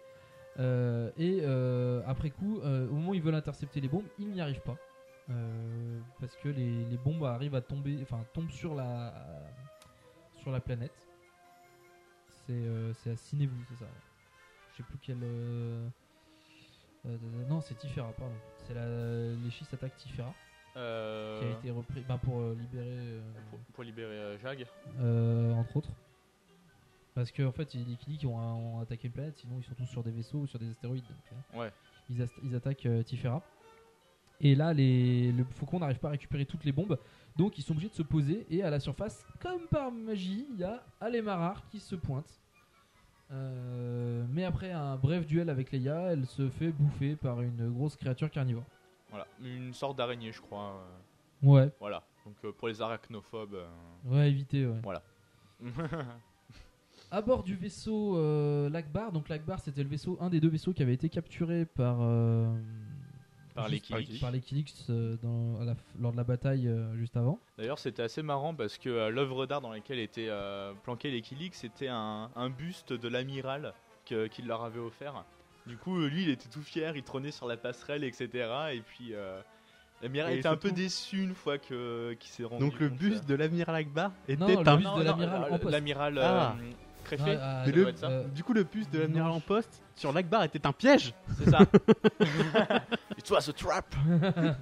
Euh, 0.59 1.11
et 1.19 1.41
euh, 1.43 2.03
après 2.07 2.31
coup, 2.31 2.61
euh, 2.61 2.89
au 2.89 2.95
moment 2.95 3.11
où 3.11 3.15
ils 3.15 3.23
veulent 3.23 3.35
intercepter 3.35 3.81
les 3.81 3.89
bombes, 3.89 4.07
ils 4.19 4.31
n'y 4.31 4.41
arrivent 4.41 4.63
pas. 4.63 4.77
Parce 6.21 6.37
que 6.37 6.49
les, 6.49 6.85
les 6.85 6.97
bombes 6.97 7.25
arrivent 7.25 7.57
à 7.57 7.61
tomber, 7.61 7.99
enfin, 8.03 8.25
tombent 8.33 8.51
sur 8.51 8.75
la, 8.75 9.13
sur 10.41 10.51
la 10.51 10.61
planète. 10.61 10.95
C'est 12.47 13.11
à 13.11 13.17
Cinévou, 13.17 13.57
c'est 13.69 13.85
ça. 13.85 13.91
Je 14.73 14.77
sais 14.79 14.83
plus 14.85 14.99
quel. 15.03 15.19
euh, 15.23 15.89
non, 17.49 17.61
c'est 17.61 17.75
Tifera, 17.75 18.13
pardon. 18.13 18.37
C'est 18.59 18.75
la, 18.75 18.87
les 19.35 19.51
Chiss 19.51 19.73
attaquent 19.75 19.97
Tifera. 19.97 20.33
Euh, 20.77 21.41
Qui 21.41 21.47
a 21.47 21.51
été 21.59 21.71
repris 21.71 22.05
ben, 22.07 22.19
pour 22.19 22.39
euh, 22.41 22.55
libérer. 22.55 22.87
euh, 22.87 23.21
Pour, 23.51 23.59
pour 23.75 23.85
libérer 23.85 24.39
Jag. 24.43 24.67
entre 25.59 25.77
autres. 25.79 25.91
Parce 27.15 27.31
que 27.31 27.43
en 27.45 27.53
fait, 27.53 27.73
les 27.73 27.97
Killik 27.97 28.25
ont, 28.27 28.37
ont 28.37 28.81
attaqué 28.81 29.09
une 29.09 29.13
planète, 29.15 29.37
sinon 29.39 29.57
ils 29.59 29.65
sont 29.65 29.75
tous 29.75 29.87
sur 29.87 30.03
des 30.03 30.11
vaisseaux 30.11 30.41
ou 30.41 30.47
sur 30.47 30.59
des 30.59 30.69
astéroïdes. 30.71 31.05
donc, 31.53 31.61
Ouais. 31.61 31.73
Ils, 32.11 32.55
attaquent 32.55 32.89
Tifera. 33.07 33.43
Et 34.39 34.55
là, 34.55 34.75
les, 34.75 35.33
le 35.33 35.45
Faucon 35.45 35.79
n'arrive 35.79 35.99
pas 35.99 36.09
à 36.09 36.11
récupérer 36.11 36.45
toutes 36.45 36.65
les 36.65 36.73
bombes, 36.73 36.99
donc 37.37 37.57
ils 37.59 37.63
sont 37.63 37.73
obligés 37.73 37.89
de 37.89 37.95
se 37.95 38.03
poser. 38.03 38.47
Et 38.51 38.63
à 38.63 38.69
la 38.69 38.79
surface, 38.81 39.27
comme 39.41 39.67
par 39.67 39.91
magie, 39.91 40.47
il 40.53 40.59
y 40.61 40.65
a 40.65 40.85
Alemarar 41.01 41.67
qui 41.71 41.81
se 41.81 41.97
pointe. 41.97 42.29
Euh, 43.33 44.25
mais 44.31 44.45
après 44.45 44.71
un 44.71 44.97
bref 44.97 45.27
duel 45.27 45.49
avec 45.49 45.73
Leia, 45.73 46.13
elle 46.13 46.27
se 46.27 46.49
fait 46.51 46.71
bouffer 46.71 47.17
par 47.17 47.41
une 47.41 47.71
grosse 47.71 47.97
créature 47.97 48.31
carnivore. 48.31 48.63
Voilà, 49.11 49.27
une 49.41 49.73
sorte 49.73 49.97
d'araignée, 49.99 50.33
je 50.33 50.41
crois. 50.41 50.81
euh. 51.43 51.47
Ouais. 51.49 51.71
Voilà, 51.81 52.03
donc 52.25 52.35
euh, 52.45 52.53
pour 52.53 52.69
les 52.69 52.81
arachnophobes. 52.83 53.55
euh, 53.55 53.67
Ouais, 54.05 54.29
éviter, 54.31 54.67
ouais. 54.67 54.81
Voilà. 54.83 55.03
à 57.11 57.23
bord 57.23 57.43
du 57.43 57.55
vaisseau 57.57 58.17
euh, 58.17 58.69
l'Akbar. 58.69 59.13
Donc 59.13 59.29
l'Akbar, 59.29 59.61
c'était 59.61 59.83
le 59.83 59.89
vaisseau, 59.89 60.17
un 60.21 60.29
des 60.31 60.41
deux 60.41 60.49
vaisseaux 60.49 60.73
qui 60.73 60.83
avait 60.83 60.95
été 60.95 61.09
capturé 61.09 61.65
par 61.67 61.99
euh, 62.01 62.53
Par 63.55 63.69
les 63.69 63.81
Kilix. 63.81 64.19
par 64.21 64.31
les 64.31 64.41
Kilix, 64.41 64.87
euh, 64.91 65.17
dans- 65.23 65.61
à 65.61 65.65
la 65.65 65.75
f- 65.75 65.79
lors 66.01 66.13
de 66.13 66.17
la 66.17 66.25
bataille 66.25 66.69
euh, 66.69 66.95
juste 66.97 67.17
avant. 67.17 67.39
D'ailleurs, 67.59 67.79
c'était 67.79 68.03
assez 68.03 68.23
marrant 68.23 68.55
parce 68.55 68.77
que 68.79 68.89
euh, 68.89 69.11
l'œuvre 69.11 69.47
d'art 69.47 69.61
dans 69.61 69.71
laquelle 69.71 69.99
étaient 69.99 70.29
euh, 70.29 70.73
planqués 70.83 71.11
les 71.11 71.23
Kilix, 71.23 71.59
c'était 71.61 71.89
un, 71.89 72.31
un 72.35 72.51
buste 72.51 72.93
de 72.93 73.09
l'amiral 73.09 73.73
qu'il 74.05 74.47
leur 74.47 74.63
avait 74.63 74.79
offert. 74.81 75.25
Du 75.67 75.77
coup, 75.77 75.99
lui, 75.99 76.23
il 76.25 76.31
était 76.31 76.49
tout 76.49 76.63
fier, 76.63 76.97
il 76.97 77.03
trônait 77.03 77.31
sur 77.33 77.47
la 77.49 77.57
passerelle, 77.57 78.05
etc. 78.05 78.29
Et 78.73 78.81
puis, 78.81 79.15
euh, 79.15 79.41
l'amiral 80.03 80.33
Et 80.33 80.39
était 80.39 80.49
un 80.49 80.57
peu 80.57 80.69
surtout- 80.69 80.83
déçu 80.83 81.23
une 81.23 81.35
fois 81.35 81.59
que 81.59 82.15
qu'il 82.21 82.31
s'est 82.31 82.45
rendu. 82.45 82.65
Donc 82.65 82.79
le 82.79 82.89
compte, 82.89 82.99
buste 82.99 83.25
euh, 83.25 83.29
de 83.29 83.35
l'amiral 83.35 83.75
Akbar 83.77 84.13
était 84.29 84.41
Non, 84.41 84.47
le 84.63 84.69
un 84.69 84.77
buste 84.77 84.97
de 84.97 85.03
l'amiral 85.03 85.45
en 85.53 85.59
poste. 85.59 85.71
L'amiral 85.73 86.19
Ah. 86.23 86.57
euh, 86.61 87.17
ça 87.17 87.65
le- 87.73 87.89
être 87.89 87.99
ça. 87.99 88.09
euh, 88.11 88.25
du 88.29 88.45
coup, 88.45 88.53
le 88.53 88.65
buste 88.65 88.93
de 88.93 89.01
l'amiral 89.01 89.31
en 89.31 89.41
poste 89.41 89.83
sur 89.97 90.13
l'Akbar 90.13 90.45
était 90.45 90.65
un 90.67 90.73
piège. 90.73 91.15
C'est 91.39 91.51
ça. 91.51 91.59
It 93.19 93.31
was 93.31 93.49
a 93.49 93.53
trap. 93.53 93.95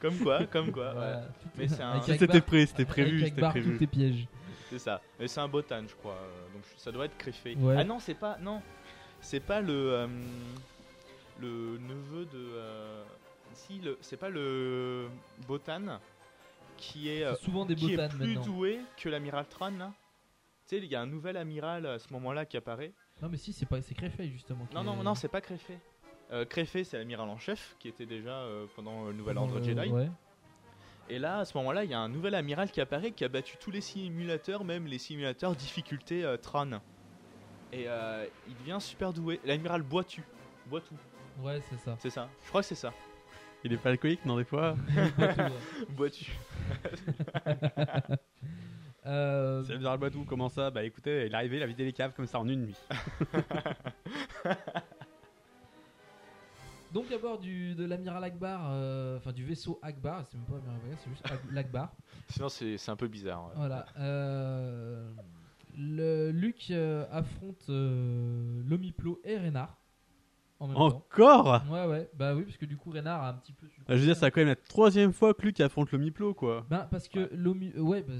comme 0.00 0.16
quoi, 0.18 0.44
comme 0.46 0.72
quoi. 0.72 0.92
Voilà, 0.92 1.16
ouais. 1.18 1.22
tout- 1.42 1.48
Mais 1.58 1.68
c'est 1.68 1.82
un. 1.82 1.90
avec 1.92 2.04
C'était 2.04 2.24
Akbar- 2.36 2.66
c'était 2.66 2.84
prévu, 2.84 3.08
avec 3.16 3.24
c'était 3.26 3.32
Akbar, 3.38 3.50
prévu. 3.52 3.76
tout 3.76 3.84
est 3.84 3.86
piège. 3.86 4.26
C'est 4.72 4.78
ça. 4.78 5.00
Mais 5.20 5.28
c'est 5.28 5.40
un 5.40 5.48
botan, 5.48 5.82
je 5.86 5.94
crois. 5.94 6.14
euh, 6.14 6.52
Donc 6.54 6.62
ça 6.76 6.90
doit 6.90 7.04
être 7.04 7.16
Créfé. 7.18 7.54
Ouais. 7.56 7.76
Ah 7.78 7.84
non, 7.84 7.98
c'est 7.98 8.14
pas. 8.14 8.38
Non, 8.38 8.60
c'est 9.20 9.40
pas 9.40 9.60
le 9.60 9.92
euh, 9.92 10.06
le 11.40 11.78
neveu 11.78 12.24
de. 12.26 12.30
euh, 12.54 13.04
Si, 13.52 13.78
le 13.80 13.98
c'est 14.00 14.16
pas 14.16 14.30
le 14.30 15.08
botan 15.46 15.98
qui 16.76 17.08
est. 17.10 17.24
C'est 17.36 17.44
souvent 17.44 17.64
des 17.66 17.74
qui 17.74 17.92
est 17.92 18.08
plus 18.08 18.26
maintenant. 18.34 18.42
doué 18.42 18.80
que 18.96 19.08
l'amiral 19.08 19.46
Tron. 19.48 19.70
là. 19.78 19.92
Tu 20.66 20.76
sais, 20.78 20.84
il 20.84 20.90
y 20.90 20.94
a 20.94 21.00
un 21.02 21.06
nouvel 21.06 21.36
amiral 21.36 21.84
à 21.86 21.98
ce 21.98 22.10
moment-là 22.12 22.46
qui 22.46 22.56
apparaît. 22.56 22.92
Non, 23.20 23.28
mais 23.28 23.36
si, 23.36 23.52
c'est 23.52 23.66
pas, 23.66 23.82
c'est 23.82 23.94
Créfei 23.94 24.28
justement. 24.30 24.66
Non, 24.74 24.82
non, 24.82 25.00
est- 25.00 25.04
non, 25.04 25.14
c'est 25.14 25.28
pas 25.28 25.40
Créfé. 25.40 25.78
Euh, 26.30 26.44
Créfé, 26.46 26.82
c'est 26.84 26.96
l'amiral 26.98 27.28
en 27.28 27.36
chef 27.36 27.76
qui 27.78 27.88
était 27.88 28.06
déjà 28.06 28.46
pendant 28.74 29.04
le 29.04 29.12
Nouvel 29.12 29.36
Ordre 29.36 29.62
Jedi. 29.62 29.90
ouais. 29.90 30.08
Et 31.12 31.18
là, 31.18 31.40
à 31.40 31.44
ce 31.44 31.54
moment-là, 31.58 31.84
il 31.84 31.90
y 31.90 31.94
a 31.94 31.98
un 31.98 32.08
nouvel 32.08 32.34
amiral 32.34 32.70
qui 32.70 32.80
apparaît 32.80 33.10
qui 33.10 33.22
a 33.22 33.28
battu 33.28 33.58
tous 33.60 33.70
les 33.70 33.82
simulateurs, 33.82 34.64
même 34.64 34.86
les 34.86 34.96
simulateurs 34.96 35.54
difficulté 35.54 36.24
euh, 36.24 36.38
Tron. 36.38 36.80
Et 37.70 37.84
euh, 37.86 38.24
il 38.48 38.56
devient 38.56 38.78
super 38.80 39.12
doué. 39.12 39.38
L'amiral 39.44 39.82
Boitu. 39.82 40.24
Boitou. 40.68 40.94
Ouais, 41.42 41.60
c'est 41.68 41.76
ça. 41.76 41.96
C'est 41.98 42.08
ça. 42.08 42.30
Je 42.42 42.48
crois 42.48 42.62
que 42.62 42.68
c'est 42.68 42.74
ça. 42.74 42.94
Il 43.62 43.74
est 43.74 43.76
pas 43.76 43.90
alcoolique, 43.90 44.24
non, 44.24 44.38
des 44.38 44.44
fois 44.44 44.74
Boitu. 45.90 46.32
Euh, 49.04 49.64
C'est 49.64 49.72
l'amiral 49.72 49.98
Badou, 49.98 50.24
comment 50.24 50.48
ça? 50.48 50.70
Bah 50.70 50.84
écoutez, 50.84 51.26
il 51.26 51.32
est 51.32 51.34
arrivé, 51.34 51.56
il 51.56 51.62
a 51.64 51.66
vidé 51.66 51.84
les 51.84 51.92
caves 51.92 52.12
comme 52.14 52.28
ça 52.28 52.38
en 52.38 52.48
une 52.48 52.66
nuit. 52.66 52.76
Donc 56.92 57.10
à 57.10 57.18
bord 57.18 57.38
du, 57.38 57.74
de 57.74 57.84
l'amiral 57.84 58.22
Akbar, 58.24 58.68
euh, 58.70 59.16
enfin 59.16 59.32
du 59.32 59.44
vaisseau 59.44 59.78
Akbar, 59.82 60.24
c'est 60.26 60.36
même 60.36 60.46
pas 60.46 60.54
l'amiral 60.54 60.76
Akbar, 60.84 60.98
c'est 61.02 61.10
juste 61.10 61.24
Ak- 61.26 61.50
l'Akbar. 61.52 61.92
Sinon, 62.28 62.48
c'est 62.48 62.76
c'est 62.76 62.90
un 62.90 62.96
peu 62.96 63.08
bizarre. 63.08 63.44
ouais. 63.46 63.52
Voilà. 63.56 63.86
euh, 63.98 65.10
le, 65.76 66.30
Luke 66.32 66.66
euh, 66.70 67.06
affronte 67.10 67.64
euh, 67.70 68.62
Lomiplo 68.66 69.20
et 69.24 69.38
Reynard 69.38 69.78
en 70.60 70.66
même 70.68 70.76
temps. 70.76 70.86
Encore? 70.86 71.62
Ouais, 71.70 71.86
ouais. 71.86 72.10
Bah 72.14 72.34
oui, 72.34 72.44
parce 72.44 72.56
que 72.58 72.66
du 72.66 72.76
coup, 72.76 72.90
Reynard 72.90 73.22
a 73.22 73.30
un 73.30 73.34
petit 73.34 73.52
peu. 73.52 73.66
su 73.68 73.80
le 73.80 73.84
Ah, 73.88 73.94
Je 73.96 74.00
veux 74.00 74.06
dire, 74.06 74.14
ça 74.16 74.26
va 74.26 74.30
quand 74.30 74.40
même 74.42 74.48
la 74.48 74.56
troisième 74.56 75.12
fois 75.12 75.32
que 75.34 75.42
Luke 75.42 75.60
affronte 75.60 75.90
le 75.92 75.98
Miplo, 75.98 76.34
quoi. 76.34 76.66
Ben, 76.68 76.86
parce 76.90 77.08
que 77.08 77.30
Lomi... 77.34 77.72
ouais, 77.76 78.02
bah, 78.02 78.12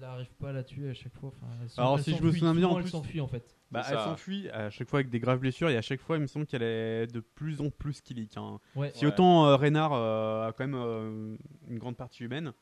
il 0.00 0.04
arrive 0.04 0.32
pas 0.40 0.48
à 0.48 0.52
la 0.52 0.62
tuer 0.64 0.90
à 0.90 0.94
chaque 0.94 1.14
fois. 1.14 1.28
Enfin, 1.28 1.46
elle 1.62 1.68
Alors, 1.76 1.98
elle 1.98 2.04
si 2.04 2.10
je 2.10 2.16
me 2.16 2.20
s'enfuit. 2.28 2.38
souviens 2.40 2.54
bien, 2.54 2.78
elle 2.78 2.88
s'enfuit 2.88 3.20
en 3.20 3.28
fait. 3.28 3.56
Bah, 3.70 3.82
elle 3.88 3.98
s'enfuit 3.98 4.48
à 4.50 4.70
chaque 4.70 4.88
fois 4.88 4.98
avec 5.00 5.10
des 5.10 5.20
graves 5.20 5.38
blessures 5.40 5.68
et 5.70 5.76
à 5.76 5.82
chaque 5.82 6.00
fois, 6.00 6.16
il 6.16 6.22
me 6.22 6.26
semble 6.26 6.46
qu'elle 6.46 6.62
est 6.62 7.06
de 7.06 7.20
plus 7.20 7.60
en 7.60 7.70
plus 7.70 8.00
killique. 8.00 8.36
Hein. 8.36 8.58
Ouais. 8.74 8.90
Si 8.94 9.04
Ouais. 9.04 9.12
autant 9.12 9.46
euh, 9.46 9.56
Reynard 9.56 9.92
euh, 9.92 10.48
a 10.48 10.52
quand 10.52 10.66
même 10.66 10.74
euh, 10.74 11.36
une 11.68 11.78
grande 11.78 11.96
partie 11.96 12.24
humaine, 12.24 12.52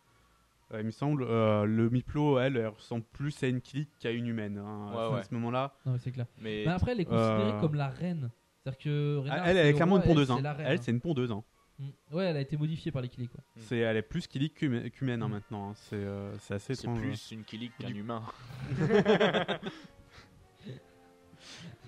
Euh, 0.75 0.81
il 0.81 0.85
me 0.85 0.91
semble, 0.91 1.23
euh, 1.23 1.65
le 1.65 1.89
Miplo, 1.89 2.39
elle, 2.39 2.59
elle 2.59 2.67
ressemble 2.69 3.03
plus 3.13 3.43
à 3.43 3.47
une 3.47 3.63
Kilik 3.63 3.89
qu'à 3.99 4.11
une 4.11 4.27
humaine. 4.27 4.59
hein, 4.59 4.91
Ouais, 4.93 5.01
à 5.01 5.11
ouais. 5.13 5.23
ce 5.23 5.33
moment-là. 5.33 5.73
Non, 5.87 5.93
mais 5.93 5.99
c'est 5.99 6.13
clair. 6.13 6.27
Mais- 6.37 6.65
Mais 6.67 6.73
après, 6.73 6.93
elle 6.93 7.01
est 7.01 7.07
considérée 7.07 7.53
Euh, 7.53 7.61
comme 7.61 7.75
la 7.75 7.89
reine. 7.89 8.31
C'est-à-dire 8.63 8.79
que 8.79 9.17
Rhaenyra, 9.17 9.37
elle, 9.49 9.57
elle 9.57 9.65
c'est 9.65 9.71
est 9.71 9.73
clairement 9.73 9.95
roi, 9.95 10.05
une 10.05 10.09
pondeuse. 10.11 10.29
Elle, 10.29 10.33
hein. 10.35 10.37
c'est 10.37 10.43
la 10.43 10.53
reine, 10.53 10.67
Elle, 10.67 10.77
hein. 10.79 10.81
c'est 10.83 10.91
une 10.91 11.01
pondeuse. 11.01 11.33
Hein. 11.81 11.85
Mm. 12.11 12.15
Ouais, 12.17 12.25
elle 12.27 12.37
a 12.37 12.41
été 12.41 12.57
modifiée 12.57 12.91
par 12.93 13.03
les 13.03 13.09
quoi. 13.09 13.27
C'est, 13.57 13.79
elle 13.79 13.97
est 13.97 14.03
plus 14.03 14.27
Kilik 14.27 14.55
qu'humé- 14.55 14.91
qu'humaine 14.91 15.23
hein, 15.23 15.29
maintenant. 15.29 15.71
hein. 15.71 15.75
C'est, 15.75 15.97
euh, 15.97 16.37
c'est 16.39 16.55
assez 16.55 16.75
C'est 16.75 16.85
étrange. 16.85 17.01
plus 17.01 17.31
une 17.33 17.45
Kilik 17.45 17.73
qu'un 17.79 17.89
humain. 17.95 18.23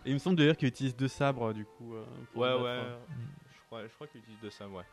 Et 0.06 0.10
il 0.10 0.14
me 0.14 0.18
semble 0.18 0.36
d'ailleurs 0.36 0.56
qu'il 0.56 0.68
utilise 0.68 0.96
deux 0.96 1.08
sabres 1.08 1.52
du 1.52 1.64
coup. 1.64 1.94
euh, 1.94 2.04
pour 2.32 2.42
Ouais, 2.42 2.54
ouais. 2.54 2.80
Je 3.52 3.60
crois, 3.66 3.82
je 3.86 3.92
crois 3.94 4.06
qu'il 4.06 4.20
utilise 4.20 4.40
de 4.40 4.50
ça, 4.50 4.66
ouais. 4.68 4.84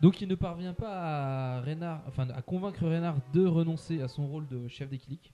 Donc 0.00 0.20
il 0.20 0.28
ne 0.28 0.34
parvient 0.34 0.74
pas 0.74 1.56
à 1.56 1.60
Reynard, 1.60 2.02
enfin 2.06 2.28
à 2.30 2.42
convaincre 2.42 2.86
Reynard 2.86 3.16
de 3.32 3.46
renoncer 3.46 4.02
à 4.02 4.08
son 4.08 4.26
rôle 4.26 4.46
de 4.46 4.68
chef 4.68 4.88
des 4.88 4.98
Killik. 4.98 5.32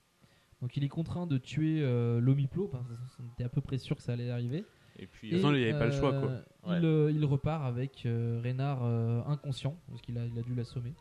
Donc 0.61 0.77
il 0.77 0.83
est 0.83 0.89
contraint 0.89 1.27
de 1.27 1.37
tuer 1.37 1.81
euh, 1.81 2.19
l'Omiplo, 2.21 2.67
parce 2.69 2.85
qu'on 3.17 3.25
était 3.33 3.43
à 3.43 3.49
peu 3.49 3.59
près 3.61 3.77
sûr 3.77 3.95
que 3.97 4.01
ça 4.01 4.13
allait 4.13 4.29
arriver. 4.31 4.65
Et 4.99 5.07
puis, 5.07 5.29
De 5.31 5.35
toute 5.35 5.41
façon, 5.43 5.55
il 5.55 5.61
y 5.61 5.63
avait 5.63 5.77
pas 5.79 5.85
le 5.85 5.91
choix, 5.91 6.13
quoi. 6.13 6.29
euh, 6.29 6.43
Ouais. 6.65 6.79
Il, 6.79 6.85
euh, 6.85 7.11
il 7.11 7.25
repart 7.25 7.65
avec 7.65 8.05
euh, 8.05 8.39
Reynard 8.41 8.83
inconscient, 9.27 9.75
parce 9.89 10.01
qu'il 10.01 10.17
a, 10.17 10.25
il 10.25 10.37
a 10.37 10.41
dû 10.43 10.55
l'assommer. 10.55 10.93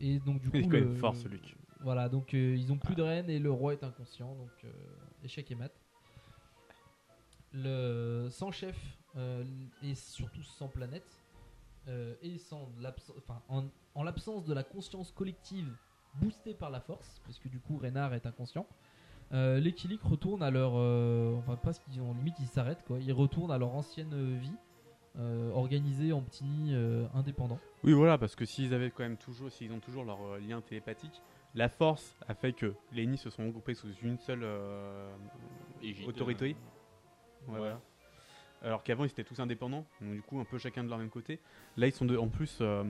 Et 0.00 0.18
donc 0.20 0.40
du 0.40 0.48
coup, 0.50 0.56
Il 0.56 0.64
est 0.64 0.68
quand 0.68 0.70
même 0.78 0.88
le- 0.88 0.94
fort, 0.96 1.16
ce 1.16 1.28
Luc. 1.28 1.56
Voilà, 1.80 2.08
donc 2.08 2.34
euh, 2.34 2.56
ils 2.56 2.72
ont 2.72 2.76
plus 2.78 2.94
de 2.96 3.02
reine 3.02 3.28
et 3.30 3.38
le 3.38 3.50
roi 3.52 3.72
est 3.72 3.84
inconscient, 3.84 4.34
donc 4.34 4.50
euh, 4.64 4.70
échec 5.24 5.48
et 5.50 5.54
mat. 5.54 5.72
Le 7.52 8.28
sans 8.30 8.50
chef 8.50 8.76
euh, 9.16 9.44
et 9.82 9.94
surtout 9.94 10.42
sans 10.42 10.68
planète 10.68 11.06
et 12.20 12.36
sans 12.36 12.70
enfin, 13.16 13.40
en, 13.48 13.64
en 13.94 14.02
l'absence 14.02 14.44
de 14.44 14.52
la 14.52 14.62
conscience 14.62 15.10
collective 15.10 15.72
boostée 16.14 16.52
par 16.52 16.68
la 16.68 16.80
force, 16.80 17.18
parce 17.24 17.38
que 17.38 17.48
du 17.48 17.60
coup 17.60 17.78
Reynard 17.78 18.12
est 18.12 18.26
inconscient. 18.26 18.66
Euh, 19.32 19.60
les 19.60 19.72
Killik 19.72 20.02
retournent 20.02 20.42
à 20.42 20.50
leur, 20.50 20.72
euh, 20.76 21.34
enfin 21.36 21.56
pas 21.56 21.72
ce 21.74 21.80
qu'ils 21.80 22.00
ont 22.00 22.14
limite 22.14 22.36
ils 22.40 22.46
s'arrêtent 22.46 22.82
quoi, 22.86 22.98
ils 22.98 23.12
retournent 23.12 23.50
à 23.50 23.58
leur 23.58 23.74
ancienne 23.74 24.38
vie 24.38 24.54
euh, 25.18 25.50
organisée 25.52 26.12
en 26.12 26.22
petits 26.22 26.44
nids 26.44 26.74
euh, 26.74 27.06
indépendants. 27.12 27.58
Oui, 27.84 27.92
voilà, 27.92 28.16
parce 28.16 28.34
que 28.36 28.44
s'ils 28.46 28.72
avaient 28.72 28.90
quand 28.90 29.02
même 29.02 29.18
toujours, 29.18 29.50
s'ils 29.50 29.70
ont 29.72 29.80
toujours 29.80 30.04
leur 30.04 30.20
euh, 30.22 30.38
lien 30.38 30.60
télépathique, 30.62 31.20
la 31.54 31.68
force 31.68 32.16
a 32.26 32.34
fait 32.34 32.52
que 32.54 32.74
les 32.92 33.04
nids 33.06 33.18
se 33.18 33.28
sont 33.28 33.44
regroupés 33.46 33.74
sous 33.74 33.92
une 34.02 34.16
seule 34.18 34.42
euh, 34.44 35.10
Égide, 35.82 36.08
autorité. 36.08 36.56
euh, 36.56 37.46
Ouais, 37.48 37.52
ouais. 37.54 37.58
voilà. 37.58 37.80
Alors 38.62 38.82
qu'avant 38.82 39.04
ils 39.04 39.10
étaient 39.10 39.24
tous 39.24 39.38
indépendants, 39.40 39.84
donc 40.00 40.12
du 40.14 40.22
coup 40.22 40.40
un 40.40 40.44
peu 40.44 40.58
chacun 40.58 40.82
de 40.84 40.88
leur 40.88 40.98
même 40.98 41.10
côté. 41.10 41.38
Là 41.76 41.86
ils 41.86 41.92
sont 41.92 42.04
de, 42.06 42.16
en 42.16 42.28
plus, 42.28 42.58
euh, 42.60 42.82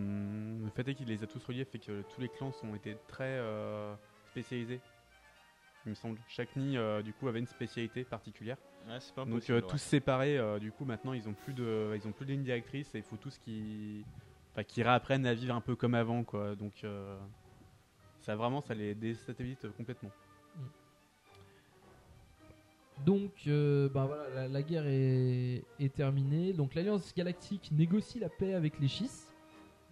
le 0.65 0.71
fait 0.71 0.87
est 0.89 0.95
qu'il 0.95 1.09
les 1.09 1.23
a 1.23 1.27
tous 1.27 1.45
reliés 1.45 1.65
fait 1.65 1.79
que 1.79 2.03
tous 2.15 2.21
les 2.21 2.29
clans 2.29 2.53
sont 2.53 2.75
été 2.75 2.97
très 3.09 3.25
euh, 3.39 3.95
spécialisés. 4.31 4.81
Il 5.89 5.93
me 5.93 5.95
semble. 5.95 6.19
Chaque 6.29 6.55
nid 6.55 6.77
euh, 6.77 7.01
du 7.01 7.15
coup 7.15 7.29
avait 7.29 7.39
une 7.39 7.47
spécialité 7.47 8.05
particulière. 8.05 8.59
Ouais, 8.87 9.01
c'est 9.01 9.15
pas 9.15 9.25
donc 9.25 9.49
euh, 9.49 9.55
ouais. 9.55 9.67
tous 9.67 9.79
séparés, 9.79 10.37
euh, 10.37 10.59
du 10.59 10.71
coup 10.71 10.85
maintenant 10.85 11.15
ils 11.15 11.27
ont 11.29 11.33
plus 11.33 11.55
de, 11.55 11.95
ils 11.97 12.07
ont 12.07 12.13
plus 12.13 12.27
de 12.27 12.33
ligne 12.33 12.43
directrice 12.43 12.95
et 12.95 12.99
il 12.99 13.05
faut 13.05 13.17
tous 13.17 13.39
qui, 13.39 14.05
enfin 14.53 14.65
qui 14.65 14.83
réapprennent 14.83 15.25
à 15.25 15.33
vivre 15.33 15.55
un 15.55 15.63
peu 15.63 15.77
comme 15.77 15.95
avant 15.95 16.25
quoi. 16.25 16.55
Donc 16.55 16.85
euh, 16.85 17.19
ça 18.21 18.37
vraiment 18.37 18.61
ça 18.61 18.75
les 18.75 18.95
déstabilise 18.95 19.57
complètement. 19.79 20.11
Donc, 23.07 23.33
euh, 23.47 23.89
bah 23.89 24.07
voilà, 24.07 24.29
la, 24.35 24.49
la 24.49 24.63
guerre 24.63 24.87
est, 24.87 25.63
est 25.79 25.95
terminée. 25.95 26.53
Donc, 26.53 26.75
l'Alliance 26.75 27.15
Galactique 27.15 27.71
négocie 27.71 28.19
la 28.19 28.29
paix 28.29 28.55
avec 28.55 28.81
les 28.81 28.89
Schistes, 28.89 29.28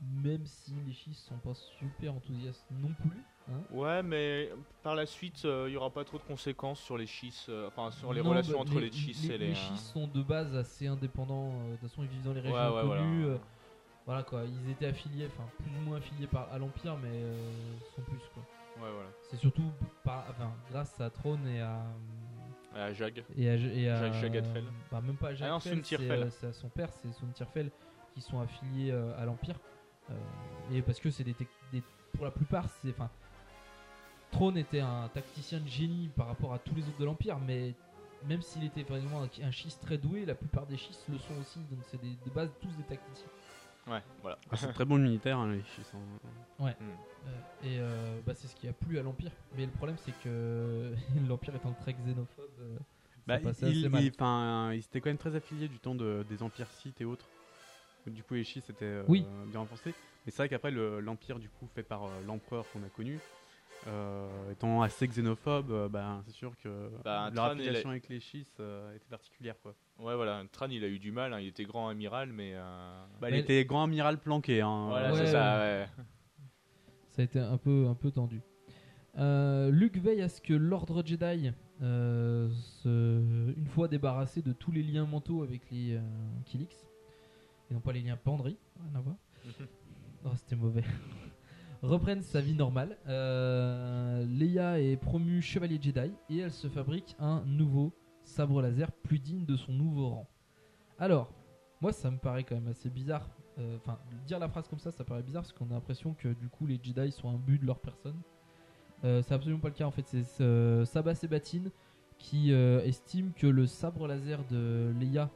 même 0.02 0.44
si 0.46 0.72
les 0.86 0.92
Schistes 0.92 1.26
sont 1.26 1.38
pas 1.38 1.54
super 1.54 2.14
enthousiastes 2.14 2.66
non 2.82 2.92
plus. 3.00 3.22
hein. 3.50 3.60
Ouais, 3.70 4.02
mais 4.02 4.50
par 4.82 4.94
la 4.94 5.06
suite, 5.06 5.44
euh, 5.44 5.66
il 5.68 5.74
y 5.74 5.76
aura 5.76 5.90
pas 5.90 6.04
trop 6.04 6.18
de 6.18 6.22
conséquences 6.24 6.80
sur 6.80 6.98
les 6.98 7.06
schistes, 7.06 7.48
euh, 7.48 7.68
enfin 7.68 7.90
sur 7.90 8.12
les 8.12 8.22
Non, 8.22 8.30
relations 8.30 8.54
bah, 8.54 8.60
entre 8.60 8.80
les, 8.80 8.92
schistes 8.92 9.24
et 9.30 9.38
les. 9.38 9.46
les 9.46 9.52
euh, 9.52 9.54
schistes 9.54 9.92
sont 9.92 10.06
de 10.06 10.22
base 10.22 10.54
assez 10.54 10.86
indépendants. 10.86 11.52
euh, 11.52 11.72
de 11.72 11.76
toute 11.76 11.88
façon, 11.88 12.02
ils 12.02 12.08
vivent 12.08 12.24
dans 12.24 12.32
les 12.34 12.40
régions 12.40 12.54
Ouais, 12.56 12.74
ouais, 12.82 12.82
connues. 12.98 13.22
voilà. 13.24 13.34
euh, 13.34 13.38
voilà 14.04 14.22
quoi, 14.22 14.42
ils 14.44 14.70
étaient 14.70 14.86
affiliés, 14.86 15.26
enfin 15.26 15.48
plus 15.58 15.70
ou 15.78 15.80
moins 15.88 15.96
affiliés 15.98 16.26
par, 16.28 16.52
à 16.52 16.58
l'Empire, 16.58 16.96
mais 17.02 17.08
euh, 17.12 17.34
sans 17.94 18.02
plus 18.02 18.20
quoi. 18.34 18.42
Ouais, 18.82 18.92
voilà. 18.92 19.08
C'est 19.30 19.36
surtout 19.38 19.64
par, 20.04 20.26
enfin, 20.30 20.52
grâce 20.70 21.00
à 21.00 21.08
Throne 21.10 21.46
et 21.48 21.60
à. 21.60 21.82
À 22.74 22.92
Jag. 22.92 23.24
Et 23.38 23.48
à, 23.48 23.54
et 23.56 23.88
à- 23.88 24.12
Jagadfell. 24.12 24.64
Bah, 24.92 25.00
même 25.00 25.16
pas 25.16 25.28
à 25.28 25.30
Ah 25.30 25.34
Jagadfell, 25.34 26.10
euh, 26.10 26.30
c'est 26.30 26.48
à 26.48 26.52
son 26.52 26.68
père, 26.68 26.90
c'est 26.92 27.10
Suntirfell 27.12 27.70
qui 28.14 28.20
sont 28.20 28.38
affiliés 28.38 28.90
euh, 28.92 29.18
à 29.18 29.24
l'Empire. 29.24 29.56
Euh, 30.10 30.14
et 30.72 30.82
parce 30.82 31.00
que 31.00 31.10
c'est 31.10 31.24
des, 31.24 31.34
des- 31.72 31.82
Pour 32.12 32.24
la 32.24 32.30
plupart, 32.30 32.68
c'est. 32.82 32.90
Enfin. 32.90 33.10
Throne 34.32 34.58
était 34.58 34.80
un 34.80 35.08
tacticien 35.14 35.60
de 35.60 35.68
génie 35.68 36.08
par 36.16 36.26
rapport 36.26 36.52
à 36.52 36.58
tous 36.58 36.74
les 36.74 36.82
autres 36.82 36.98
de 36.98 37.04
l'Empire, 37.04 37.38
mais 37.38 37.74
même 38.28 38.42
s'il 38.42 38.64
était 38.64 38.82
vraiment 38.82 39.22
un, 39.22 39.28
un 39.44 39.50
schiste 39.50 39.80
très 39.82 39.98
doué, 39.98 40.26
la 40.26 40.34
plupart 40.34 40.66
des 40.66 40.76
schistes 40.76 41.04
le 41.08 41.16
sont 41.18 41.34
aussi, 41.40 41.60
donc 41.70 41.78
c'est 41.86 42.00
des, 42.00 42.10
de 42.24 42.30
base 42.34 42.50
tous 42.60 42.68
des 42.76 42.82
tacticiens. 42.82 43.28
Ouais, 43.86 44.02
voilà. 44.20 44.36
Ah, 44.50 44.56
c'est 44.56 44.72
très 44.72 44.84
bon 44.84 44.98
militaire 44.98 45.38
hein, 45.38 45.52
les 45.52 45.62
Schistes, 45.62 45.94
hein. 45.94 46.64
Ouais. 46.64 46.72
Hmm. 46.80 46.90
Euh, 47.28 47.30
et 47.62 47.78
euh, 47.78 48.20
bah, 48.26 48.32
c'est 48.34 48.48
ce 48.48 48.56
qui 48.56 48.66
a 48.66 48.72
plu 48.72 48.98
à 48.98 49.02
l'Empire. 49.02 49.30
Mais 49.56 49.64
le 49.64 49.70
problème, 49.70 49.96
c'est 50.04 50.12
que 50.24 50.92
l'Empire 51.28 51.54
étant 51.54 51.72
très 51.72 51.92
xénophobe, 51.94 52.50
euh, 52.62 52.76
Bah, 53.28 53.38
il, 53.40 53.46
assez 53.48 53.88
mal. 53.88 54.02
il- 54.02 54.08
étaient 54.08 55.00
quand 55.00 55.10
même 55.10 55.16
très 55.18 55.36
affiliés 55.36 55.68
du 55.68 55.78
temps 55.78 55.94
de- 55.94 56.26
des 56.28 56.42
empires 56.42 56.70
scythes 56.72 57.00
et 57.00 57.04
autres. 57.04 57.26
Du 58.10 58.22
coup, 58.22 58.34
les 58.34 58.44
schistes 58.44 58.70
étaient 58.70 58.84
euh, 58.84 59.04
Oui. 59.08 59.26
bien 59.50 59.60
renforcés. 59.60 59.94
Mais 60.24 60.32
c'est 60.32 60.38
vrai 60.38 60.48
qu'après, 60.48 60.70
le- 60.70 61.00
l'empire, 61.00 61.38
du 61.38 61.48
coup, 61.48 61.66
fait 61.74 61.82
par 61.82 62.04
euh, 62.04 62.08
l'empereur 62.26 62.64
qu'on 62.72 62.82
a 62.82 62.88
connu, 62.88 63.18
euh, 63.88 64.50
étant 64.50 64.82
assez 64.82 65.06
xénophobe, 65.06 65.70
euh, 65.70 65.88
bah, 65.88 66.22
c'est 66.26 66.32
sûr 66.34 66.56
que 66.62 66.90
Bah, 67.04 67.30
leur 67.32 67.44
Tran, 67.44 67.54
il 67.54 67.60
a- 67.60 67.62
affiliation 67.62 67.90
avec 67.90 68.08
les 68.08 68.20
euh, 68.60 68.94
était 68.96 69.06
particulière. 69.08 69.54
Quoi. 69.62 69.74
Ouais, 70.00 70.14
voilà. 70.16 70.42
Tran, 70.50 70.66
il 70.70 70.82
a 70.82 70.88
eu 70.88 70.98
du 70.98 71.12
mal. 71.12 71.32
hein, 71.32 71.40
Il 71.40 71.48
était 71.48 71.64
grand 71.64 71.88
amiral, 71.88 72.32
mais. 72.32 72.52
euh, 72.54 73.04
Bah, 73.20 73.30
il 73.30 73.36
était 73.36 73.64
grand 73.64 73.84
amiral 73.84 74.18
planqué. 74.18 74.60
Hein, 74.60 74.86
Voilà, 74.88 75.12
Ouais, 75.12 75.18
c'est 75.18 75.32
ça. 75.32 75.58
ouais. 75.58 75.86
Ça 77.10 77.22
a 77.22 77.24
été 77.24 77.38
un 77.38 77.56
peu, 77.58 77.86
un 77.88 77.94
peu 77.94 78.10
tendu. 78.10 78.40
Euh, 79.18 79.70
Luke 79.70 79.96
veille 79.96 80.20
à 80.22 80.28
ce 80.28 80.40
que 80.42 80.52
l'ordre 80.52 81.02
Jedi, 81.06 81.50
euh, 81.82 82.50
se- 82.82 83.54
une 83.56 83.66
fois 83.66 83.88
débarrassé 83.88 84.42
de 84.42 84.52
tous 84.52 84.70
les 84.72 84.82
liens 84.82 85.06
mentaux 85.06 85.42
avec 85.42 85.62
les 85.70 85.94
euh, 85.96 86.00
Kilix, 86.44 86.85
et 87.70 87.74
non 87.74 87.80
pas 87.80 87.92
les 87.92 88.00
liens 88.02 88.16
Pandry, 88.16 88.56
rien 88.80 88.98
à 88.98 89.00
voir. 89.00 89.16
oh, 90.24 90.30
c'était 90.36 90.56
mauvais. 90.56 90.84
Reprenne 91.82 92.22
sa 92.22 92.40
vie 92.40 92.54
normale. 92.54 92.96
Euh, 93.06 94.24
Leia 94.26 94.80
est 94.80 94.96
promue 94.96 95.42
chevalier 95.42 95.78
Jedi 95.80 96.12
et 96.30 96.38
elle 96.38 96.52
se 96.52 96.68
fabrique 96.68 97.14
un 97.18 97.42
nouveau 97.44 97.92
sabre 98.24 98.62
laser 98.62 98.90
plus 98.92 99.18
digne 99.18 99.44
de 99.44 99.56
son 99.56 99.72
nouveau 99.72 100.08
rang. 100.08 100.28
Alors, 100.98 101.32
moi 101.80 101.92
ça 101.92 102.10
me 102.10 102.18
paraît 102.18 102.44
quand 102.44 102.54
même 102.54 102.68
assez 102.68 102.90
bizarre. 102.90 103.28
Euh, 103.58 103.76
Enfin, 103.76 103.98
dire 104.26 104.38
la 104.38 104.48
phrase 104.48 104.68
comme 104.68 104.78
ça, 104.78 104.90
ça 104.90 105.04
paraît 105.04 105.22
bizarre 105.22 105.42
parce 105.42 105.52
qu'on 105.52 105.70
a 105.70 105.74
l'impression 105.74 106.14
que 106.14 106.28
du 106.28 106.48
coup 106.48 106.66
les 106.66 106.80
Jedi 106.82 107.10
sont 107.12 107.28
un 107.28 107.38
but 107.38 107.58
de 107.58 107.66
leur 107.66 107.78
personne. 107.78 108.20
Euh, 109.04 109.22
c'est 109.22 109.34
absolument 109.34 109.60
pas 109.60 109.68
le 109.68 109.74
cas 109.74 109.86
en 109.86 109.90
fait. 109.90 110.06
C'est 110.06 110.84
Sabah 110.84 111.14
Sebatine 111.14 111.70
qui 112.18 112.52
euh, 112.52 112.82
estime 112.84 113.32
que 113.32 113.46
le 113.46 113.66
sabre 113.66 114.06
laser 114.06 114.44
de 114.46 114.92
Leia, 114.98 115.30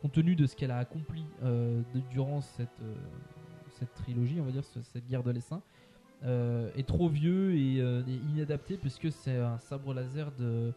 compte 0.00 0.12
tenu 0.12 0.34
de 0.36 0.46
ce 0.46 0.56
qu'elle 0.56 0.70
a 0.70 0.78
accompli 0.78 1.24
euh, 1.42 1.82
de- 1.94 2.00
durant 2.10 2.40
cette, 2.40 2.68
euh, 2.82 2.94
cette 3.78 3.92
trilogie, 3.94 4.40
on 4.40 4.44
va 4.44 4.50
dire, 4.50 4.64
ce- 4.64 4.82
cette 4.82 5.06
guerre 5.06 5.22
de 5.22 5.30
l'essaim, 5.30 5.62
euh, 6.24 6.70
est 6.76 6.86
trop 6.86 7.08
vieux 7.08 7.54
et, 7.54 7.80
euh, 7.80 8.02
et 8.08 8.14
inadapté 8.32 8.76
puisque 8.76 9.12
c'est 9.12 9.36
un 9.36 9.58
sabre 9.58 9.94
laser 9.94 10.32
de, 10.32 10.72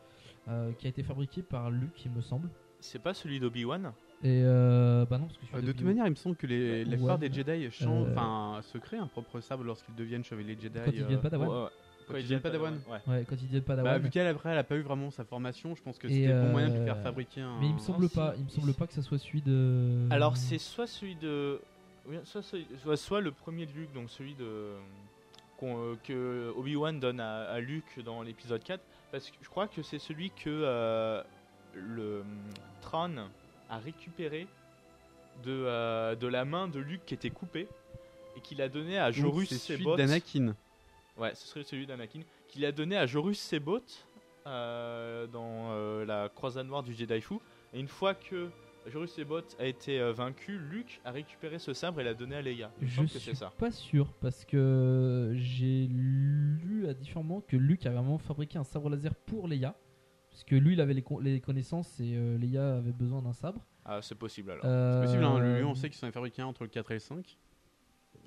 euh, 0.47 0.71
qui 0.73 0.85
a 0.85 0.89
été 0.89 1.03
fabriqué 1.03 1.41
par 1.41 1.71
Luke, 1.71 2.05
il 2.05 2.11
me 2.11 2.21
semble. 2.21 2.49
C'est 2.79 3.01
pas 3.01 3.13
celui 3.13 3.39
d'Obi-Wan? 3.39 3.91
Et 4.23 4.43
euh, 4.43 5.03
bah 5.09 5.17
non, 5.17 5.25
parce 5.27 5.37
que 5.51 5.57
Euh, 5.57 5.61
de 5.61 5.71
toute 5.71 5.81
manière, 5.81 6.05
il 6.05 6.11
me 6.11 6.15
semble 6.15 6.35
que 6.35 6.45
les, 6.45 6.83
la 6.85 6.91
Ouais. 6.91 6.97
plupart 6.97 7.17
des 7.17 7.31
Jedi 7.33 7.71
changent, 7.71 8.07
Euh, 8.07 8.11
enfin, 8.11 8.59
se 8.61 8.77
créent 8.77 8.99
un 8.99 9.07
propre 9.07 9.39
sabre 9.39 9.63
lorsqu'ils 9.63 9.95
deviennent 9.95 10.23
chevaliers 10.23 10.55
Jedi. 10.59 10.77
Quand 10.85 10.91
ils 10.91 11.01
deviennent 11.01 11.19
euh, 11.25 11.69
Ils 12.09 12.23
deviennent 12.23 12.41
Padawan. 12.41 12.79
Ouais. 12.87 12.99
Ouais, 13.07 13.61
Padawan. 13.61 13.93
Bah, 13.93 13.97
vu 13.97 14.09
qu'elle 14.09 14.27
après, 14.27 14.49
elle 14.49 14.57
a 14.57 14.63
pas 14.63 14.75
eu 14.75 14.81
vraiment 14.81 15.11
sa 15.11 15.23
formation, 15.23 15.75
je 15.75 15.81
pense 15.81 15.97
que 15.97 16.07
c'était 16.07 16.27
le 16.27 16.41
bon 16.41 16.49
moyen 16.49 16.69
de 16.69 16.73
lui 16.73 16.81
euh, 16.81 16.85
faire 16.85 17.01
fabriquer 17.01 17.41
un. 17.41 17.59
Mais 17.59 17.67
il 17.67 17.73
me 17.73 17.79
semble 17.79 18.09
pas, 18.09 18.33
il 18.37 18.43
me 18.43 18.49
semble 18.49 18.73
pas 18.73 18.87
que 18.87 18.93
ça 18.93 19.01
soit 19.01 19.17
celui 19.17 19.41
de. 19.41 20.07
Alors 20.09 20.37
c'est 20.37 20.57
soit 20.57 20.87
celui 20.87 21.15
de, 21.15 21.59
oui, 22.07 22.17
soit, 22.23 22.41
soit, 22.41 22.97
soit 22.97 23.21
le 23.21 23.31
premier 23.31 23.65
de 23.65 23.71
Luke, 23.73 23.93
donc 23.93 24.09
celui 24.09 24.35
de 24.35 24.73
euh, 25.63 25.95
que 26.03 26.51
Obi 26.57 26.75
Wan 26.75 26.99
donne 26.99 27.19
à, 27.19 27.43
à 27.43 27.59
Luke 27.59 27.99
dans 28.03 28.23
l'épisode 28.23 28.63
4, 28.63 28.81
parce 29.11 29.29
que 29.29 29.35
je 29.41 29.49
crois 29.49 29.67
que 29.67 29.83
c'est 29.83 29.99
celui 29.99 30.31
que 30.31 30.49
euh, 30.49 31.21
le 31.75 32.21
hum, 32.21 32.25
Tran 32.81 33.11
a 33.69 33.77
récupéré 33.77 34.47
de 35.43 35.51
euh, 35.51 36.15
de 36.15 36.27
la 36.27 36.45
main 36.45 36.67
de 36.67 36.79
Luke 36.79 37.01
qui 37.05 37.13
était 37.13 37.29
coupée 37.29 37.67
et 38.35 38.41
qu'il 38.41 38.61
a 38.61 38.69
donné 38.69 38.97
à 38.97 39.11
Jorus 39.11 39.49
c'est 39.49 39.55
celui 39.55 39.83
Sebot. 39.83 39.97
d'Anakin. 39.97 40.55
Ouais, 41.21 41.35
ce 41.35 41.47
serait 41.47 41.63
celui 41.63 41.85
d'Anakin 41.85 42.21
qu'il 42.47 42.65
a 42.65 42.71
donné 42.71 42.97
à 42.97 43.05
Jorus 43.05 43.39
Sebot 43.39 43.79
euh, 44.47 45.27
dans 45.27 45.71
euh, 45.71 46.05
la 46.05 46.29
croisade 46.29 46.67
noire 46.67 46.83
du 46.83 46.93
Jedi 46.93 47.21
Fu. 47.21 47.35
Et 47.73 47.79
une 47.79 47.87
fois 47.87 48.13
que 48.15 48.49
Jorus 48.87 49.17
Ebot 49.19 49.41
a 49.59 49.65
été 49.65 49.99
euh, 49.99 50.11
vaincu, 50.11 50.57
Luke 50.57 50.99
a 51.05 51.11
récupéré 51.11 51.59
ce 51.59 51.73
sabre 51.73 52.01
et 52.01 52.03
l'a 52.03 52.15
donné 52.15 52.35
à 52.35 52.41
Leia. 52.41 52.71
Je 52.81 52.95
semble 52.95 53.07
que 53.07 53.19
suis 53.19 53.31
c'est 53.31 53.35
ça. 53.37 53.53
pas 53.57 53.69
sûr 53.71 54.11
parce 54.19 54.43
que 54.45 55.31
j'ai 55.35 55.87
lu 55.87 56.87
à 56.89 56.93
différents 56.93 57.23
moments 57.23 57.41
que 57.41 57.55
Luke 57.57 57.85
a 57.85 57.91
vraiment 57.91 58.17
fabriqué 58.17 58.57
un 58.57 58.63
sabre 58.63 58.89
laser 58.89 59.13
pour 59.15 59.47
Leia. 59.47 59.75
Parce 60.31 60.43
que 60.45 60.55
lui, 60.55 60.73
il 60.73 60.81
avait 60.81 60.93
les, 60.93 61.01
con- 61.03 61.19
les 61.19 61.41
connaissances 61.41 61.99
et 61.99 62.13
euh, 62.15 62.37
Leia 62.37 62.77
avait 62.77 62.93
besoin 62.93 63.21
d'un 63.21 63.33
sabre. 63.33 63.61
Ah, 63.85 64.01
c'est 64.01 64.15
possible 64.15 64.51
alors. 64.51 64.63
Euh, 64.65 64.93
C'est 65.01 65.05
possible, 65.05 65.23
hein, 65.25 65.39
lui, 65.57 65.63
on 65.63 65.75
sait 65.75 65.89
qu'ils 65.89 65.99
sont 65.99 66.11
fabriqués 66.11 66.41
entre 66.41 66.63
le 66.63 66.69
4 66.69 66.91
et 66.91 66.93
le 66.95 66.99
5. 66.99 67.37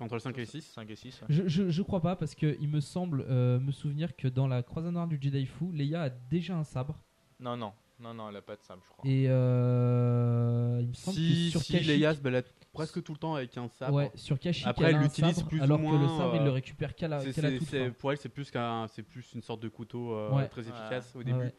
Entre 0.01 0.15
le 0.15 0.21
5 0.21 0.37
et 0.37 0.41
le 0.41 0.47
6. 0.47 0.63
5 0.63 0.91
et 0.91 0.97
6. 0.97 1.21
Je, 1.29 1.43
je, 1.47 1.71
je 1.71 1.83
crois 1.83 2.01
pas 2.01 2.17
parce 2.17 2.35
que 2.35 2.57
il 2.61 2.69
me 2.69 2.81
semble 2.81 3.25
euh, 3.29 3.59
me 3.61 3.71
souvenir 3.73 4.17
que 4.17 4.27
dans 4.29 4.49
la 4.49 4.63
croisade 4.63 4.93
noire 4.93 5.07
du 5.07 5.19
Jedi 5.21 5.47
Fu, 5.47 5.71
Leia 5.73 6.03
a 6.03 6.11
déjà 6.11 6.57
un 6.57 6.65
sabre. 6.65 6.99
Non, 7.41 7.57
non, 7.57 7.73
non, 8.01 8.13
non, 8.15 8.29
elle 8.29 8.37
a 8.37 8.43
pas 8.43 8.57
de 8.57 8.63
sabre, 8.63 8.83
je 8.85 8.91
crois. 8.93 9.09
Et 9.09 9.27
euh, 9.29 10.79
il 10.83 10.89
me 10.89 10.95
semble 10.95 11.17
Si, 11.17 11.45
que 11.47 11.51
sur 11.53 11.63
si 11.63 11.73
Kashyyyk- 11.75 11.87
Leia 11.99 12.15
se 12.15 12.21
balade 12.21 12.45
presque 12.73 13.03
tout 13.03 13.13
le 13.13 13.19
temps 13.19 13.35
avec 13.35 13.57
un 13.57 13.69
sabre. 13.69 13.95
Ouais, 13.95 14.11
sur 14.15 14.39
Kashyyyk, 14.39 14.67
Après, 14.67 14.87
elle 14.87 14.99
l'utilise 14.99 15.43
plus 15.45 15.61
alors 15.63 15.79
ou 15.79 15.83
que 15.85 15.89
moins. 15.89 16.01
le 16.03 16.09
sabre, 16.09 16.35
il 16.37 16.43
euh, 16.43 16.45
le 16.45 16.51
récupère 16.51 16.95
qu'à 16.95 17.09
la- 17.09 17.23
toute 17.23 17.33
fin. 17.65 17.91
Pour 17.91 18.11
elle, 18.13 18.19
c'est 18.19 18.29
plus, 18.29 18.51
qu'un- 18.51 18.87
c'est 18.89 19.03
plus 19.03 19.33
une 19.35 19.43
sorte 19.43 19.61
de 19.63 19.69
couteau 19.69 20.13
euh, 20.15 20.31
Ouais. 20.33 20.49
très 20.49 20.63
Ouais. 20.63 20.69
efficace 20.69 21.15
au 21.15 21.23
début. 21.23 21.39
ouais. 21.39 21.55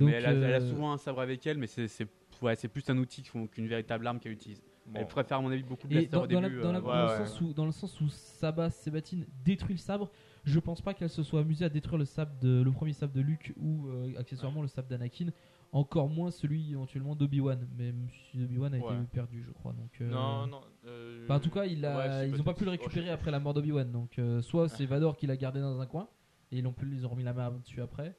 Mais 0.00 0.12
elle 0.12 0.26
a, 0.26 0.30
elle 0.32 0.54
a 0.54 0.60
souvent 0.60 0.92
un 0.92 0.98
sabre 0.98 1.20
avec 1.20 1.44
elle, 1.46 1.58
mais 1.58 1.66
c'est 1.66 1.88
c'est- 1.88 2.06
ouais, 2.42 2.54
c'est 2.54 2.68
plus 2.68 2.88
un 2.88 2.96
outil 2.98 3.22
qu'une 3.24 3.66
véritable 3.66 4.06
arme 4.06 4.20
qu'elle 4.20 4.32
utilise. 4.32 4.62
Bon. 4.86 4.98
Elle 5.00 5.06
préfère, 5.06 5.38
à 5.38 5.40
mon 5.40 5.50
avis, 5.50 5.62
beaucoup 5.62 5.86
de 5.86 5.92
blaster 5.92 6.08
dans, 6.10 6.22
au 6.24 6.26
dans 6.26 6.40
la- 6.40 6.48
début. 6.48 6.60
dans 6.62 6.72
la- 6.72 6.80
dans 6.80 6.88
ouais, 6.88 7.18
le 7.20 7.26
sens 7.26 7.40
où, 7.40 7.52
dans 7.52 7.66
le 7.66 7.72
sens 7.72 8.00
où 8.00 8.08
Sabas 8.08 8.70
Sébatine 8.70 9.26
détruit 9.44 9.74
le 9.74 9.80
sabre, 9.80 10.10
je 10.44 10.58
pense 10.58 10.80
pas 10.80 10.94
qu'elle 10.94 11.10
se 11.10 11.22
soit 11.22 11.40
amusée 11.40 11.64
à 11.64 11.68
détruire 11.68 11.98
le 11.98 12.04
sabre 12.04 12.32
de 12.40 12.62
le 12.62 12.72
premier 12.72 12.92
sabre 12.92 13.12
de 13.12 13.20
Luke 13.20 13.52
ou 13.60 13.86
euh, 13.88 14.12
accessoirement 14.18 14.62
le 14.62 14.68
sabre 14.68 14.88
d'Anakin, 14.88 15.28
encore 15.72 16.08
moins 16.08 16.30
celui 16.32 16.72
éventuellement 16.72 17.14
d'Obi-Wan. 17.14 17.68
Mais 17.78 17.92
Monsieur 17.92 18.44
Obi-Wan 18.44 18.74
a 18.74 18.78
Ouais. 18.78 18.94
été 18.96 19.04
perdu, 19.12 19.44
je 19.46 19.52
crois. 19.52 19.72
Donc, 19.74 19.90
euh, 20.00 20.10
Non, 20.10 20.46
non. 20.48 20.60
euh, 20.86 21.24
enfin, 21.24 21.36
en 21.36 21.40
tout 21.40 21.50
cas, 21.50 21.66
il 21.66 21.84
a, 21.84 21.96
ouais, 21.98 22.24
si, 22.26 22.34
ils 22.34 22.40
ont 22.40 22.44
pas 22.44 22.54
pu 22.54 22.64
le 22.64 22.70
Oh, 22.70 22.72
récupérer 22.72 23.10
après 23.10 23.30
la 23.30 23.38
mort 23.38 23.54
d'Obi-Wan. 23.54 23.92
Donc, 23.92 24.18
euh, 24.18 24.40
soit 24.42 24.68
c'est 24.68 24.86
Vador 24.86 25.16
qui 25.16 25.26
l'a 25.28 25.36
gardé 25.36 25.60
dans 25.60 25.80
un 25.80 25.86
coin 25.86 26.08
et 26.50 26.58
ils 26.58 26.66
ont, 26.66 26.72
pu, 26.72 26.88
ils 26.92 27.06
ont 27.06 27.10
remis 27.10 27.22
la 27.22 27.32
main 27.34 27.50
dessus 27.62 27.80
après. 27.82 28.16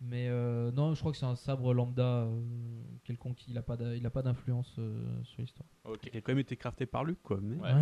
Mais 0.00 0.28
euh, 0.28 0.70
non, 0.72 0.94
je 0.94 1.00
crois 1.00 1.12
que 1.12 1.18
c'est 1.18 1.24
un 1.26 1.36
sabre 1.36 1.72
lambda 1.72 2.24
euh, 2.24 2.40
quelconque. 3.04 3.46
Il 3.48 3.56
a 3.56 3.62
pas 3.62 3.76
il 3.80 4.02
d'influence 4.02 4.74
euh, 4.78 5.22
sur 5.24 5.40
l'histoire. 5.40 5.68
Ok. 5.84 6.10
Qui 6.10 6.16
a 6.16 6.20
quand 6.20 6.32
même 6.32 6.40
été 6.40 6.56
crafté 6.56 6.84
par 6.86 7.04
Luke, 7.04 7.22
quoi. 7.22 7.38
mais- 7.42 7.56
Ouais. 7.56 7.72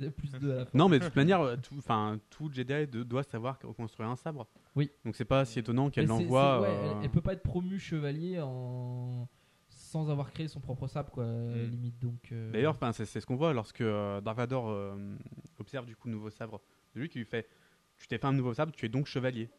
Plus 0.16 0.30
deux 0.38 0.52
à 0.52 0.56
la 0.58 0.64
fin. 0.64 0.78
Non, 0.78 0.88
mais 0.88 1.00
de 1.00 1.04
toute 1.04 1.16
manière, 1.16 1.60
tout, 1.60 1.74
enfin, 1.78 2.20
tout 2.30 2.48
Jedi 2.52 2.86
de- 2.86 3.02
doit 3.02 3.24
savoir 3.24 3.58
construire 3.58 4.08
un 4.08 4.14
sabre. 4.14 4.46
Oui. 4.76 4.92
Donc 5.04 5.16
c'est 5.16 5.24
pas 5.24 5.44
si 5.44 5.58
étonnant 5.58 5.90
qu'elle 5.90 6.06
Mais 6.06 6.16
c'est- 6.16 6.22
l'envoie. 6.22 6.60
c'est- 6.62 6.70
ouais, 6.70 6.76
euh, 6.76 6.92
elle, 6.98 7.04
elle 7.04 7.10
peut 7.10 7.20
pas 7.20 7.32
être 7.32 7.42
promue 7.42 7.80
chevalier 7.80 8.40
en 8.40 9.28
sans 9.70 10.08
avoir 10.10 10.30
créé 10.30 10.46
son 10.48 10.60
propre 10.60 10.86
sabre, 10.86 11.10
quoi, 11.10 11.24
Mm. 11.24 11.64
limite. 11.70 11.98
Donc. 11.98 12.30
euh, 12.30 12.52
D'ailleurs, 12.52 12.74
enfin, 12.74 12.92
c'est 12.92 13.06
c'est 13.06 13.20
ce 13.20 13.26
qu'on 13.26 13.34
voit 13.36 13.52
lorsque 13.52 13.80
euh, 13.80 14.20
Dark 14.20 14.36
Vador 14.36 14.68
euh, 14.68 15.16
observe 15.58 15.84
du 15.86 15.96
coup 15.96 16.06
le 16.08 16.14
nouveau 16.14 16.30
sabre 16.30 16.60
de 16.94 17.00
lui 17.00 17.08
qui 17.08 17.18
lui 17.18 17.24
fait 17.26 17.48
Tu 17.96 18.06
t'es 18.06 18.18
fait 18.18 18.26
un 18.26 18.32
nouveau 18.32 18.54
sabre, 18.54 18.70
tu 18.70 18.86
es 18.86 18.88
donc 18.88 19.06
chevalier. 19.06 19.50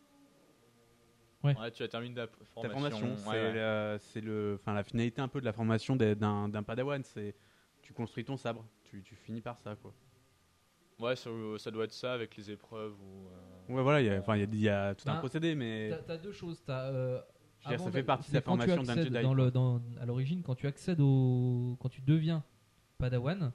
Ouais, 1.43 1.71
tu 1.71 1.83
as 1.83 1.87
terminé 1.87 2.15
ta 2.15 2.27
formation. 2.27 2.61
Ta 2.61 2.69
formation, 2.69 3.07
ouais, 3.29 3.97
c'est 3.99 4.19
ouais. 4.19 4.25
le, 4.25 4.57
enfin, 4.59 4.73
la 4.73 4.83
finalité 4.83 5.21
un 5.21 5.27
peu 5.29 5.39
de 5.39 5.45
la 5.45 5.53
formation 5.53 5.95
d'un 5.95 6.49
d'un 6.49 6.63
padawan. 6.63 7.01
C'est 7.03 7.33
tu 7.81 7.93
construis 7.93 8.25
ton 8.25 8.35
sabre, 8.37 8.65
tu, 8.83 9.01
tu 9.03 9.15
finis 9.15 9.41
par 9.41 9.57
ça, 9.57 9.75
quoi. 9.75 9.93
Ouais, 10.99 11.15
ça, 11.15 11.29
ça 11.59 11.71
doit 11.71 11.85
être 11.85 11.93
ça 11.93 12.13
avec 12.13 12.35
les 12.35 12.51
épreuves 12.51 12.93
ou. 13.01 13.27
euh, 13.29 13.73
Ouais, 13.73 13.81
voilà, 13.83 14.01
il 14.01 14.07
y 14.07 14.09
a, 14.09 14.19
enfin, 14.19 14.35
il 14.35 14.41
y 14.41 14.43
a- 14.43 14.47
il 14.51 14.59
y 14.59 14.69
a 14.69 14.95
tout 14.95 15.09
un 15.09 15.15
procédé, 15.15 15.55
mais. 15.55 15.89
T'as- 15.91 16.03
T'as 16.03 16.17
deux 16.17 16.33
choses. 16.33 16.61
T'as, 16.65 16.87
euh, 16.89 17.21
Je 17.59 17.69
veux 17.69 17.75
dire, 17.77 17.85
ça 17.85 17.91
fait 17.91 18.03
partie 18.03 18.31
de 18.31 18.35
la 18.35 18.41
formation 18.41 18.83
d'un 18.83 18.95
Jedi, 18.95 19.21
Dans 19.21 19.33
le, 19.33 19.49
dans, 19.49 19.81
à 20.01 20.05
l'origine, 20.05 20.43
quand 20.43 20.55
tu 20.55 20.67
accèdes 20.67 20.99
au, 20.99 21.77
quand 21.79 21.87
tu 21.89 22.01
deviens 22.01 22.43
Padawan, 22.97 23.53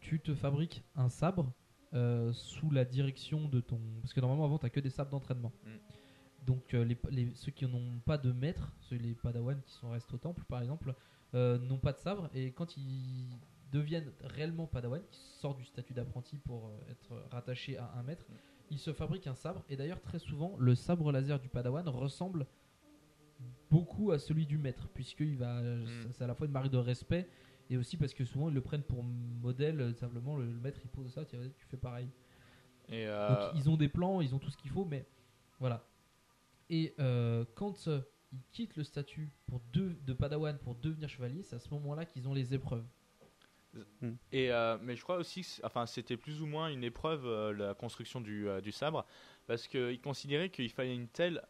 tu 0.00 0.20
te 0.20 0.32
fabriques 0.34 0.84
un 0.94 1.08
sabre 1.08 1.52
euh, 1.92 2.32
sous 2.32 2.70
la 2.70 2.84
direction 2.84 3.48
de 3.48 3.60
ton. 3.60 3.80
Parce 4.00 4.14
que 4.14 4.20
normalement, 4.20 4.44
avant, 4.44 4.58
t'as 4.58 4.70
que 4.70 4.78
des 4.80 4.90
sabres 4.90 5.10
d'entraînement. 5.10 5.52
Mm. 5.64 5.70
Donc 6.46 6.74
euh, 6.74 6.84
les, 6.84 6.98
les- 7.10 7.34
ceux 7.34 7.52
qui 7.52 7.66
n'ont 7.66 8.00
pas 8.04 8.18
de 8.18 8.32
maître, 8.32 8.72
ceux 8.80 8.96
les 8.96 9.14
Padawan 9.14 9.60
qui 9.62 9.72
sont 9.72 9.90
restés 9.90 10.14
au 10.14 10.18
temple 10.18 10.42
par 10.48 10.60
exemple, 10.60 10.94
euh, 11.34 11.58
n'ont 11.58 11.78
pas 11.78 11.92
de 11.92 11.98
sabre. 11.98 12.30
Et 12.34 12.52
quand 12.52 12.76
ils 12.76 13.38
deviennent 13.72 14.10
réellement 14.22 14.66
Padawan, 14.66 15.00
qui 15.10 15.20
sortent 15.20 15.58
du 15.58 15.64
statut 15.64 15.92
d'apprenti 15.94 16.38
pour 16.38 16.68
euh, 16.68 16.90
être 16.90 17.14
rattachés 17.30 17.76
à 17.76 17.92
un 17.96 18.02
maître, 18.02 18.26
ils 18.70 18.78
se 18.78 18.92
fabriquent 18.92 19.26
un 19.26 19.34
sabre. 19.34 19.64
Et 19.68 19.76
d'ailleurs 19.76 20.00
très 20.00 20.18
souvent 20.18 20.56
le 20.58 20.74
sabre 20.74 21.12
laser 21.12 21.38
du 21.40 21.48
Padawan 21.48 21.86
ressemble 21.88 22.46
beaucoup 23.70 24.10
à 24.12 24.18
celui 24.18 24.46
du 24.46 24.58
maître 24.58 24.88
puisqu'il 24.94 25.36
va 25.36 25.60
c'est- 25.86 26.12
c'est 26.12 26.24
à 26.24 26.26
la 26.26 26.34
fois 26.34 26.46
une 26.46 26.52
marque 26.52 26.70
de 26.70 26.76
respect 26.78 27.28
et 27.70 27.76
aussi 27.76 27.96
parce 27.96 28.12
que 28.14 28.24
souvent 28.24 28.48
ils 28.48 28.54
le 28.54 28.60
prennent 28.60 28.82
pour 28.82 29.02
modèle 29.04 29.94
simplement 29.94 30.36
le, 30.36 30.46
le 30.46 30.60
maître 30.60 30.80
il 30.84 30.90
pose 30.90 31.12
ça 31.12 31.24
tu, 31.24 31.36
fais 31.68 31.76
pareil. 31.76 32.08
Et 32.88 33.06
euh, 33.06 33.28
donc 33.28 33.58
ils 33.60 33.70
ont 33.70 33.76
des 33.76 33.88
plans, 33.88 34.20
ils 34.20 34.34
ont 34.34 34.38
tout 34.38 34.50
ce 34.50 34.56
qu'il 34.56 34.70
faut, 34.70 34.84
mais 34.84 35.06
voilà. 35.60 35.86
Et 36.70 36.94
euh, 37.00 37.44
quand 37.54 37.88
euh, 37.88 38.00
ils 38.32 38.42
quittent 38.52 38.76
le 38.76 38.84
statut 38.84 39.30
pour 39.46 39.60
de, 39.72 39.96
de 40.06 40.12
Padawan 40.12 40.56
pour 40.58 40.76
devenir 40.76 41.08
chevalier, 41.08 41.42
c'est 41.42 41.56
à 41.56 41.58
ce 41.58 41.68
moment-là 41.74 42.06
qu'ils 42.06 42.28
ont 42.28 42.34
les 42.34 42.54
épreuves. 42.54 42.86
Et 44.32 44.50
euh, 44.50 44.78
mais 44.80 44.96
je 44.96 45.02
crois 45.02 45.16
aussi, 45.16 45.42
que 45.42 45.64
enfin, 45.64 45.86
c'était 45.86 46.16
plus 46.16 46.42
ou 46.42 46.46
moins 46.46 46.68
une 46.68 46.82
épreuve 46.82 47.52
la 47.52 47.74
construction 47.74 48.20
du, 48.20 48.48
du 48.62 48.72
sabre, 48.72 49.04
parce 49.46 49.68
qu'ils 49.68 50.00
considéraient 50.00 50.50
qu'il 50.50 50.70
fallait 50.70 50.94
une 50.94 51.06
telle, 51.06 51.42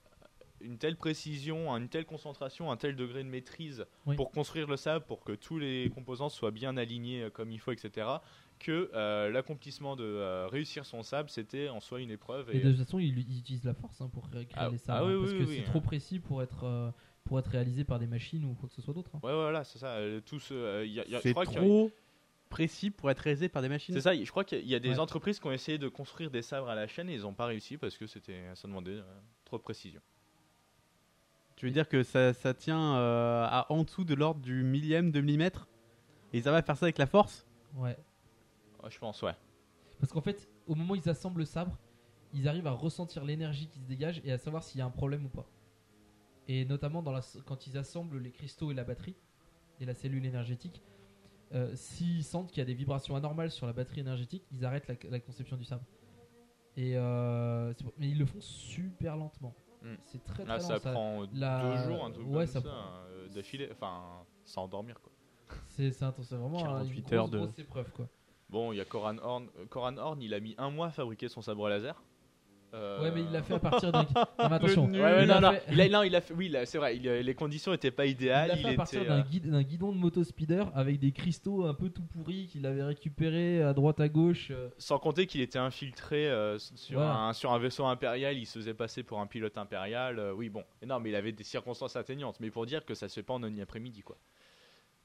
une 0.60 0.76
telle 0.76 0.96
précision, 0.96 1.74
une 1.76 1.88
telle 1.88 2.04
concentration, 2.04 2.70
un 2.70 2.76
tel 2.76 2.94
degré 2.94 3.24
de 3.24 3.28
maîtrise 3.28 3.86
Oui. 4.04 4.16
pour 4.16 4.32
construire 4.32 4.66
le 4.66 4.76
sabre, 4.76 5.06
pour 5.06 5.24
que 5.24 5.32
tous 5.32 5.58
les 5.58 5.90
composants 5.94 6.28
soient 6.28 6.50
bien 6.50 6.76
alignés 6.76 7.30
comme 7.32 7.50
il 7.50 7.58
faut, 7.58 7.72
etc. 7.72 8.06
Que 8.61 8.90
euh, 8.92 9.30
l'accomplissement 9.30 9.96
de 9.96 10.04
euh, 10.04 10.46
réussir 10.46 10.84
son 10.84 11.02
sabre, 11.02 11.30
c'était 11.30 11.70
en 11.70 11.80
soi 11.80 12.00
une 12.00 12.11
épreuve. 12.11 12.50
Et 12.54 12.61
de 12.61 12.70
toute 12.72 12.84
façon, 12.84 12.98
ils, 12.98 13.18
ils 13.18 13.38
utilisent 13.38 13.64
la 13.64 13.72
force 13.72 14.00
hein, 14.02 14.11
pour 14.12 14.28
créer 14.28 14.46
Ah- 14.54 14.68
les 14.70 14.76
ah 14.76 14.78
sabres, 14.78 15.06
oui, 15.06 15.14
hein, 15.14 15.18
parce 15.20 15.32
oui, 15.32 15.38
que 15.38 15.44
oui, 15.44 15.54
c'est 15.54 15.61
oui, 15.62 15.66
trop 15.66 15.78
hein. 15.78 15.82
précis 15.82 16.18
pour 16.20 16.42
être, 16.42 16.64
euh, 16.64 16.90
pour 17.24 17.38
être 17.38 17.46
réalisé 17.48 17.84
par 17.84 17.98
des 17.98 18.06
machines 18.06 18.44
ou 18.44 18.52
quoi 18.54 18.68
que 18.68 18.74
ce 18.74 18.82
soit 18.82 18.92
d'autre. 18.92 19.11
hein. 19.14 19.20
Ouais, 19.22 19.32
voilà, 19.32 19.64
c'est 19.64 19.78
ça. 19.78 19.96
tout 20.26 20.38
ce, 20.38 20.84
y 20.84 21.00
a- 21.00 21.08
y 21.08 21.14
a- 21.14 21.18
je 21.18 21.22
C'est 21.22 21.32
crois 21.32 21.46
qu'il 21.46 21.54
y 21.54 21.56
a- 21.56 21.61
trop 21.62 21.90
précis 22.50 22.90
pour 22.90 23.11
être 23.11 23.20
réalisé 23.20 23.48
par 23.48 23.62
des 23.62 23.70
machines. 23.70 23.94
C'est 23.94 24.02
ça, 24.02 24.14
je 24.14 24.30
crois 24.30 24.44
qu'il 24.44 24.58
y 24.58 24.61
a- 24.61 24.64
il 24.64 24.68
y 24.68 24.74
a 24.74 24.78
des 24.78 24.90
Ouais. 24.90 24.98
entreprises 24.98 25.40
qui 25.40 25.46
ont 25.46 25.52
essayé 25.52 25.78
de 25.78 25.88
construire 25.88 26.30
des 26.30 26.42
sabres 26.42 26.68
à 26.68 26.74
la 26.74 26.86
chaîne 26.86 27.08
et 27.08 27.14
ils 27.14 27.22
n'ont 27.22 27.32
pas 27.32 27.46
réussi 27.46 27.78
parce 27.78 27.96
que 27.96 28.06
c'était, 28.06 28.42
ça 28.56 28.68
demandait 28.68 28.90
euh, 28.90 29.02
trop 29.46 29.56
de 29.56 29.62
précision. 29.62 30.02
Tu 31.56 31.64
veux 31.64 31.72
dire 31.72 31.88
que 31.88 32.02
ça, 32.02 32.34
ça 32.34 32.52
tient 32.52 32.96
euh, 32.96 33.44
à 33.48 33.66
en 33.70 33.84
dessous 33.84 34.04
de 34.04 34.14
l'ordre 34.14 34.40
du 34.42 34.62
millième 34.64 35.11
de 35.12 35.20
millimètre 35.22 35.66
Et 36.34 36.42
ça 36.42 36.52
va 36.52 36.61
faire 36.62 36.76
ça 36.76 36.84
avec 36.86 36.98
la 36.98 37.06
force? 37.06 37.46
Ouais. 37.74 37.96
Je 38.88 38.98
pense, 38.98 39.22
ouais. 39.22 39.34
Parce 39.98 40.12
qu'en 40.12 40.20
fait, 40.20 40.48
au 40.66 40.74
moment 40.74 40.92
où 40.92 40.96
ils 40.96 41.08
assemblent 41.08 41.40
le 41.40 41.44
sabre, 41.44 41.78
ils 42.32 42.48
arrivent 42.48 42.66
à 42.66 42.72
ressentir 42.72 43.24
l'énergie 43.24 43.68
qui 43.68 43.80
se 43.80 43.84
dégage 43.86 44.20
et 44.24 44.32
à 44.32 44.38
savoir 44.38 44.62
s'il 44.62 44.78
y 44.78 44.82
a 44.82 44.86
un 44.86 44.90
problème 44.90 45.26
ou 45.26 45.28
pas. 45.28 45.46
Et 46.48 46.64
notamment 46.64 47.02
dans 47.02 47.12
la, 47.12 47.20
quand 47.46 47.66
ils 47.66 47.76
assemblent 47.76 48.18
les 48.18 48.30
cristaux 48.32 48.70
et 48.70 48.74
la 48.74 48.84
batterie 48.84 49.16
et 49.80 49.84
la 49.84 49.94
cellule 49.94 50.24
énergétique, 50.24 50.82
euh, 51.52 51.74
s'ils 51.74 52.24
sentent 52.24 52.48
qu'il 52.50 52.58
y 52.58 52.62
a 52.62 52.64
des 52.64 52.74
vibrations 52.74 53.16
anormales 53.16 53.50
sur 53.50 53.66
la 53.66 53.72
batterie 53.72 54.00
énergétique, 54.00 54.44
ils 54.52 54.64
arrêtent 54.64 54.88
la, 54.88 54.94
la 55.11 55.20
conception 55.20 55.57
du 55.57 55.64
sabre. 55.64 55.84
Et 56.76 56.96
euh, 56.96 57.74
mais 57.98 58.08
ils 58.08 58.18
le 58.18 58.24
font 58.26 58.40
super 58.40 59.16
lentement. 59.16 59.54
Hmm. 59.82 59.94
C'est 60.04 60.22
très 60.24 60.44
très 60.44 60.52
Là, 60.52 60.58
lent. 60.58 60.61
ça 60.66 60.78
prend 60.92 61.22
euh, 61.22 61.26
la- 61.32 61.62
deux 61.76 61.90
jours, 61.90 62.04
un 62.04 62.11
truc 62.11 62.26
ouais, 62.28 62.32
comme 62.34 62.46
ça 62.46 62.61
ça, 62.61 62.68
prend- 62.68 63.34
d'affilée, 63.34 63.68
enfin, 63.72 64.24
sans 64.44 64.64
endormir 64.64 65.00
quoi. 65.00 65.11
C'est 65.68 66.02
intense, 66.02 66.28
c'est 66.28 66.36
vraiment 66.36 66.58
un- 66.64 66.84
une 66.84 67.02
48 67.02 67.02
grosse, 67.02 67.12
heures 67.12 67.28
de- 67.28 67.38
grosse 67.38 67.58
épreuve 67.58 67.90
quoi. 67.92 68.08
Bon, 68.50 68.72
il 68.72 68.76
y 68.76 68.80
a 68.80 68.84
Coran 68.84 69.16
Horn. 69.22 69.46
euh, 69.58 69.66
Coran 69.66 69.96
Horn, 69.96 70.20
il 70.20 70.34
a 70.34 70.40
mis 70.40 70.54
un 70.58 70.70
mois 70.70 70.88
à 70.88 70.90
fabriquer 70.90 71.28
son 71.28 71.40
sabre 71.40 71.68
laser. 71.68 72.02
Euh, 72.72 73.02
Ouais, 73.02 73.10
mais 73.10 73.22
il 73.22 73.32
l'a 73.32 73.42
fait 73.42 73.54
à 73.54 73.58
partir 73.84 73.90
d'un- 73.90 74.06
Non, 74.38 74.44
attention. 74.52 74.84
Ouais, 74.86 75.00
ouais, 75.00 75.22
Il 75.24 75.28
non, 75.28 75.50
fait- 75.50 75.62
il 75.72 75.80
a, 75.80 75.88
non, 75.88 76.02
il 76.04 76.14
a 76.14 76.20
fait, 76.20 76.34
oui, 76.34 76.54
c'est 76.66 76.78
vrai, 76.78 76.96
il 76.96 77.08
a- 77.08 77.20
les 77.20 77.34
conditions 77.34 77.72
étaient 77.72 77.90
pas 77.90 78.06
Il 78.06 78.12
idéales. 78.12 78.48
l'a 78.48 78.56
fait 78.56 78.68
à 78.68 78.74
partir 78.74 79.02
euh, 79.02 79.22
d'un 79.44 79.62
guidon 79.64 79.92
de 79.92 79.98
moto 79.98 80.22
speeder 80.22 80.70
avec 80.74 81.00
des 81.00 81.10
cristaux 81.10 81.64
un 81.64 81.74
peu 81.74 81.90
tout 81.90 82.02
pourris 82.04 82.46
qu'il 82.46 82.64
avait 82.66 82.84
récupéré 82.84 83.60
à 83.62 83.72
droite 83.72 83.98
à 83.98 84.08
gauche. 84.08 84.48
euh. 84.52 84.68
Sans 84.78 85.00
compter 85.00 85.26
qu'il 85.26 85.40
était 85.40 85.58
infiltré 85.58 86.28
euh, 86.30 86.58
sur, 86.58 87.00
Voilà. 87.00 87.16
un, 87.16 87.32
sur 87.32 87.52
un 87.52 87.58
vaisseau 87.58 87.86
impérial, 87.86 88.36
il 88.38 88.46
se 88.46 88.58
faisait 88.60 88.74
passer 88.74 89.02
pour 89.02 89.18
un 89.20 89.26
pilote 89.26 89.58
impérial. 89.58 90.20
euh, 90.20 90.32
oui, 90.32 90.48
bon. 90.48 90.62
Et 90.80 90.86
non, 90.86 91.00
mais 91.00 91.10
il 91.10 91.16
avait 91.16 91.32
des 91.32 91.42
circonstances 91.44 91.96
atténuantes. 91.96 92.38
Mais 92.38 92.50
pour 92.50 92.66
dire 92.66 92.84
que 92.84 92.94
ça 92.94 93.08
se 93.08 93.14
fait 93.14 93.24
pas 93.24 93.34
en 93.34 93.42
une 93.42 93.60
après-midi, 93.60 94.02
quoi. 94.02 94.16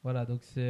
Voilà, 0.04 0.24
donc 0.26 0.42
c'est. 0.44 0.62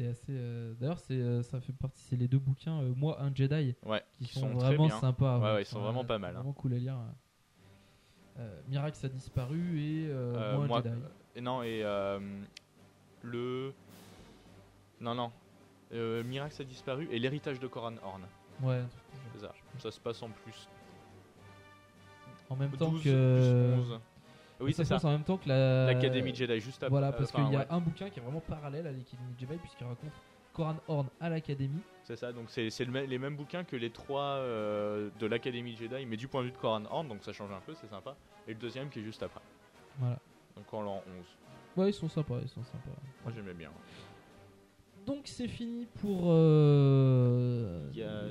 Euh, 0.00 0.04
C'était 0.04 0.08
assez. 0.08 0.32
euh, 0.32 0.74
D'ailleurs, 0.80 0.98
c'est 0.98 1.14
euh, 1.14 1.42
ça 1.42 1.60
fait 1.60 1.72
partie. 1.72 2.02
C'est 2.02 2.16
les 2.16 2.28
deux 2.28 2.38
bouquins, 2.38 2.80
euh, 2.82 2.92
Moi, 2.96 3.20
un 3.20 3.34
Jedi, 3.34 3.74
Ouais, 3.84 4.02
qui, 4.12 4.24
qui 4.26 4.34
sont, 4.34 4.40
sont 4.52 4.58
très 4.58 4.68
vraiment 4.68 4.86
bien. 4.86 5.00
sympas. 5.00 5.38
Ouais, 5.38 5.54
ouais, 5.54 5.62
ils 5.62 5.66
sont 5.66 5.80
vraiment 5.80 6.04
pas 6.04 6.18
mal, 6.18 6.30
hein. 6.34 6.38
Vraiment 6.40 6.52
cool 6.52 6.74
à 6.74 6.78
lire. 6.78 6.96
Euh, 8.38 8.60
Mirax 8.68 9.02
a 9.04 9.08
disparu 9.08 9.80
et 9.80 10.06
euh, 10.08 10.34
Euh, 10.36 10.54
Moi, 10.56 10.64
un 10.64 10.68
moi- 10.68 10.82
Jedi. 10.82 10.94
et 11.36 11.40
non, 11.40 11.62
et 11.62 11.80
euh, 11.84 12.18
le. 13.22 13.72
Non, 15.00 15.14
non. 15.14 15.30
Euh, 15.92 16.22
Mirax 16.24 16.60
a 16.60 16.64
disparu 16.64 17.08
et 17.10 17.18
l'héritage 17.18 17.60
de 17.60 17.66
Coran 17.66 17.94
Horn. 18.02 18.22
Ouais, 18.62 18.82
C'est 19.34 19.40
ça. 19.40 19.52
Ça 19.78 19.90
se 19.90 20.00
passe 20.00 20.22
en 20.22 20.28
plus. 20.30 20.68
En 22.50 22.56
même 22.56 22.70
temps 22.72 22.90
12, 22.90 23.02
que. 23.02 23.72
plus 23.74 23.80
11. 23.92 24.00
Oui, 24.60 24.72
ça 24.72 24.84
c'est 24.84 24.94
passe 24.94 25.02
ça. 25.02 25.08
en 25.08 25.12
même 25.12 25.22
temps 25.24 25.36
que 25.36 25.48
la 25.48 25.86
L'Académie 25.92 26.34
Jedi, 26.34 26.60
juste 26.60 26.82
après. 26.82 26.88
Voilà, 26.90 27.12
parce 27.12 27.30
Enfin, 27.32 27.44
qu'il 27.44 27.52
y 27.52 27.56
a 27.56 27.60
ouais. 27.60 27.66
un 27.68 27.80
bouquin 27.80 28.08
qui 28.10 28.18
est 28.18 28.22
vraiment 28.22 28.40
parallèle 28.40 28.86
à 28.86 28.90
l'Académie 28.92 29.34
Jedi 29.38 29.56
puisqu'il 29.58 29.84
raconte 29.84 30.10
Coran 30.54 30.76
Horn 30.88 31.06
à 31.20 31.28
l'Académie. 31.28 31.82
C'est 32.04 32.16
ça, 32.16 32.32
donc 32.32 32.46
c'est 32.48 32.70
les 32.80 33.18
mêmes 33.18 33.36
bouquins 33.36 33.64
que 33.64 33.76
les 33.76 33.90
trois 33.90 34.22
euh, 34.22 35.10
de 35.18 35.26
l'Académie 35.26 35.76
Jedi, 35.76 36.06
mais 36.06 36.16
du 36.16 36.28
point 36.28 36.40
de 36.40 36.46
vue 36.46 36.52
de 36.52 36.56
Coran 36.58 36.82
Horn, 36.90 37.08
donc 37.08 37.22
ça 37.22 37.32
change 37.34 37.50
un 37.52 37.60
peu, 37.60 37.74
c'est 37.74 37.88
sympa. 37.90 38.16
Et 38.48 38.52
le 38.54 38.58
deuxième 38.58 38.88
qui 38.88 39.00
est 39.00 39.04
juste 39.04 39.22
après. 39.22 39.40
Voilà. 39.98 40.18
Donc 40.56 40.72
en 40.72 40.80
l'an 40.82 41.02
11. 41.06 41.24
Ouais, 41.76 41.90
ils 41.90 41.92
sont 41.92 42.08
sympas, 42.08 42.38
ils 42.40 42.48
sont 42.48 42.64
sympas. 42.64 42.96
Moi 43.24 43.32
j'aimais 43.36 43.52
bien. 43.52 43.70
Donc 45.04 45.22
c'est 45.26 45.48
fini 45.48 45.86
pour 46.00 46.22
euh, 46.30 47.88
Il 47.92 47.98
y 47.98 48.02
a- 48.02 48.22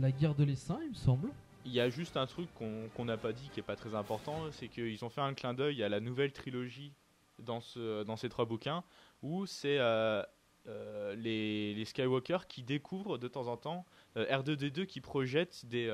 la 0.00 0.10
guerre 0.10 0.34
de 0.34 0.44
l'essaim, 0.44 0.78
il 0.82 0.90
me 0.90 0.94
semble. 0.94 1.28
Il 1.66 1.72
y 1.72 1.80
a 1.80 1.90
juste 1.90 2.16
un 2.16 2.26
truc 2.26 2.48
qu'on 2.54 3.04
n'a 3.04 3.18
pas 3.18 3.32
dit 3.32 3.50
qui 3.50 3.60
est 3.60 3.64
pas 3.64 3.76
très 3.76 3.94
important, 3.94 4.50
c'est 4.52 4.68
qu'ils 4.68 5.04
ont 5.04 5.10
fait 5.10 5.20
un 5.20 5.34
clin 5.34 5.52
d'œil 5.52 5.82
à 5.82 5.88
la 5.90 6.00
nouvelle 6.00 6.32
trilogie 6.32 6.94
dans, 7.38 7.60
ce, 7.60 8.02
dans 8.04 8.16
ces 8.16 8.28
trois 8.30 8.46
bouquins, 8.46 8.82
où 9.22 9.44
c'est 9.44 9.78
euh, 9.78 10.22
euh, 10.68 11.14
les, 11.16 11.74
les 11.74 11.84
Skywalker 11.84 12.38
qui 12.48 12.62
découvrent 12.62 13.18
de 13.18 13.28
temps 13.28 13.46
en 13.48 13.56
temps 13.58 13.84
euh, 14.16 14.24
R2D2 14.26 14.86
qui 14.86 15.00
projette 15.02 15.66
des, 15.66 15.88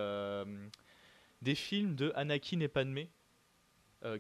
films 1.57 1.97
de 1.97 2.13
Anakin 2.15 2.61
et 2.61 2.69
Padmé 2.69 3.11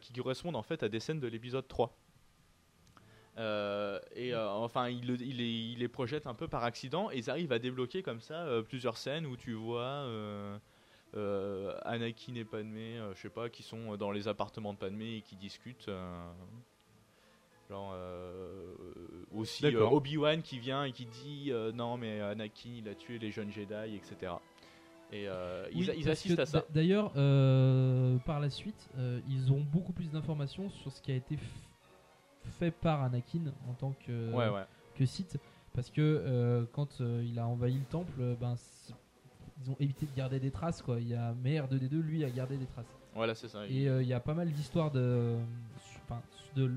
qui 0.00 0.12
correspondent 0.12 0.56
en 0.56 0.64
fait 0.64 0.82
à 0.82 0.88
des 0.88 0.98
scènes 0.98 1.20
de 1.20 1.28
l'épisode 1.28 1.68
3. 1.68 1.96
Euh, 3.38 4.00
et 4.16 4.34
enfin, 4.34 4.88
il, 4.88 5.06
le- 5.06 5.20
il 5.22 5.36
les, 5.36 5.48
il 5.48 5.78
les 5.78 5.88
projette 5.88 6.26
un 6.26 6.34
peu 6.34 6.48
par 6.48 6.64
accident 6.64 7.08
et 7.12 7.18
ils 7.18 7.30
arrivent 7.30 7.52
à 7.52 7.60
débloquer 7.60 8.02
comme 8.02 8.20
ça 8.20 8.48
plusieurs 8.68 8.96
scènes 8.96 9.26
où 9.26 9.36
tu 9.36 9.52
vois 9.52 10.08
Anakin 11.82 12.34
et 12.34 12.44
Padmé, 12.44 12.98
euh, 12.98 13.14
je 13.14 13.20
sais 13.22 13.28
pas, 13.30 13.48
qui 13.48 13.62
sont 13.62 13.96
dans 13.96 14.10
les 14.10 14.28
appartements 14.28 14.72
de 14.72 14.78
Padmé 14.78 15.16
et 15.16 15.20
qui 15.22 15.36
discutent. 15.36 15.88
euh, 15.88 16.26
genre 17.68 17.92
euh, 17.94 18.72
aussi 19.34 19.66
euh. 19.66 19.88
Obi-Wan 19.88 20.40
qui 20.42 20.58
vient 20.60 20.84
et 20.84 20.92
qui 20.92 21.04
dit 21.06 21.48
euh, 21.50 21.72
non 21.72 21.96
mais 21.96 22.20
Anakin 22.20 22.70
il 22.76 22.88
a 22.88 22.94
tué 22.94 23.18
les 23.18 23.32
jeunes 23.32 23.50
Jedi, 23.50 23.96
etc. 23.96 24.34
Et 25.12 25.28
euh, 25.28 25.66
ils, 25.72 26.08
assistent 26.10 26.38
à 26.40 26.46
ça. 26.46 26.60
d'a- 26.60 26.66
D'ailleurs, 26.70 27.12
euh, 27.16 28.18
par 28.18 28.40
la 28.40 28.50
suite, 28.50 28.88
euh, 28.98 29.20
ils 29.28 29.52
ont 29.52 29.60
beaucoup 29.60 29.92
plus 29.92 30.10
d'informations 30.10 30.68
sur 30.70 30.90
ce 30.92 31.00
qui 31.00 31.12
a 31.12 31.14
été 31.14 31.38
fait 32.58 32.70
par 32.72 33.02
Anakin 33.02 33.52
en 33.68 33.74
tant 33.74 33.94
que, 34.06 34.32
Ouais, 34.32 34.48
ouais. 34.48 34.64
que 34.96 35.06
Sith. 35.06 35.38
Parce 35.74 35.90
que 35.90 36.00
euh, 36.00 36.64
quand 36.72 37.00
euh, 37.00 37.22
il 37.24 37.38
a 37.38 37.46
envahi 37.46 37.74
le 37.78 37.84
temple, 37.84 38.12
euh, 38.20 38.34
ben, 38.40 38.56
ils 39.62 39.70
ont 39.70 39.76
évité 39.80 40.06
de 40.06 40.14
garder 40.16 40.38
des 40.40 40.50
traces. 40.50 40.82
Quoi. 40.82 41.00
Il 41.00 41.08
y 41.08 41.14
a, 41.14 41.34
mais 41.42 41.58
R2D2, 41.58 42.00
lui, 42.00 42.24
a 42.24 42.30
gardé 42.30 42.56
des 42.56 42.66
traces. 42.66 42.86
Voilà, 43.14 43.34
c'est 43.34 43.48
ça. 43.48 43.66
Et 43.66 43.88
euh, 43.88 44.02
il 44.02 44.08
y 44.08 44.12
a 44.12 44.20
pas 44.20 44.34
mal 44.34 44.50
d'histoires 44.50 44.90
de, 44.90 45.36
enfin, 46.04 46.20
de, 46.54 46.72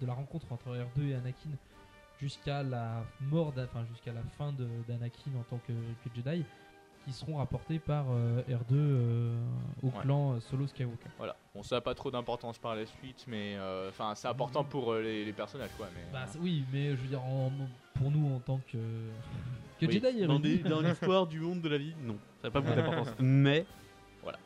de 0.00 0.06
la 0.06 0.14
rencontre 0.14 0.50
entre 0.52 0.68
R2 0.76 1.08
et 1.08 1.14
Anakin 1.14 1.50
jusqu'à 2.20 2.62
la 2.62 3.04
mort, 3.20 3.52
enfin 3.58 3.84
jusqu'à 3.90 4.12
la 4.12 4.22
fin 4.38 4.52
de- 4.52 4.68
d'Anakin 4.88 5.30
en 5.38 5.42
tant 5.42 5.58
que, 5.66 5.72
que 5.72 6.14
Jedi, 6.14 6.44
qui 7.04 7.12
seront 7.12 7.36
rapportés 7.36 7.78
par 7.78 8.06
euh, 8.10 8.42
R2 8.48 8.72
euh, 8.72 9.34
au 9.82 9.86
Ouais. 9.86 9.92
clan 10.02 10.40
Solo 10.40 10.66
Skywalker. 10.66 11.08
Voilà. 11.18 11.36
Bon, 11.54 11.62
ça 11.62 11.76
n'a 11.76 11.80
pas 11.80 11.94
trop 11.94 12.10
d'importance 12.10 12.58
par 12.58 12.74
la 12.76 12.86
suite, 12.86 13.24
mais 13.28 13.56
euh, 13.56 13.88
enfin, 13.90 14.14
c'est 14.14 14.28
important 14.28 14.64
pour 14.64 14.92
euh, 14.92 15.02
les, 15.02 15.24
les 15.24 15.32
personnages, 15.32 15.70
quoi. 15.76 15.88
Mais 15.94 16.02
Bah, 16.12 16.24
euh, 16.34 16.38
oui, 16.40 16.64
mais 16.72 16.90
je 16.90 16.96
veux 16.96 17.08
dire, 17.08 17.22
en- 17.22 17.50
pour 17.94 18.10
nous 18.10 18.34
en 18.34 18.38
tant 18.38 18.60
que, 18.70 18.78
que 19.80 19.86
Oui. 19.86 19.92
Jedi, 19.92 20.00
Dans, 20.26 20.34
érudits. 20.34 20.58
des- 20.62 20.68
dans 20.68 20.80
l'histoire 20.80 21.26
du 21.26 21.40
monde 21.40 21.60
de 21.60 21.68
la 21.68 21.78
vie, 21.78 21.94
non. 22.02 22.16
Ça 22.40 22.48
n'a 22.48 22.50
pas 22.52 22.60
beaucoup 22.60 22.74
d'importance. 22.76 23.14
Mais. 23.20 23.66
Voilà. 24.22 24.38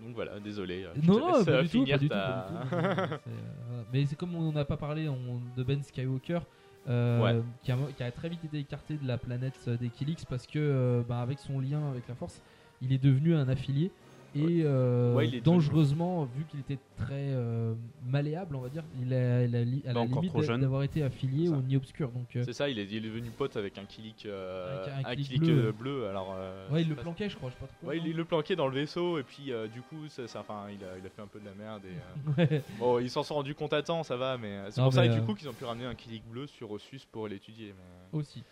Donc 0.00 0.14
voilà, 0.14 0.40
désolé. 0.40 0.86
je 0.96 1.06
Non, 1.06 1.18
non, 1.18 1.44
pas 1.44 1.62
du 1.62 1.68
tout, 1.68 1.84
finir 1.84 1.96
pas 1.96 1.98
du 1.98 2.08
tout, 2.08 2.14
ta- 2.14 2.48
pas 2.70 3.06
du 3.06 3.08
tout. 3.08 3.16
C'est, 3.24 3.92
Mais 3.92 4.06
c'est 4.06 4.16
comme 4.16 4.34
on 4.34 4.50
n'a 4.52 4.64
pas 4.64 4.76
parlé 4.78 5.08
on- 5.08 5.40
de 5.56 5.62
Ben 5.62 5.82
Skywalker, 5.82 6.40
euh, 6.88 7.20
Ouais. 7.22 7.42
qui, 7.62 7.72
a, 7.72 7.76
qui 7.96 8.02
a 8.02 8.10
très 8.10 8.28
vite 8.28 8.44
été 8.44 8.58
écarté 8.58 8.96
de 8.96 9.06
la 9.06 9.18
planète 9.18 9.58
euh, 9.68 9.76
des 9.76 9.88
Kilix 9.90 10.24
parce 10.24 10.46
que, 10.46 10.58
euh, 10.58 11.02
bah, 11.08 11.20
avec 11.20 11.38
son 11.38 11.60
lien 11.60 11.90
avec 11.90 12.08
la 12.08 12.14
Force, 12.14 12.40
il 12.82 12.92
est 12.92 13.02
devenu 13.02 13.34
un 13.34 13.48
affilié 13.48 13.90
et 14.34 14.62
euh, 14.64 15.14
Ouais, 15.14 15.28
il 15.28 15.42
dangereusement, 15.42 16.24
vu 16.24 16.44
qu'il 16.44 16.60
était 16.60 16.78
très 16.96 17.30
euh, 17.32 17.74
malléable, 18.06 18.54
on 18.56 18.60
va 18.60 18.68
dire, 18.68 18.84
il 19.00 19.08
la, 19.08 19.46
li- 19.46 19.82
à 19.86 19.90
Il 19.90 19.90
est 19.90 19.92
la 19.94 20.04
limite 20.04 20.60
d'avoir 20.60 20.82
été 20.82 21.02
affilié 21.02 21.48
au 21.48 21.56
Nid 21.56 21.76
Obscur. 21.76 22.10
Donc, 22.10 22.36
euh, 22.36 22.42
C'est 22.44 22.52
ça, 22.52 22.68
il 22.68 22.78
est, 22.78 22.84
il 22.84 22.96
est 23.04 23.08
devenu 23.08 23.30
pote 23.30 23.56
avec 23.56 23.76
un 23.78 23.84
Kilik, 23.84 24.26
Avec 24.26 24.88
un 25.06 25.10
un 25.10 25.14
Kilik 25.16 25.40
bleu. 25.40 25.72
bleu. 25.72 26.06
Alors, 26.08 26.36
Ouais, 26.70 26.82
il 26.82 26.88
le 26.88 26.94
planquait, 26.94 27.28
je 27.28 27.36
crois, 27.36 27.50
je 27.50 27.54
sais 27.54 27.60
pas 27.60 27.66
trop. 27.66 27.88
Ouais, 27.88 27.98
il, 27.98 28.06
il 28.06 28.16
le 28.16 28.24
planquait 28.24 28.56
dans 28.56 28.68
le 28.68 28.74
vaisseau 28.74 29.18
et 29.18 29.22
puis 29.22 29.52
du 29.72 29.82
coup, 29.82 30.08
ça, 30.08 30.26
ça- 30.28 30.40
enfin, 30.40 30.66
il 30.70 30.84
a, 30.84 30.98
il 30.98 31.06
a 31.06 31.10
fait 31.10 31.22
un 31.22 31.26
peu 31.26 31.40
de 31.40 31.46
la 31.46 31.54
merde. 31.54 31.82
Et, 31.86 32.40
Ouais. 32.56 32.62
Bon, 32.78 32.98
ils 32.98 33.10
s'en 33.10 33.22
sont 33.22 33.34
rendus 33.34 33.54
compte 33.54 33.72
à 33.72 33.82
temps, 33.82 34.02
ça 34.02 34.16
va, 34.16 34.38
mais 34.38 34.58
c'est 34.70 34.80
pour 34.82 34.92
ça 34.92 35.06
que 35.08 35.12
du 35.14 35.22
coup 35.22 35.34
qu'ils 35.34 35.48
ont 35.48 35.52
pu 35.52 35.64
ramener 35.64 35.86
un 35.86 35.94
Kilik 35.94 36.22
bleu 36.30 36.46
sur 36.46 36.70
Ossus 36.70 37.00
pour 37.10 37.26
l'étudier. 37.28 37.74
mais- 37.76 38.18
Aussi. 38.18 38.42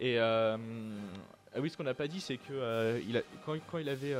Et 0.00 0.18
ah 0.18 1.60
oui, 1.60 1.68
ce 1.68 1.76
qu'on 1.76 1.84
n'a 1.84 1.92
pas 1.94 2.08
dit, 2.08 2.20
c'est 2.20 2.38
que 2.38 3.00
il 3.08 3.16
a, 3.16 3.20
quand, 3.44 3.54
quand 3.70 3.78
il 3.78 3.88
avait, 3.88 4.14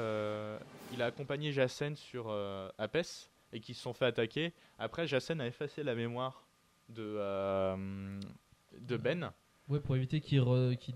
il 0.92 1.02
a 1.02 1.06
accompagné 1.06 1.52
Jacen 1.52 1.96
sur 1.96 2.26
euh, 2.28 2.68
Apes 2.78 3.30
et 3.52 3.60
qu'ils 3.60 3.74
se 3.74 3.82
sont 3.82 3.92
fait 3.92 4.06
attaquer. 4.06 4.52
Après, 4.78 5.06
Jacen 5.06 5.40
a 5.40 5.46
effacé 5.46 5.82
la 5.82 5.94
mémoire 5.94 6.46
de 6.88 7.16
euh, 7.18 8.20
de 8.78 8.96
Ben. 8.96 9.32
Ouais, 9.68 9.80
pour 9.80 9.96
éviter 9.96 10.20
qu'il 10.20 10.42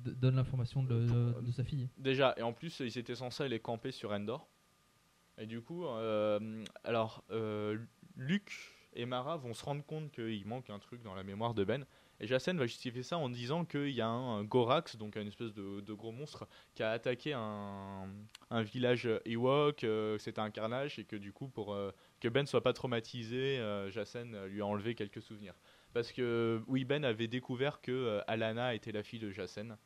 donne 0.02 0.36
l'information 0.36 0.82
de, 0.82 1.40
de 1.40 1.52
sa 1.52 1.64
fille. 1.64 1.88
Déjà, 1.98 2.34
et 2.36 2.42
en 2.42 2.52
plus, 2.52 2.80
ils 2.80 2.98
étaient 2.98 3.14
censés 3.14 3.44
aller 3.44 3.60
camper 3.60 3.92
sur 3.92 4.10
Endor. 4.10 4.48
Et 5.38 5.46
du 5.46 5.60
coup, 5.60 5.86
euh, 5.86 6.64
alors, 6.84 7.22
euh, 7.30 7.78
Luke 8.16 8.52
et 8.94 9.06
Mara 9.06 9.36
vont 9.36 9.54
se 9.54 9.64
rendre 9.64 9.84
compte 9.84 10.10
qu'il 10.10 10.46
manque 10.46 10.70
un 10.70 10.78
truc 10.78 11.02
dans 11.02 11.14
la 11.14 11.22
mémoire 11.22 11.54
de 11.54 11.64
Ben. 11.64 11.84
Et 12.20 12.26
Jacen 12.26 12.56
va 12.56 12.66
justifier 12.66 13.02
ça 13.02 13.18
en 13.18 13.28
disant 13.28 13.64
qu'il 13.64 13.90
y 13.90 14.00
a 14.00 14.08
un, 14.08 14.44
Gorax, 14.44 14.96
donc 14.96 15.16
une 15.16 15.28
espèce 15.28 15.52
de, 15.52 15.80
de 15.80 15.92
gros 15.92 16.12
monstre, 16.12 16.46
qui 16.74 16.82
a 16.82 16.90
attaqué 16.90 17.34
un, 17.34 18.08
un 18.50 18.62
village 18.62 19.08
Ewok, 19.26 19.84
euh, 19.84 20.16
que 20.16 20.22
c'était 20.22 20.40
un 20.40 20.50
carnage, 20.50 20.98
et 20.98 21.04
que 21.04 21.16
du 21.16 21.32
coup, 21.32 21.48
pour 21.48 21.74
euh, 21.74 21.90
que 22.20 22.28
Ben 22.28 22.46
soit 22.46 22.62
pas 22.62 22.72
traumatisé, 22.72 23.58
euh, 23.58 23.90
lui 24.48 24.62
a 24.62 24.66
enlevé 24.66 24.94
quelques 24.94 25.20
souvenirs. 25.20 25.54
Parce 25.92 26.12
que, 26.12 26.62
oui, 26.66 26.84
Ben 26.84 27.04
avait 27.04 27.28
découvert 27.28 27.80
que 27.80 27.92
euh, 27.92 28.20
Alana 28.26 28.74
était 28.74 28.92
la 28.92 29.02
fille 29.02 29.20
de 29.20 29.30
Jacen. 29.30 29.76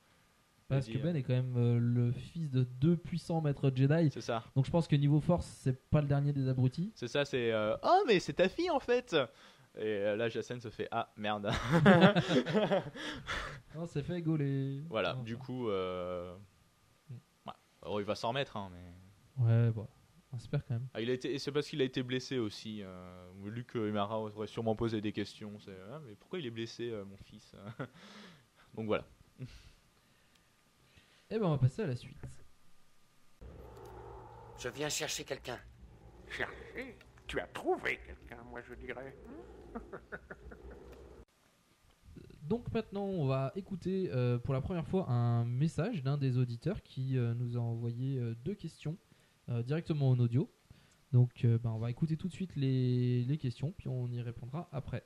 Parce 0.68 0.86
que 0.86 0.98
Ben 0.98 1.16
est 1.16 1.24
quand 1.24 1.34
même 1.34 1.78
le 1.78 2.12
fils 2.12 2.48
de 2.48 2.62
deux 2.62 2.96
puissants 2.96 3.40
maîtres 3.40 3.72
Jedi. 3.74 4.08
C'est 4.12 4.20
ça. 4.20 4.44
Donc 4.54 4.66
je 4.66 4.70
pense 4.70 4.86
que 4.86 4.94
niveau 4.94 5.20
force, 5.20 5.46
c'est 5.46 5.90
pas 5.90 6.00
le 6.00 6.06
dernier 6.06 6.32
des 6.32 6.46
abrutis. 6.46 6.92
C'est 6.94 7.08
ça, 7.08 7.24
c'est 7.24 7.52
Oh, 7.82 8.04
mais 8.06 8.20
c'est 8.20 8.34
ta 8.34 8.48
fille 8.48 8.70
en 8.70 8.78
fait 8.78 9.16
Et 9.76 9.82
euh, 9.84 10.16
là, 10.16 10.28
Jacen 10.28 10.60
se 10.60 10.68
fait 10.68 10.88
Ah, 10.90 11.12
merde. 11.16 11.50
non, 13.74 13.86
c'est 13.86 14.02
fait 14.02 14.20
gauler. 14.20 14.82
Voilà, 14.88 15.14
Non, 15.14 15.22
du 15.22 15.36
coup, 15.36 15.68
euh... 15.68 16.34
ouais. 17.46 17.52
Alors, 17.82 18.00
il 18.00 18.06
va 18.06 18.14
s'en 18.14 18.28
remettre, 18.28 18.56
hein, 18.56 18.70
mais. 18.72 19.44
Ouais, 19.44 19.70
bon. 19.70 19.86
On 20.32 20.36
espère 20.36 20.64
quand 20.66 20.74
même. 20.74 20.88
Ah, 20.94 21.00
il 21.00 21.10
a 21.10 21.12
été... 21.12 21.32
et 21.32 21.38
C'est 21.38 21.52
parce 21.52 21.66
qu'il 21.68 21.80
a 21.80 21.84
été 21.84 22.02
blessé 22.02 22.38
aussi. 22.38 22.82
Euh... 22.82 23.30
Luc 23.44 23.74
et 23.76 23.90
Mara 23.90 24.20
auraient 24.20 24.46
sûrement 24.46 24.76
posé 24.76 25.00
des 25.00 25.12
questions. 25.12 25.58
C'est, 25.60 25.76
Ah, 25.92 26.00
mais 26.04 26.14
pourquoi 26.14 26.38
il 26.40 26.46
est 26.46 26.50
blessé, 26.50 26.90
euh, 26.90 27.04
mon 27.04 27.16
fils? 27.16 27.54
Donc 28.74 28.86
voilà. 28.86 29.04
Eh 31.30 31.38
ben, 31.38 31.46
on 31.46 31.50
va 31.50 31.58
passer 31.58 31.82
à 31.82 31.86
la 31.86 31.96
suite. 31.96 32.18
Je 34.58 34.68
viens 34.68 34.88
chercher 34.88 35.24
quelqu'un. 35.24 35.58
Chercher? 36.28 36.96
Tu 37.26 37.40
as 37.40 37.46
trouvé 37.46 37.98
quelqu'un, 38.04 38.42
moi 38.44 38.60
je 38.62 38.74
dirais. 38.74 39.16
Donc 42.50 42.72
maintenant, 42.72 43.04
on 43.04 43.26
va 43.26 43.52
écouter 43.54 44.10
euh, 44.10 44.36
pour 44.36 44.54
la 44.54 44.60
première 44.60 44.84
fois 44.84 45.08
un 45.08 45.44
message 45.44 46.02
d'un 46.02 46.18
des 46.18 46.36
auditeurs 46.36 46.82
qui 46.82 47.16
euh, 47.16 47.32
nous 47.34 47.56
a 47.56 47.60
envoyé 47.60 48.18
euh, 48.18 48.34
deux 48.44 48.54
questions 48.54 48.98
directement 49.66 50.10
en 50.10 50.18
audio. 50.20 50.48
Donc 51.12 51.44
ben, 51.44 51.70
on 51.70 51.78
va 51.78 51.90
écouter 51.90 52.16
tout 52.16 52.28
de 52.28 52.32
suite 52.32 52.54
les, 52.54 53.24
les 53.24 53.36
questions, 53.36 53.72
puis 53.76 53.88
on 53.88 54.06
y 54.12 54.22
répondra 54.22 54.68
après. 54.70 55.04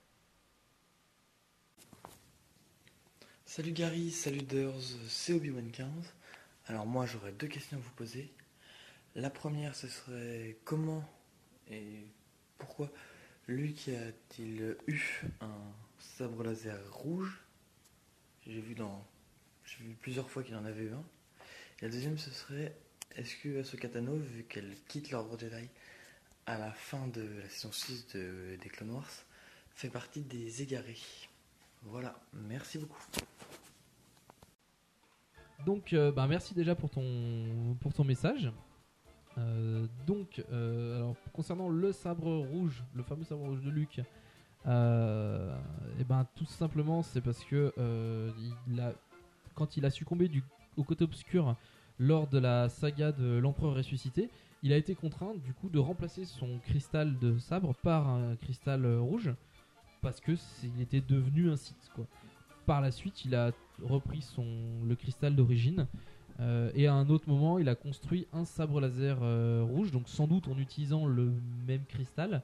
Salut 3.47 3.73
Gary, 3.73 4.11
salut 4.11 4.43
Durs, 4.43 4.75
c'est 5.09 5.33
Obi-Wan 5.33 5.71
15. 5.71 5.89
Alors 6.67 6.85
moi 6.85 7.07
j'aurais 7.07 7.33
deux 7.33 7.47
questions 7.47 7.79
à 7.79 7.81
vous 7.81 7.93
poser. 7.93 8.35
La 9.15 9.31
première 9.31 9.75
ce 9.75 9.89
serait 9.89 10.59
comment 10.67 11.03
et 11.71 12.05
pourquoi 12.59 12.91
Luke 13.47 13.89
a-t-il 13.89 14.77
eu 14.87 15.23
un 15.41 15.73
sabre 15.99 16.45
laser 16.45 16.79
rouge? 16.93 17.43
J'ai 18.47 18.61
vu 18.61 18.75
plusieurs 20.01 20.31
fois 20.31 20.43
qu'il 20.43 20.57
en 20.57 20.65
avait 20.65 20.85
eu 20.85 20.93
un. 20.93 21.05
Et 21.81 21.87
la 21.87 21.89
deuxième 21.89 22.17
ce 22.19 22.31
serait 22.31 22.75
est-ce 23.17 23.37
que 23.37 23.61
Ahsoka 23.61 23.89
Tano, 23.89 24.17
vu 24.17 24.45
qu'elle 24.45 24.75
quitte 24.89 25.11
l'ordre 25.11 25.39
Jedi 25.39 25.69
à 26.47 26.59
la 26.59 26.73
fin 26.73 27.07
de 27.09 27.23
la 27.23 27.49
saison 27.49 27.71
6 27.71 28.09
de, 28.15 28.57
des 28.61 28.69
Clone 28.69 28.91
Wars, 28.91 29.11
fait 29.75 29.89
partie 29.89 30.23
des 30.23 30.63
égarés? 30.63 30.99
Voilà, 31.83 32.19
merci 32.33 32.79
beaucoup. 32.79 33.03
Donc, 35.65 35.93
euh, 35.93 36.11
ben, 36.11 36.27
merci 36.27 36.55
déjà 36.55 36.75
pour 36.75 36.91
ton, 36.91 37.77
pour 37.81 37.93
ton 37.93 38.05
message. 38.05 38.51
Euh, 39.39 39.87
donc, 40.07 40.45
euh, 40.53 40.97
alors, 40.97 41.17
concernant 41.33 41.69
le 41.69 41.93
sabre 41.93 42.37
rouge, 42.37 42.85
le 42.95 43.03
fameux 43.03 43.25
sabre 43.25 43.43
rouge 43.43 43.63
de 43.63 43.71
Luke, 43.71 44.01
euh, 44.67 45.57
et 46.01 46.05
ben 46.05 46.27
tout 46.37 46.47
simplement 46.47 47.03
c'est 47.03 47.21
parce 47.21 47.45
que 47.45 47.75
euh, 47.77 48.31
il 48.67 48.81
a, 48.81 48.95
quand 49.55 49.77
il 49.77 49.85
a 49.85 49.91
succombé 49.91 50.31
au 50.79 50.85
côté 50.85 51.05
obscur 51.05 51.55
lors 51.99 52.29
de 52.29 52.39
la 52.39 52.71
saga 52.71 53.13
de 53.13 53.37
l'empereur 53.37 53.75
ressuscité, 53.75 54.31
il 54.63 54.73
a 54.73 54.77
été 54.77 54.95
contraint 54.95 55.35
du 55.35 55.53
coup 55.53 55.69
de 55.69 55.79
remplacer 55.79 56.25
son 56.25 56.59
cristal 56.61 57.19
de 57.19 57.37
sabre 57.39 57.75
par 57.83 58.09
un 58.09 58.37
cristal 58.37 58.87
rouge 58.99 59.35
parce 60.01 60.21
que 60.21 60.33
il 60.63 60.81
était 60.81 61.03
devenu 61.03 61.51
un 61.51 61.57
quoi. 61.95 62.07
Par 62.65 62.81
la 62.81 62.91
suite, 62.91 63.27
il 63.27 63.35
a 63.35 63.53
repris 63.83 64.23
son 64.23 64.47
le 64.87 64.95
cristal 64.97 65.37
d'origine 65.37 65.87
euh, 66.41 66.71
et 66.75 66.87
à 66.87 66.95
un 66.95 67.09
autre 67.11 67.29
moment, 67.29 67.59
il 67.59 67.69
a 67.69 67.75
construit 67.75 68.27
un 68.33 68.45
sabre 68.45 68.81
laser 68.81 69.19
euh, 69.23 69.63
rouge, 69.63 69.91
donc 69.93 70.09
sans 70.09 70.27
doute 70.27 70.49
en 70.49 70.59
utilisant 70.59 71.07
le 71.07 71.33
même 71.67 71.85
cristal, 71.87 72.43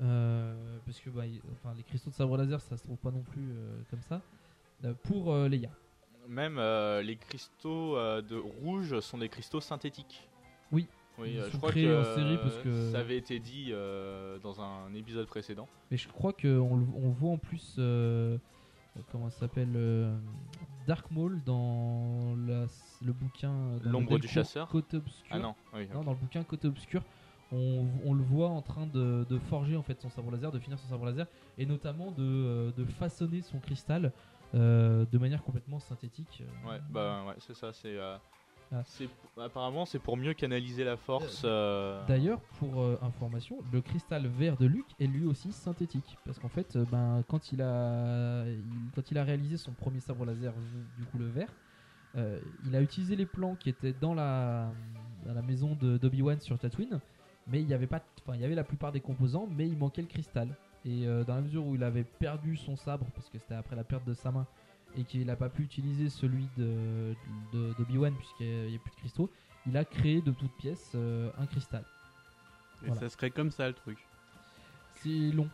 euh, 0.00 0.54
parce 0.86 1.00
que 1.00 1.10
bah, 1.10 1.22
enfin, 1.52 1.74
les 1.76 1.82
cristaux 1.82 2.10
de 2.10 2.14
sabre 2.14 2.36
laser, 2.36 2.60
ça 2.60 2.76
se 2.76 2.82
trouve 2.84 2.98
pas 2.98 3.10
non 3.10 3.22
plus 3.22 3.42
euh, 3.50 3.78
comme 3.90 4.02
ça, 4.02 4.20
euh, 4.84 4.92
pour 5.04 5.32
euh, 5.32 5.48
Leia. 5.48 5.70
Même 6.28 6.58
euh, 6.58 7.02
les 7.02 7.16
cristaux 7.16 7.96
euh, 7.96 8.20
de 8.22 8.36
rouge 8.36 9.00
sont 9.00 9.18
des 9.18 9.28
cristaux 9.28 9.60
synthétiques. 9.60 10.28
Oui. 10.70 10.86
Oui, 11.18 11.32
Ils 11.32 11.38
euh, 11.40 11.44
sont 11.46 11.50
je 11.52 11.56
crois 11.58 11.70
créés 11.70 11.86
que 11.86 12.00
en 12.00 12.14
série 12.14 12.36
parce 12.38 12.56
que- 12.58 12.90
ça 12.92 13.00
avait 13.00 13.16
été 13.18 13.40
dit 13.40 13.68
euh, 13.72 14.38
dans 14.38 14.60
un 14.60 14.94
épisode 14.94 15.26
précédent. 15.26 15.66
Mais 15.90 15.96
je 15.96 16.08
crois 16.08 16.32
qu'on 16.32 16.76
le- 16.76 16.86
on 16.94 17.10
voit 17.10 17.30
en 17.32 17.38
plus, 17.38 17.74
euh, 17.78 18.38
comment 19.10 19.28
ça 19.28 19.40
s'appelle, 19.40 19.72
euh, 19.74 20.16
Dark 20.90 21.08
Maul 21.12 21.40
dans 21.44 22.34
la- 22.48 22.66
le 23.00 23.12
bouquin. 23.12 23.78
le 23.84 23.90
L'ombre 23.90 24.18
du 24.18 24.26
chasseur? 24.26 24.66
Côté 24.66 24.96
obscur. 24.96 25.28
Ah 25.30 25.38
non, 25.38 25.54
oui, 25.72 25.86
Non, 25.94 26.02
dans 26.02 26.10
le 26.10 26.18
bouquin 26.18 26.42
Côté 26.42 26.66
obscur. 26.66 27.04
On, 27.52 27.86
on 28.04 28.12
le 28.12 28.24
voit 28.24 28.48
en 28.48 28.60
train 28.60 28.88
de, 28.88 29.24
de 29.30 29.38
forger 29.38 29.76
en 29.76 29.84
fait 29.84 30.00
son 30.00 30.10
sabre 30.10 30.32
laser, 30.32 30.50
de 30.50 30.58
finir 30.58 30.80
son 30.80 30.88
sabre 30.88 31.04
laser, 31.06 31.28
et 31.58 31.64
notamment 31.64 32.10
de, 32.10 32.24
euh, 32.24 32.72
de 32.72 32.84
façonner 32.84 33.40
son 33.42 33.60
cristal 33.60 34.12
euh, 34.56 35.06
de 35.06 35.18
manière 35.18 35.44
complètement 35.44 35.78
synthétique. 35.78 36.42
euh. 36.42 36.68
Ouais, 36.68 36.80
bah 36.90 37.24
ouais, 37.28 37.34
c'est 37.38 37.54
ça. 37.54 37.72
C'est 37.72 37.96
euh, 37.96 38.16
apparemment 39.36 39.84
c'est 39.86 39.98
pour 39.98 40.16
mieux 40.16 40.34
canaliser 40.34 40.84
la 40.84 40.96
force. 40.96 41.42
euh, 41.44 42.06
D'ailleurs, 42.06 42.40
pour 42.58 42.80
euh, 42.82 42.98
information, 43.02 43.62
le 43.72 43.80
cristal 43.80 44.26
vert 44.26 44.56
de 44.56 44.66
Luke 44.66 44.94
est 44.98 45.06
lui 45.06 45.24
aussi 45.26 45.52
synthétique. 45.52 46.18
Parce 46.24 46.38
qu'en 46.38 46.48
fait, 46.48 46.76
euh, 46.76 46.84
ben, 46.90 47.22
quand, 47.28 47.52
il 47.52 47.62
a, 47.62 48.44
il- 48.46 48.90
quand 48.94 49.10
il 49.10 49.18
a 49.18 49.24
réalisé 49.24 49.56
son 49.56 49.72
premier 49.72 50.00
sabre 50.00 50.24
laser, 50.24 50.52
du 50.96 51.04
coup 51.04 51.18
le 51.18 51.28
vert, 51.28 51.52
euh, 52.16 52.40
il 52.64 52.74
a 52.76 52.82
utilisé 52.82 53.16
les 53.16 53.26
plans 53.26 53.54
qui 53.56 53.68
étaient 53.68 53.92
dans 53.92 54.14
la, 54.14 54.72
dans 55.24 55.34
la 55.34 55.42
maison 55.42 55.74
de 55.74 55.96
d'Obi-Wan 55.98 56.40
sur 56.40 56.58
Tatooine. 56.58 57.00
Mais 57.46 57.62
il 57.62 57.68
y 57.68 57.74
avait 57.74 57.86
pas, 57.86 58.00
enfin, 58.22 58.36
il 58.36 58.40
y 58.40 58.44
avait 58.44 58.54
la 58.54 58.64
plupart 58.64 58.92
des 58.92 59.00
composants, 59.00 59.48
mais 59.56 59.66
il 59.68 59.76
manquait 59.76 60.02
le 60.02 60.08
cristal. 60.08 60.48
Et 60.84 61.06
euh, 61.06 61.24
dans 61.24 61.34
la 61.34 61.40
mesure 61.42 61.66
où 61.66 61.74
il 61.74 61.82
avait 61.82 62.04
perdu 62.04 62.56
son 62.56 62.76
sabre, 62.76 63.06
parce 63.14 63.28
que 63.28 63.38
c'était 63.38 63.54
après 63.54 63.76
la 63.76 63.84
perte 63.84 64.04
de 64.04 64.14
sa 64.14 64.30
main, 64.30 64.46
et 64.96 65.04
qu'il 65.04 65.24
n'a 65.26 65.36
pas 65.36 65.48
pu 65.48 65.62
utiliser 65.62 66.08
celui 66.08 66.48
de 66.56 67.14
de- 67.52 67.72
d'Obi-Wan 67.78 68.14
puisqu'il 68.14 68.66
n'y 68.68 68.76
a 68.76 68.78
plus 68.78 68.90
de 68.90 68.96
cristaux, 68.96 69.30
il 69.66 69.76
a 69.76 69.84
créé 69.84 70.20
de 70.20 70.32
toutes 70.32 70.52
pièces 70.52 70.92
euh, 70.94 71.30
un 71.38 71.46
cristal. 71.46 71.84
Et 72.82 72.86
Voilà. 72.86 73.00
ça 73.00 73.08
serait 73.10 73.30
comme 73.30 73.50
ça 73.50 73.68
le 73.68 73.74
truc. 73.74 73.98
C'est 74.94 75.30
long. 75.32 75.48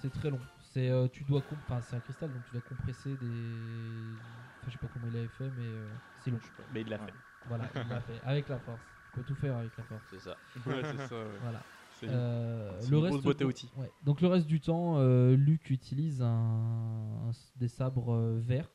C'est 0.00 0.12
très 0.12 0.30
long. 0.30 0.40
C'est 0.72 0.88
euh, 0.90 1.06
tu 1.08 1.24
dois 1.24 1.40
comp- 1.40 1.82
c'est 1.82 1.96
un 1.96 2.00
cristal 2.00 2.32
donc 2.32 2.44
tu 2.46 2.52
dois 2.52 2.60
compresser 2.62 3.16
des 3.16 4.16
enfin, 4.60 4.66
je 4.68 4.72
sais 4.72 4.78
pas 4.78 4.88
comment 4.92 5.06
il 5.06 5.16
avait 5.16 5.28
fait 5.28 5.50
mais 5.56 5.72
euh, 5.74 5.88
c'est 6.20 6.30
long. 6.30 6.40
Mais 6.72 6.82
il 6.82 6.88
l'a 6.88 6.98
fait. 6.98 7.14
Voilà, 7.46 7.70
il 7.74 7.88
l'a 7.88 8.00
fait 8.00 8.20
avec 8.24 8.48
la 8.48 8.58
force. 8.58 8.82
Tu 9.04 9.10
peux 9.12 9.22
tout 9.22 9.34
faire 9.34 9.56
avec 9.56 9.76
la 9.76 9.84
force. 9.84 10.02
C'est 10.10 10.18
ça. 10.20 10.36
Ouais, 10.66 10.82
c'est 10.82 11.06
ça, 11.08 11.14
ouais. 11.14 11.38
Voilà. 11.40 11.62
C'est- 12.00 12.06
Euh, 12.08 12.70
le 12.88 12.96
une 12.96 13.02
reste 13.02 13.10
grosse 13.12 13.22
boîte 13.22 13.36
à 13.40 13.44
du- 13.44 13.50
outils. 13.50 13.70
ouais. 13.76 13.90
Donc 14.02 14.20
le 14.20 14.28
reste 14.28 14.46
du 14.46 14.60
temps 14.60 14.98
euh, 14.98 15.36
Luke 15.36 15.70
utilise 15.70 16.22
un, 16.22 16.26
un- 16.28 17.30
des 17.56 17.68
sabres 17.68 18.12
euh, 18.14 18.38
verts. 18.40 18.70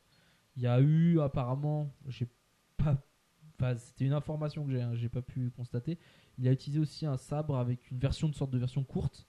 Il 0.55 0.63
y 0.63 0.67
a 0.67 0.79
eu 0.81 1.19
apparemment 1.21 1.93
j'ai 2.07 2.27
pas 2.77 2.95
enfin, 3.59 3.75
c'était 3.77 4.05
une 4.05 4.13
information 4.13 4.65
que 4.65 4.71
j'ai 4.71 4.81
hein, 4.81 4.95
j'ai 4.95 5.09
pas 5.09 5.21
pu 5.21 5.51
constater. 5.51 5.97
Il 6.37 6.47
a 6.47 6.51
utilisé 6.51 6.79
aussi 6.79 7.05
un 7.05 7.17
sabre 7.17 7.57
avec 7.57 7.91
une 7.91 7.99
version 7.99 8.27
une 8.27 8.33
sorte 8.33 8.51
de 8.51 8.57
version 8.57 8.83
courte 8.83 9.27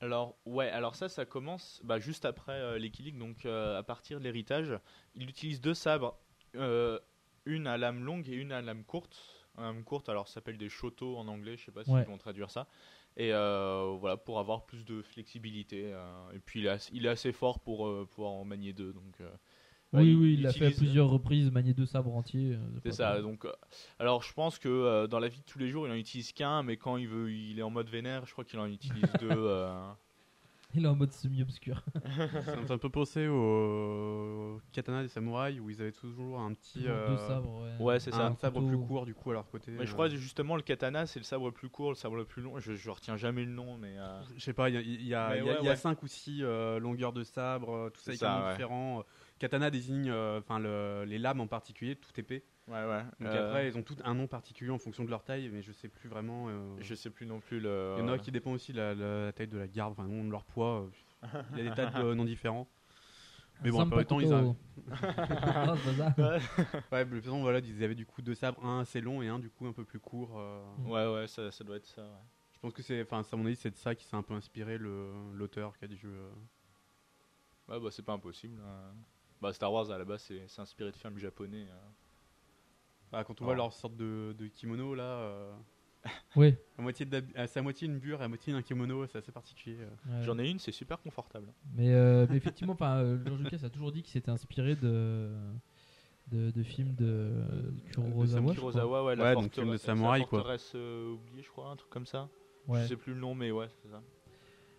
Alors 0.00 0.36
ouais, 0.44 0.68
alors 0.70 0.94
ça, 0.96 1.08
ça 1.08 1.24
commence 1.24 1.80
bah, 1.84 1.98
juste 2.00 2.24
après 2.24 2.52
euh, 2.52 2.78
l'équilibre, 2.78 3.18
donc 3.18 3.46
euh, 3.46 3.78
à 3.78 3.82
partir 3.84 4.18
de 4.18 4.24
l'héritage, 4.24 4.78
il 5.14 5.28
utilise 5.30 5.60
deux 5.60 5.74
sabres, 5.74 6.18
euh, 6.56 6.98
une 7.46 7.66
à 7.68 7.78
lame 7.78 8.04
longue 8.04 8.28
et 8.28 8.34
une 8.34 8.50
à 8.52 8.60
lame 8.62 8.84
courte. 8.84 9.16
Lame 9.56 9.82
courte, 9.82 10.08
alors 10.08 10.28
ça 10.28 10.34
s'appelle 10.34 10.56
des 10.58 10.68
shotos 10.68 11.16
en 11.16 11.26
anglais, 11.26 11.56
je 11.56 11.64
sais 11.64 11.72
pas 11.72 11.82
si 11.84 11.90
Ouais. 11.90 12.02
ils 12.02 12.06
vont 12.08 12.18
traduire 12.18 12.48
ça. 12.50 12.68
Et 13.18 13.32
euh, 13.32 13.96
voilà, 14.00 14.16
pour 14.16 14.38
avoir 14.38 14.64
plus 14.64 14.84
de 14.84 15.02
flexibilité. 15.02 15.90
euh, 15.92 16.30
et 16.34 16.38
puis 16.38 16.60
il 16.60 16.66
est, 16.66 16.70
assez, 16.70 16.90
il 16.94 17.04
est 17.04 17.08
assez 17.10 17.32
fort 17.32 17.58
pour 17.60 17.86
euh, 17.86 18.06
pouvoir 18.10 18.32
en 18.32 18.44
manier 18.44 18.72
deux, 18.72 18.92
donc. 18.92 19.20
euh, 19.20 19.28
Oui, 19.92 20.10
il- 20.10 20.16
oui, 20.16 20.32
il 20.34 20.38
il 20.38 20.42
l'a 20.44 20.52
fait 20.52 20.64
à 20.66 20.68
utilise- 20.68 20.78
plusieurs 20.78 21.08
reprises, 21.10 21.50
manier 21.50 21.74
deux 21.74 21.84
sabres 21.86 22.14
entiers. 22.14 22.52
euh, 22.54 22.58
C'est 22.84 22.92
ça, 22.92 23.20
donc. 23.20 23.44
euh, 23.44 23.52
alors 23.98 24.22
je 24.22 24.32
pense 24.32 24.58
que 24.60 24.68
euh, 24.68 25.06
dans 25.08 25.18
la 25.18 25.28
vie 25.28 25.40
de 25.40 25.44
tous 25.44 25.58
les 25.58 25.68
jours, 25.68 25.86
il 25.86 25.90
en 25.90 25.96
utilise 25.96 26.32
qu'un, 26.32 26.62
mais 26.62 26.76
quand 26.76 26.96
il 26.96 27.08
veut, 27.08 27.32
il 27.32 27.58
est 27.58 27.62
en 27.62 27.70
mode 27.70 27.88
vénère, 27.88 28.24
je 28.26 28.32
crois 28.32 28.44
qu'il 28.44 28.60
en 28.60 28.66
utilise 28.66 29.12
deux. 29.20 29.26
euh, 30.70 30.74
Il 30.74 30.84
est 30.84 30.88
en 30.88 30.94
mode 30.96 31.12
semi-obscur. 31.12 31.82
Ça 32.44 32.56
me 32.56 32.66
fait 32.66 32.72
un 32.72 32.78
peu 32.78 32.90
penser 32.90 33.26
au 33.26 34.60
katana 34.72 35.02
des 35.02 35.08
samouraïs 35.08 35.60
où 35.60 35.70
ils 35.70 35.80
avaient 35.80 35.92
toujours 35.92 36.38
un 36.40 36.52
petit. 36.52 36.82
Deux 36.82 37.16
sabres, 37.16 37.62
ouais. 37.62 37.84
Ouais, 37.84 38.00
c'est 38.00 38.10
ça. 38.10 38.26
Un 38.26 38.34
sabre 38.36 38.60
couteau. 38.60 38.68
plus 38.78 38.86
court 38.86 39.06
du 39.06 39.14
coup 39.14 39.30
à 39.30 39.34
leur 39.34 39.48
côté. 39.48 39.72
Mais 39.72 39.86
je 39.86 39.90
euh, 39.90 39.94
crois 39.94 40.08
justement 40.10 40.56
le 40.56 40.62
katana 40.62 41.06
c'est 41.06 41.18
le 41.20 41.24
sabre 41.24 41.46
le 41.46 41.52
plus 41.52 41.68
court, 41.70 41.90
le 41.90 41.94
sabre 41.96 42.16
le 42.16 42.24
plus 42.24 42.42
long. 42.42 42.58
Je, 42.58 42.74
je 42.74 42.90
retiens 42.90 43.16
jamais 43.16 43.44
le 43.44 43.50
nom, 43.52 43.76
mais. 43.78 43.94
euh, 43.98 44.20
Je 44.36 44.40
sais 44.44 44.52
pas, 44.52 44.68
il 44.68 44.74
y 44.74 44.78
a, 44.78 44.80
y 44.80 45.14
a, 45.14 45.28
Mais 45.30 45.38
il 45.38 45.44
y 45.44 45.48
a- 45.48 45.52
ouais, 45.52 45.58
il 45.60 45.64
y 45.64 45.68
a 45.68 45.70
ouais. 45.70 45.76
cinq 45.76 46.02
ou 46.02 46.06
six 46.06 46.42
euh, 46.42 46.78
longueurs 46.78 47.12
de 47.12 47.22
sabre, 47.24 47.72
euh, 47.74 47.90
tout 47.90 48.00
ça 48.00 48.12
est 48.12 48.16
ça, 48.16 48.26
carrément 48.26 48.46
ouais. 48.46 48.52
différent. 48.52 49.04
Katana 49.38 49.70
désigne 49.70 50.10
euh, 50.10 50.38
enfin 50.40 50.58
le- 50.58 51.04
les 51.06 51.18
lames 51.18 51.40
en 51.40 51.46
particulier, 51.46 51.96
tout 51.96 52.10
épais. 52.20 52.44
Ouais, 52.68 52.84
ouais. 52.86 53.02
Donc 53.20 53.28
Euh, 53.34 53.46
après, 53.46 53.66
ils 53.68 53.78
ont 53.78 53.82
tous 53.82 53.96
un 54.04 54.14
nom 54.14 54.26
particulier 54.26 54.70
en 54.70 54.78
fonction 54.78 55.04
de 55.04 55.10
leur 55.10 55.24
taille, 55.24 55.48
mais 55.48 55.62
je 55.62 55.72
sais 55.72 55.88
plus 55.88 56.08
vraiment. 56.08 56.48
euh, 56.48 56.76
Je 56.80 56.94
sais 56.94 57.10
plus 57.10 57.24
non 57.26 57.40
plus 57.40 57.60
le. 57.60 57.94
Il 57.96 58.00
y 58.00 58.02
en 58.02 58.08
a 58.08 58.18
qui 58.18 58.30
dépend 58.30 58.52
aussi 58.52 58.72
de 58.72 58.78
la, 58.78 58.94
la- 58.94 59.24
la 59.26 59.32
taille 59.32 59.48
de 59.48 59.56
la 59.58 59.66
garde, 59.68 59.92
enfin, 59.92 60.06
de 60.06 60.30
leur 60.30 60.44
poids. 60.44 60.82
euh, 60.82 60.90
il 61.52 61.58
y 61.58 61.66
a 61.66 61.70
des 61.70 61.74
tas 61.74 61.86
de 61.86 62.14
noms 62.14 62.24
différents. 62.24 62.68
Mais 63.64 63.70
bon, 63.70 63.80
après, 63.80 64.04
temps, 64.04 64.20
ils. 64.20 64.32
Ah, 64.90 65.74
pas 65.84 65.94
ça. 65.96 66.14
ouais, 66.20 66.40
mais 66.92 67.04
de 67.06 67.10
toute 67.16 67.24
façon, 67.24 67.40
voilà, 67.40 67.58
ils 67.58 67.82
avaient 67.82 67.94
du 67.96 68.06
coup 68.06 68.22
deux 68.22 68.34
sabres, 68.34 68.64
un 68.64 68.80
assez 68.80 69.00
long 69.00 69.20
et 69.22 69.28
un 69.28 69.38
du 69.38 69.50
coup 69.50 69.66
un 69.66 69.72
peu 69.72 69.84
plus 69.84 69.98
court. 69.98 70.38
euh. 70.38 70.62
Ouais, 70.84 71.12
ouais, 71.12 71.26
ça, 71.26 71.50
ça 71.50 71.64
doit 71.64 71.76
être 71.76 71.86
ça. 71.86 72.02
ouais. 72.02 72.08
Je 72.54 72.58
pense 72.60 72.72
que 72.72 72.82
c'est, 72.82 73.02
enfin, 73.02 73.22
à 73.32 73.36
mon 73.36 73.46
avis, 73.46 73.56
c'est 73.56 73.70
de 73.70 73.76
ça 73.76 73.94
qui 73.94 74.04
s'est 74.04 74.16
un 74.16 74.22
peu 74.22 74.34
inspiré 74.34 74.78
le, 74.78 75.12
l'auteur 75.34 75.76
qui 75.78 75.84
a 75.84 75.88
du 75.88 75.96
jeu. 75.96 76.10
euh. 76.12 76.30
Ouais, 77.68 77.80
bah 77.80 77.90
c'est 77.90 78.02
pas 78.04 78.12
impossible. 78.14 78.60
hein. 78.64 78.94
Bah 79.40 79.52
Star 79.52 79.72
Wars 79.72 79.90
à 79.90 79.98
la 79.98 80.04
base 80.04 80.22
c'est 80.22 80.60
inspiré 80.60 80.90
de 80.90 80.96
films 80.96 81.18
japonais. 81.18 81.66
euh. 81.70 81.88
Bah, 83.12 83.24
quand 83.24 83.40
on 83.40 83.44
Oh. 83.44 83.46
voit 83.46 83.54
leur 83.56 83.72
sorte 83.72 83.96
de, 83.96 84.34
de 84.38 84.46
kimono 84.48 84.94
là. 84.94 85.02
euh, 85.04 85.52
Oui. 86.36 86.54
à 86.78 86.82
moitié 86.82 87.06
de 87.06 87.16
la- 87.18 87.42
euh, 87.42 87.46
c'est 87.46 87.58
à 87.58 87.62
moitié 87.62 87.88
une 87.88 87.98
bure, 87.98 88.20
à 88.22 88.28
moitié 88.28 88.52
un 88.52 88.62
kimono, 88.62 89.06
c'est 89.06 89.18
assez 89.18 89.32
particulier. 89.32 89.78
euh. 89.80 89.88
Ouais. 90.18 90.22
J'en 90.24 90.38
ai 90.38 90.48
une, 90.50 90.58
c'est 90.58 90.72
super 90.72 91.00
confortable. 91.00 91.52
Mais, 91.74 91.92
euh, 91.94 92.26
mais 92.30 92.36
effectivement, 92.36 92.74
enfin, 92.74 93.18
George 93.24 93.40
Lucas 93.40 93.64
a 93.64 93.70
toujours 93.70 93.92
dit 93.92 94.02
qu'il 94.02 94.12
s'était 94.12 94.30
inspiré 94.30 94.76
de, 94.76 95.30
de, 96.28 96.50
de 96.50 96.62
films 96.62 96.94
de 96.94 97.32
Kurosawa. 97.92 98.42
crois. 98.42 98.54
Kurosawa, 98.54 99.04
ouais, 99.04 99.16
la 99.16 99.24
Ouais, 99.24 99.34
donc 99.34 99.52
film 99.54 99.72
de 99.72 99.76
samouraï, 99.76 100.20
quoi. 100.26 100.40
forteresse, 100.40 100.72
euh, 100.74 101.12
oubliée, 101.14 101.42
je 101.42 101.48
crois, 101.48 101.70
un 101.70 101.76
truc 101.76 101.90
comme 101.90 102.06
ça. 102.06 102.28
Ouais. 102.66 102.82
Je 102.82 102.88
sais 102.88 102.96
plus 102.96 103.14
le 103.14 103.20
nom, 103.20 103.34
mais 103.34 103.50
ouais, 103.50 103.68
c'est 103.82 103.88
ça. 103.88 104.02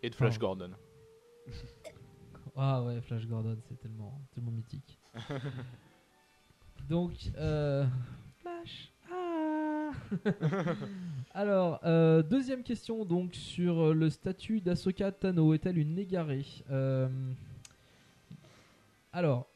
Et 0.04 0.10
de 0.10 0.16
Flash 0.16 0.36
Ah. 0.36 0.40
Gordon. 0.40 0.72
Ah 2.56 2.84
ouais, 2.84 3.02
Flash 3.02 3.26
Gordon, 3.26 3.58
c'est 3.68 3.80
tellement, 3.80 4.22
tellement 4.34 4.52
mythique. 4.52 5.00
Donc, 6.88 7.14
euh, 7.38 7.86
Flash. 8.42 8.92
Ah 9.12 9.92
Alors, 11.34 11.80
euh, 11.84 12.24
deuxième 12.24 12.64
question 12.64 13.06
donc 13.06 13.36
sur 13.36 13.80
euh, 13.90 13.94
le 13.94 14.10
statut 14.10 14.62
d'Asoka 14.62 15.12
Tano. 15.12 15.54
Est-elle 15.54 15.78
une 15.78 15.98
égarée 15.98 16.46
Euh, 16.72 17.08
Alors, 19.14 19.48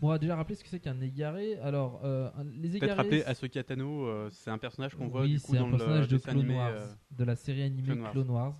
on 0.00 0.08
va 0.08 0.18
déjà 0.18 0.36
rappeler 0.36 0.54
ce 0.54 0.62
que 0.62 0.70
c'est 0.70 0.80
qu'un 0.80 1.00
égaré. 1.00 1.58
Alors, 1.58 2.00
euh, 2.04 2.30
un- 2.38 2.44
les 2.44 2.68
Peut-être 2.70 2.74
égarés. 2.84 2.92
rappeler 2.94 3.22
Asuka 3.24 3.62
Tano, 3.64 4.06
euh, 4.06 4.28
c'est 4.30 4.50
un 4.50 4.58
personnage 4.58 4.94
qu'on 4.94 5.08
voit 5.08 5.22
oui, 5.22 5.34
du 5.34 5.40
coup 5.40 5.54
dans 5.56 5.66
un 5.66 5.70
personnage 5.70 6.10
le 6.10 6.18
de 6.18 6.22
Clone 6.22 6.36
animé, 6.38 6.54
Wars, 6.54 6.70
euh, 6.72 6.86
de 7.18 7.24
la 7.24 7.36
série 7.36 7.62
animée 7.62 7.82
Clone 7.82 8.00
Wars. 8.02 8.12
Clone 8.12 8.30
Wars, 8.30 8.54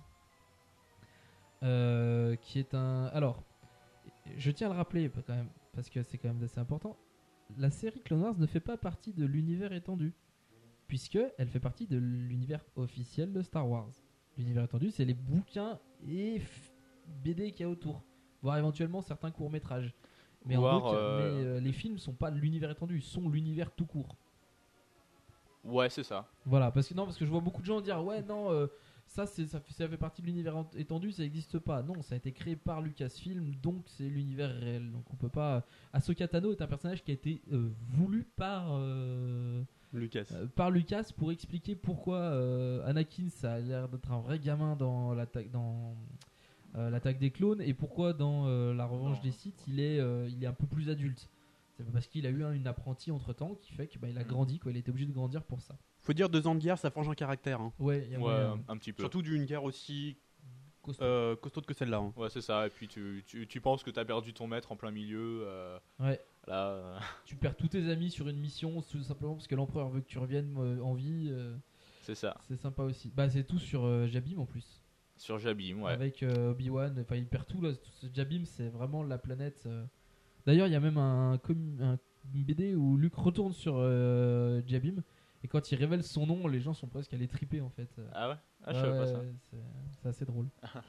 Euh, 1.63 2.35
qui 2.37 2.59
est 2.59 2.73
un. 2.73 3.05
Alors, 3.13 3.43
je 4.37 4.51
tiens 4.51 4.67
à 4.67 4.71
le 4.73 4.77
rappeler 4.77 5.09
quand 5.09 5.33
même 5.35 5.49
parce 5.73 5.89
que 5.89 6.03
c'est 6.03 6.17
quand 6.17 6.29
même 6.29 6.43
assez 6.43 6.59
important. 6.59 6.95
La 7.57 7.71
série 7.71 8.01
Clone 8.01 8.21
Wars 8.21 8.37
ne 8.37 8.45
fait 8.45 8.59
pas 8.59 8.77
partie 8.77 9.13
de 9.13 9.25
l'univers 9.25 9.73
étendu, 9.73 10.13
puisque 10.87 11.19
elle 11.37 11.47
fait 11.47 11.59
partie 11.59 11.87
de 11.87 11.97
l'univers 11.97 12.63
officiel 12.75 13.33
de 13.33 13.41
Star 13.41 13.69
Wars. 13.69 13.89
L'univers 14.37 14.63
étendu, 14.63 14.91
c'est 14.91 15.05
les 15.05 15.13
bouquins 15.13 15.79
et 16.07 16.41
BD 17.23 17.51
qu'il 17.51 17.61
y 17.61 17.63
a 17.63 17.69
autour, 17.69 18.03
voire 18.41 18.57
éventuellement 18.57 19.01
certains 19.01 19.31
courts 19.31 19.49
métrages. 19.49 19.93
Mais, 20.45 20.55
en 20.55 20.79
gros, 20.79 20.93
euh, 20.93 21.17
mais, 21.17 21.45
euh, 21.45 21.59
les 21.59 21.73
films 21.73 21.97
sont 21.97 22.13
pas 22.13 22.29
l'univers 22.29 22.71
étendu, 22.71 22.97
ils 22.97 23.03
sont 23.03 23.27
l'univers 23.29 23.71
tout 23.71 23.85
court. 23.85 24.15
Ouais, 25.65 25.89
c'est 25.89 26.03
ça. 26.03 26.29
Voilà, 26.45 26.71
parce 26.71 26.87
que 26.87 26.93
non, 26.93 27.05
parce 27.05 27.17
que 27.17 27.25
je 27.25 27.29
vois 27.29 27.41
beaucoup 27.41 27.61
de 27.61 27.65
gens 27.65 27.81
dire 27.81 28.01
ouais 28.03 28.21
non, 28.21 28.51
euh, 28.51 28.67
ça 29.09 29.25
c'est 29.25 29.45
ça 29.47 29.59
fait, 29.59 29.73
ça 29.73 29.87
fait 29.87 29.97
partie 29.97 30.21
de 30.21 30.27
l'univers 30.27 30.55
étendu, 30.77 31.11
ça 31.11 31.23
n'existe 31.23 31.59
pas. 31.59 31.81
Non, 31.83 32.01
ça 32.01 32.13
a 32.15 32.17
été 32.17 32.31
créé 32.31 32.55
par 32.55 32.81
Lucasfilm, 32.81 33.55
donc 33.55 33.83
c'est 33.87 34.07
l'univers 34.07 34.49
réel. 34.55 34.91
Donc 34.91 35.03
on 35.11 35.15
peut 35.15 35.29
pas. 35.29 35.65
Ahsoka 35.93 36.27
Tano 36.27 36.51
est 36.51 36.61
un 36.61 36.67
personnage 36.67 37.03
qui 37.03 37.11
a 37.11 37.15
été 37.15 37.41
euh, 37.51 37.69
voulu 37.89 38.23
par 38.35 38.69
euh, 38.73 39.63
Lucas. 39.93 40.25
euh, 40.33 40.45
par 40.47 40.69
Lucas 40.71 41.09
pour 41.17 41.31
expliquer 41.31 41.75
pourquoi 41.75 42.85
Anakin 42.85 43.29
ça 43.29 43.53
a 43.53 43.59
l'air 43.59 43.89
d'être 43.89 44.11
un 44.11 44.21
vrai 44.21 44.39
gamin 44.39 44.75
dans 44.75 45.13
l'attaque 45.13 45.49
dans 45.51 45.95
euh, 46.75 46.89
l'attaque 46.91 47.17
des 47.17 47.31
clones 47.31 47.61
et 47.61 47.73
pourquoi 47.73 48.13
dans 48.13 48.45
euh, 48.47 48.73
la 48.75 48.85
revanche 48.85 49.19
des 49.21 49.31
Sith 49.31 49.63
il 49.67 49.79
est 49.79 49.99
euh, 49.99 50.29
il 50.29 50.43
est 50.43 50.47
un 50.47 50.53
peu 50.53 50.67
plus 50.67 50.89
adulte. 50.89 51.29
C'est 51.77 51.91
parce 51.91 52.07
qu'il 52.07 52.25
a 52.27 52.29
eu 52.29 52.43
un- 52.43 52.51
une 52.53 52.67
apprentie 52.67 53.09
entre 53.09 53.31
temps 53.33 53.55
qui 53.55 53.71
fait 53.73 53.87
qu'il 53.87 54.03
a 54.17 54.23
grandi 54.23 54.59
quoi. 54.59 54.71
Il 54.71 54.77
était 54.77 54.89
obligé 54.91 55.07
de 55.07 55.13
grandir 55.13 55.43
pour 55.43 55.61
ça. 55.61 55.77
Faut 56.01 56.13
dire 56.13 56.29
deux 56.29 56.47
ans 56.47 56.55
de 56.55 56.59
guerre, 56.61 56.77
ça 56.77 56.89
forge 56.91 57.09
un 57.09 57.15
caractère. 57.15 57.59
hein. 57.61 57.73
Ouais, 57.79 58.07
y 58.09 58.15
a 58.15 58.17
Ouais, 58.17 58.23
moyen. 58.23 58.59
un 58.67 58.77
petit 58.77 58.93
peu. 58.93 59.03
Surtout 59.03 59.21
d'une 59.21 59.45
guerre 59.45 59.63
aussi 59.63 60.17
Costaud. 60.81 61.03
euh, 61.03 61.35
costaude 61.35 61.65
que 61.65 61.73
celle-là. 61.73 61.97
hein. 61.97 62.13
Ouais, 62.15 62.29
c'est 62.29 62.41
ça. 62.41 62.65
Et 62.65 62.69
puis 62.69 62.87
tu, 62.87 63.23
tu, 63.27 63.45
tu 63.47 63.61
penses 63.61 63.83
que 63.83 63.91
t'as 63.91 64.05
perdu 64.05 64.33
ton 64.33 64.47
maître 64.47 64.71
en 64.71 64.75
plein 64.75 64.91
milieu. 64.91 65.43
euh, 65.45 65.77
Ouais. 65.99 66.19
Là. 66.47 66.69
euh, 66.69 66.99
Tu 67.25 67.35
perds 67.35 67.57
tous 67.57 67.67
tes 67.67 67.89
amis 67.91 68.09
sur 68.09 68.27
une 68.29 68.39
mission 68.39 68.81
tout 68.81 69.03
simplement 69.03 69.33
parce 69.35 69.47
que 69.47 69.55
l'empereur 69.55 69.89
veut 69.89 70.01
que 70.01 70.07
tu 70.07 70.17
reviennes 70.19 70.55
euh, 70.57 70.81
en 70.81 70.93
vie. 70.93 71.27
euh, 71.31 71.55
c'est 72.03 72.15
ça. 72.15 72.37
c'est 72.47 72.55
sympa 72.59 72.83
aussi. 72.83 73.11
Bah 73.15 73.29
c'est 73.29 73.43
tout 73.43 73.59
sur 73.59 73.83
euh, 73.85 74.07
Jabim 74.07 74.39
en 74.39 74.45
plus. 74.45 74.81
Sur 75.17 75.37
Jabim, 75.37 75.81
ouais. 75.81 75.91
Avec 75.91 76.23
euh, 76.23 76.51
Obi-Wan, 76.51 76.97
enfin 77.01 77.17
il 77.17 77.27
perd 77.27 77.45
tout 77.45 77.61
là. 77.61 77.73
tout 77.73 78.07
Jabim 78.13 78.43
c'est 78.45 78.69
vraiment 78.69 79.03
la 79.03 79.17
planète. 79.17 79.63
euh. 79.67 79.83
D'ailleurs 80.47 80.65
il 80.67 80.71
y 80.71 80.75
a 80.75 80.79
même 80.79 80.97
un, 80.97 81.33
un 81.33 81.39
une 81.53 81.97
BD 82.43 82.73
où 82.73 82.95
Luke 82.97 83.15
retourne 83.15 83.51
sur 83.53 83.75
euh, 83.77 84.61
Jabim 84.65 85.03
et 85.43 85.47
quand 85.47 85.71
il 85.71 85.75
révèle 85.75 86.03
son 86.03 86.25
nom 86.27 86.47
les 86.47 86.59
gens 86.59 86.73
sont 86.73 86.87
presque 86.87 87.13
allés 87.13 87.27
triper 87.27 87.61
en 87.61 87.69
fait. 87.69 87.89
Ah 88.13 88.29
ouais? 88.29 88.35
Ah, 88.65 88.73
je 88.73 88.79
savais 88.79 88.97
pas 88.97 89.07
ça. 89.07 89.21
c'est- 89.49 90.07
assez 90.07 90.25
drôle. 90.25 90.47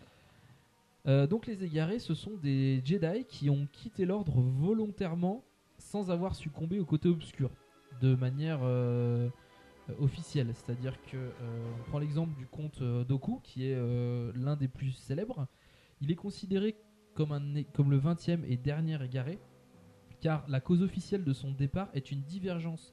Euh, 1.06 1.26
donc 1.26 1.46
les 1.46 1.64
égarés, 1.64 1.98
ce 1.98 2.12
sont 2.12 2.36
des 2.36 2.82
Jedi 2.84 3.24
qui 3.26 3.48
ont 3.48 3.66
quitté 3.72 4.04
l'ordre 4.04 4.40
volontairement 4.42 5.44
sans 5.78 6.10
avoir 6.10 6.34
succombé 6.34 6.78
au 6.78 6.84
côté 6.84 7.08
obscur, 7.08 7.50
de 8.02 8.14
manière 8.14 8.58
euh, 8.62 9.30
officielle. 9.98 10.50
C'est-à-dire 10.54 11.00
que 11.06 11.16
euh, 11.16 11.30
on 11.80 11.90
prend 11.90 11.98
l'exemple 11.98 12.36
du 12.36 12.46
comte 12.46 12.82
Doku, 12.82 13.40
qui 13.42 13.64
est 13.66 13.76
l'un 14.34 14.56
des 14.56 14.68
plus 14.68 14.90
célèbres. 14.92 15.46
Il 16.02 16.10
est 16.10 16.16
considéré 16.16 16.76
comme, 17.14 17.32
un, 17.32 17.62
comme 17.72 17.90
le 17.90 17.98
20e 17.98 18.44
et 18.44 18.58
dernier 18.58 19.02
égaré, 19.02 19.38
car 20.20 20.44
la 20.48 20.60
cause 20.60 20.82
officielle 20.82 21.24
de 21.24 21.32
son 21.32 21.50
départ 21.50 21.88
est 21.94 22.10
une 22.12 22.20
divergence 22.20 22.92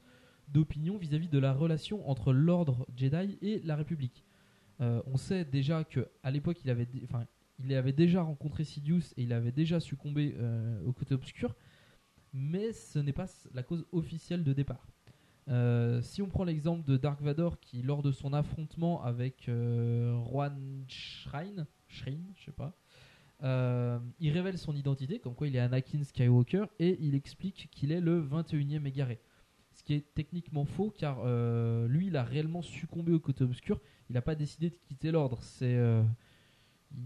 d'opinion 0.52 0.96
vis-à-vis 0.96 1.28
de 1.28 1.38
la 1.38 1.52
relation 1.52 2.08
entre 2.08 2.32
l'ordre 2.32 2.86
Jedi 2.96 3.38
et 3.42 3.60
la 3.64 3.76
République. 3.76 4.24
Euh, 4.80 5.02
on 5.06 5.16
sait 5.16 5.44
déjà 5.44 5.84
que 5.84 6.08
à 6.22 6.30
l'époque 6.30 6.58
il 6.64 6.70
avait, 6.70 6.86
il 7.64 7.74
avait 7.74 7.92
déjà 7.92 8.22
rencontré 8.22 8.64
Sidious 8.64 9.12
et 9.16 9.22
il 9.22 9.32
avait 9.32 9.52
déjà 9.52 9.80
succombé 9.80 10.34
euh, 10.38 10.80
au 10.86 10.92
côté 10.92 11.14
obscur, 11.14 11.54
mais 12.32 12.72
ce 12.72 12.98
n'est 12.98 13.12
pas 13.12 13.26
la 13.52 13.62
cause 13.62 13.84
officielle 13.92 14.44
de 14.44 14.52
départ. 14.52 14.86
Euh, 15.48 16.02
si 16.02 16.20
on 16.20 16.28
prend 16.28 16.44
l'exemple 16.44 16.84
de 16.88 16.96
Dark 16.96 17.20
Vador 17.22 17.58
qui, 17.58 17.82
lors 17.82 18.02
de 18.02 18.12
son 18.12 18.32
affrontement 18.32 19.02
avec 19.02 19.48
euh, 19.48 20.14
Juan 20.26 20.84
Shrine, 20.86 21.66
Shrine, 21.88 22.32
je 22.36 22.44
sais 22.44 22.52
pas, 22.52 22.74
il 24.20 24.30
révèle 24.30 24.58
son 24.58 24.74
identité, 24.74 25.20
comme 25.20 25.34
quoi 25.34 25.46
il 25.46 25.56
est 25.56 25.60
Anakin 25.60 26.02
Skywalker, 26.02 26.66
et 26.78 26.98
il 27.00 27.14
explique 27.14 27.68
qu'il 27.70 27.92
est 27.92 28.00
le 28.00 28.20
21e 28.20 28.84
égaré. 28.84 29.20
Qui 29.88 30.02
techniquement 30.02 30.66
faux, 30.66 30.90
car 30.94 31.20
euh, 31.24 31.88
lui, 31.88 32.08
il 32.08 32.16
a 32.18 32.22
réellement 32.22 32.60
succombé 32.60 33.10
au 33.10 33.18
côté 33.18 33.42
obscur. 33.42 33.80
Il 34.10 34.12
n'a 34.12 34.20
pas 34.20 34.34
décidé 34.34 34.68
de 34.68 34.74
quitter 34.86 35.10
l'ordre. 35.10 35.38
C'est, 35.40 35.76
euh, 35.76 36.02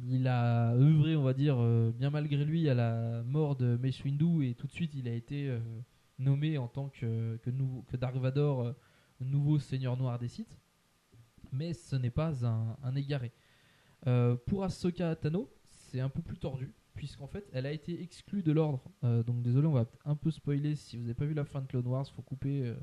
il 0.09 0.27
a 0.27 0.73
œuvré, 0.75 1.15
on 1.15 1.23
va 1.23 1.33
dire, 1.33 1.59
euh, 1.61 1.93
bien 1.93 2.11
malgré 2.11 2.45
lui, 2.45 2.69
à 2.69 2.75
la 2.75 3.23
mort 3.23 3.55
de 3.55 3.77
Mace 3.77 4.03
Windu, 4.03 4.49
et 4.49 4.57
tout 4.57 4.67
de 4.67 4.73
suite, 4.73 4.95
il 4.97 5.07
a 5.07 5.15
été 5.15 5.57
nommé 6.19 6.59
en 6.59 6.67
tant 6.67 6.89
que, 6.89 7.37
que, 7.37 7.51
nouveau, 7.51 7.83
que 7.83 7.97
Dark 7.97 8.17
Vador, 8.17 8.75
nouveau 9.21 9.61
Seigneur 9.61 9.97
Noir 9.97 10.19
des 10.19 10.27
Sith. 10.27 10.59
Mais 11.53 11.75
ce 11.75 11.95
n'est 11.95 12.11
pas 12.11 12.45
un, 12.45 12.97
égaré. 12.97 13.31
Pour 14.47 14.65
Ahsoka 14.65 15.15
Tano, 15.15 15.49
c'est 15.69 16.01
un 16.01 16.09
peu 16.09 16.21
plus 16.21 16.37
tordu, 16.37 16.73
puisqu'en 16.95 17.27
fait, 17.27 17.49
elle 17.53 17.67
a 17.67 17.73
été 17.73 18.03
exclue 18.03 18.43
de 18.43 18.53
l'ordre. 18.53 18.83
Euh, 19.05 19.23
donc 19.23 19.43
désolé, 19.43 19.67
on 19.67 19.73
va 19.73 19.87
un 20.05 20.17
peu 20.17 20.31
spoiler. 20.31 20.77
Si 20.77 20.97
vous 20.97 21.03
n'avez 21.03 21.15
pas 21.15 21.25
vu 21.25 21.35
la 21.35 21.45
fin 21.45 21.61
de 21.61 21.67
Clone 21.67 21.87
Wars, 21.87 22.07
faut 22.09 22.23
couper. 22.23 22.75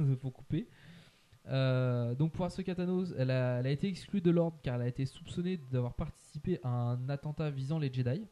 euh, 0.00 0.16
faut 0.22 0.30
couper. 0.30 0.68
Euh, 1.46 2.14
donc 2.14 2.32
pour 2.32 2.44
Ahsoka 2.44 2.74
Tano, 2.74 3.04
elle 3.16 3.30
a, 3.30 3.68
été 3.68 3.86
exclue 3.88 4.20
de 4.20 4.30
l'ordre 4.30 4.58
car 4.62 4.76
elle 4.76 4.82
a 4.82 4.88
été 4.88 5.04
soupçonnée 5.04 5.58
d'avoir 5.70 5.94
participé 5.94 6.58
à 6.62 6.68
un 6.68 7.08
attentat 7.08 7.50
visant 7.50 7.78
les 7.78 7.92
Jedi. 7.92 8.22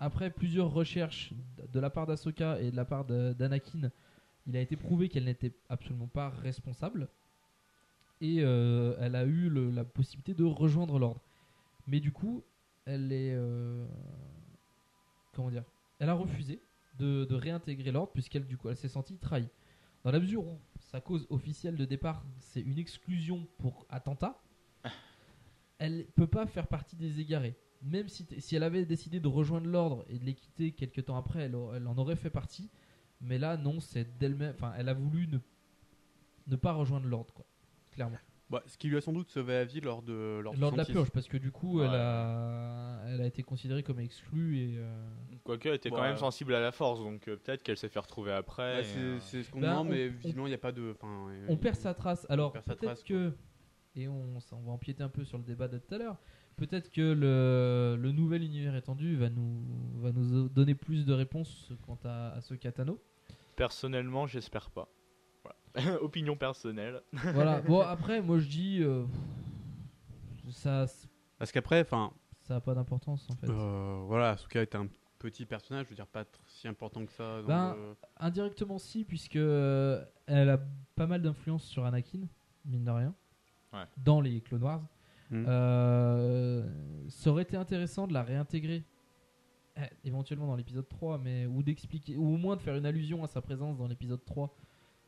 Après 0.00 0.30
plusieurs 0.30 0.72
recherches 0.72 1.32
de 1.72 1.80
la 1.80 1.90
part 1.90 2.06
d'Ahsoka 2.06 2.60
et 2.60 2.70
de 2.70 2.76
la 2.76 2.84
part 2.84 3.04
d'Anakin, 3.04 3.90
il 4.46 4.56
a 4.56 4.60
été 4.60 4.76
prouvé 4.76 5.08
qu'elle 5.08 5.24
n'était 5.24 5.54
absolument 5.68 6.08
pas 6.08 6.30
responsable 6.30 7.08
et 8.20 8.38
elle 8.38 9.14
a 9.14 9.24
eu 9.24 9.50
la 9.72 9.84
possibilité 9.84 10.34
de 10.34 10.44
rejoindre 10.44 10.98
l'ordre. 10.98 11.22
Mais 11.88 11.98
du 12.00 12.12
coup, 12.12 12.44
elle 12.84 13.10
est 13.12 13.32
euh, 13.34 13.84
comment 15.32 15.50
dire 15.50 15.64
Elle 15.98 16.08
a 16.10 16.14
refusé 16.14 16.62
de, 16.98 17.24
de 17.24 17.34
réintégrer 17.34 17.90
l'ordre 17.90 18.12
puisqu'elle 18.12 18.46
du 18.46 18.56
coup 18.56 18.68
elle 18.68 18.76
s'est 18.76 18.88
sentie 18.88 19.16
trahie. 19.18 19.48
Dans 20.04 20.10
la 20.12 20.20
mesure 20.20 20.46
où 20.46 20.60
sa 20.78 21.00
cause 21.00 21.26
officielle 21.30 21.76
de 21.76 21.84
départ 21.84 22.24
c'est 22.38 22.60
une 22.60 22.78
exclusion 22.78 23.46
pour 23.58 23.86
attentat, 23.88 24.40
elle 25.78 26.06
peut 26.14 26.26
pas 26.26 26.46
faire 26.46 26.66
partie 26.66 26.96
des 26.96 27.20
égarés. 27.20 27.56
Même 27.82 28.08
si, 28.08 28.26
t- 28.26 28.40
si 28.40 28.56
elle 28.56 28.64
avait 28.64 28.84
décidé 28.84 29.20
de 29.20 29.28
rejoindre 29.28 29.68
l'ordre 29.68 30.04
et 30.08 30.18
de 30.18 30.24
les 30.24 30.34
quitter 30.34 30.72
quelques 30.72 31.04
temps 31.04 31.16
après, 31.16 31.42
elle, 31.44 31.56
elle 31.74 31.86
en 31.86 31.96
aurait 31.96 32.16
fait 32.16 32.30
partie. 32.30 32.68
Mais 33.20 33.38
là, 33.38 33.56
non, 33.56 33.78
c'est 33.80 34.18
d'elle-même. 34.18 34.52
Enfin, 34.56 34.72
elle 34.76 34.88
a 34.88 34.94
voulu 34.94 35.28
ne, 35.28 35.38
ne 36.48 36.56
pas 36.56 36.72
rejoindre 36.72 37.06
l'ordre, 37.06 37.32
quoi. 37.34 37.46
Clairement. 37.92 38.18
Bah, 38.50 38.62
ce 38.66 38.78
qui 38.78 38.88
lui 38.88 38.96
a 38.96 39.02
sans 39.02 39.12
doute 39.12 39.28
sauvé 39.28 39.52
la 39.52 39.64
vie 39.66 39.80
lors 39.82 40.00
de 40.00 40.40
lors, 40.42 40.56
Lors 40.56 40.72
de 40.72 40.78
la 40.78 40.86
purge, 40.86 41.10
parce 41.10 41.28
que 41.28 41.36
du 41.36 41.50
coup, 41.52 41.82
elle, 41.82 41.90
a, 41.94 42.98
elle 43.08 43.20
a 43.20 43.26
été 43.26 43.42
considérée 43.42 43.82
comme 43.82 44.00
exclue 44.00 44.58
et. 44.58 44.78
euh, 44.78 45.06
Quoique, 45.44 45.68
elle 45.68 45.74
était 45.74 45.90
quand 45.90 45.96
Ouais. 46.00 46.08
même 46.08 46.16
sensible 46.16 46.54
à 46.54 46.60
la 46.60 46.72
force, 46.72 47.00
donc 47.00 47.28
euh, 47.28 47.36
peut-être 47.36 47.62
qu'elle 47.62 47.76
s'est 47.76 47.90
fait 47.90 47.98
retrouver 47.98 48.32
après. 48.32 48.76
Ouais, 48.76 48.80
et, 48.80 48.84
c'est- 48.84 48.98
euh, 49.00 49.20
c'est 49.20 49.42
ce 49.42 49.50
qu'on 49.50 49.60
Ben, 49.60 49.68
demande, 49.70 49.88
on- 49.88 49.90
mais 49.90 50.08
visiblement 50.08 50.46
il 50.46 50.50
n'y 50.50 50.54
a 50.54 50.58
pas 50.58 50.72
de. 50.72 50.96
on 51.48 51.56
perd 51.58 51.76
sa 51.76 51.92
trace. 51.92 52.26
Alors 52.30 52.52
peut-être 52.52 52.76
trace, 52.80 53.02
que 53.04 53.32
et 53.94 54.08
on, 54.08 54.40
ça, 54.40 54.56
on 54.56 54.62
va 54.62 54.72
empiéter 54.72 55.02
un 55.02 55.08
peu 55.10 55.24
sur 55.24 55.36
le 55.36 55.44
débat 55.44 55.68
de 55.68 55.76
tout 55.76 55.94
à 55.94 55.98
l'heure. 55.98 56.16
Peut-être 56.56 56.90
que 56.90 57.00
le, 57.02 58.00
le 58.00 58.12
nouvel 58.12 58.42
univers 58.42 58.74
étendu 58.76 59.14
va 59.16 59.28
nous 59.28 59.62
va 59.96 60.10
nous 60.10 60.48
donner 60.48 60.74
plus 60.74 61.04
de 61.04 61.12
réponses 61.12 61.70
quant 61.86 61.98
à, 62.04 62.30
à 62.30 62.40
ce 62.40 62.54
Katano. 62.54 62.98
Personnellement, 63.56 64.26
j'espère 64.26 64.70
pas. 64.70 64.88
Opinion 66.00 66.36
personnelle. 66.36 67.02
voilà. 67.12 67.60
Bon 67.62 67.80
après, 67.80 68.20
moi 68.22 68.38
je 68.38 68.48
dis 68.48 68.78
euh, 68.82 69.04
ça 70.50 70.86
Parce 71.38 71.52
qu'après, 71.52 71.80
enfin. 71.82 72.12
ça 72.40 72.56
a 72.56 72.60
pas 72.60 72.74
d'importance 72.74 73.28
en 73.30 73.34
fait. 73.36 73.48
Euh, 73.48 74.02
voilà, 74.06 74.30
Asuka 74.30 74.62
est 74.62 74.74
un 74.74 74.88
petit 75.18 75.44
personnage, 75.46 75.84
je 75.86 75.90
veux 75.90 75.96
dire, 75.96 76.06
pas 76.06 76.22
tr- 76.22 76.26
si 76.46 76.68
important 76.68 77.04
que 77.04 77.12
ça. 77.12 77.42
dans 77.42 77.48
Ben, 77.48 77.74
le- 77.74 77.96
indirectement 78.18 78.78
si, 78.78 79.04
puisque 79.04 79.36
euh, 79.36 80.04
elle 80.26 80.48
a 80.50 80.58
pas 80.94 81.06
mal 81.06 81.22
d'influence 81.22 81.64
sur 81.64 81.84
Anakin, 81.84 82.20
mine 82.64 82.84
de 82.84 82.90
rien, 82.90 83.14
Ouais. 83.72 83.84
dans 83.98 84.20
les 84.20 84.40
Clone 84.40 84.62
Wars. 84.62 84.82
Euh, 85.32 86.62
ça 87.08 87.30
aurait 87.30 87.42
été 87.42 87.56
intéressant 87.56 88.06
de 88.06 88.14
la 88.14 88.22
réintégrer 88.22 88.84
eh, 89.76 89.80
éventuellement 90.04 90.46
dans 90.46 90.56
l'épisode 90.56 90.88
3, 90.88 91.18
mais 91.18 91.46
ou 91.46 91.62
d'expliquer, 91.62 92.16
ou 92.16 92.34
au 92.34 92.36
moins 92.36 92.56
de 92.56 92.62
faire 92.62 92.76
une 92.76 92.86
allusion 92.86 93.22
à 93.22 93.26
sa 93.26 93.42
présence 93.42 93.76
dans 93.76 93.86
l'épisode 93.86 94.24
3. 94.24 94.54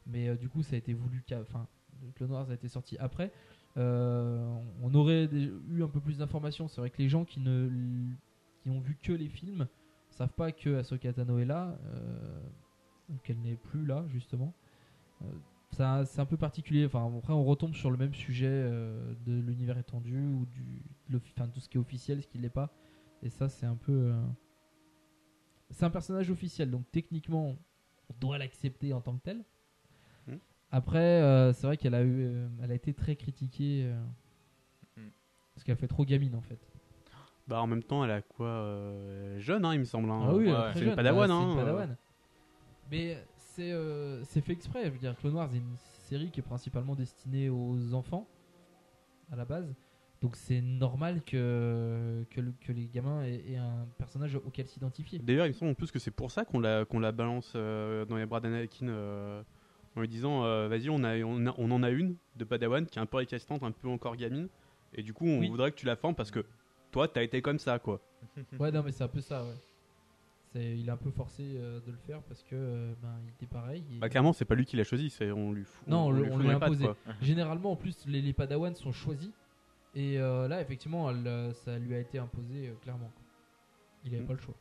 Mais 0.06 0.28
euh, 0.28 0.36
du 0.36 0.48
coup, 0.48 0.62
ça 0.62 0.74
a 0.74 0.78
été 0.78 0.92
voulu. 0.92 1.22
Enfin, 1.32 1.66
le 2.02 2.10
Clone 2.12 2.30
Wars 2.32 2.50
a 2.50 2.54
été 2.54 2.68
sorti 2.68 2.96
après. 2.98 3.32
Euh, 3.76 4.58
on 4.82 4.92
aurait 4.94 5.24
eu 5.24 5.82
un 5.82 5.88
peu 5.88 6.00
plus 6.00 6.18
d'informations. 6.18 6.68
C'est 6.68 6.80
vrai 6.80 6.90
que 6.90 6.98
les 6.98 7.08
gens 7.08 7.24
qui 7.24 7.40
ne 7.40 7.70
qui 8.62 8.70
ont 8.70 8.80
vu 8.80 8.96
que 9.02 9.12
les 9.12 9.28
films 9.28 9.66
savent 10.10 10.32
pas 10.32 10.52
que 10.52 10.76
Ahsoka 10.76 11.12
Tano 11.12 11.38
est 11.38 11.44
là, 11.44 11.78
euh, 11.86 12.40
qu'elle 13.22 13.40
n'est 13.40 13.56
plus 13.56 13.86
là 13.86 14.04
justement. 14.08 14.52
C'est 15.72 15.84
un 16.18 16.26
peu 16.26 16.36
particulier. 16.36 16.86
Enfin, 16.86 17.10
après, 17.18 17.32
on 17.32 17.44
retombe 17.44 17.74
sur 17.74 17.90
le 17.90 17.96
même 17.96 18.14
sujet 18.14 18.48
de 18.48 19.40
l'univers 19.40 19.78
étendu 19.78 20.26
ou 20.26 20.46
du, 20.46 21.20
enfin, 21.36 21.48
tout 21.48 21.60
ce 21.60 21.68
qui 21.68 21.76
est 21.76 21.80
officiel, 21.80 22.22
ce 22.22 22.26
qui 22.26 22.38
l'est 22.38 22.48
pas. 22.48 22.72
Et 23.22 23.28
ça, 23.28 23.48
c'est 23.48 23.66
un 23.66 23.76
peu. 23.76 24.12
C'est 25.70 25.84
un 25.84 25.90
personnage 25.90 26.30
officiel, 26.30 26.70
donc 26.70 26.90
techniquement, 26.90 27.56
on 28.08 28.14
doit 28.18 28.38
l'accepter 28.38 28.92
en 28.92 29.00
tant 29.00 29.16
que 29.16 29.22
tel. 29.22 29.44
Après, 30.72 30.98
euh, 30.98 31.52
c'est 31.52 31.66
vrai 31.66 31.76
qu'elle 31.76 31.94
a 31.94 32.02
eu, 32.02 32.26
euh, 32.26 32.48
elle 32.62 32.70
a 32.70 32.74
été 32.74 32.92
très 32.94 33.16
critiquée 33.16 33.84
euh, 33.86 34.00
Hmm. 34.96 35.08
parce 35.54 35.64
qu'elle 35.64 35.76
fait 35.76 35.88
trop 35.88 36.04
gamine 36.04 36.34
en 36.34 36.40
fait. 36.42 36.58
Bah, 37.48 37.60
en 37.62 37.66
même 37.66 37.82
temps, 37.82 38.04
elle 38.04 38.10
a 38.12 38.22
quoi 38.22 38.46
euh, 38.46 39.38
Jeune, 39.40 39.64
hein, 39.64 39.72
il 39.74 39.80
me 39.80 39.84
semble. 39.84 40.10
hein. 40.10 40.26
Ah 40.28 40.34
oui, 40.34 40.46
Ouais. 40.48 40.52
très 40.54 40.72
c'est 40.74 40.78
jeune. 40.80 40.88
une 40.90 40.94
padawan. 40.96 41.28
Bah, 41.28 41.34
c'est 41.36 41.42
hein, 41.44 41.52
une 41.52 41.58
euh. 41.58 41.62
padawan. 41.64 41.96
Mais 42.90 43.24
c'est 43.36 43.54
c'est 43.56 43.72
euh, 43.72 44.24
fait 44.24 44.52
exprès. 44.52 44.84
Je 44.84 44.90
veux 44.90 44.98
dire, 44.98 45.16
Clone 45.16 45.34
Wars 45.34 45.52
est 45.52 45.58
une 45.58 45.76
série 46.08 46.30
qui 46.30 46.40
est 46.40 46.44
principalement 46.44 46.94
destinée 46.94 47.48
aux 47.50 47.94
enfants 47.94 48.26
à 49.32 49.36
la 49.36 49.44
base. 49.44 49.74
Donc 50.20 50.36
c'est 50.36 50.60
normal 50.60 51.22
que, 51.22 52.24
que, 52.30 52.40
le- 52.40 52.52
que 52.60 52.72
les 52.72 52.86
gamins 52.88 53.22
aient, 53.22 53.42
aient 53.52 53.56
un 53.56 53.86
personnage 53.98 54.34
auquel 54.36 54.66
s'identifier. 54.68 55.18
D'ailleurs, 55.18 55.46
il 55.46 55.50
me 55.50 55.54
semble 55.54 55.70
en 55.72 55.74
plus 55.74 55.90
que 55.90 55.98
c'est 55.98 56.10
pour 56.10 56.30
ça 56.30 56.44
qu'on 56.44 56.60
la, 56.60 56.84
qu'on 56.84 57.00
la 57.00 57.10
balance 57.12 57.52
euh, 57.56 58.04
dans 58.04 58.16
les 58.16 58.26
bras 58.26 58.40
d'Anakin 58.40 58.88
euh, 58.88 59.42
en 59.96 60.00
lui 60.00 60.08
disant 60.08 60.44
euh, 60.44 60.68
Vas-y, 60.68 60.88
on, 60.90 61.02
a, 61.04 61.16
on, 61.22 61.46
a- 61.46 61.54
on 61.58 61.70
en 61.70 61.82
a 61.82 61.90
une 61.90 62.16
de 62.36 62.44
Padawan 62.44 62.86
qui 62.86 62.98
est 62.98 63.02
un 63.02 63.06
peu 63.06 63.18
récastante, 63.18 63.62
un 63.62 63.72
peu 63.72 63.88
encore 63.88 64.16
gamine. 64.16 64.48
Et 64.94 65.02
du 65.02 65.12
coup, 65.12 65.26
on 65.26 65.38
Oui. 65.40 65.48
voudrait 65.48 65.70
que 65.70 65.76
tu 65.76 65.86
la 65.86 65.96
formes 65.96 66.14
parce 66.14 66.30
que 66.30 66.44
toi, 66.90 67.06
t'as 67.08 67.22
été 67.22 67.42
comme 67.42 67.58
ça, 67.58 67.78
quoi. 67.78 68.00
Ouais, 68.58 68.70
non, 68.72 68.82
mais 68.82 68.92
c'est 68.92 69.04
un 69.04 69.08
peu 69.08 69.20
ça, 69.20 69.44
ouais. 69.44 69.54
C'est, 70.52 70.76
il 70.78 70.88
est 70.88 70.90
un 70.90 70.96
peu 70.96 71.10
forcé 71.12 71.44
euh, 71.44 71.78
de 71.86 71.92
le 71.92 71.96
faire 71.98 72.20
parce 72.22 72.42
que 72.42 72.56
euh, 72.56 72.92
ben, 73.00 73.14
il 73.24 73.30
était 73.30 73.46
pareil. 73.46 73.84
et- 73.92 73.98
Bah, 73.98 74.08
clairement, 74.08 74.32
c'est 74.32 74.44
pas 74.44 74.56
lui 74.56 74.64
qui 74.66 74.76
l'a 74.76 74.82
choisi, 74.82 75.08
c'est 75.08 75.30
on 75.30 75.52
lui 75.52 75.64
fout. 75.64 75.86
Non, 75.86 76.06
on, 76.06 76.10
lui 76.10 76.24
fout 76.28 76.38
lui 76.40 76.44
dans 76.44 76.50
a 76.50 76.54
les 76.54 76.58
pattes, 76.58 76.68
imposé. 76.70 76.84
quoi. 76.86 76.96
Généralement, 77.22 77.70
en 77.72 77.76
plus, 77.76 78.04
les, 78.06 78.20
les 78.20 78.32
padawans 78.32 78.74
sont 78.74 78.90
choisis. 78.92 79.30
Et 79.94 80.18
euh, 80.18 80.48
là, 80.48 80.60
effectivement, 80.60 81.08
elle, 81.10 81.26
euh, 81.26 81.52
ça 81.52 81.78
lui 81.78 81.94
a 81.94 82.00
été 82.00 82.18
imposé 82.18 82.68
euh, 82.68 82.72
clairement. 82.82 83.10
quoi. 83.14 83.22
Il 84.04 84.10
Mm. 84.12 84.14
avait 84.16 84.24
pas 84.24 84.32
le 84.32 84.38
choix. 84.40 84.54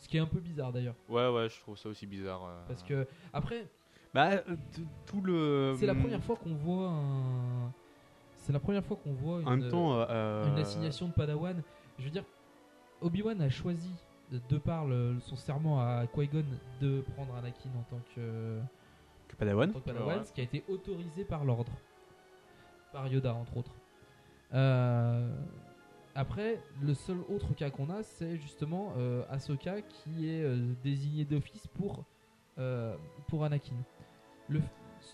Ce 0.00 0.08
qui 0.08 0.16
est 0.16 0.20
un 0.20 0.26
peu 0.26 0.40
bizarre 0.40 0.72
d'ailleurs. 0.72 0.94
Ouais, 1.08 1.28
ouais, 1.28 1.48
je 1.48 1.60
trouve 1.60 1.76
ça 1.78 1.88
aussi 1.88 2.06
bizarre. 2.06 2.42
euh. 2.44 2.64
Parce 2.66 2.82
que, 2.82 3.06
après, 3.32 3.66
Bah, 4.12 4.30
euh, 4.32 4.40
t- 4.72 4.82
tout 5.06 5.20
le. 5.20 5.76
c'est 5.78 5.86
la 5.86 5.94
première 5.94 6.22
fois 6.24 6.34
qu'on 6.36 6.54
voit 6.54 6.88
un. 6.88 7.72
C'est 8.36 8.52
la 8.52 8.58
première 8.60 8.84
fois 8.84 8.96
qu'on 8.96 9.12
voit 9.12 9.40
une, 9.40 9.46
En 9.48 9.50
même 9.56 9.68
temps, 9.68 9.92
euh, 10.08 10.48
une 10.48 10.58
assignation 10.58 11.06
de 11.08 11.12
Padawan. 11.12 11.62
Je 11.98 12.04
veux 12.04 12.10
dire, 12.10 12.24
Obi-Wan 13.02 13.40
a 13.42 13.50
choisi, 13.50 13.90
de, 14.32 14.40
de 14.48 14.58
par 14.58 14.86
le- 14.86 15.18
son 15.20 15.36
serment 15.36 15.78
à 15.80 16.06
Qui-Gon, 16.06 16.44
de 16.80 17.02
prendre 17.14 17.34
Anakin 17.36 17.68
en 17.78 17.82
tant 17.90 18.00
que, 18.14 18.58
Que 19.28 19.36
Padawan. 19.36 19.68
en 19.68 19.72
tant 19.74 19.80
que 19.80 19.84
Padawan, 19.84 20.18
Ouais. 20.18 20.24
ce 20.24 20.32
qui 20.32 20.40
a 20.40 20.44
été 20.44 20.64
autorisé 20.68 21.24
par 21.24 21.44
l'ordre. 21.44 21.70
Par 22.92 23.06
Yoda, 23.06 23.34
entre 23.34 23.56
autres. 23.58 23.72
Euh, 24.54 25.30
après, 26.14 26.60
le 26.82 26.94
seul 26.94 27.18
autre 27.28 27.54
cas 27.54 27.70
qu'on 27.70 27.88
a, 27.90 28.02
c'est 28.02 28.36
justement 28.36 28.92
euh, 28.96 29.22
Ahsoka 29.30 29.80
qui 29.82 30.28
est 30.28 30.42
euh, 30.42 30.74
désignée 30.82 31.24
d'office 31.24 31.66
pour, 31.68 32.04
euh, 32.58 32.96
pour 33.28 33.44
Anakin. 33.44 33.76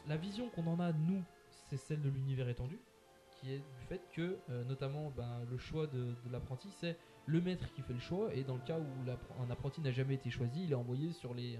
La 0.06 0.16
vision 0.16 0.48
qu'on 0.48 0.66
en 0.66 0.80
a, 0.80 0.92
nous, 0.92 1.22
c'est 1.68 1.76
celle 1.76 2.00
de 2.00 2.08
l'univers 2.08 2.48
étendu, 2.48 2.78
qui 3.32 3.52
est 3.52 3.58
du 3.58 3.86
fait 3.88 4.00
que, 4.14 4.38
euh, 4.48 4.64
notamment, 4.64 5.12
ben, 5.16 5.42
le 5.50 5.58
choix 5.58 5.86
de, 5.86 6.14
l'apprenti, 6.32 6.68
c'est 6.80 6.96
le 7.26 7.40
maître 7.42 7.70
qui 7.74 7.82
fait 7.82 7.92
le 7.92 8.00
choix, 8.00 8.32
et 8.34 8.44
dans 8.44 8.54
le 8.54 8.62
cas 8.62 8.78
où 8.78 9.42
un 9.42 9.50
apprenti 9.50 9.82
n'a 9.82 9.92
jamais 9.92 10.14
été 10.14 10.30
choisi, 10.30 10.64
il 10.64 10.72
est 10.72 10.76
envoyé 10.76 11.12
sur 11.12 11.34
les, 11.34 11.58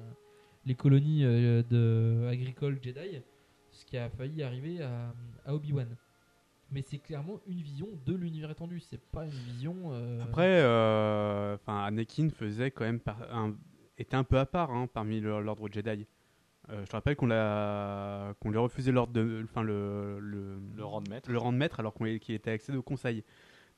les 0.64 0.74
colonies 0.74 1.22
de 1.24 2.26
agricoles 2.30 2.78
Jedi, 2.82 3.20
ce 3.72 3.84
qui 3.84 3.98
a 3.98 4.08
failli 4.08 4.42
arriver 4.42 4.80
à 4.80 5.12
Obi-Wan. 5.48 5.94
Mais 6.72 6.82
c'est 6.82 6.98
clairement 6.98 7.40
une 7.47 7.60
vision 7.62 7.86
de 8.05 8.14
l'univers 8.14 8.51
étendu, 8.51 8.80
c'est 8.80 9.01
pas 9.01 9.24
une 9.24 9.30
vision. 9.30 9.93
euh, 9.93 10.20
Après, 10.22 10.60
euh, 10.62 11.55
enfin, 11.55 11.84
Anakin 11.84 12.28
faisait 12.30 12.70
quand 12.72 12.84
même 12.84 12.98
par- 13.01 13.22
un, 13.32 13.55
était 13.98 14.16
un 14.16 14.24
peu 14.24 14.38
à 14.38 14.47
part 14.47 14.70
hein, 14.72 14.88
parmi 14.93 15.20
l'ordre 15.20 15.68
Jedi. 15.70 16.06
Euh, 16.68 16.84
je 16.84 16.90
te 16.90 16.97
rappelle 16.97 17.14
qu'on 17.14 17.26
l'a, 17.26 18.34
qu'on 18.40 18.51
lui 18.51 18.59
a 18.59 18.60
refusé 18.60 18.90
l'ordre 18.90 19.12
de, 19.12 19.43
enfin 19.44 19.62
le, 19.62 20.18
le, 20.18 20.59
Le 20.74 20.84
rang 20.84 21.01
de 21.01 21.09
maître. 21.09 21.30
le 21.30 21.38
rang 21.38 21.52
de 21.52 21.56
maître 21.59 21.78
alors 21.78 21.94
qu'il 21.94 22.34
était 22.34 22.51
accédé 22.51 22.76
au 22.76 22.82
conseil. 22.82 23.22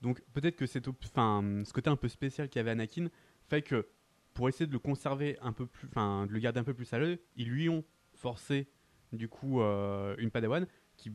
Donc 0.01 0.23
peut-être 0.33 0.57
que 0.57 0.65
c'est, 0.65 0.89
enfin, 0.89 1.63
ce 1.67 1.73
côté 1.75 1.91
un 1.91 1.97
peu 1.97 2.09
spécial 2.09 2.49
qu'il 2.49 2.59
y 2.59 2.61
avait 2.61 2.71
Anakin 2.71 3.09
fait 3.49 3.61
que 3.61 3.87
pour 4.33 4.49
essayer 4.49 4.67
de 4.67 4.73
le 4.73 4.79
conserver 4.79 5.37
un 5.43 5.53
peu 5.53 5.67
plus, 5.67 5.89
enfin, 5.89 6.25
de 6.27 6.33
le 6.33 6.39
garder 6.39 6.61
un 6.61 6.65
peu 6.65 6.73
plus 6.73 6.91
à 6.95 6.99
l'œil, 6.99 7.19
ils 7.37 7.49
lui 7.51 7.69
ont 7.69 7.85
forcé 8.15 8.67
du 9.13 9.29
coup 9.29 9.61
euh, 9.61 10.15
une 10.19 10.31
Padawan 10.31 10.67
qui 10.97 11.13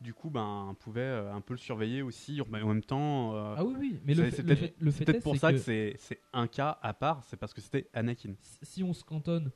du 0.00 0.12
coup 0.14 0.30
ben 0.30 0.76
pouvait 0.80 1.00
euh, 1.00 1.32
un 1.32 1.40
peu 1.40 1.54
le 1.54 1.58
surveiller 1.58 2.02
aussi 2.02 2.40
en 2.40 2.44
en 2.44 2.66
même 2.68 2.82
temps 2.82 3.34
euh, 3.34 3.54
Ah 3.56 3.64
oui, 3.64 3.74
oui, 3.78 4.00
mais 4.04 4.14
le 4.14 4.24
c'est- 4.24 4.30
fait- 4.30 4.36
c'est 4.36 4.42
le 4.42 4.46
peut-être- 4.48 4.60
fait- 4.60 4.74
le 4.78 4.90
c'est 4.90 4.98
fait 4.98 5.04
peut-être 5.06 5.16
est, 5.16 5.22
pour 5.22 5.32
c'est 5.34 5.38
ça 5.40 5.52
que, 5.52 5.56
que- 5.56 5.62
c'est 5.62 5.94
c'est 5.98 6.20
un 6.32 6.46
cas 6.46 6.78
à 6.82 6.92
part 6.94 7.24
c'est 7.24 7.36
parce 7.36 7.54
que 7.54 7.60
c'était 7.60 7.88
Anakin 7.92 8.34
si 8.62 8.82
on 8.82 8.92
se 8.92 9.04
cantonne 9.04 9.50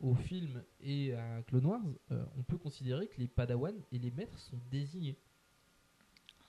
au 0.00 0.14
film 0.14 0.62
et 0.80 1.14
à 1.14 1.42
Clone 1.46 1.64
Wars, 1.66 1.80
euh, 2.10 2.24
on 2.36 2.42
peut 2.42 2.58
considérer 2.58 3.06
que 3.08 3.14
les 3.18 3.28
Padawan 3.28 3.74
et 3.90 3.98
les 3.98 4.10
maîtres 4.10 4.38
sont 4.38 4.58
désignés. 4.70 5.16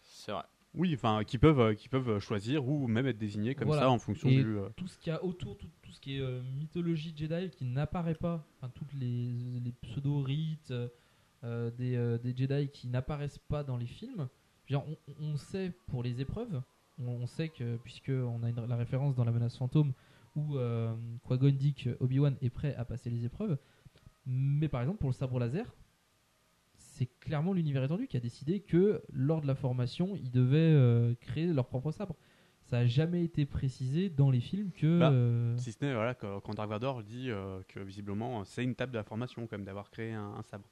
C'est 0.03 0.31
vrai. 0.31 0.43
oui 0.73 0.93
enfin 0.95 1.23
qui 1.23 1.37
peuvent 1.37 1.59
euh, 1.59 1.73
qui 1.73 1.87
peuvent 1.87 2.19
choisir 2.19 2.67
ou 2.67 2.87
même 2.87 3.05
être 3.07 3.17
désignés 3.17 3.55
comme 3.55 3.67
Voilà. 3.67 3.83
ça 3.83 3.89
en 3.91 3.99
fonction 3.99 4.27
Et 4.29 4.43
du 4.43 4.57
euh, 4.57 4.69
tout 4.75 4.87
ce 4.87 4.97
qu'il 4.97 5.11
y 5.11 5.15
a 5.15 5.23
autour, 5.23 5.57
tout, 5.57 5.69
tout 5.81 5.91
ce 5.91 6.01
qui 6.01 6.17
est 6.17 6.21
euh, 6.21 6.41
mythologie 6.57 7.13
Jedi 7.15 7.49
qui 7.51 7.65
n'apparaît 7.65 8.15
pas, 8.15 8.45
enfin 8.57 8.69
toutes 8.75 8.93
les, 8.93 9.59
les 9.63 9.71
pseudo-rites 9.83 10.73
euh, 11.45 11.69
euh, 11.79 12.17
des, 12.17 12.33
des 12.33 12.37
Jedi 12.37 12.69
qui 12.69 12.87
n'apparaissent 12.87 13.37
pas 13.39 13.63
dans 13.63 13.77
les 13.77 13.85
films. 13.85 14.27
Dire, 14.67 14.83
on, 14.87 14.97
on 15.21 15.37
sait 15.37 15.71
pour 15.87 16.01
les 16.03 16.19
épreuves, 16.21 16.61
on, 16.99 17.07
on 17.07 17.27
sait 17.27 17.49
que 17.49 17.77
puisque 17.77 18.09
on 18.09 18.41
a 18.43 18.49
une- 18.49 18.65
la 18.67 18.75
référence 18.75 19.15
dans 19.15 19.23
la 19.23 19.31
menace 19.31 19.55
fantôme 19.57 19.93
où 20.35 20.57
euh, 20.57 20.93
Qui-Gon 21.27 21.51
dit 21.51 21.73
que 21.75 21.95
Obi-Wan 21.99 22.35
est 22.41 22.49
prêt 22.49 22.73
à 22.75 22.83
passer 22.83 23.09
les 23.09 23.23
épreuves, 23.25 23.57
mais 24.25 24.67
par 24.67 24.81
exemple 24.81 24.97
pour 24.99 25.09
le 25.09 25.13
sabre 25.13 25.39
laser, 25.39 25.73
c'est 26.77 27.07
clairement 27.19 27.53
l'univers 27.53 27.83
étendu 27.83 28.07
qui 28.07 28.17
a 28.17 28.19
décidé 28.19 28.59
que 28.61 29.01
lors 29.13 29.41
de 29.41 29.47
la 29.47 29.55
formation, 29.55 30.15
ils 30.15 30.31
devaient 30.31 30.57
euh, 30.57 31.13
créer 31.21 31.47
leur 31.47 31.67
propre 31.67 31.91
sabre. 31.91 32.15
Ça 32.63 32.79
a 32.79 32.85
jamais 32.87 33.23
été 33.23 33.45
précisé 33.45 34.09
dans 34.09 34.31
les 34.31 34.39
films 34.39 34.71
que. 34.71 34.99
Bah, 34.99 35.11
euh, 35.11 35.55
si 35.57 35.71
ce 35.71 35.85
n'est 35.85 35.93
voilà 35.93 36.15
quand, 36.15 36.53
Dark 36.55 36.69
Vador 36.69 37.03
dit 37.03 37.29
euh, 37.29 37.61
que 37.67 37.79
visiblement 37.79 38.43
c'est 38.43 38.63
une 38.63 38.73
table 38.75 38.93
d'information 38.93 39.45
quand 39.45 39.57
même 39.57 39.65
d'avoir 39.65 39.91
créé 39.91 40.13
un, 40.13 40.33
un 40.37 40.41
sabre 40.41 40.67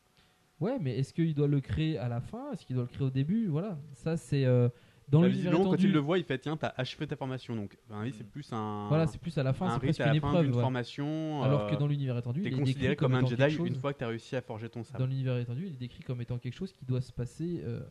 Ouais, 0.60 0.78
mais 0.80 0.98
est-ce 0.98 1.14
qu'il 1.14 1.34
doit 1.34 1.48
le 1.48 1.60
créer 1.62 1.98
à 1.98 2.08
la 2.08 2.22
fin? 2.22 2.52
Est-ce 2.54 2.66
qu'il 2.66 2.76
doit 2.76 2.86
le 2.86 2.90
créer 2.90 3.06
au 3.06 3.10
début? 3.10 3.48
Voilà, 3.48 3.78
ça 3.92 4.16
c'est 4.18 4.46
euh, 4.46 4.70
dans 5.10 5.22
Bah, 5.22 5.28
l'univers 5.28 5.54
étendu. 5.54 5.70
quand 5.70 5.84
il 5.84 5.92
le 5.92 6.00
voit 6.00 6.18
il 6.18 6.24
fait 6.24 6.38
tiens 6.38 6.56
t'as 6.56 6.74
achevé 6.78 7.06
ta 7.06 7.16
formation 7.18 7.56
donc 7.56 7.78
c'est 8.18 8.24
plus 8.30 8.52
un 8.54 8.88
Voilà, 8.88 9.06
c'est 9.08 9.20
plus 9.20 9.38
à 9.38 9.44
la 9.44 9.52
fin, 9.52 9.70
c'est 9.72 9.80
presque 9.80 10.00
à 10.00 10.06
la 10.08 10.16
une 10.16 10.22
fin 10.22 10.30
épreuve, 10.30 10.46
d'une 10.46 10.56
ouais. 10.56 10.62
formation 10.62 11.44
Alors 11.44 11.68
que 11.68 11.76
euh, 11.76 11.78
dans 11.78 11.88
l'univers 11.88 12.18
étendu, 12.18 12.42
t'es 12.42 12.50
il 12.50 12.54
est 12.54 12.58
considéré 12.58 12.88
décrit 12.90 12.96
comme, 12.98 13.12
comme 13.12 13.26
un 13.26 13.28
Jedi 13.28 13.50
chose- 13.52 13.68
une 13.68 13.76
fois 13.76 13.94
que 13.94 14.00
t'as 14.00 14.08
réussi 14.08 14.36
à 14.38 14.42
forger 14.42 14.70
ton 14.70 14.84
sabre 14.84 15.00
Dans 15.00 15.06
l'univers 15.08 15.38
étendu, 15.38 15.66
il 15.68 15.74
est 15.74 15.78
décrit 15.78 16.04
comme 16.04 16.22
étant 16.22 16.38
quelque 16.38 16.56
chose 16.56 16.72
qui 16.72 16.86
doit 16.86 17.02
se 17.02 17.12
passer 17.12 17.62
euh, 17.66 17.82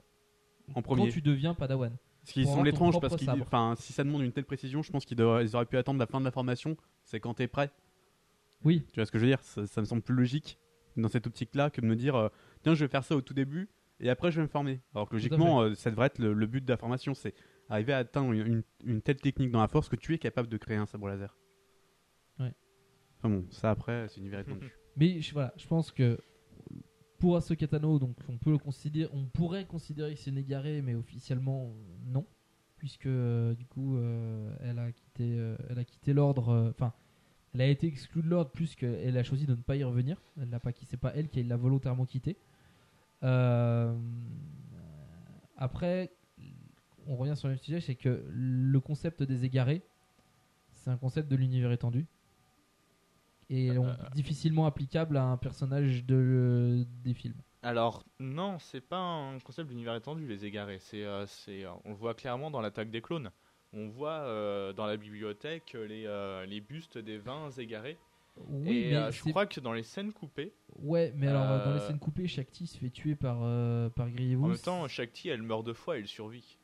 En 0.75 0.81
premier. 0.83 1.03
quand 1.03 1.09
tu 1.13 1.21
deviens 1.21 1.53
Padawan. 1.55 1.93
Ce 2.25 2.33
qui 2.33 2.47
semble 2.47 2.69
étrange 2.69 2.99
parce 3.01 3.15
enfin, 3.41 3.75
si 3.77 3.93
ça 3.93 4.05
demande 4.05 4.23
une 4.23 4.31
telle 4.33 4.45
précision, 4.45 4.83
je 4.83 4.91
pense 4.93 5.05
qu'ils 5.05 5.21
auraient 5.21 5.67
pu 5.67 5.77
attendre 5.77 5.99
la 5.99 6.07
fin 6.07 6.21
de 6.21 6.25
la 6.25 6.31
formation. 6.31 6.77
C'est 7.03 7.19
quand 7.19 7.35
t'es 7.35 7.49
prêt. 7.49 7.71
Oui. 8.65 8.85
Tu 8.93 9.01
vois 9.01 9.07
ce 9.07 9.11
que 9.13 9.19
je 9.19 9.25
veux 9.25 9.31
dire? 9.31 9.43
Ça, 9.43 9.67
ça 9.67 9.81
me 9.81 9.87
semble 9.87 10.03
plus 10.03 10.15
logique 10.15 10.57
dans 10.97 11.09
cette 11.09 11.27
optique-là 11.27 11.69
que 11.71 11.81
de 11.81 11.87
me 11.87 11.97
dire, 11.97 12.31
tiens, 12.63 12.75
je 12.75 12.85
vais 12.85 12.91
faire 12.91 13.05
ça 13.05 13.17
au 13.17 13.21
tout 13.21 13.35
début 13.35 13.69
et 14.01 14.09
après 14.11 14.31
je 14.31 14.37
vais 14.37 14.43
me 14.43 14.49
former. 14.49 14.81
Alors 14.95 15.09
que 15.09 15.15
logiquement, 15.15 15.61
euh, 15.63 15.75
ça 15.75 15.91
devrait 15.91 16.07
être 16.07 16.19
le, 16.19 16.33
le 16.33 16.47
but 16.47 16.65
de 16.65 16.71
la 16.71 16.77
formation, 16.77 17.15
c'est 17.15 17.35
arriver 17.69 17.93
à 17.93 17.99
atteindre 17.99 18.33
une, 18.33 18.47
une- 18.47 18.63
une 18.85 19.03
telle 19.03 19.17
technique 19.21 19.51
dans 19.51 19.61
la 19.61 19.69
force 19.69 19.89
que 19.89 19.97
tu 19.97 20.15
es 20.15 20.19
capable 20.19 20.49
de 20.49 20.57
créer 20.57 20.77
un 20.77 20.87
sabre 20.87 21.09
laser. 21.09 21.37
Ouais. 22.39 22.53
Enfin 23.19 23.29
bon, 23.31 23.47
ça 23.51 23.71
après, 23.71 24.07
c'est 24.09 24.21
univers 24.21 24.41
étendu. 24.49 24.73
Mais 24.97 25.21
je, 25.21 25.33
voilà, 25.33 25.53
je 25.57 25.67
pense 25.67 25.91
que 25.93 26.19
pour 27.19 27.37
Ahsoka 27.37 27.67
Tano, 27.69 27.99
donc 27.99 28.17
on 28.29 28.37
peut 28.37 28.51
le 28.51 28.59
considérer, 28.59 29.09
on 29.13 29.25
pourrait 29.27 29.65
considérer 29.65 30.15
que 30.15 30.21
c'est 30.21 30.31
une 30.31 30.39
égarée, 30.39 30.83
mais 30.83 30.95
officiellement 30.95 31.73
non, 32.05 32.27
puisque 32.77 33.07
euh, 33.07 33.55
du 33.55 33.65
coup 33.65 33.97
euh, 33.97 34.53
elle 34.61 34.79
a 34.81 34.91
quitté, 34.91 35.39
euh, 35.39 35.57
elle 35.71 35.79
a 35.79 35.85
quitté 35.85 36.13
l'ordre, 36.13 36.49
euh, 36.49 36.71
enfin 36.71 36.93
elle 37.55 37.61
a 37.61 37.67
été 37.69 37.87
exclue 37.87 38.23
de 38.23 38.29
l'ordre 38.29 38.51
plus 38.51 38.75
qu'elle 38.75 39.17
a 39.17 39.23
choisi 39.23 39.47
de 39.47 39.53
ne 39.53 39.61
pas 39.63 39.77
y 39.77 39.85
revenir. 39.85 40.21
Elle 40.41 40.51
l'a 40.51 40.59
pas, 40.59 40.71
c'est 40.85 40.97
pas 40.99 41.13
elle 41.15 41.29
qui 41.29 41.43
l'a 41.45 41.57
volontairement 41.57 42.07
quitté. 42.07 42.37
Euh, 43.25 43.95
après, 45.57 46.13
on 47.07 47.17
revient 47.17 47.37
sur 47.37 47.49
le 47.49 47.55
même 47.55 47.63
sujet, 47.63 47.81
c'est 47.81 47.95
que 47.95 48.25
le 48.29 48.81
concept 48.81 49.23
des 49.23 49.45
égarés, 49.45 49.83
c'est 50.73 50.91
un 50.91 50.97
concept 50.97 51.29
de 51.29 51.37
l'univers 51.37 51.73
étendu 51.73 52.07
et 53.51 53.77
on- 53.79 53.95
difficilement 54.15 54.67
applicable 54.67 55.17
à 55.17 55.25
un 55.25 55.37
personnage 55.37 56.05
de, 56.05 56.85
des 57.05 57.15
films. 57.15 57.41
Alors 57.63 58.05
non, 58.19 58.59
c'est 58.59 58.81
pas 58.81 58.99
un 58.99 59.39
concept 59.39 59.69
d'univers 59.69 59.95
étendu, 59.95 60.27
les 60.27 60.45
égarés. 60.45 60.79
C'est, 60.81 61.05
euh, 61.05 61.27
c'est, 61.27 61.65
euh, 61.65 61.71
on 61.85 61.91
le 61.91 61.97
voit 61.97 62.15
clairement 62.15 62.51
dans 62.51 62.61
l'attaque 62.61 62.91
des 62.91 63.03
clones. 63.03 63.31
On 63.73 63.89
voit 63.89 64.21
euh, 64.21 64.73
dans 64.73 64.87
la 64.87 64.97
bibliothèque 64.97 65.75
euh, 65.75 65.87
les, 65.87 66.05
euh, 66.07 66.45
les 66.45 66.61
bustes 66.61 66.99
des 66.99 67.19
20 67.19 67.51
égarés. 67.59 67.99
Oui, 68.37 68.69
et 68.79 68.91
mais 68.91 68.97
euh, 68.97 69.11
je 69.11 69.23
crois 69.23 69.47
que 69.47 69.61
dans 69.61 69.73
les 69.73 69.83
scènes 69.83 70.13
coupées. 70.13 70.53
Ouais, 70.77 71.13
mais 71.17 71.27
alors 71.29 71.51
euh, 71.51 71.65
dans 71.65 71.75
les 71.75 71.81
euh, 71.81 71.87
scènes 71.87 71.99
coupées, 71.99 72.27
Shakti 72.27 72.67
se 72.67 72.79
fait 72.79 72.91
tuer 72.91 73.15
par, 73.15 73.39
euh, 73.43 73.89
par 73.91 74.11
Grievous. 74.11 74.45
En 74.45 74.49
même 74.49 74.59
temps, 74.59 74.89
Shakti, 74.89 75.29
elle 75.29 75.43
meurt 75.43 75.65
deux 75.65 75.75
fois, 75.75 75.99
elle 75.99 76.07
survit. 76.07 76.59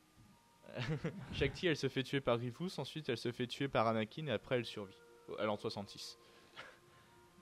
Shakti, 1.33 1.67
elle 1.67 1.77
se 1.77 1.87
fait 1.89 2.03
tuer 2.03 2.21
par 2.21 2.37
Grievous, 2.37 2.69
ensuite 2.79 3.09
elle 3.09 3.17
se 3.17 3.31
fait 3.31 3.47
tuer 3.47 3.67
par 3.67 3.87
Anakin 3.87 4.27
et 4.27 4.31
après 4.31 4.55
elle 4.57 4.65
survit. 4.65 4.95
Elle 5.39 5.45
est 5.45 5.49
en 5.49 5.57
66. 5.57 6.17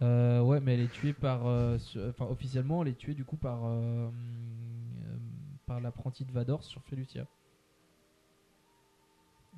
Euh, 0.03 0.41
ouais, 0.41 0.59
mais 0.59 0.75
elle 0.75 0.81
est 0.81 0.91
tuée 0.91 1.13
par. 1.13 1.47
euh, 1.47 1.79
Enfin, 2.09 2.25
officiellement, 2.27 2.83
elle 2.83 2.89
est 2.89 2.97
tuée 2.97 3.15
du 3.15 3.25
coup 3.25 3.35
par. 3.35 3.61
par 5.65 5.79
l'apprenti 5.81 6.23
de 6.23 6.31
Vador 6.31 6.63
sur 6.63 6.83
Felucia. 6.83 7.25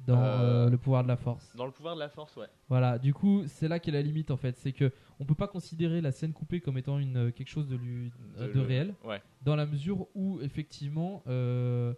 Dans 0.07 0.17
Euh, 0.21 0.65
euh, 0.65 0.69
le 0.69 0.77
pouvoir 0.77 1.03
de 1.03 1.07
la 1.09 1.17
force. 1.17 1.55
Dans 1.55 1.65
le 1.65 1.71
pouvoir 1.71 1.95
de 1.95 1.99
la 1.99 2.09
force, 2.09 2.35
ouais. 2.37 2.47
Voilà, 2.69 2.97
du 2.97 3.13
coup, 3.13 3.43
c'est 3.47 3.67
là 3.67 3.79
qu'est 3.79 3.91
la 3.91 4.01
limite 4.01 4.31
en 4.31 4.37
fait. 4.37 4.55
C'est 4.57 4.71
que 4.71 4.91
on 5.19 5.25
peut 5.25 5.35
pas 5.35 5.47
considérer 5.47 6.01
la 6.01 6.11
scène 6.11 6.33
coupée 6.33 6.61
comme 6.61 6.77
étant 6.77 6.97
une, 6.99 7.17
euh, 7.17 7.31
quelque 7.31 7.49
chose 7.49 7.67
de, 7.67 7.75
lui- 7.75 8.11
De 8.39 8.47
de 8.47 8.51
le- 8.53 8.61
réel, 8.61 8.95
ouais. 9.03 9.21
dans 9.43 9.55
la 9.55 9.65
mesure 9.65 10.07
où 10.15 10.39
effectivement 10.41 11.21
euh, 11.27 11.93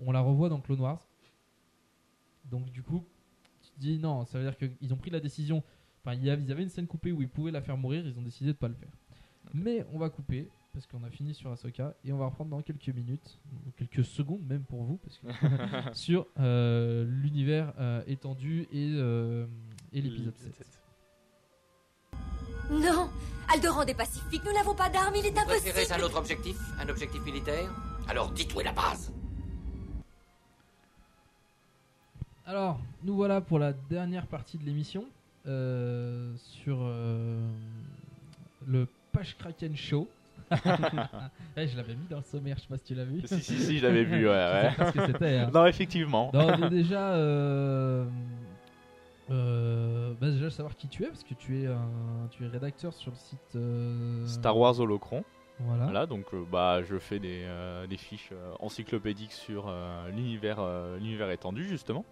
on 0.00 0.12
la 0.12 0.20
revoit 0.20 0.48
dans 0.48 0.60
Clone 0.60 0.80
Wars. 0.80 1.06
Donc 2.44 2.70
du 2.70 2.82
coup, 2.82 3.04
tu 3.60 3.70
te 3.72 3.80
dis 3.80 3.98
non, 3.98 4.24
ça 4.24 4.38
veut 4.38 4.44
dire 4.44 4.56
qu'ils 4.56 4.92
ont 4.94 4.96
pris 4.96 5.10
la 5.10 5.20
décision. 5.20 5.62
Enfin, 6.04 6.14
ils 6.16 6.30
avaient 6.30 6.62
une 6.62 6.68
scène 6.68 6.86
coupée 6.86 7.12
où 7.12 7.20
ils 7.20 7.28
pouvaient 7.28 7.50
la 7.50 7.60
faire 7.60 7.76
mourir, 7.76 8.06
ils 8.06 8.16
ont 8.18 8.22
décidé 8.22 8.52
de 8.52 8.56
pas 8.58 8.68
le 8.68 8.74
faire. 8.74 8.90
Mais 9.52 9.84
on 9.92 9.98
va 9.98 10.08
couper 10.08 10.48
parce 10.76 10.86
qu'on 10.86 11.02
a 11.04 11.10
fini 11.10 11.32
sur 11.32 11.50
Ahsoka 11.50 11.94
et 12.04 12.12
on 12.12 12.18
va 12.18 12.26
reprendre 12.26 12.50
dans 12.50 12.60
quelques 12.60 12.90
minutes, 12.90 13.38
ou 13.66 13.70
quelques 13.78 14.04
secondes 14.04 14.42
même 14.46 14.62
pour 14.62 14.82
vous, 14.82 14.98
parce 14.98 15.16
que 15.16 15.26
sur 15.94 16.26
euh, 16.38 17.06
l'univers 17.08 17.72
euh, 17.78 18.02
étendu 18.06 18.68
et, 18.70 18.92
euh, 18.92 19.46
et 19.94 20.02
l'épisode 20.02 20.36
7. 20.36 20.78
Non 22.70 23.08
Alderan 23.50 23.84
est 23.84 23.94
pacifique, 23.94 24.42
nous 24.44 24.52
n'avons 24.52 24.74
pas 24.74 24.90
d'armes, 24.90 25.14
il 25.16 25.24
est 25.24 25.30
Vous 25.30 25.38
impossible 25.38 25.72
préférez 25.72 25.98
un 25.98 26.04
autre 26.04 26.18
objectif 26.18 26.58
Un 26.78 26.88
objectif 26.90 27.24
militaire? 27.24 27.70
Alors 28.06 28.30
dites 28.32 28.54
où 28.54 28.60
est 28.60 28.64
la 28.64 28.72
base 28.72 29.14
Alors, 32.44 32.78
nous 33.02 33.14
voilà 33.14 33.40
pour 33.40 33.58
la 33.58 33.72
dernière 33.72 34.26
partie 34.26 34.58
de 34.58 34.64
l'émission 34.64 35.06
euh, 35.46 36.34
sur 36.36 36.80
euh, 36.82 37.40
le 38.66 38.86
Pash 39.12 39.38
Kraken 39.38 39.74
Show. 39.74 40.06
Eh, 41.56 41.66
je 41.68 41.76
l'avais 41.76 41.94
mis 41.94 42.06
dans 42.08 42.18
le 42.18 42.22
sommaire, 42.22 42.56
je 42.56 42.62
sais 42.62 42.68
pas 42.68 42.78
si 42.78 42.84
tu 42.84 42.94
l'as 42.94 43.04
vu. 43.04 43.20
Si, 43.24 43.40
si, 43.42 43.58
si, 43.58 43.78
je 43.78 43.86
l'avais 43.86 44.04
vu, 44.04 44.28
ouais, 44.28 44.32
ouais. 44.78 44.92
que 44.92 45.06
c'était. 45.06 45.38
hein. 45.38 45.50
Non, 45.52 45.66
effectivement. 45.66 46.30
Non, 46.32 46.68
déjà, 46.70 47.14
euh, 47.14 48.06
euh, 49.30 50.14
bah, 50.20 50.30
déjà 50.30 50.50
savoir 50.50 50.76
qui 50.76 50.88
tu 50.88 51.02
es 51.02 51.08
parce 51.08 51.24
que 51.24 51.34
tu 51.34 51.62
es 51.62 51.66
un, 51.66 52.28
tu 52.30 52.44
es 52.44 52.48
rédacteur 52.48 52.92
sur 52.92 53.10
le 53.10 53.16
site 53.16 53.56
euh, 53.56 54.26
Star 54.26 54.56
Wars 54.56 54.78
Holocron. 54.78 55.24
Voilà. 55.58 56.04
donc 56.04 56.26
euh, 56.34 56.44
bah 56.52 56.82
je 56.82 56.98
fais 56.98 57.18
des, 57.18 57.44
euh, 57.46 57.86
des 57.86 57.96
fiches 57.96 58.28
euh, 58.32 58.52
encyclopédiques 58.60 59.32
sur 59.32 59.72
l'univers 60.14 60.58
l'univers 60.98 61.30
étendu 61.30 61.66
justement. 61.66 62.04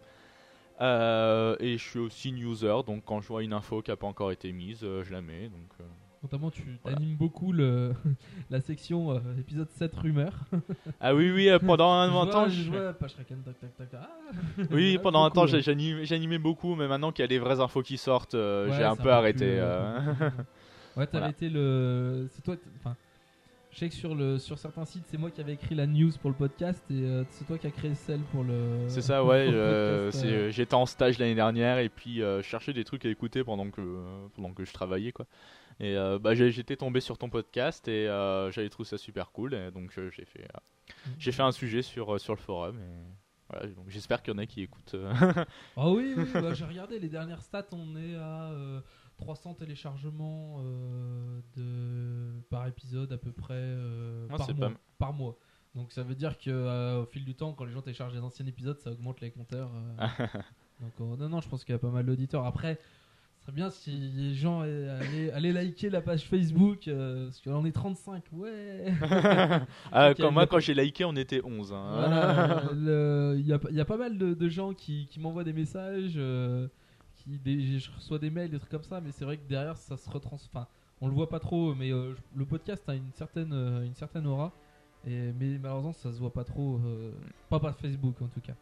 Et 0.81 1.77
je 1.78 1.85
suis 1.89 1.98
aussi 1.98 2.32
newser, 2.32 2.82
donc 2.86 3.05
quand 3.05 3.20
je 3.20 3.28
vois 3.28 3.43
une 3.43 3.52
info 3.52 3.82
qui 3.82 3.90
n'a 3.90 3.97
pas 3.97 4.06
encore 4.06 4.32
été 4.32 4.51
mise, 4.51 4.81
je 4.81 5.12
la 5.12 5.20
mets. 5.20 5.48
Donc, 5.51 5.86
Notamment, 6.24 6.51
tu 6.51 6.62
Voilà. 6.82 6.96
animes 6.96 7.16
beaucoup 7.16 7.52
le, 7.52 7.92
la 8.51 8.60
section 8.60 9.12
euh, 9.12 9.18
épisode 9.38 9.68
7 9.70 9.94
rumeurs. 9.94 10.32
Ah 11.01 11.14
oui, 11.14 11.30
oui, 11.30 11.48
euh, 11.51 11.59
pendant 11.59 11.92
un 11.92 12.06
Je 12.09 12.12
vois- 12.12 12.26
temps, 12.26 12.48
Je 12.48 12.62
je- 12.62 12.70
vois 12.70 12.92
Pash 12.94 13.14
Kraken, 13.14 13.42
tac, 13.44 13.60
tac, 13.60 13.76
tac. 13.90 14.01
Ah 14.02 14.09
Oui, 14.70 14.98
pendant 15.02 15.22
un 15.24 15.30
temps 15.30 15.46
ouais. 15.46 15.60
j'animais 15.60 16.38
beaucoup, 16.38 16.74
mais 16.76 16.88
maintenant 16.88 17.12
qu'il 17.12 17.22
y 17.22 17.24
a 17.24 17.28
des 17.28 17.38
vraies 17.38 17.60
infos 17.60 17.82
qui 17.82 17.98
sortent, 17.98 18.34
euh, 18.34 18.68
Ouais, 18.70 18.76
j'ai 18.76 18.84
un 18.84 18.96
peu 18.96 19.12
arrêté. 19.12 19.59
plus, 19.59 20.26
ouais, 20.96 21.06
t'avais 21.06 21.09
Voilà. 21.12 21.28
été 21.28 21.51
le. 21.51 22.26
C'est 22.30 22.42
toi. 22.42 22.56
Enfin, 22.80 22.96
je 23.70 23.78
sais 23.80 23.88
que 23.88 23.94
sur 23.94 24.14
le 24.14 24.38
sur 24.38 24.56
certains 24.59 24.84
sites, 24.86 25.05
c'est 25.10 25.18
moi 25.18 25.30
qui 25.30 25.40
avais 25.42 25.55
écrit 25.55 25.74
la 25.74 25.86
news 25.86 26.12
pour 26.22 26.30
le 26.30 26.36
podcast 26.36 26.82
et 26.90 26.94
euh, 27.02 27.24
c'est 27.30 27.44
toi 27.44 27.59
qui 27.59 27.66
as 27.66 27.70
créé 27.70 27.94
celle 27.94 28.20
pour 28.32 28.44
le. 28.44 28.55
C'est 28.88 29.02
ça, 29.02 29.22
ouais. 29.24 29.46
euh, 29.52 30.10
euh. 30.14 30.51
J'étais 30.51 30.74
en 30.74 30.86
stage 30.86 31.18
l'année 31.18 31.34
dernière 31.34 31.78
et 31.80 31.88
puis 31.90 32.18
je 32.20 32.40
cherchais 32.42 32.72
des 32.72 32.84
trucs 32.84 33.05
à 33.05 33.09
écouter 33.10 33.44
pendant 33.44 33.68
que, 33.68 33.82
pendant 34.36 34.52
que 34.52 34.64
je 34.64 34.72
travaillais. 34.72 35.12
quoi. 35.12 35.26
Et 35.80 35.96
euh, 35.96 36.18
bah, 36.18 36.34
j'étais 36.34 36.76
tombé 36.76 37.01
sur 37.01 37.18
ton 37.18 37.28
podcast 37.28 37.88
et 37.88 38.09
euh, 38.09 38.51
j'avais 38.51 38.68
trouvé 38.68 38.88
ça 38.88 38.98
super 38.98 39.32
cool. 39.32 39.55
Et 39.55 39.70
donc 39.70 39.96
euh, 39.98 40.10
j'ai 40.10 40.24
fait, 40.24 40.46
j'ai 41.18 41.32
fait 41.32 41.42
un 41.42 41.52
sujet 41.52 41.82
sur, 41.82 42.20
sur 42.20 42.34
le 42.34 42.40
forum. 42.40 42.78
Et 42.78 43.02
voilà, 43.51 43.66
donc 43.68 43.88
j'espère 43.88 44.22
qu'il 44.22 44.32
y 44.32 44.36
en 44.36 44.38
a 44.38 44.46
qui 44.46 44.62
écoutent. 44.62 44.96
Ah 45.76 45.90
oui, 45.90 46.14
oui 46.16 46.24
bah, 46.32 46.55
j'ai 46.55 46.64
regardé 46.64 46.98
les 46.98 47.09
dernières 47.09 47.42
stats, 47.42 47.66
on 47.72 47.96
est 47.96 48.14
à 48.16 48.51
euh, 48.52 48.80
300 49.18 49.55
téléchargements 49.55 50.60
euh, 50.60 51.40
de, 51.56 52.40
par 52.51 52.66
épisode 52.66 53.12
à 53.12 53.18
peu 53.18 53.32
près 53.32 53.55
euh, 53.55 54.26
Ah, 54.30 54.36
par, 54.38 54.55
mois, 54.55 54.68
pas- 54.70 54.74
par 54.98 55.12
mois. 55.12 55.36
Donc 55.74 55.90
ça 55.92 56.05
veut 56.05 56.14
dire 56.14 56.38
que 56.38 57.01
au 57.01 57.06
fil 57.06 57.24
du 57.24 57.34
temps, 57.34 57.52
quand 57.52 57.64
les 57.64 57.72
gens 57.72 57.82
téléchargent 57.82 58.14
les 58.14 58.20
anciens 58.20 58.46
épisodes, 58.46 58.78
ça 58.78 58.92
augmente 58.92 59.20
les 59.20 59.32
compteurs. 59.32 59.72
Donc 60.80 61.18
non, 61.18 61.28
non, 61.28 61.40
je 61.40 61.48
pense 61.48 61.64
qu'il 61.64 61.72
y 61.72 61.76
a 61.76 61.80
pas 61.80 61.90
mal 61.90 62.06
d'auditeurs. 62.06 62.44
Après, 62.46 62.78
serait 63.44 63.52
bien 63.52 63.70
si 63.70 63.90
les 63.90 64.34
gens 64.34 64.60
allaient, 64.60 65.30
allaient 65.32 65.52
liker 65.52 65.90
la 65.90 66.00
page 66.00 66.24
Facebook, 66.24 66.88
euh, 66.88 67.26
parce 67.26 67.40
qu'on 67.42 67.64
est 67.66 67.72
35, 67.72 68.24
ouais. 68.32 68.94
ah, 69.92 70.14
quand 70.16 70.32
moi, 70.32 70.46
quand 70.46 70.60
j'ai 70.60 70.72
liké, 70.74 71.04
on 71.04 71.14
était 71.14 71.42
11. 71.44 71.72
hein. 71.72 71.90
voilà, 71.92 73.34
il 73.36 73.46
y, 73.46 73.52
a, 73.52 73.60
il 73.70 73.76
y 73.76 73.80
a 73.80 73.84
pas 73.84 73.98
mal 73.98 74.16
de, 74.16 74.32
de 74.32 74.48
gens 74.48 74.72
qui, 74.72 75.06
qui 75.10 75.20
m'envoient 75.20 75.44
des 75.44 75.52
messages, 75.52 76.14
euh, 76.16 76.68
qui, 77.16 77.38
des, 77.38 77.78
je 77.78 77.90
reçois 77.92 78.18
des 78.18 78.30
mails, 78.30 78.50
des 78.50 78.58
trucs 78.58 78.70
comme 78.70 78.82
ça, 78.82 79.00
mais 79.02 79.12
c'est 79.12 79.24
vrai 79.26 79.36
que 79.36 79.46
derrière 79.46 79.76
ça 79.76 79.96
se 79.98 80.08
retrans. 80.08 80.36
Enfin, 80.36 80.66
on 81.02 81.08
le 81.08 81.14
voit 81.14 81.28
pas 81.28 81.40
trop, 81.40 81.74
mais 81.74 81.92
euh, 81.92 82.14
le 82.34 82.46
podcast 82.46 82.88
a 82.88 82.94
une 82.94 83.12
certaine, 83.12 83.52
euh, 83.52 83.84
une 83.84 83.94
certaine 83.94 84.26
aura, 84.26 84.52
et, 85.06 85.32
mais 85.38 85.58
malheureusement 85.58 85.92
ça 85.92 86.12
se 86.12 86.18
voit 86.18 86.32
pas 86.32 86.44
trop, 86.44 86.80
pas 87.50 87.60
par 87.60 87.76
Facebook 87.76 88.22
en 88.22 88.28
tout 88.28 88.40
cas. 88.40 88.54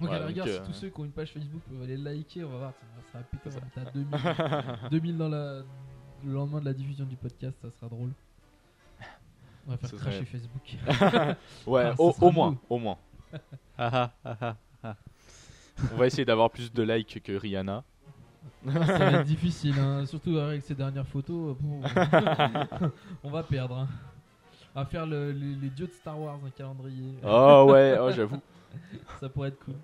Donc 0.00 0.08
Ouais, 0.10 0.16
à 0.16 0.18
la 0.20 0.26
donc, 0.26 0.28
rigueur, 0.28 0.46
si 0.46 0.52
euh, 0.52 0.64
tous 0.66 0.72
ceux 0.72 0.88
qui 0.88 1.00
ont 1.00 1.04
une 1.04 1.10
page 1.12 1.32
Facebook 1.32 1.60
peuvent 1.68 1.82
aller 1.82 1.96
liker, 1.96 2.44
on 2.44 2.48
va 2.50 2.56
voir, 2.58 2.72
ça, 2.72 2.86
ça 3.12 3.18
va 3.18 3.24
putain, 3.24 3.50
on 3.50 3.50
va 3.50 3.60
monter 3.60 3.80
à 3.80 4.70
2000, 4.80 4.90
2000 4.90 5.16
dans 5.18 5.28
la, 5.28 5.62
le 6.24 6.32
lendemain 6.32 6.60
de 6.60 6.64
la 6.64 6.72
diffusion 6.72 7.04
du 7.04 7.16
podcast, 7.16 7.56
ça 7.60 7.70
sera 7.70 7.88
drôle. 7.88 8.10
On 9.66 9.72
va 9.72 9.76
faire 9.76 9.90
cracher 9.98 10.24
serait- 10.24 10.24
Facebook. 10.24 11.36
ouais, 11.66 11.92
au, 11.98 12.30
moins, 12.30 12.56
au 12.68 12.78
moins. 12.78 12.96
Ah, 13.76 14.10
ah, 14.24 14.56
ah. 14.82 14.96
On 15.92 15.96
va 15.96 16.06
essayer 16.06 16.24
d'avoir 16.24 16.50
plus 16.50 16.72
de 16.72 16.82
likes 16.82 17.22
que 17.22 17.32
Rihanna. 17.32 17.84
Ça 18.66 18.70
va 18.98 19.12
être 19.20 19.24
difficile, 19.26 19.78
hein, 19.78 20.04
surtout 20.06 20.36
avec 20.38 20.62
ces 20.62 20.74
dernières 20.74 21.06
photos. 21.06 21.56
bon, 21.60 21.80
on 23.22 23.30
va 23.30 23.42
perdre. 23.42 23.76
hein. 23.78 23.88
On 24.74 24.80
va 24.80 24.86
faire 24.86 25.06
le- 25.06 25.32
les, 25.32 25.54
les 25.56 25.68
dieux 25.70 25.86
de 25.86 25.92
Star 25.92 26.18
Wars, 26.18 26.38
un 26.44 26.50
calendrier. 26.50 27.14
Oh 27.24 27.66
ouais, 27.70 27.96
oh, 28.00 28.10
j'avoue. 28.12 28.40
Ça 29.20 29.28
pourrait 29.28 29.48
être 29.48 29.58
cool. 29.64 29.74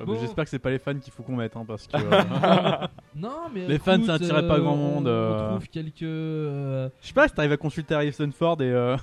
Ouais, 0.00 0.06
Bon. 0.06 0.12
mais 0.14 0.20
J'espère 0.20 0.44
que 0.44 0.50
c'est 0.50 0.58
pas 0.58 0.70
les 0.70 0.78
fans 0.78 0.98
qu'il 0.98 1.12
faut 1.12 1.22
qu'on 1.22 1.36
mette, 1.36 1.54
hein, 1.56 1.64
parce 1.66 1.86
que. 1.86 1.96
euh, 2.82 2.86
Non, 3.14 3.48
mais 3.54 3.66
les 3.68 3.78
fans, 3.78 3.94
écoute, 3.94 4.06
ça 4.06 4.14
attirait 4.14 4.46
pas 4.48 4.56
euh, 4.56 4.60
grand 4.60 4.76
monde. 4.76 5.06
on- 5.06 5.10
euh. 5.10 5.46
On 5.46 5.56
trouve 5.56 5.68
quelques. 5.68 6.02
euh, 6.02 6.88
Je 7.02 7.08
sais 7.08 7.12
pas 7.12 7.28
si 7.28 7.34
t'arrives 7.34 7.52
à 7.52 7.56
consulter 7.56 7.94
Harrison 7.94 8.30
Ford 8.32 8.60
et 8.62 8.70
euh, 8.70 8.96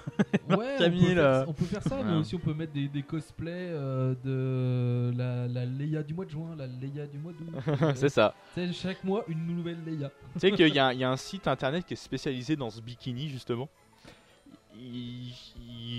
Ouais, 0.49 0.57
on 0.75 0.77
Camille. 0.79 1.01
peut, 1.09 1.15
faire, 1.15 1.45
on 1.49 1.53
peut 1.53 1.65
faire 1.65 1.83
ça, 1.83 1.97
mais 2.03 2.11
Ouais. 2.13 2.17
aussi 2.19 2.35
on 2.35 2.39
peut 2.39 2.53
mettre 2.53 2.73
des, 2.73 2.87
des 2.87 3.03
cosplays 3.03 3.51
euh, 3.71 4.15
de 4.23 5.15
la, 5.17 5.47
la 5.47 5.65
Leia 5.65 6.03
du 6.03 6.13
mois 6.13 6.25
de 6.25 6.29
juin, 6.31 6.55
la 6.57 6.67
Leia 6.67 7.05
du 7.05 7.17
mois 7.19 7.33
d'août. 7.33 7.61
Euh, 7.81 7.91
C'est 7.95 8.09
ça. 8.09 8.33
C'est 8.55 8.73
chaque 8.73 9.03
mois 9.03 9.23
une 9.27 9.45
nouvelle 9.45 9.77
Leia. 9.85 10.09
Tu 10.33 10.39
sais 10.39 10.51
qu'il 10.51 10.73
y, 10.73 10.79
a 10.79 10.87
un- 10.87 10.93
il 10.93 10.99
y 10.99 11.03
a 11.03 11.11
un 11.11 11.17
site 11.17 11.47
internet 11.47 11.85
qui 11.85 11.93
est 11.93 11.97
spécialisé 11.97 12.55
dans 12.55 12.69
ce 12.69 12.81
bikini 12.81 13.29
justement. 13.29 13.69
Il, 14.79 15.33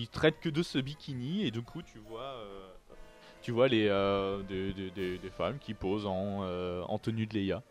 il 0.00 0.08
traite 0.08 0.38
que 0.40 0.48
de 0.48 0.62
ce 0.62 0.78
bikini 0.78 1.44
et 1.44 1.50
du 1.50 1.62
coup 1.62 1.82
tu 1.82 1.98
vois, 2.08 2.20
euh, 2.22 2.57
tu 3.48 3.52
vois 3.52 3.66
les 3.68 3.88
euh, 3.88 4.42
des, 4.42 4.74
des- 4.74 4.90
des- 4.90 5.16
des 5.16 5.30
femmes 5.30 5.56
qui 5.58 5.72
posent 5.72 6.04
en, 6.04 6.40
euh, 6.42 6.82
en 6.82 6.98
tenue 6.98 7.24
de 7.24 7.32
Leia. 7.32 7.62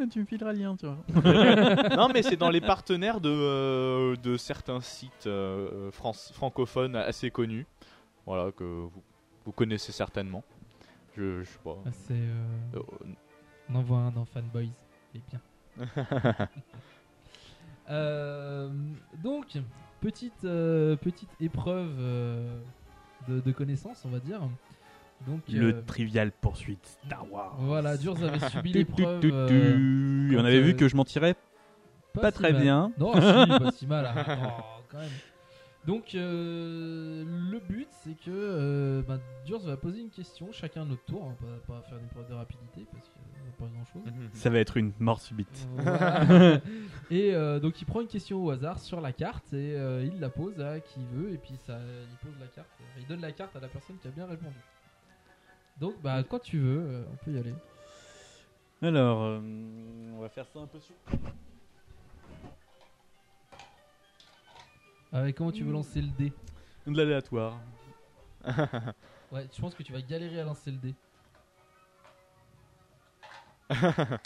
Ah, 0.00 0.04
tu 0.10 0.20
me 0.20 0.24
fileras 0.24 0.54
le 0.54 0.58
lien, 0.60 0.74
tu 0.74 0.86
vois. 0.86 0.96
non 1.96 2.08
mais 2.08 2.22
c'est 2.22 2.38
dans 2.38 2.48
les 2.48 2.62
partenaires 2.62 3.20
de, 3.20 3.28
euh, 3.28 4.16
de 4.16 4.38
certains 4.38 4.80
sites 4.80 5.26
euh, 5.26 5.90
France, 5.90 6.32
francophones 6.32 6.96
assez 6.96 7.30
connus, 7.30 7.66
voilà 8.24 8.52
que 8.52 8.64
vous, 8.64 9.02
vous 9.44 9.52
connaissez 9.52 9.92
certainement. 9.92 10.42
Je, 11.14 11.40
je 11.42 11.44
sais 11.50 11.58
pas. 11.62 11.76
Ah, 11.84 11.90
c'est, 11.92 12.14
euh, 12.14 12.76
Euh, 12.76 12.80
On 13.68 13.74
envoie 13.74 13.98
un 13.98 14.10
dans 14.10 14.24
Fanboys, 14.24 14.70
il 15.12 15.20
est 15.20 15.24
bien. 15.28 16.46
Euh, 17.90 18.70
donc, 19.22 19.56
petite, 20.00 20.44
euh, 20.44 20.96
petite 20.96 21.30
épreuve 21.40 21.90
euh, 21.98 22.60
de, 23.28 23.40
de 23.40 23.52
connaissances, 23.52 24.02
on 24.04 24.10
va 24.10 24.20
dire. 24.20 24.40
Donc, 25.26 25.40
Le 25.48 25.74
euh, 25.74 25.82
trivial 25.86 26.30
poursuite 26.32 26.98
Star 27.06 27.30
Wars. 27.30 27.56
Voilà, 27.58 27.96
Durs 27.96 28.22
avait 28.22 28.48
subi 28.50 28.72
l'épreuve. 28.72 29.20
euh, 29.24 30.30
on 30.32 30.44
avait 30.44 30.56
euh, 30.58 30.60
vu 30.62 30.76
que 30.76 30.88
je 30.88 30.96
m'en 30.96 31.04
tirais 31.04 31.34
pas, 32.14 32.30
si 32.30 32.38
très 32.38 32.52
mal. 32.52 32.62
bien. 32.62 32.92
Non, 32.98 33.12
si, 33.14 33.20
pas 33.20 33.72
si 33.76 33.86
mal. 33.86 34.06
arrête. 34.06 34.38
Oh, 34.42 34.62
quand 34.90 34.98
même. 34.98 35.08
Donc, 35.86 36.14
euh, 36.14 37.24
le 37.50 37.60
but, 37.60 37.88
c'est 38.02 38.14
que 38.18 38.30
euh, 38.30 39.02
bah, 39.06 39.18
Durs 39.46 39.60
va 39.60 39.76
poser 39.76 40.00
une 40.00 40.10
question, 40.10 40.48
chacun 40.52 40.82
à 40.82 40.84
notre 40.84 41.04
tour. 41.04 41.22
On 41.24 41.28
va 41.30 41.34
pas, 41.66 41.74
pas 41.80 41.82
faire 41.88 41.98
une 41.98 42.08
preuve 42.08 42.28
de 42.28 42.34
rapidité 42.34 42.86
parce 42.92 43.08
qu'il 43.08 43.22
n'y 43.42 43.48
a 43.48 43.52
pas 43.58 43.66
grand 43.74 43.84
chose. 43.92 44.12
Ça 44.34 44.50
va 44.50 44.58
être 44.58 44.76
une 44.76 44.92
mort 44.98 45.20
subite. 45.20 45.66
Voilà. 45.76 46.60
et 47.10 47.34
euh, 47.34 47.58
donc 47.58 47.80
il 47.80 47.84
prend 47.86 48.00
une 48.02 48.06
question 48.08 48.44
au 48.44 48.50
hasard 48.50 48.78
sur 48.80 49.00
la 49.00 49.12
carte 49.12 49.52
et 49.52 49.74
euh, 49.76 50.04
il 50.04 50.20
la 50.20 50.28
pose 50.28 50.60
à 50.60 50.78
qui 50.80 51.00
veut 51.14 51.32
et 51.32 51.38
puis 51.38 51.54
ça, 51.66 51.78
il 51.78 52.16
pose 52.28 52.38
la 52.40 52.46
carte, 52.48 52.68
il 52.98 53.06
donne 53.06 53.20
la 53.22 53.32
carte 53.32 53.56
à 53.56 53.60
la 53.60 53.68
personne 53.68 53.96
qui 54.02 54.08
a 54.08 54.10
bien 54.10 54.26
répondu. 54.26 54.56
Donc 55.80 56.00
bah 56.02 56.22
quand 56.28 56.40
tu 56.40 56.58
veux, 56.58 56.80
euh, 56.80 57.04
on 57.12 57.16
peut 57.24 57.32
y 57.32 57.38
aller. 57.38 57.54
Alors, 58.82 59.22
euh, 59.22 59.40
on 60.14 60.20
va 60.20 60.28
faire 60.28 60.46
ça 60.46 60.60
un 60.60 60.66
peu 60.66 60.78
sur. 60.80 60.94
Avec 65.12 65.36
comment 65.36 65.52
tu 65.52 65.64
veux 65.64 65.72
lancer 65.72 66.00
le 66.00 66.08
dé 66.08 66.32
De 66.86 66.96
l'aléatoire. 66.96 67.58
Ouais, 69.30 69.46
je 69.54 69.60
pense 69.60 69.74
que 69.74 69.82
tu 69.82 69.92
vas 69.92 70.00
galérer 70.00 70.40
à 70.40 70.44
lancer 70.44 70.70
le 70.70 70.78
dé. 70.78 70.94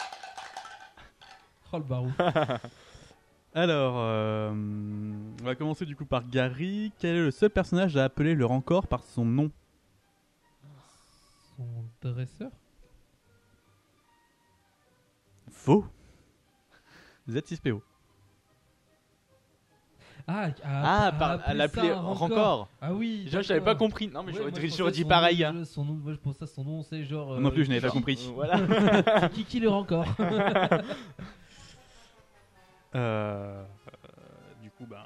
Oh 1.73 1.79
le 1.79 1.83
barou. 1.83 2.11
Alors, 3.55 3.95
euh, 3.97 4.51
on 4.51 5.43
va 5.43 5.55
commencer 5.55 5.85
du 5.85 5.95
coup 5.95 6.05
par 6.05 6.29
Gary. 6.29 6.93
Quel 6.99 7.15
est 7.15 7.21
le 7.21 7.31
seul 7.31 7.49
personnage 7.49 7.97
à 7.97 8.03
appeler 8.03 8.35
le 8.35 8.45
Rancor 8.45 8.85
par 8.85 9.03
son 9.03 9.25
nom? 9.25 9.51
Son 11.57 11.65
dresseur 12.01 12.51
Faux. 15.51 15.85
Z6PO. 17.29 17.81
Ah, 20.27 20.47
Ah, 20.63 21.11
par- 21.19 21.41
à 21.45 21.53
l'appeler 21.53 21.91
Rancor. 21.91 22.69
Ah 22.81 22.93
oui. 22.93 23.23
Déjà, 23.25 23.41
j'avais 23.41 23.59
d'accord. 23.59 23.73
pas 23.73 23.79
compris. 23.79 24.07
Non, 24.07 24.23
mais 24.23 24.31
Ouais, 24.31 24.37
j'aurais 24.37 24.51
dit- 24.51 24.61
je 24.61 24.67
pareil, 25.07 25.39
nom, 25.41 25.47
hein. 25.49 25.53
je- 25.59 25.63
Son 25.65 25.83
nom, 25.85 25.93
moi, 25.95 26.13
je 26.13 26.17
pensais 26.17 26.39
ça, 26.39 26.47
son 26.47 26.63
nom, 26.63 26.81
c'est 26.81 27.03
genre. 27.03 27.39
Non 27.41 27.51
plus, 27.51 27.65
je 27.65 27.69
n'avais 27.69 27.81
pas 27.81 27.91
compris. 27.91 28.15
Voilà. 28.33 28.57
C'est 29.19 29.27
qui 29.33 29.43
qui 29.45 29.59
le 29.59 29.69
Rancor 29.69 30.05
Euh, 30.17 30.17
euh, 32.95 33.63
du 34.61 34.69
coup, 34.71 34.85
bah. 34.85 35.05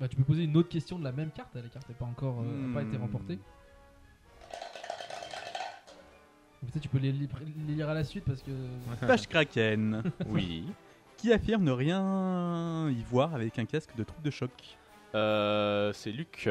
Bah, 0.00 0.08
tu 0.08 0.16
peux 0.16 0.24
poser 0.24 0.44
une 0.44 0.56
autre 0.56 0.68
question 0.68 0.98
de 0.98 1.04
la 1.04 1.12
même 1.12 1.30
carte. 1.30 1.54
La 1.54 1.62
carte 1.62 1.88
n'a 1.88 1.94
pas 1.94 2.04
encore 2.04 2.40
euh, 2.40 2.74
pas 2.74 2.82
été 2.82 2.96
Hmm. 2.96 3.02
remportée. 3.02 3.38
Peut-être 6.70 6.82
tu 6.82 6.88
peux 6.88 6.98
les, 6.98 7.12
li- 7.12 7.28
les 7.68 7.74
lire 7.74 7.88
à 7.88 7.94
la 7.94 8.04
suite 8.04 8.24
parce 8.24 8.42
que. 8.42 8.50
Page 9.06 9.26
Kraken. 9.28 10.02
Oui. 10.26 10.64
Qui 11.16 11.32
affirme 11.32 11.62
ne 11.64 11.70
rien 11.72 12.88
y 12.90 13.02
voir 13.10 13.34
avec 13.34 13.58
un 13.58 13.64
casque 13.64 13.94
de 13.96 14.02
troupe 14.04 14.22
de 14.22 14.30
choc 14.30 14.50
Euh, 15.14 15.92
c'est 15.92 16.10
Luc. 16.10 16.48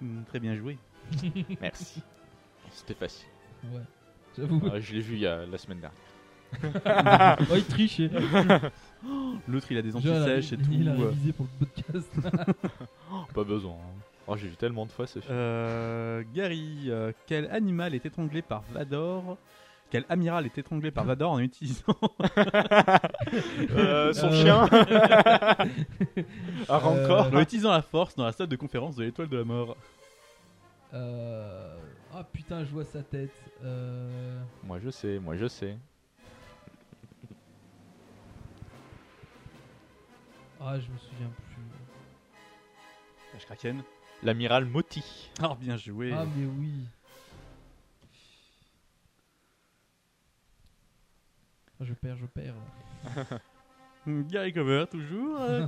Hmm, 0.00 0.22
Très 0.24 0.38
bien 0.40 0.54
joué. 0.54 0.78
Merci. 1.60 2.00
C'était 2.70 2.94
facile. 2.94 3.26
Ouais. 3.72 3.80
J'avoue. 4.36 4.62
Ah, 4.72 4.78
je 4.78 4.92
l'ai 4.94 5.00
vu 5.00 5.14
il 5.14 5.20
y 5.20 5.26
a 5.26 5.44
la 5.46 5.58
semaine 5.58 5.80
dernière. 5.80 7.38
oh, 7.50 7.54
il 7.56 7.64
trichait. 7.64 8.10
L'autre, 9.48 9.66
il 9.72 9.78
a 9.78 9.82
des 9.82 9.96
anti-sèches 9.96 10.52
et 10.52 10.56
tout. 10.58 10.70
Il 10.70 10.88
a 10.88 10.92
euh. 10.92 11.08
révisé 11.08 11.32
pour 11.32 11.46
le 11.60 11.66
podcast. 11.66 12.12
Pas 13.34 13.44
besoin. 13.44 13.72
hein. 13.74 14.00
Oh, 14.30 14.36
j'ai 14.36 14.48
vu 14.48 14.56
tellement 14.56 14.84
de 14.84 14.92
fois 14.92 15.06
ce 15.06 15.20
film. 15.20 15.34
Euh, 15.34 16.22
Gary, 16.34 16.88
euh, 16.88 17.12
quel 17.26 17.50
animal 17.50 17.94
est 17.94 18.04
étranglé 18.04 18.42
par 18.42 18.60
Vador 18.74 19.38
Quel 19.88 20.04
amiral 20.10 20.44
est 20.44 20.58
étranglé 20.58 20.90
par 20.90 21.06
Vador 21.06 21.32
en 21.32 21.38
utilisant 21.38 21.96
Euh, 23.70 24.12
son 24.12 24.30
chien. 24.30 24.68
Un 26.68 26.76
Rancor. 26.76 27.30
En 27.32 27.40
utilisant 27.40 27.72
la 27.72 27.80
force 27.80 28.16
dans 28.16 28.26
la 28.26 28.32
salle 28.32 28.48
de 28.48 28.56
conférence 28.56 28.96
de 28.96 29.04
l'étoile 29.04 29.28
de 29.28 29.38
la 29.38 29.44
mort. 29.44 29.78
Euh... 30.92 31.78
Ah 32.14 32.24
putain, 32.30 32.64
je 32.64 32.70
vois 32.70 32.84
sa 32.84 33.02
tête. 33.02 33.32
Euh... 33.64 34.42
Moi 34.62 34.78
je 34.78 34.90
sais, 34.90 35.18
moi 35.18 35.36
je 35.36 35.48
sais. 35.48 35.78
Ah, 40.60 40.78
je 40.78 40.90
me 40.90 40.98
souviens 40.98 41.30
plus. 41.34 41.62
Page 43.32 43.46
Kraken. 43.46 43.82
L'amiral 44.22 44.64
Moti. 44.64 45.30
Alors 45.38 45.56
bien 45.56 45.76
joué. 45.76 46.12
Ah, 46.12 46.24
mais 46.36 46.44
oui. 46.46 46.72
Ah, 51.80 51.84
Je 51.84 51.94
perds, 51.94 52.16
je 52.16 52.26
perds. 52.26 52.54
Gary 54.06 54.52
Cover, 54.52 54.86
toujours. 54.90 55.40
euh, 55.40 55.66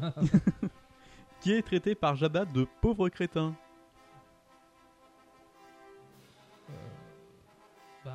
qui 1.41 1.53
est 1.53 1.63
traité 1.63 1.95
par 1.95 2.17
Jabba 2.17 2.45
de 2.45 2.67
pauvre 2.81 3.09
crétin. 3.09 3.55
Ben. 8.05 8.13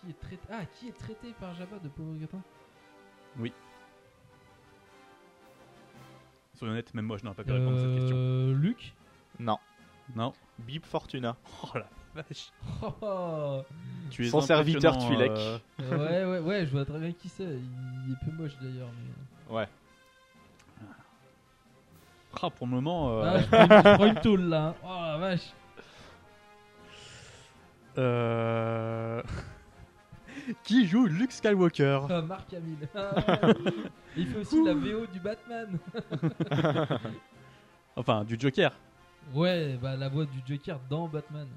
Qui 0.00 0.10
est 0.10 0.20
traité. 0.20 0.42
Ah, 0.50 0.64
qui 0.66 0.88
est 0.88 0.98
traité 0.98 1.32
par 1.40 1.54
Jabba 1.54 1.78
de 1.78 1.88
pauvre 1.88 2.14
gratin 2.18 2.42
Oui. 3.38 3.52
Soyons 6.58 6.72
honnêtes, 6.72 6.92
même 6.94 7.04
moi 7.06 7.16
je 7.18 7.24
n'aurais 7.24 7.36
pas 7.36 7.44
pu 7.44 7.52
répondre 7.52 7.76
à 7.76 7.80
cette 7.80 7.94
question. 7.98 8.16
Euh. 8.16 8.54
Luc 8.54 8.92
Non. 9.38 9.58
Non. 10.16 10.32
Bib 10.58 10.84
Fortuna. 10.84 11.36
Oh 11.62 11.68
la 11.78 11.86
vache. 12.22 12.50
Oh, 13.02 13.62
Tu 14.10 14.26
es 14.26 14.30
Son 14.30 14.40
serviteur 14.40 14.94
impressionnant, 14.94 15.16
Twi'lek. 15.16 15.38
euh, 15.38 15.58
Ouais, 15.96 16.24
ouais, 16.24 16.38
ouais, 16.40 16.66
je 16.66 16.70
vois 16.72 16.84
très 16.84 16.98
bien 16.98 17.12
qui 17.12 17.28
c'est. 17.28 17.44
Il 17.44 18.12
est 18.12 18.24
peu 18.24 18.32
moche 18.42 18.56
d'ailleurs. 18.60 18.88
Mais... 19.48 19.54
Ouais. 19.54 19.68
Ah, 22.40 22.50
pour 22.50 22.66
le 22.66 22.72
moment. 22.72 23.20
euh, 23.22 23.22
Ah, 23.24 23.38
je 23.40 23.46
prends 23.46 23.64
une, 23.64 23.70
je 23.72 23.94
prends 23.94 24.06
une 24.06 24.20
tôle 24.20 24.42
là. 24.48 24.62
hein. 24.68 24.74
Oh 24.84 24.88
la 25.02 25.18
vache. 25.18 25.40
Euh... 27.98 29.22
Qui 30.64 30.86
joue 30.86 31.06
Luke 31.06 31.32
Skywalker 31.32 32.00
Ah, 32.10 32.22
Marc 32.22 32.52
Hamill. 32.54 32.88
Ah, 32.94 33.10
Il 34.16 34.26
fait 34.28 34.38
aussi 34.38 34.64
la 34.64 34.74
VO 34.74 35.06
du 35.12 35.20
Batman. 35.20 35.78
Enfin, 37.96 38.22
du 38.24 38.36
Joker. 38.38 38.72
ouais, 39.34 39.76
bah 39.82 39.96
la 39.96 40.08
voix 40.08 40.24
du 40.24 40.38
Joker 40.46 40.78
dans 40.88 41.08
Batman. 41.08 41.48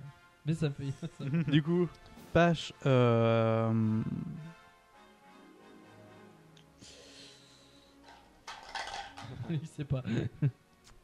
Mais 0.46 0.54
ça 0.56 0.70
me 0.70 0.74
fait. 0.74 0.92
ça 1.20 1.24
me 1.26 1.44
fait- 1.44 1.52
du 1.52 1.62
coup, 1.62 1.88
Pache. 2.34 2.74
Euh... 2.86 4.02
Il 9.50 9.68
sait 9.68 9.84
pas. 9.84 10.02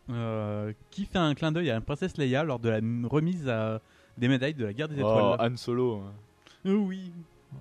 euh, 0.10 0.74
qui 0.90 1.06
fait 1.06 1.18
un 1.18 1.34
clin 1.36 1.52
d'œil 1.52 1.70
à 1.70 1.74
la 1.76 1.82
princesse 1.82 2.18
Leia 2.18 2.44
lors 2.44 2.60
de 2.60 2.70
la 2.70 2.80
remise 3.10 3.48
à 3.50 3.82
des 4.18 4.28
médailles 4.28 4.54
de 4.54 4.66
la 4.66 4.74
guerre 4.74 4.88
des 4.88 4.96
Oh, 4.96 5.00
étoiles 5.36 5.52
Han 5.54 5.58
Solo. 5.58 6.04
Euh, 6.66 6.74
Oui. 6.76 7.12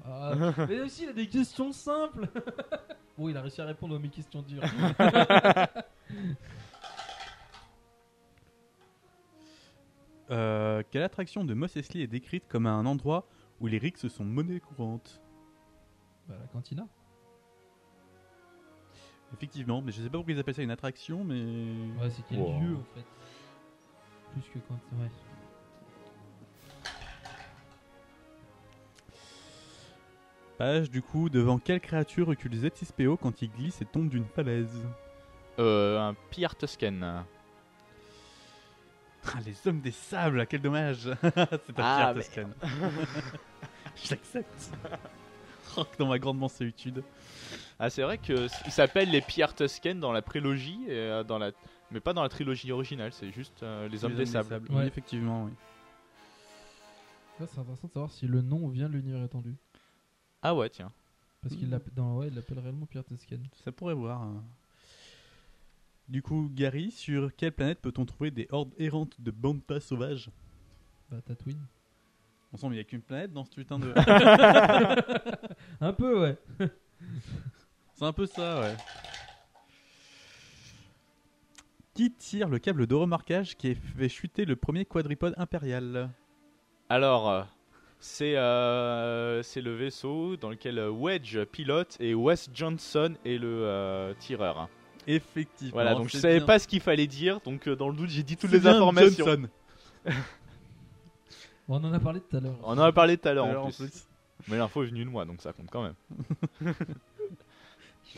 Ah, 0.04 0.34
mais 0.68 0.80
aussi, 0.80 1.04
il 1.04 1.08
a 1.08 1.12
des 1.12 1.28
questions 1.28 1.72
simples. 1.72 2.28
bon, 3.16 3.28
il 3.28 3.36
a 3.36 3.42
réussi 3.42 3.60
à 3.60 3.64
répondre 3.66 3.94
à 3.96 3.98
mes 3.98 4.08
questions 4.08 4.42
dures. 4.42 4.62
Euh, 10.30 10.82
quelle 10.90 11.02
attraction 11.02 11.44
de 11.44 11.54
Mos 11.54 11.76
Eisley 11.76 12.02
est 12.02 12.06
décrite 12.08 12.48
comme 12.48 12.66
un 12.66 12.84
endroit 12.84 13.28
où 13.60 13.66
les 13.68 13.78
rixes 13.78 14.08
sont 14.08 14.24
monnaie 14.24 14.60
courante? 14.60 15.22
Bah, 16.28 16.34
la 16.40 16.46
cantina. 16.48 16.86
Effectivement, 19.32 19.82
mais 19.82 19.92
je 19.92 20.02
sais 20.02 20.08
pas 20.10 20.18
pourquoi 20.18 20.32
ils 20.34 20.38
appellent 20.40 20.54
ça 20.54 20.62
une 20.62 20.70
attraction, 20.70 21.22
mais. 21.24 21.42
Ouais, 22.00 22.10
c'est 22.10 22.22
quel 22.28 22.38
Wow. 22.40 22.60
lieu 22.60 22.76
en 22.76 22.84
fait. 22.94 23.04
Plus 24.32 24.42
que 24.52 24.58
quand. 24.66 24.74
Ouais. 24.98 25.10
Page, 30.58 30.90
du 30.90 31.02
coup, 31.02 31.28
devant 31.28 31.58
quelle 31.58 31.80
créature 31.80 32.28
recule 32.28 32.52
Z6PO 32.54 33.18
quand 33.18 33.42
il 33.42 33.50
glisse 33.50 33.82
et 33.82 33.84
tombe 33.84 34.08
d'une 34.08 34.24
falaise 34.24 34.84
Euh, 35.58 35.98
un 36.00 36.14
Pierre 36.30 36.56
Tusken. 36.56 37.24
Ah, 39.28 39.38
les 39.44 39.56
hommes 39.66 39.80
des 39.80 39.90
sables, 39.90 40.46
quel 40.46 40.60
dommage 40.62 41.10
C'est 41.22 41.36
un 41.38 41.52
Ah, 41.78 42.12
Pierre 42.12 42.14
mais- 42.14 42.22
Tusken. 42.22 42.54
Je 44.04 44.10
l'accepte. 44.10 44.70
Oh, 45.78 45.84
dans 45.98 46.06
ma 46.06 46.18
grande 46.18 46.38
mansuétude. 46.38 47.02
Ah, 47.78 47.90
c'est 47.90 48.00
vrai 48.02 48.16
que 48.16 48.46
il 48.64 48.72
s'appelle 48.72 49.10
les 49.10 49.20
Pierre 49.20 49.54
Tusken 49.54 50.00
dans 50.00 50.12
la 50.12 50.22
prélogie, 50.22 50.78
et, 50.86 50.92
euh, 50.92 51.22
dans 51.24 51.36
la... 51.38 51.50
mais 51.90 52.00
pas 52.00 52.14
dans 52.14 52.22
la 52.22 52.30
trilogie 52.30 52.72
originale, 52.72 53.12
c'est 53.12 53.30
juste 53.30 53.62
euh, 53.62 53.86
les 53.88 54.02
hommes 54.04 54.14
des 54.14 54.24
sables. 54.24 54.62
Oui, 54.70 54.76
Ouais. 54.76 54.86
effectivement, 54.86 55.44
oui. 55.44 55.50
Ça, 57.38 57.46
c'est 57.46 57.58
intéressant 57.60 57.88
de 57.88 57.92
savoir 57.92 58.10
si 58.12 58.26
le 58.26 58.40
nom 58.40 58.68
vient 58.68 58.88
de 58.88 58.94
l'univers 58.94 59.22
étendu. 59.24 59.54
Ah 60.48 60.54
ouais, 60.54 60.70
tiens. 60.70 60.92
Parce 61.42 61.56
qu'il 61.56 61.68
l'appelle 61.70 61.92
dans- 61.94 62.18
ouais, 62.18 62.28
il 62.28 62.34
l'appelle 62.36 62.60
réellement 62.60 62.86
Pierre 62.86 63.04
Tusken. 63.04 63.40
Ça 63.64 63.72
pourrait 63.72 63.94
voir. 63.94 64.22
hein. 64.22 64.44
Du 66.08 66.22
coup, 66.22 66.48
Gary, 66.54 66.92
sur 66.92 67.34
quelle 67.34 67.50
planète 67.50 67.80
peut-on 67.80 68.04
trouver 68.04 68.30
des 68.30 68.46
hordes 68.52 68.72
errantes 68.78 69.20
de 69.20 69.32
bantas 69.32 69.80
sauvages? 69.80 70.30
Bah, 71.10 71.16
Tatooine. 71.26 71.58
On 72.52 72.56
sent 72.58 72.66
qu'il 72.68 72.74
n'y 72.74 72.78
a 72.78 72.84
qu'une 72.84 73.02
planète 73.02 73.32
dans 73.32 73.44
ce 73.44 73.50
putain 73.50 73.80
de. 73.80 73.92
Un 75.80 75.92
peu, 75.92 76.20
ouais. 76.20 76.38
C'est 77.96 78.04
un 78.04 78.12
peu 78.12 78.26
ça, 78.26 78.60
ouais. 78.60 78.76
Qui 81.94 82.12
tire 82.12 82.48
le 82.48 82.60
câble 82.60 82.86
de 82.86 82.94
remarquage 82.94 83.56
qui 83.56 83.72
a 83.72 83.74
fait 83.74 84.08
chuter 84.08 84.44
le 84.44 84.54
premier 84.54 84.84
quadripode 84.84 85.34
impérial? 85.38 86.08
Alors, 86.88 87.28
euh, 87.30 87.42
c'est 87.98 88.36
euh, 88.36 89.42
c'est 89.42 89.60
le 89.60 89.74
vaisseau 89.74 90.36
dans 90.36 90.50
lequel 90.50 90.78
euh, 90.78 90.90
Wedge 90.90 91.38
pilote 91.44 91.96
et 92.00 92.14
Wes 92.14 92.48
Johnson 92.54 93.14
est 93.24 93.38
le 93.38 93.64
euh, 93.64 94.14
tireur. 94.18 94.58
hein. 94.58 94.68
Effectivement. 95.06 95.72
Voilà, 95.72 95.94
donc 95.94 96.08
je 96.08 96.18
savais 96.18 96.38
bien. 96.38 96.46
pas 96.46 96.58
ce 96.58 96.66
qu'il 96.66 96.80
fallait 96.80 97.06
dire, 97.06 97.40
donc 97.44 97.68
euh, 97.68 97.76
dans 97.76 97.88
le 97.88 97.94
doute 97.96 98.10
j'ai 98.10 98.22
dit 98.22 98.36
toutes 98.36 98.50
les 98.52 98.58
bien 98.60 98.74
informations. 98.74 99.24
Johnson. 99.24 99.48
On 101.68 101.82
en 101.82 101.92
a 101.92 101.98
parlé 101.98 102.20
tout 102.20 102.36
à 102.36 102.40
l'heure. 102.40 102.56
On 102.62 102.72
en 102.72 102.78
a 102.78 102.92
parlé 102.92 103.16
tout 103.16 103.28
à 103.28 103.34
l'heure 103.34 103.60
en, 103.60 103.66
plus. 103.66 103.76
plus. 103.76 104.06
Mais 104.48 104.56
l'info 104.58 104.84
est 104.84 104.86
venue 104.86 105.04
de 105.04 105.10
moi, 105.10 105.24
donc 105.24 105.42
ça 105.42 105.52
compte 105.52 105.68
quand 105.70 105.82
même. 105.82 105.94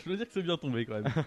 Je 0.04 0.10
veux 0.10 0.16
dire 0.16 0.26
que 0.26 0.32
c'est 0.34 0.42
bien 0.42 0.56
tombé 0.56 0.84
quand 0.86 1.00
même. 1.00 1.12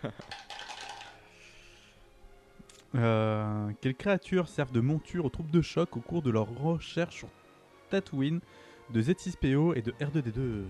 Euh, 2.93 3.69
quelles 3.79 3.95
créatures 3.95 4.49
servent 4.49 4.73
de 4.73 4.81
monture 4.81 5.23
aux 5.23 5.29
troupes 5.29 5.49
de 5.49 5.61
choc 5.61 5.95
au 5.95 6.01
cours 6.01 6.21
de 6.21 6.29
leur 6.29 6.47
recherche 6.49 7.15
sur 7.19 7.29
Tatooine 7.91 8.39
de 8.89 9.01
Z6PO 9.01 9.75
et 9.77 9.81
de 9.81 9.91
R2D2. 9.91 10.63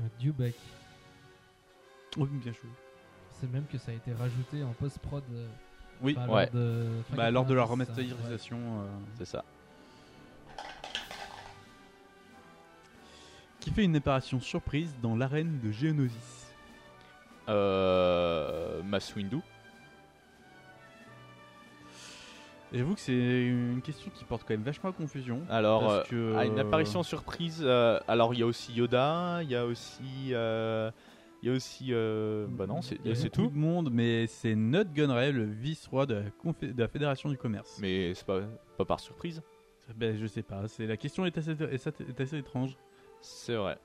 Un 0.00 0.22
Dewback. 0.24 0.54
Oh, 2.16 2.24
bien 2.26 2.52
joué. 2.52 2.70
C'est 3.32 3.50
même 3.52 3.66
que 3.70 3.76
ça 3.78 3.90
a 3.90 3.94
été 3.94 4.12
rajouté 4.12 4.62
en 4.64 4.70
post-prod. 4.72 5.22
euh, 5.32 5.46
Oui, 6.00 6.16
enfin, 6.18 6.32
ouais. 6.32 6.44
lors 6.46 6.52
de, 6.54 6.88
Bah, 7.16 7.30
lors 7.30 7.44
de 7.44 7.54
leur 7.54 7.68
90, 7.68 7.86
ça, 7.86 7.92
remasterisation. 8.02 8.58
euh, 8.58 8.86
C'est 9.18 9.24
ça. 9.26 9.44
Qui 13.60 13.70
fait 13.70 13.84
une 13.84 13.96
apparition 13.96 14.40
surprise 14.40 14.94
dans 15.02 15.16
l'arène 15.16 15.58
de 15.62 15.72
Geonosis. 15.72 16.46
Euh, 17.48 18.82
Mass 18.82 19.14
Windu. 19.16 19.38
J'avoue 22.74 22.94
que 22.94 23.00
c'est 23.00 23.46
une 23.46 23.80
question 23.82 24.10
qui 24.12 24.24
porte 24.24 24.42
quand 24.42 24.52
même 24.54 24.62
vachement 24.64 24.90
à 24.90 24.92
confusion. 24.92 25.42
Alors, 25.48 25.80
parce 25.82 26.12
euh, 26.12 26.32
que, 26.32 26.36
à 26.36 26.44
une 26.44 26.58
apparition 26.58 27.02
surprise. 27.04 27.60
euh, 27.64 28.00
alors, 28.08 28.34
il 28.34 28.40
y 28.40 28.42
a 28.42 28.46
aussi 28.46 28.72
Yoda, 28.72 29.40
il 29.42 29.50
y 29.50 29.54
a 29.56 29.64
aussi. 29.64 30.30
euh, 30.32 30.90
il 31.42 31.48
y 31.48 31.52
a 31.52 31.54
aussi. 31.54 31.88
euh, 31.90 32.46
bah 32.48 32.66
non, 32.66 32.82
c'est 32.82 32.98
Il 33.04 33.08
y 33.08 33.12
a 33.12 33.14
c'est 33.14 33.28
beaucoup 33.36 33.48
tout. 33.48 33.54
de 33.54 33.58
monde, 33.60 33.90
mais 33.92 34.26
c'est 34.26 34.54
Nut 34.56 34.92
Gunray, 34.92 35.30
le 35.30 35.44
vice-roi 35.44 36.06
de, 36.06 36.22
de 36.62 36.80
la 36.82 36.88
Fédération 36.88 37.28
du 37.28 37.36
Commerce. 37.36 37.78
Mais 37.80 38.12
c'est 38.14 38.26
pas, 38.26 38.40
pas 38.76 38.84
par 38.84 38.98
surprise. 39.00 39.40
Ben, 39.96 40.16
je 40.16 40.26
sais 40.26 40.42
pas, 40.42 40.66
c'est 40.66 40.86
la 40.86 40.96
question 40.96 41.26
est 41.26 41.36
assez, 41.38 41.50
est 41.50 41.86
est 42.00 42.20
assez 42.20 42.38
étrange. 42.38 42.76
C'est 43.20 43.54
vrai. 43.54 43.78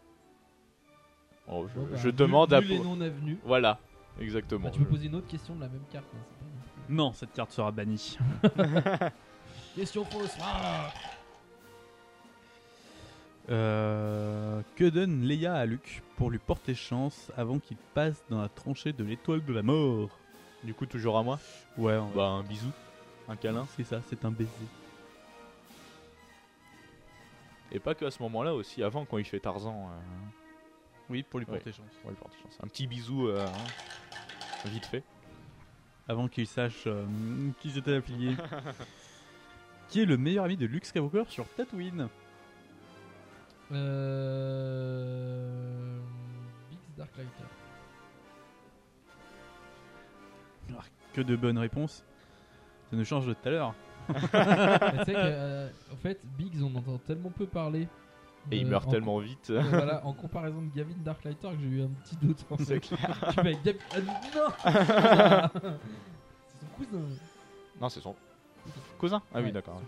Oh, 1.48 1.68
je, 1.68 1.80
bah, 1.80 1.98
vu- 1.98 2.14
demande 2.14 2.49
vu 2.52 2.56
à. 2.56 2.61
les. 2.61 3.38
Voilà, 3.44 3.80
exactement. 4.20 4.64
Bah, 4.66 4.72
tu 4.72 4.80
peux 4.80 4.86
poser 4.86 5.07
une 5.07 5.16
autre 5.16 5.28
question 5.28 5.56
de 5.56 5.61
la 5.61 5.68
même 5.68 5.84
carte. 5.91 6.06
hein, 6.16 6.20
c'est 6.30 6.40
pas 6.40 6.45
non 6.90 7.14
cette 7.14 7.32
carte 7.34 7.52
sera 7.52 7.72
bannie. 7.72 8.18
Question 9.76 10.03
fausse. 10.06 10.36
Ah 10.41 10.91
Euh, 13.49 14.61
que 14.76 14.84
donne 14.84 15.24
Leia 15.24 15.56
à 15.56 15.66
Luke 15.66 16.03
pour 16.18 16.30
lui 16.30 16.38
porter 16.38 16.76
chance 16.76 17.32
avant 17.36 17.57
qu'il 17.57 17.78
passe 17.95 18.24
dans 18.30 18.41
la 18.41 18.49
tranchée 18.49 18.94
de 18.94 19.03
l'étoile 19.03 19.44
de 19.44 19.53
la 19.53 19.64
mort? 19.64 20.10
Du 20.64 20.74
coup, 20.76 20.86
toujours 20.86 21.18
à 21.18 21.24
moi? 21.24 21.40
Ouais, 21.78 21.95
on 21.95 22.10
Bah, 22.11 22.28
un 22.28 22.44
bisou, 22.44 22.70
un 23.28 23.36
câlin. 23.36 23.66
C'est 23.76 23.86
ça, 23.86 24.02
c'est 24.10 24.24
un 24.24 24.30
baiser. 24.30 24.49
Et 27.72 27.80
pas 27.80 27.95
que 27.95 28.06
à 28.06 28.11
ce 28.11 28.22
moment-là 28.24 28.53
aussi, 28.53 28.84
avant 28.84 29.06
quand 29.06 29.18
il 29.18 29.26
fait 29.26 29.40
Tarzan. 29.40 29.90
euh, 29.94 29.99
Oui, 31.10 31.24
pour 31.24 31.40
lui 31.40 31.45
ouais, 31.48 31.53
porter 31.53 31.72
chance. 31.72 31.91
pour 32.02 32.11
lui 32.11 32.18
porter 32.18 32.38
chance. 32.44 32.57
Un 32.61 32.68
petit 32.68 32.86
bisou, 32.88 33.28
euh, 33.30 33.45
hein, 33.48 34.70
vite 34.70 34.86
fait. 34.86 35.03
Avant 36.10 36.27
qu'il 36.27 36.48
sache 36.48 36.86
euh, 36.88 37.06
qu'ils 37.60 37.77
étaient 37.77 37.94
affiliés. 37.94 38.36
Qui 39.90 40.02
est 40.02 40.06
le 40.06 40.18
meilleur 40.18 40.45
ami 40.45 40.57
de 40.57 40.65
Luke 40.65 40.86
Skywalker 40.86 41.26
sur 41.30 41.48
Tatooine? 41.56 42.10
Euh... 43.72 45.19
Biggs 46.72 46.80
Darklighter. 46.98 47.44
Ah, 50.76 50.84
Que 51.14 51.22
de 51.22 51.36
bonnes 51.36 51.60
réponses. 51.60 52.03
Ça 52.90 52.98
ne 52.98 53.03
change 53.03 53.27
de 53.27 53.34
tout 53.34 53.48
à 53.48 53.52
l'heure. 53.52 53.76
Mais 54.10 54.15
tu 54.15 54.26
sais 55.06 55.14
que, 55.14 55.14
euh, 55.15 55.69
en 55.94 55.98
fait, 55.98 56.19
Biggs, 56.40 56.64
on 56.64 56.76
entend 56.76 56.98
tellement 57.06 57.30
peu 57.30 57.45
parler. 57.45 57.88
Et 58.52 58.57
il 58.57 58.66
euh, 58.66 58.70
meurt 58.70 58.88
en 58.88 58.91
tellement 58.91 59.16
com- 59.16 59.24
vite. 59.24 59.49
euh, 59.52 59.61
voilà, 59.70 60.06
en 60.06 60.14
comparaison 60.14 60.61
de 60.61 60.76
Gavin 60.76 60.94
Darklighter, 61.03 61.49
que 61.52 61.57
j'ai 61.61 61.68
eu 61.68 61.82
un 61.84 61.90
petit 62.03 62.16
doute. 62.18 62.45
en 62.49 62.57
fait. 62.57 62.80
clair. 62.80 62.99
Tu 63.30 63.36
vas 63.36 63.41
avec 63.41 63.64
Gav- 63.64 63.78
Ah, 64.64 65.52
non 65.56 65.72
C'est 66.48 66.60
son 66.60 66.68
cousin. 66.78 67.06
Non, 67.82 67.90
c'est 67.90 68.02
son 68.02 68.16
cousin. 68.98 69.22
Ah 69.34 69.41
oui, 69.41 69.52
d'accord. 69.52 69.82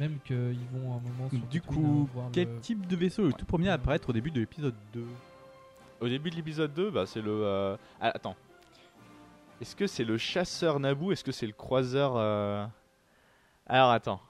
Même 0.00 0.18
qu'ils 0.24 0.58
vont 0.72 0.92
à 0.92 0.96
un 0.96 1.00
moment 1.00 1.28
sur 1.30 1.38
Du 1.46 1.62
coup, 1.62 2.08
voir 2.12 2.26
quel 2.32 2.48
le- 2.48 2.60
type 2.60 2.86
de 2.86 2.96
vaisseau 2.96 3.22
est 3.24 3.26
le 3.26 3.32
tout 3.34 3.46
premier 3.46 3.68
à 3.68 3.74
apparaître 3.74 4.08
au 4.10 4.12
début 4.12 4.30
de 4.32 4.40
l'épisode 4.40 4.74
2 4.92 5.04
Au 6.00 6.08
début 6.08 6.30
de 6.30 6.36
l'épisode 6.36 6.74
2, 6.74 6.90
bah, 6.90 7.06
c'est 7.06 7.20
le. 7.22 7.30
euh, 7.30 7.76
ah, 8.00 8.10
attends. 8.14 8.34
Est-ce 9.60 9.76
que 9.76 9.86
c'est 9.86 10.02
le 10.04 10.18
chasseur 10.18 10.80
Naboo? 10.80 11.12
Est-ce 11.12 11.22
que 11.22 11.30
c'est 11.30 11.46
le 11.46 11.52
croiseur. 11.52 12.14
euh, 12.16 12.66
Alors 13.66 13.90
attends. 13.92 14.20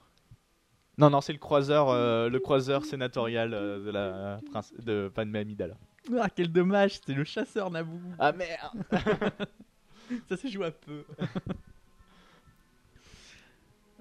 Non, 0.97 1.09
non, 1.09 1.19
c'est 1.21 1.33
le 1.33 1.39
croiseur, 1.39 1.89
euh, 1.89 2.29
le 2.29 2.39
croiseur 2.39 2.85
sénatorial 2.85 3.53
euh, 3.53 3.83
de 3.83 3.91
la 3.91 4.39
prince 4.51 4.73
de 4.79 5.11
Padmé 5.13 5.39
Amidala. 5.39 5.75
Ah, 6.17 6.29
quel 6.29 6.51
dommage, 6.51 6.99
c'est 7.05 7.13
le 7.13 7.23
chasseur 7.23 7.69
Naboo. 7.71 7.99
Ah 8.19 8.31
merde 8.31 8.83
Ça 10.29 10.37
s'est 10.37 10.49
joué 10.49 10.67
à 10.67 10.71
peu. 10.71 11.03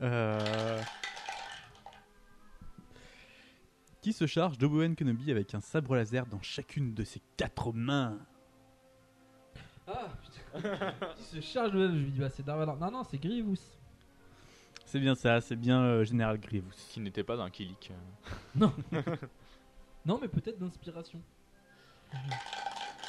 Euh, 0.03 0.81
Qui 4.03 4.12
se 4.12 4.27
charge 4.27 4.59
d'Obi-Wan 4.59 4.97
Kenobi 4.97 5.31
avec 5.31 5.55
un 5.55 5.61
sabre 5.61 5.95
laser 5.95 6.27
dans 6.27 6.43
chacune 6.43 6.95
de 6.95 7.05
ses 7.05 7.23
quatre 7.37 7.73
mains? 7.73 8.19
Ah 9.87 10.09
putain 10.53 10.93
Qui 11.16 11.23
se 11.23 11.41
charge 11.41 11.71
de. 11.71 11.89
Je 11.89 11.95
lui 11.95 12.11
dis, 12.11 12.19
bah 12.19 12.29
c'est 12.29 12.45
Darth 12.45 12.59
Vader. 12.59 12.79
Non, 12.81 12.91
non, 12.91 13.05
c'est 13.05 13.19
Grievous. 13.19 13.55
C'est 14.95 15.01
bien 15.01 15.16
ça, 15.16 15.41
c'est 15.41 15.57
bien 15.57 15.81
euh, 15.83 16.05
Général 16.05 16.39
Grievous. 16.39 16.71
Qui 16.91 17.01
n'était 17.01 17.25
pas 17.25 17.43
un 17.43 17.51
Kilik. 17.51 17.91
Non. 18.55 18.73
non, 20.07 20.21
mais 20.23 20.29
peut-être 20.29 20.57
d'inspiration. 20.61 21.21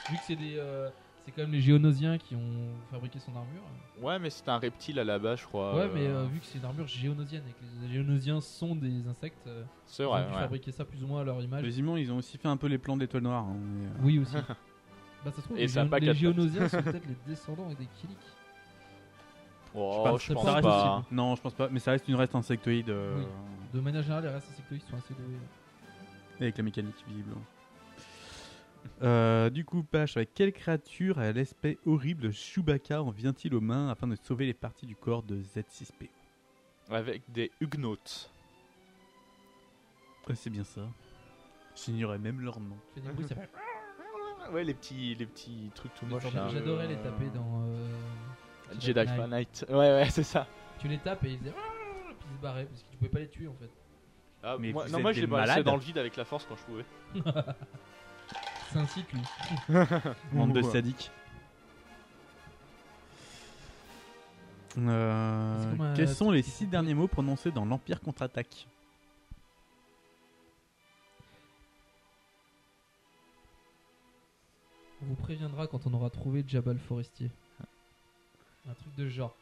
Vu 0.10 0.16
que 0.18 0.24
c'est 0.26 0.36
des. 0.36 0.56
euh, 0.58 0.90
c'est 1.24 1.32
quand 1.32 1.44
même 1.44 1.52
les 1.52 1.62
Géonosiens 1.62 2.18
qui 2.18 2.34
ont 2.34 2.74
fabriqué 2.90 3.20
son 3.20 3.36
armure. 3.36 3.62
Ouais, 4.02 4.18
mais 4.18 4.32
c'était 4.32 4.50
un 4.50 4.58
reptile 4.58 4.98
à 4.98 5.04
la 5.04 5.20
base, 5.20 5.42
je 5.42 5.46
crois. 5.46 5.76
Ouais, 5.76 5.90
mais 5.94 6.08
euh, 6.08 6.24
euh, 6.24 6.26
vu 6.26 6.40
que 6.40 6.46
c'est 6.48 6.58
une 6.58 6.66
armure 6.66 6.88
géonosienne 6.88 7.44
et 7.48 7.52
que 7.52 7.86
les 7.88 7.94
Géonosiens 7.94 8.42
sont 8.42 8.76
des 8.76 9.08
insectes, 9.08 9.46
euh, 9.46 9.64
C'est 9.86 10.02
ils 10.02 10.06
vrai, 10.08 10.24
ont 10.24 10.28
dû 10.30 10.34
ouais. 10.34 10.40
fabriquer 10.40 10.72
ça 10.72 10.86
plus 10.86 11.04
ou 11.04 11.08
moins 11.08 11.22
à 11.22 11.24
leur 11.24 11.40
image. 11.40 11.62
Les 11.64 11.80
humains, 11.80 12.00
ils 12.00 12.12
ont 12.12 12.18
aussi 12.18 12.40
fait 12.40 12.48
un 12.48 12.58
peu 12.58 12.66
les 12.66 12.80
plans 12.80 12.98
d'étoiles 12.98 13.22
noires. 13.22 13.46
hein, 13.46 13.58
mais, 13.62 13.86
euh, 13.86 13.90
Oui, 14.02 14.18
aussi. 14.18 14.34
bah, 15.24 15.32
ça 15.32 15.34
se 15.34 15.42
trouve, 15.42 15.58
Et 15.60 15.62
les, 15.62 15.68
ça 15.68 15.82
a 15.82 15.84
Géon- 15.84 15.90
pas 15.92 16.00
les. 16.00 16.14
Géonosiens 16.16 16.68
sont 16.68 16.82
peut-être 16.82 17.08
les 17.08 17.18
descendants 17.28 17.68
des 17.70 17.86
Kilik. 18.02 18.18
Oh, 19.76 20.18
je 20.18 20.28
ça 20.28 20.34
pense 20.34 20.46
pas. 20.46 20.62
possible. 20.62 21.16
Non, 21.16 21.36
je 21.36 21.42
pense 21.42 21.54
pas. 21.54 21.68
Mais 21.70 21.80
ça 21.80 21.92
reste 21.92 22.08
une 22.08 22.16
reste 22.16 22.34
insectoïde 22.36 22.90
euh, 22.90 23.18
Oui. 23.20 23.26
De 23.74 23.80
manière 23.82 24.02
générale, 24.04 24.24
les 24.26 24.30
restes 24.30 24.48
insectoïdes 24.52 24.84
sont 24.84 24.96
assez 24.98 25.14
doués. 25.14 25.36
avec 26.40 26.58
la 26.58 26.64
mécanique 26.64 26.96
visiblement. 27.08 27.42
Euh, 29.02 29.50
du 29.50 29.66
coup, 29.66 29.84
Pache, 29.84 30.16
avec 30.16 30.34
quelle 30.34 30.54
créature 30.54 31.20
à 31.20 31.32
l'aspect 31.34 31.78
horrible 31.86 32.32
Chewbacca 32.32 33.02
en 33.02 33.10
vient-il 33.10 33.54
aux 33.56 33.62
mains 33.62 33.90
afin 33.90 34.08
de 34.08 34.16
sauver 34.16 34.46
les 34.46 34.54
parties 34.54 34.86
du 34.86 34.96
corps 34.96 35.24
de 35.24 35.38
Z6P 35.42 36.10
Avec 36.90 37.24
des 37.30 37.52
Huguenots. 37.60 37.98
Ouais, 40.30 40.36
c'est 40.36 40.50
bien 40.50 40.64
ça. 40.64 40.82
J'ignorais 41.76 42.20
même 42.20 42.40
leur 42.42 42.60
nom. 42.60 42.78
Fait 42.94 43.02
des 43.02 43.10
bruits, 43.10 43.28
ça 43.28 43.36
fait- 43.36 43.50
Ouais, 44.54 44.64
les 44.64 44.76
petits, 44.76 45.16
les 45.16 45.26
petits 45.26 45.72
trucs 45.74 45.94
tout 45.96 46.06
moches. 46.06 46.24
J'adorais 46.32 46.88
les 46.88 46.98
taper 46.98 47.26
dans. 47.34 47.66
Jedi 48.80 49.06
Knight. 49.28 49.66
Ouais, 49.70 49.76
ouais, 49.76 50.10
c'est 50.10 50.24
ça. 50.24 50.48
Tu 50.80 50.88
les 50.88 50.98
tapes 50.98 51.24
et 51.26 51.32
ils 51.32 51.40
faisaient. 51.40 51.54
Ah 51.56 52.12
Puis 52.20 52.28
ils 52.32 52.36
se 52.38 52.42
barraient 52.42 52.66
parce 52.66 52.82
que 52.84 52.90
tu 52.92 52.98
pouvais 52.98 53.10
pas 53.10 53.20
les 53.20 53.30
tuer 53.30 53.48
en 53.48 53.54
fait. 53.56 53.70
Ah, 54.44 54.58
Mais 54.60 54.72
moi, 54.72 54.88
non, 54.90 55.00
moi 55.00 55.12
je 55.12 55.22
les 55.22 55.28
malades. 55.28 55.64
dans 55.66 55.76
le 55.76 55.82
vide 55.82 55.98
avec 55.98 56.16
la 56.16 56.26
force 56.26 56.46
quand 56.48 56.56
je 56.56 56.64
pouvais. 56.64 56.86
C'est 58.72 58.80
un 58.80 58.88
cycle. 58.88 59.18
Bande 60.34 60.54
de 60.54 60.62
Ouais. 60.62 60.72
sadiques. 60.72 61.12
Euh, 64.78 65.76
comme 65.78 65.94
quels 65.96 66.10
sont 66.10 66.32
les 66.32 66.42
six 66.42 66.68
derniers 66.68 66.94
mots 66.94 67.08
prononcés 67.08 67.50
dans 67.52 67.64
l'Empire 67.64 68.02
contre-attaque 68.02 68.68
On 75.02 75.06
vous 75.06 75.16
préviendra 75.16 75.68
quand 75.68 75.86
on 75.88 75.94
aura 75.94 76.10
trouvé 76.10 76.44
Jabal 76.48 76.78
Forestier. 76.78 77.30
Un 78.70 78.74
truc 78.74 78.96
de 78.96 79.08
genre. 79.08 79.36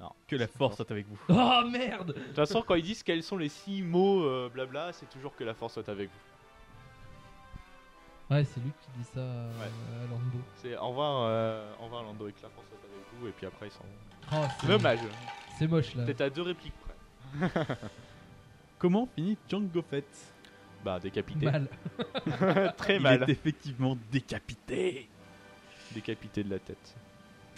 Non. 0.00 0.10
Que 0.28 0.36
la 0.36 0.48
force 0.48 0.76
soit 0.76 0.90
avec 0.90 1.06
vous. 1.08 1.18
Oh 1.28 1.62
merde 1.70 2.08
De 2.08 2.12
toute 2.20 2.36
façon, 2.36 2.62
quand 2.66 2.74
ils 2.74 2.82
disent 2.82 3.02
quels 3.02 3.22
sont 3.22 3.36
les 3.36 3.48
six 3.50 3.82
mots 3.82 4.22
euh, 4.24 4.48
blabla, 4.52 4.92
c'est 4.92 5.08
toujours 5.10 5.34
que 5.36 5.44
la 5.44 5.54
force 5.54 5.74
soit 5.74 5.88
avec 5.88 6.08
vous. 6.08 8.34
Ouais, 8.34 8.44
c'est 8.44 8.60
lui 8.60 8.70
qui 8.80 8.88
dit 8.98 9.04
ça 9.12 9.20
à, 9.20 9.24
à 9.24 10.06
Lando. 10.10 10.38
C'est 10.56 10.76
au 10.76 10.88
revoir, 10.88 11.26
euh, 11.28 11.72
au 11.80 11.84
revoir 11.84 12.02
Lando 12.04 12.28
et 12.28 12.32
que 12.32 12.42
la 12.42 12.48
force 12.48 12.66
soit 12.68 12.78
avec 12.78 13.20
vous, 13.20 13.26
et 13.28 13.32
puis 13.32 13.46
après 13.46 13.66
ils 13.66 13.72
s'en 13.72 13.80
vont. 13.80 14.44
Oh, 14.44 14.48
c'est- 14.60 14.66
Dommage. 14.68 15.00
C'est 15.58 15.66
moche 15.66 15.94
là. 15.96 16.04
T'es 16.06 16.22
à 16.22 16.30
deux 16.30 16.42
répliques 16.42 16.72
près. 16.80 17.50
Comment 18.78 19.06
finit 19.14 19.36
Django 19.48 19.82
Fett? 19.82 20.06
Bah, 20.84 20.98
décapité. 20.98 21.44
Mal. 21.44 21.68
Très 22.78 22.96
Il 22.96 23.02
mal. 23.02 23.24
est 23.24 23.28
effectivement 23.32 23.98
décapité. 24.10 25.08
Décapité 25.92 26.42
de 26.44 26.50
la 26.50 26.58
tête. 26.58 26.94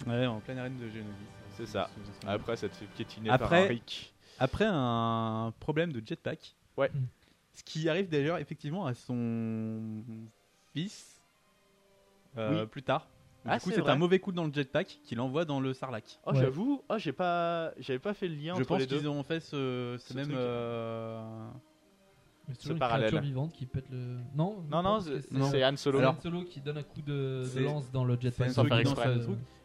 Ouais, 0.07 0.25
en 0.25 0.39
pleine 0.39 0.57
arène 0.59 0.77
de 0.77 0.87
Geonosis. 0.89 1.13
C'est 1.51 1.65
ça. 1.67 1.89
Après, 2.25 2.55
ça 2.55 2.67
te 2.69 2.75
fait 2.75 2.85
piétiner 2.85 3.29
par 3.29 3.41
un 3.41 3.45
Après, 3.45 3.67
Rick. 3.67 4.13
après 4.39 4.65
un 4.67 5.53
problème 5.59 5.91
de 5.93 6.01
jetpack. 6.05 6.55
Ouais. 6.77 6.91
Ce 7.53 7.63
qui 7.63 7.87
arrive 7.87 8.09
d'ailleurs 8.09 8.37
effectivement 8.39 8.85
à 8.87 8.93
son 8.95 10.03
fils 10.73 11.21
euh, 12.37 12.61
Oui. 12.61 12.67
plus 12.67 12.81
tard. 12.83 13.07
Ah, 13.45 13.57
du 13.57 13.63
coup, 13.63 13.71
c'est 13.71 13.87
un 13.87 13.95
mauvais 13.97 14.19
coup 14.19 14.31
dans 14.31 14.45
le 14.45 14.53
jetpack 14.53 14.99
qu'il 15.03 15.19
envoie 15.19 15.43
dans 15.45 15.59
le 15.59 15.73
Sarlac. 15.73 16.17
Oh, 16.25 16.31
j'avoue, 16.33 16.81
oh, 16.89 16.97
j'ai 16.97 17.11
pas, 17.11 17.73
j'avais 17.77 17.99
pas 17.99 18.13
fait 18.13 18.27
le 18.29 18.35
lien 18.35 18.53
Je 18.55 18.61
entre 18.61 18.69
pense 18.69 18.79
les 18.79 18.87
deux. 18.87 18.97
qu'ils 18.99 19.09
ont 19.09 19.21
fait 19.23 19.41
ce, 19.41 19.97
ce 19.99 20.13
Ce 20.13 20.13
même. 20.15 20.29
euh, 20.31 21.21
Mais 22.47 22.55
C'est 22.57 22.69
une 22.71 22.79
parallèle. 22.79 23.09
créature 23.09 23.27
vivante 23.27 23.51
qui 23.53 23.65
pète 23.65 23.85
le. 23.91 24.17
Non, 24.33 24.63
Non, 24.71 24.81
non, 24.81 24.99
c'est- 25.01 25.17
Han 25.63 25.75
Solo. 25.77 25.99
C'est 25.99 26.05
Han 26.07 26.15
Solo 26.21 26.43
qui 26.45 26.61
donne 26.61 26.77
un 26.77 26.83
coup 26.83 27.01
de, 27.01 27.43
lance 27.59 27.91
dans 27.91 28.05
le 28.05 28.15
C'est 28.15 28.21
jetpack. 28.29 28.47
un 28.47 28.53
Sans 28.53 28.63
faire 28.65 28.77
qui 28.77 28.81
exprès. 28.81 29.15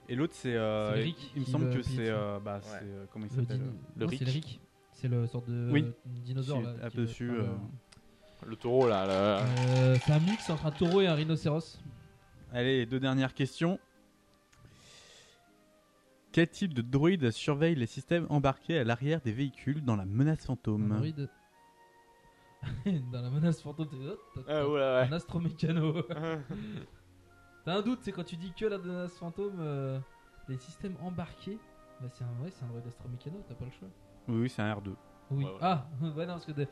Et 0.09 0.14
l'autre, 0.14 0.35
c'est. 0.35 0.55
euh, 0.55 0.93
Rick 0.94 1.32
il 1.36 1.43
me 1.43 1.47
semble 1.47 1.66
le 1.66 1.74
que 1.76 1.82
c'est. 1.82 1.90
dessus. 1.90 2.09
euh, 2.10 2.39
bah, 2.40 2.56
Ouais. 2.56 2.60
c'est. 2.64 2.85
euh, 2.85 3.05
comment 3.12 3.26
il 3.30 3.36
Le, 3.36 3.43
s'appelle 3.43 3.60
euh, 3.60 3.70
Le 3.97 4.05
non, 4.06 4.10
c'est 4.10 4.24
le 4.24 4.30
Rick. 4.30 4.44
Rick. 4.47 4.60
C'est 4.93 5.09
le 5.09 5.26
sorte 5.26 5.48
de 5.48 5.70
Oui. 5.70 5.85
dinosaure 6.06 6.60
là. 6.62 6.70
euh, 6.82 7.47
Le 8.47 8.56
taureau 8.56 8.89
là. 8.89 9.06
là. 9.06 9.40
Euh, 9.76 9.97
c'est 10.05 10.12
un 10.12 10.18
mix 10.20 10.48
entre 10.51 10.66
un 10.66 10.70
taureau 10.70 11.01
et 11.02 11.06
un 11.06 11.14
rhinocéros. 11.14 11.78
Allez, 12.52 12.86
deux 12.86 12.98
dernières 13.01 13.35
questions. 13.35 13.78
Quel 16.32 16.48
type 16.48 16.74
de 16.74 16.82
droïde 16.82 17.30
surveille 17.30 17.74
les 17.74 17.86
systèmes 17.86 18.26
embarqués 18.28 18.78
à 18.78 18.85
l'arrière 18.85 19.20
des 19.20 19.32
véhicules 19.32 19.85
dans 19.85 19.97
la 19.97 20.05
menace 20.05 20.44
fantôme 20.47 20.93
Un 20.93 20.97
droïde. 20.97 21.28
Dans 23.12 23.22
la 23.22 23.30
menace 23.30 23.62
fantôme, 23.62 23.89
t'es 23.89 23.97
oh, 24.01 24.16
t'as- 24.47 25.01
Ah, 25.01 25.05
un 25.09 25.12
astromécano. 25.12 26.02
T'as 27.69 27.77
un 27.77 27.82
doute, 27.82 27.99
c'est 28.01 28.12
quand 28.12 28.24
tu 28.24 28.36
dis 28.36 28.51
que 28.59 28.65
la 28.65 28.78
menace 28.78 29.12
fantôme, 29.19 29.59
euh, 29.61 29.99
les 30.49 30.57
systèmes 30.57 30.95
embarqués. 31.03 31.59
Bah 32.01 32.07
c'est 32.11 32.24
un, 32.24 32.43
ouais, 32.43 32.51
c'est 32.51 32.65
un 32.65 32.69
droïde 32.69 32.86
astromécano, 32.86 33.45
t'as 33.47 33.55
pas 33.57 33.66
le 33.66 33.70
choix. 33.73 33.89
Oui, 34.27 34.40
oui, 34.40 34.49
c'est 34.49 34.62
un 34.62 34.73
R2. 34.73 34.95
Oui. 35.31 35.45
Ouais, 35.45 35.51
ouais. 35.51 35.59
Ah, 35.61 35.85
ouais, 36.16 36.24
non, 36.24 36.32
parce 36.32 36.47
que. 36.47 36.53
de- 36.53 36.66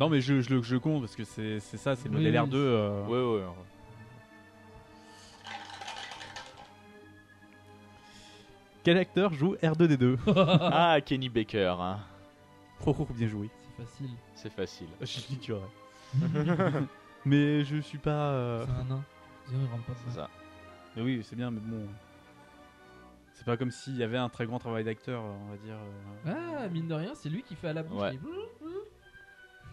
Non, 0.00 0.08
mais 0.08 0.20
je, 0.20 0.40
je, 0.40 0.52
le- 0.52 0.62
je 0.62 0.74
le 0.74 0.80
compte 0.80 1.02
parce 1.02 1.14
que 1.14 1.22
c'est 1.22 1.60
c'est 1.60 1.76
ça, 1.76 1.94
c'est 1.94 2.08
le 2.08 2.16
Oui, 2.16 2.24
modèle 2.24 2.40
oui, 2.42 2.48
R2. 2.48 2.54
euh. 2.56 3.06
Ouais, 3.06 3.38
ouais. 3.40 3.52
Quel 8.82 8.98
acteur 8.98 9.32
joue 9.32 9.54
R2D2 9.62 10.18
ah, 10.72 10.98
Kenny 11.06 11.28
Baker. 11.28 11.76
hein. 11.78 12.00
Oh, 12.84 12.96
oh, 12.98 13.06
bien 13.14 13.28
joué. 13.28 13.48
C'est 13.76 13.84
facile. 13.84 14.10
C'est 14.34 14.52
facile. 14.52 14.88
Je 15.02 15.20
l'ignorais. 15.28 16.82
mais 17.24 17.62
je 17.64 17.76
suis 17.76 17.98
pas. 17.98 18.32
euh, 18.32 18.64
C'est 18.66 18.72
un 18.72 18.84
nain. 18.96 19.04
Sinon, 19.48 19.66
pas 19.66 19.92
C'est 20.06 20.14
ça. 20.14 20.28
Mais 20.96 21.02
oui, 21.02 21.22
c'est 21.22 21.36
bien, 21.36 21.50
mais 21.50 21.60
bon. 21.60 21.86
C'est 23.34 23.44
pas 23.44 23.56
comme 23.56 23.70
s'il 23.70 23.96
y 23.96 24.02
avait 24.02 24.16
un 24.18 24.28
très 24.28 24.46
grand 24.46 24.58
travail 24.58 24.84
d'acteur, 24.84 25.22
on 25.22 25.50
va 25.50 25.56
dire. 25.56 25.76
euh. 26.26 26.34
Ah, 26.62 26.68
mine 26.68 26.88
de 26.88 26.94
rien, 26.94 27.14
c'est 27.14 27.28
lui 27.28 27.42
qui 27.42 27.54
fait 27.54 27.68
à 27.68 27.72
la 27.72 27.82
bouche. 27.82 28.00
Ouais. 28.00 28.18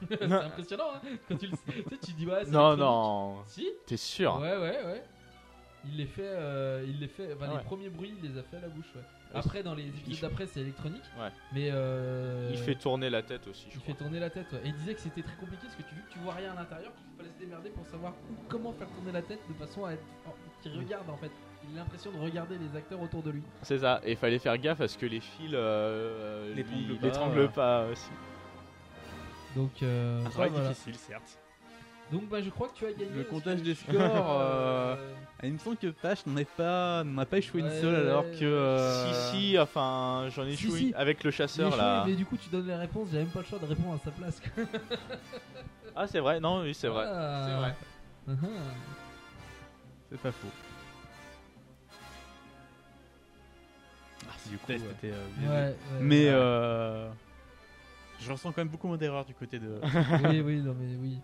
c'est 0.10 0.32
impressionnant, 0.32 0.92
hein 0.96 1.08
Quand 1.28 1.38
tu 1.38 1.48
le 1.48 1.54
tu 1.58 1.74
sais, 1.90 1.98
tu 2.06 2.12
dis, 2.14 2.28
ouais, 2.28 2.46
c'est 2.46 2.52
Non, 2.52 2.76
non. 2.78 3.38
Si 3.48 3.68
T'es 3.88 3.98
sûr? 3.98 4.38
Ouais, 4.38 4.58
ouais, 4.58 4.86
ouais. 4.86 5.04
Il 5.86 5.98
les 5.98 6.06
fait, 6.06 6.22
euh, 6.26 6.84
il 6.88 7.00
les 7.00 7.08
fait, 7.08 7.34
enfin, 7.34 7.46
Ah 7.50 7.58
les 7.58 7.64
premiers 7.64 7.90
bruits, 7.90 8.14
il 8.22 8.30
les 8.30 8.38
a 8.38 8.44
fait 8.44 8.58
à 8.58 8.62
la 8.62 8.68
bouche, 8.68 8.92
ouais. 8.96 9.02
Après, 9.36 9.64
dans 9.64 9.76
les 9.76 9.88
épisodes 9.88 10.30
d'après, 10.30 10.48
c'est 10.48 10.62
électronique. 10.62 11.04
Ouais. 11.20 11.30
Mais 11.54 11.70
euh, 11.72 12.50
Il 12.52 12.58
fait 12.58 12.76
tourner 12.76 13.10
la 13.10 13.22
tête 13.22 13.48
aussi, 13.48 13.68
je 13.70 13.76
Il 13.76 13.82
crois. 13.82 13.94
fait 13.94 14.04
tourner 14.04 14.20
la 14.20 14.30
tête, 14.30 14.52
ouais. 14.54 14.62
Et 14.64 14.68
il 14.70 14.76
disait 14.76 14.94
que 14.94 15.02
c'était 15.02 15.22
très 15.24 15.36
compliqué 15.36 15.64
parce 15.64 15.76
que 15.76 15.84
tu, 15.84 15.96
vu 15.96 16.02
que 16.02 16.14
tu 16.14 16.20
vois 16.20 16.34
rien 16.34 16.52
à 16.54 16.56
l'intérieur, 16.56 16.92
qu'il 16.96 17.18
fallait 17.18 17.34
se 17.34 17.40
démerder 17.40 17.70
pour 17.70 17.86
savoir 17.88 18.14
où- 18.32 18.36
comment 18.48 18.72
faire 18.74 18.88
tourner 18.90 19.12
la 19.12 19.22
tête 19.22 19.40
de 19.48 19.54
façon 19.54 19.86
à 19.86 19.94
être. 19.94 20.04
qu'il 20.62 20.78
regarde 20.78 21.10
en 21.10 21.18
fait. 21.18 21.32
Il 21.70 21.76
a 21.78 21.82
l'impression 21.82 22.12
de 22.12 22.18
regarder 22.18 22.58
les 22.58 22.78
acteurs 22.78 23.02
autour 23.02 23.24
de 23.24 23.32
lui. 23.32 23.42
C'est 23.64 23.80
ça. 23.80 24.00
Et 24.04 24.12
il 24.12 24.18
fallait 24.18 24.40
faire 24.40 24.58
gaffe 24.58 24.82
à 24.82 24.88
ce 24.88 24.98
que 24.98 25.06
les 25.06 25.20
fils 25.20 25.52
euh, 25.54 26.54
L'étranglent 27.02 27.48
pas. 27.50 27.84
pas 27.86 27.92
aussi. 27.92 28.10
Donc, 29.56 29.72
euh, 29.84 30.22
Un 30.22 30.24
ça, 30.26 30.30
travail 30.32 30.50
voilà. 30.52 30.70
difficile, 30.70 30.96
certes. 30.96 31.40
Donc, 32.12 32.30
bah, 32.30 32.42
je 32.42 32.50
crois 32.50 32.68
que 32.70 32.76
tu 32.76 32.86
as 32.86 32.92
gagné. 32.94 33.12
Le 33.16 33.24
comptage 33.24 33.62
des 33.64 33.74
scores. 33.76 34.40
euh, 34.42 34.96
Il 35.44 35.54
me 35.54 35.58
semble 35.58 35.78
que 35.78 35.88
Pache 35.88 36.26
n'en 36.28 36.38
a 36.38 36.46
pas, 36.46 37.04
n'en 37.04 37.18
a 37.22 37.26
pas 37.26 37.40
échoué 37.40 37.62
une 37.62 37.70
seule, 37.82 37.96
alors 37.96 38.24
que. 38.24 38.44
euh, 38.46 39.32
Si, 39.32 39.38
si, 39.52 39.60
enfin, 39.60 40.28
j'en 40.36 40.46
ai 40.46 40.56
Si, 40.56 40.72
si. 40.72 40.94
avec 40.96 41.24
le 41.24 41.32
chasseur 41.32 41.76
là. 41.76 42.04
Mais 42.06 42.14
du 42.14 42.26
coup, 42.26 42.38
tu 42.38 42.48
donnes 42.50 42.68
les 42.68 42.76
réponses, 42.76 43.10
j'ai 43.12 43.18
même 43.20 43.28
pas 43.28 43.40
le 43.40 43.46
choix 43.46 43.58
de 43.60 43.66
répondre 43.66 43.94
à 43.96 43.98
sa 44.06 44.12
place. 44.12 44.40
quoi. 44.56 44.64
Ah, 45.96 46.08
c'est 46.08 46.20
vrai, 46.20 46.40
non, 46.40 46.62
oui, 46.62 46.74
c'est 46.74 46.88
vrai. 46.90 47.06
Ah. 47.08 47.46
C'est 47.48 47.56
vrai. 47.56 47.76
Uh-huh. 48.30 48.50
C'est 50.12 50.20
pas 50.20 50.32
faux. 50.32 50.48
Ah, 54.28 54.34
si 54.40 54.50
du 54.50 54.58
coup, 54.58 54.68
test 54.68 54.84
ouais. 54.86 54.92
était, 54.92 55.12
euh, 55.12 55.26
biaisé. 55.38 55.52
Ouais, 55.52 55.58
ouais, 55.60 55.76
mais 56.02 56.26
ouais. 56.26 56.32
euh, 56.34 57.10
je 58.20 58.32
ressens 58.32 58.52
quand 58.52 58.62
même 58.62 58.68
beaucoup 58.70 58.88
moins 58.88 58.98
d'erreurs 58.98 59.26
du 59.26 59.34
côté 59.34 59.60
de. 59.60 59.80
oui, 60.30 60.42
oui, 60.42 60.58
non, 60.62 60.76
mais 60.80 60.96
oui. 61.02 61.18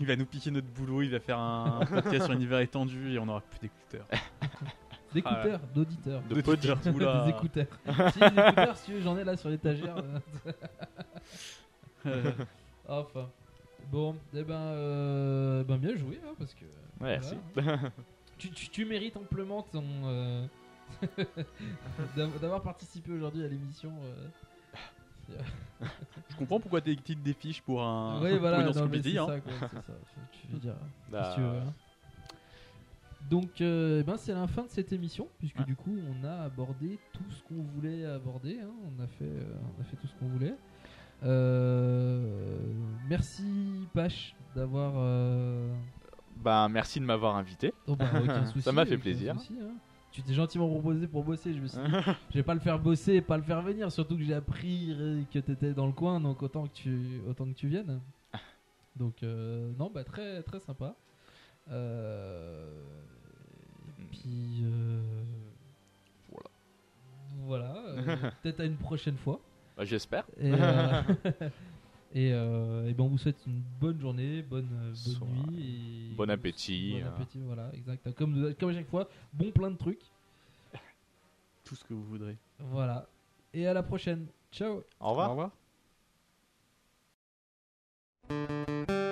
Il 0.00 0.06
va 0.06 0.16
nous 0.16 0.26
piquer 0.26 0.50
notre 0.50 0.66
boulot, 0.68 1.02
il 1.02 1.10
va 1.10 1.20
faire 1.20 1.38
un 1.38 1.80
podcast 1.88 2.24
sur 2.24 2.32
un 2.32 2.36
univers 2.36 2.60
étendu 2.60 3.12
et 3.14 3.18
on 3.18 3.28
aura 3.28 3.40
plus 3.40 3.58
d'écouteurs. 3.60 4.06
D'écouteurs, 5.14 5.60
d'auditeurs. 5.72 6.22
De 6.22 6.40
D'auditeurs, 6.40 6.78
oula. 6.92 7.22
Des 7.24 7.30
écouteurs. 7.30 7.66
si, 8.12 8.18
des 8.18 8.26
écouteurs, 8.26 8.76
si 8.76 9.00
j'en 9.00 9.16
ai 9.16 9.22
là 9.22 9.36
sur 9.36 9.48
l'étagère. 9.48 9.94
Euh. 12.06 12.32
enfin. 12.88 13.28
Bon, 13.92 14.16
eh 14.34 14.42
ben, 14.42 14.54
euh, 14.54 15.62
ben 15.62 15.76
bien 15.76 15.94
joué, 15.96 16.18
hein, 16.26 16.32
parce 16.38 16.54
que. 16.54 16.64
Ouais, 17.00 17.20
voilà. 17.54 17.78
tu, 18.38 18.50
tu, 18.50 18.68
tu 18.70 18.84
mérites 18.86 19.16
amplement 19.16 19.62
ton. 19.62 19.84
euh, 20.06 20.46
d'av- 22.16 22.40
d'avoir 22.40 22.62
participé 22.62 23.12
aujourd'hui 23.12 23.44
à 23.44 23.48
l'émission. 23.48 23.92
Je 26.30 26.36
comprends 26.36 26.60
pourquoi 26.60 26.80
t'es 26.80 26.94
titres 26.96 27.22
des 27.22 27.32
fiches 27.34 27.62
pour 27.62 27.82
un. 27.82 28.20
Oui, 28.22 28.30
pour 28.32 28.40
voilà, 28.40 28.58
une 28.60 28.64
non, 28.66 28.72
mais 28.72 28.80
encyclopédie, 28.80 29.12
c'est 29.12 29.18
hein. 29.18 29.26
ça, 29.26 29.40
quoi, 29.40 29.52
c'est 29.70 29.86
ça. 29.86 29.92
Tu 30.32 30.46
veux 30.52 30.58
dire, 30.58 30.74
Bah, 31.10 31.30
que 31.30 31.34
tu 31.34 31.40
veux, 31.40 31.58
hein. 31.58 31.74
Donc, 33.30 33.60
euh, 33.62 34.00
eh 34.00 34.02
ben, 34.04 34.16
c'est 34.18 34.34
la 34.34 34.46
fin 34.46 34.64
de 34.64 34.68
cette 34.68 34.92
émission, 34.92 35.28
puisque 35.38 35.64
du 35.64 35.74
coup, 35.76 35.96
on 36.10 36.24
a 36.26 36.42
abordé 36.42 36.98
tout 37.12 37.24
ce 37.30 37.42
qu'on 37.44 37.62
voulait 37.62 38.04
aborder. 38.04 38.58
hein. 38.62 38.70
On, 38.84 39.02
a 39.02 39.06
fait, 39.06 39.24
euh, 39.24 39.54
on 39.78 39.80
a 39.80 39.84
fait 39.84 39.96
tout 39.96 40.06
ce 40.06 40.14
qu'on 40.16 40.28
voulait. 40.28 40.54
Euh, 41.22 42.58
merci, 43.08 43.88
Pache, 43.94 44.34
d'avoir. 44.54 44.92
euh, 44.96 45.72
Bah, 46.36 46.68
merci 46.70 47.00
de 47.00 47.04
m'avoir 47.06 47.36
invité. 47.36 47.72
Oh, 47.86 47.96
bah, 47.96 48.06
aucun 48.22 48.44
souci, 48.46 48.60
Ça 48.62 48.72
m'a 48.72 48.84
fait 48.84 48.94
aucun 48.94 49.02
plaisir. 49.02 49.34
souci, 49.40 49.56
hein. 49.62 49.72
Tu 50.14 50.22
t'es 50.22 50.32
gentiment 50.32 50.68
proposé 50.68 51.08
pour 51.08 51.24
bosser. 51.24 51.52
Je 51.52 51.58
me 51.58 51.66
suis 51.66 51.76
dit, 51.76 51.84
je 52.30 52.34
vais 52.36 52.44
pas 52.44 52.54
le 52.54 52.60
faire 52.60 52.78
bosser 52.78 53.14
et 53.14 53.20
pas 53.20 53.36
le 53.36 53.42
faire 53.42 53.60
venir. 53.62 53.90
Surtout 53.90 54.16
que 54.16 54.22
j'ai 54.22 54.34
appris 54.34 54.92
euh, 54.92 55.20
que 55.32 55.40
t'étais 55.40 55.72
dans 55.72 55.86
le 55.86 55.92
coin, 55.92 56.20
donc 56.20 56.40
autant 56.40 56.68
que 56.68 56.72
tu, 56.72 57.20
autant 57.28 57.46
que 57.46 57.54
tu 57.54 57.66
viennes. 57.66 58.00
Donc, 58.96 59.24
euh, 59.24 59.72
non, 59.76 59.90
bah 59.92 60.04
très, 60.04 60.40
très 60.44 60.60
sympa. 60.60 60.94
Euh, 61.68 62.70
et 63.98 64.04
puis, 64.04 64.62
euh, 64.62 65.02
voilà. 66.30 66.48
Voilà. 67.40 67.76
euh, 67.88 68.30
Peut-être 68.42 68.60
à 68.60 68.66
une 68.66 68.76
prochaine 68.76 69.16
fois. 69.16 69.40
Bah, 69.76 69.84
j'espère. 69.84 70.26
Et, 72.14 72.32
euh, 72.32 72.86
et, 72.86 72.90
euh, 72.90 72.94
ben 72.94 73.04
on 73.04 73.08
vous 73.08 73.18
souhaite 73.18 73.44
une 73.46 73.60
bonne 73.80 74.00
journée, 74.00 74.42
bonne, 74.42 74.68
euh, 74.72 74.86
bonne 74.86 74.94
Soir. 74.94 75.30
nuit. 75.48 76.10
Et 76.12 76.14
Bon 76.14 76.30
appétit, 76.30 77.00
Bon 77.00 77.06
hein. 77.08 77.26
voilà, 77.46 77.70
exact. 77.74 78.12
Comme, 78.14 78.54
comme 78.54 78.70
à 78.70 78.74
chaque 78.74 78.88
fois, 78.88 79.08
bon 79.32 79.50
plein 79.50 79.70
de 79.72 79.76
trucs. 79.76 80.00
Tout 81.64 81.74
ce 81.74 81.82
que 81.84 81.92
vous 81.92 82.04
voudrez. 82.04 82.36
Voilà. 82.60 83.06
Et 83.52 83.66
à 83.66 83.74
la 83.74 83.82
prochaine. 83.82 84.26
Ciao. 84.52 84.82
Au 85.00 85.10
revoir. 85.10 85.28
Au 85.28 85.48
revoir. 88.30 89.03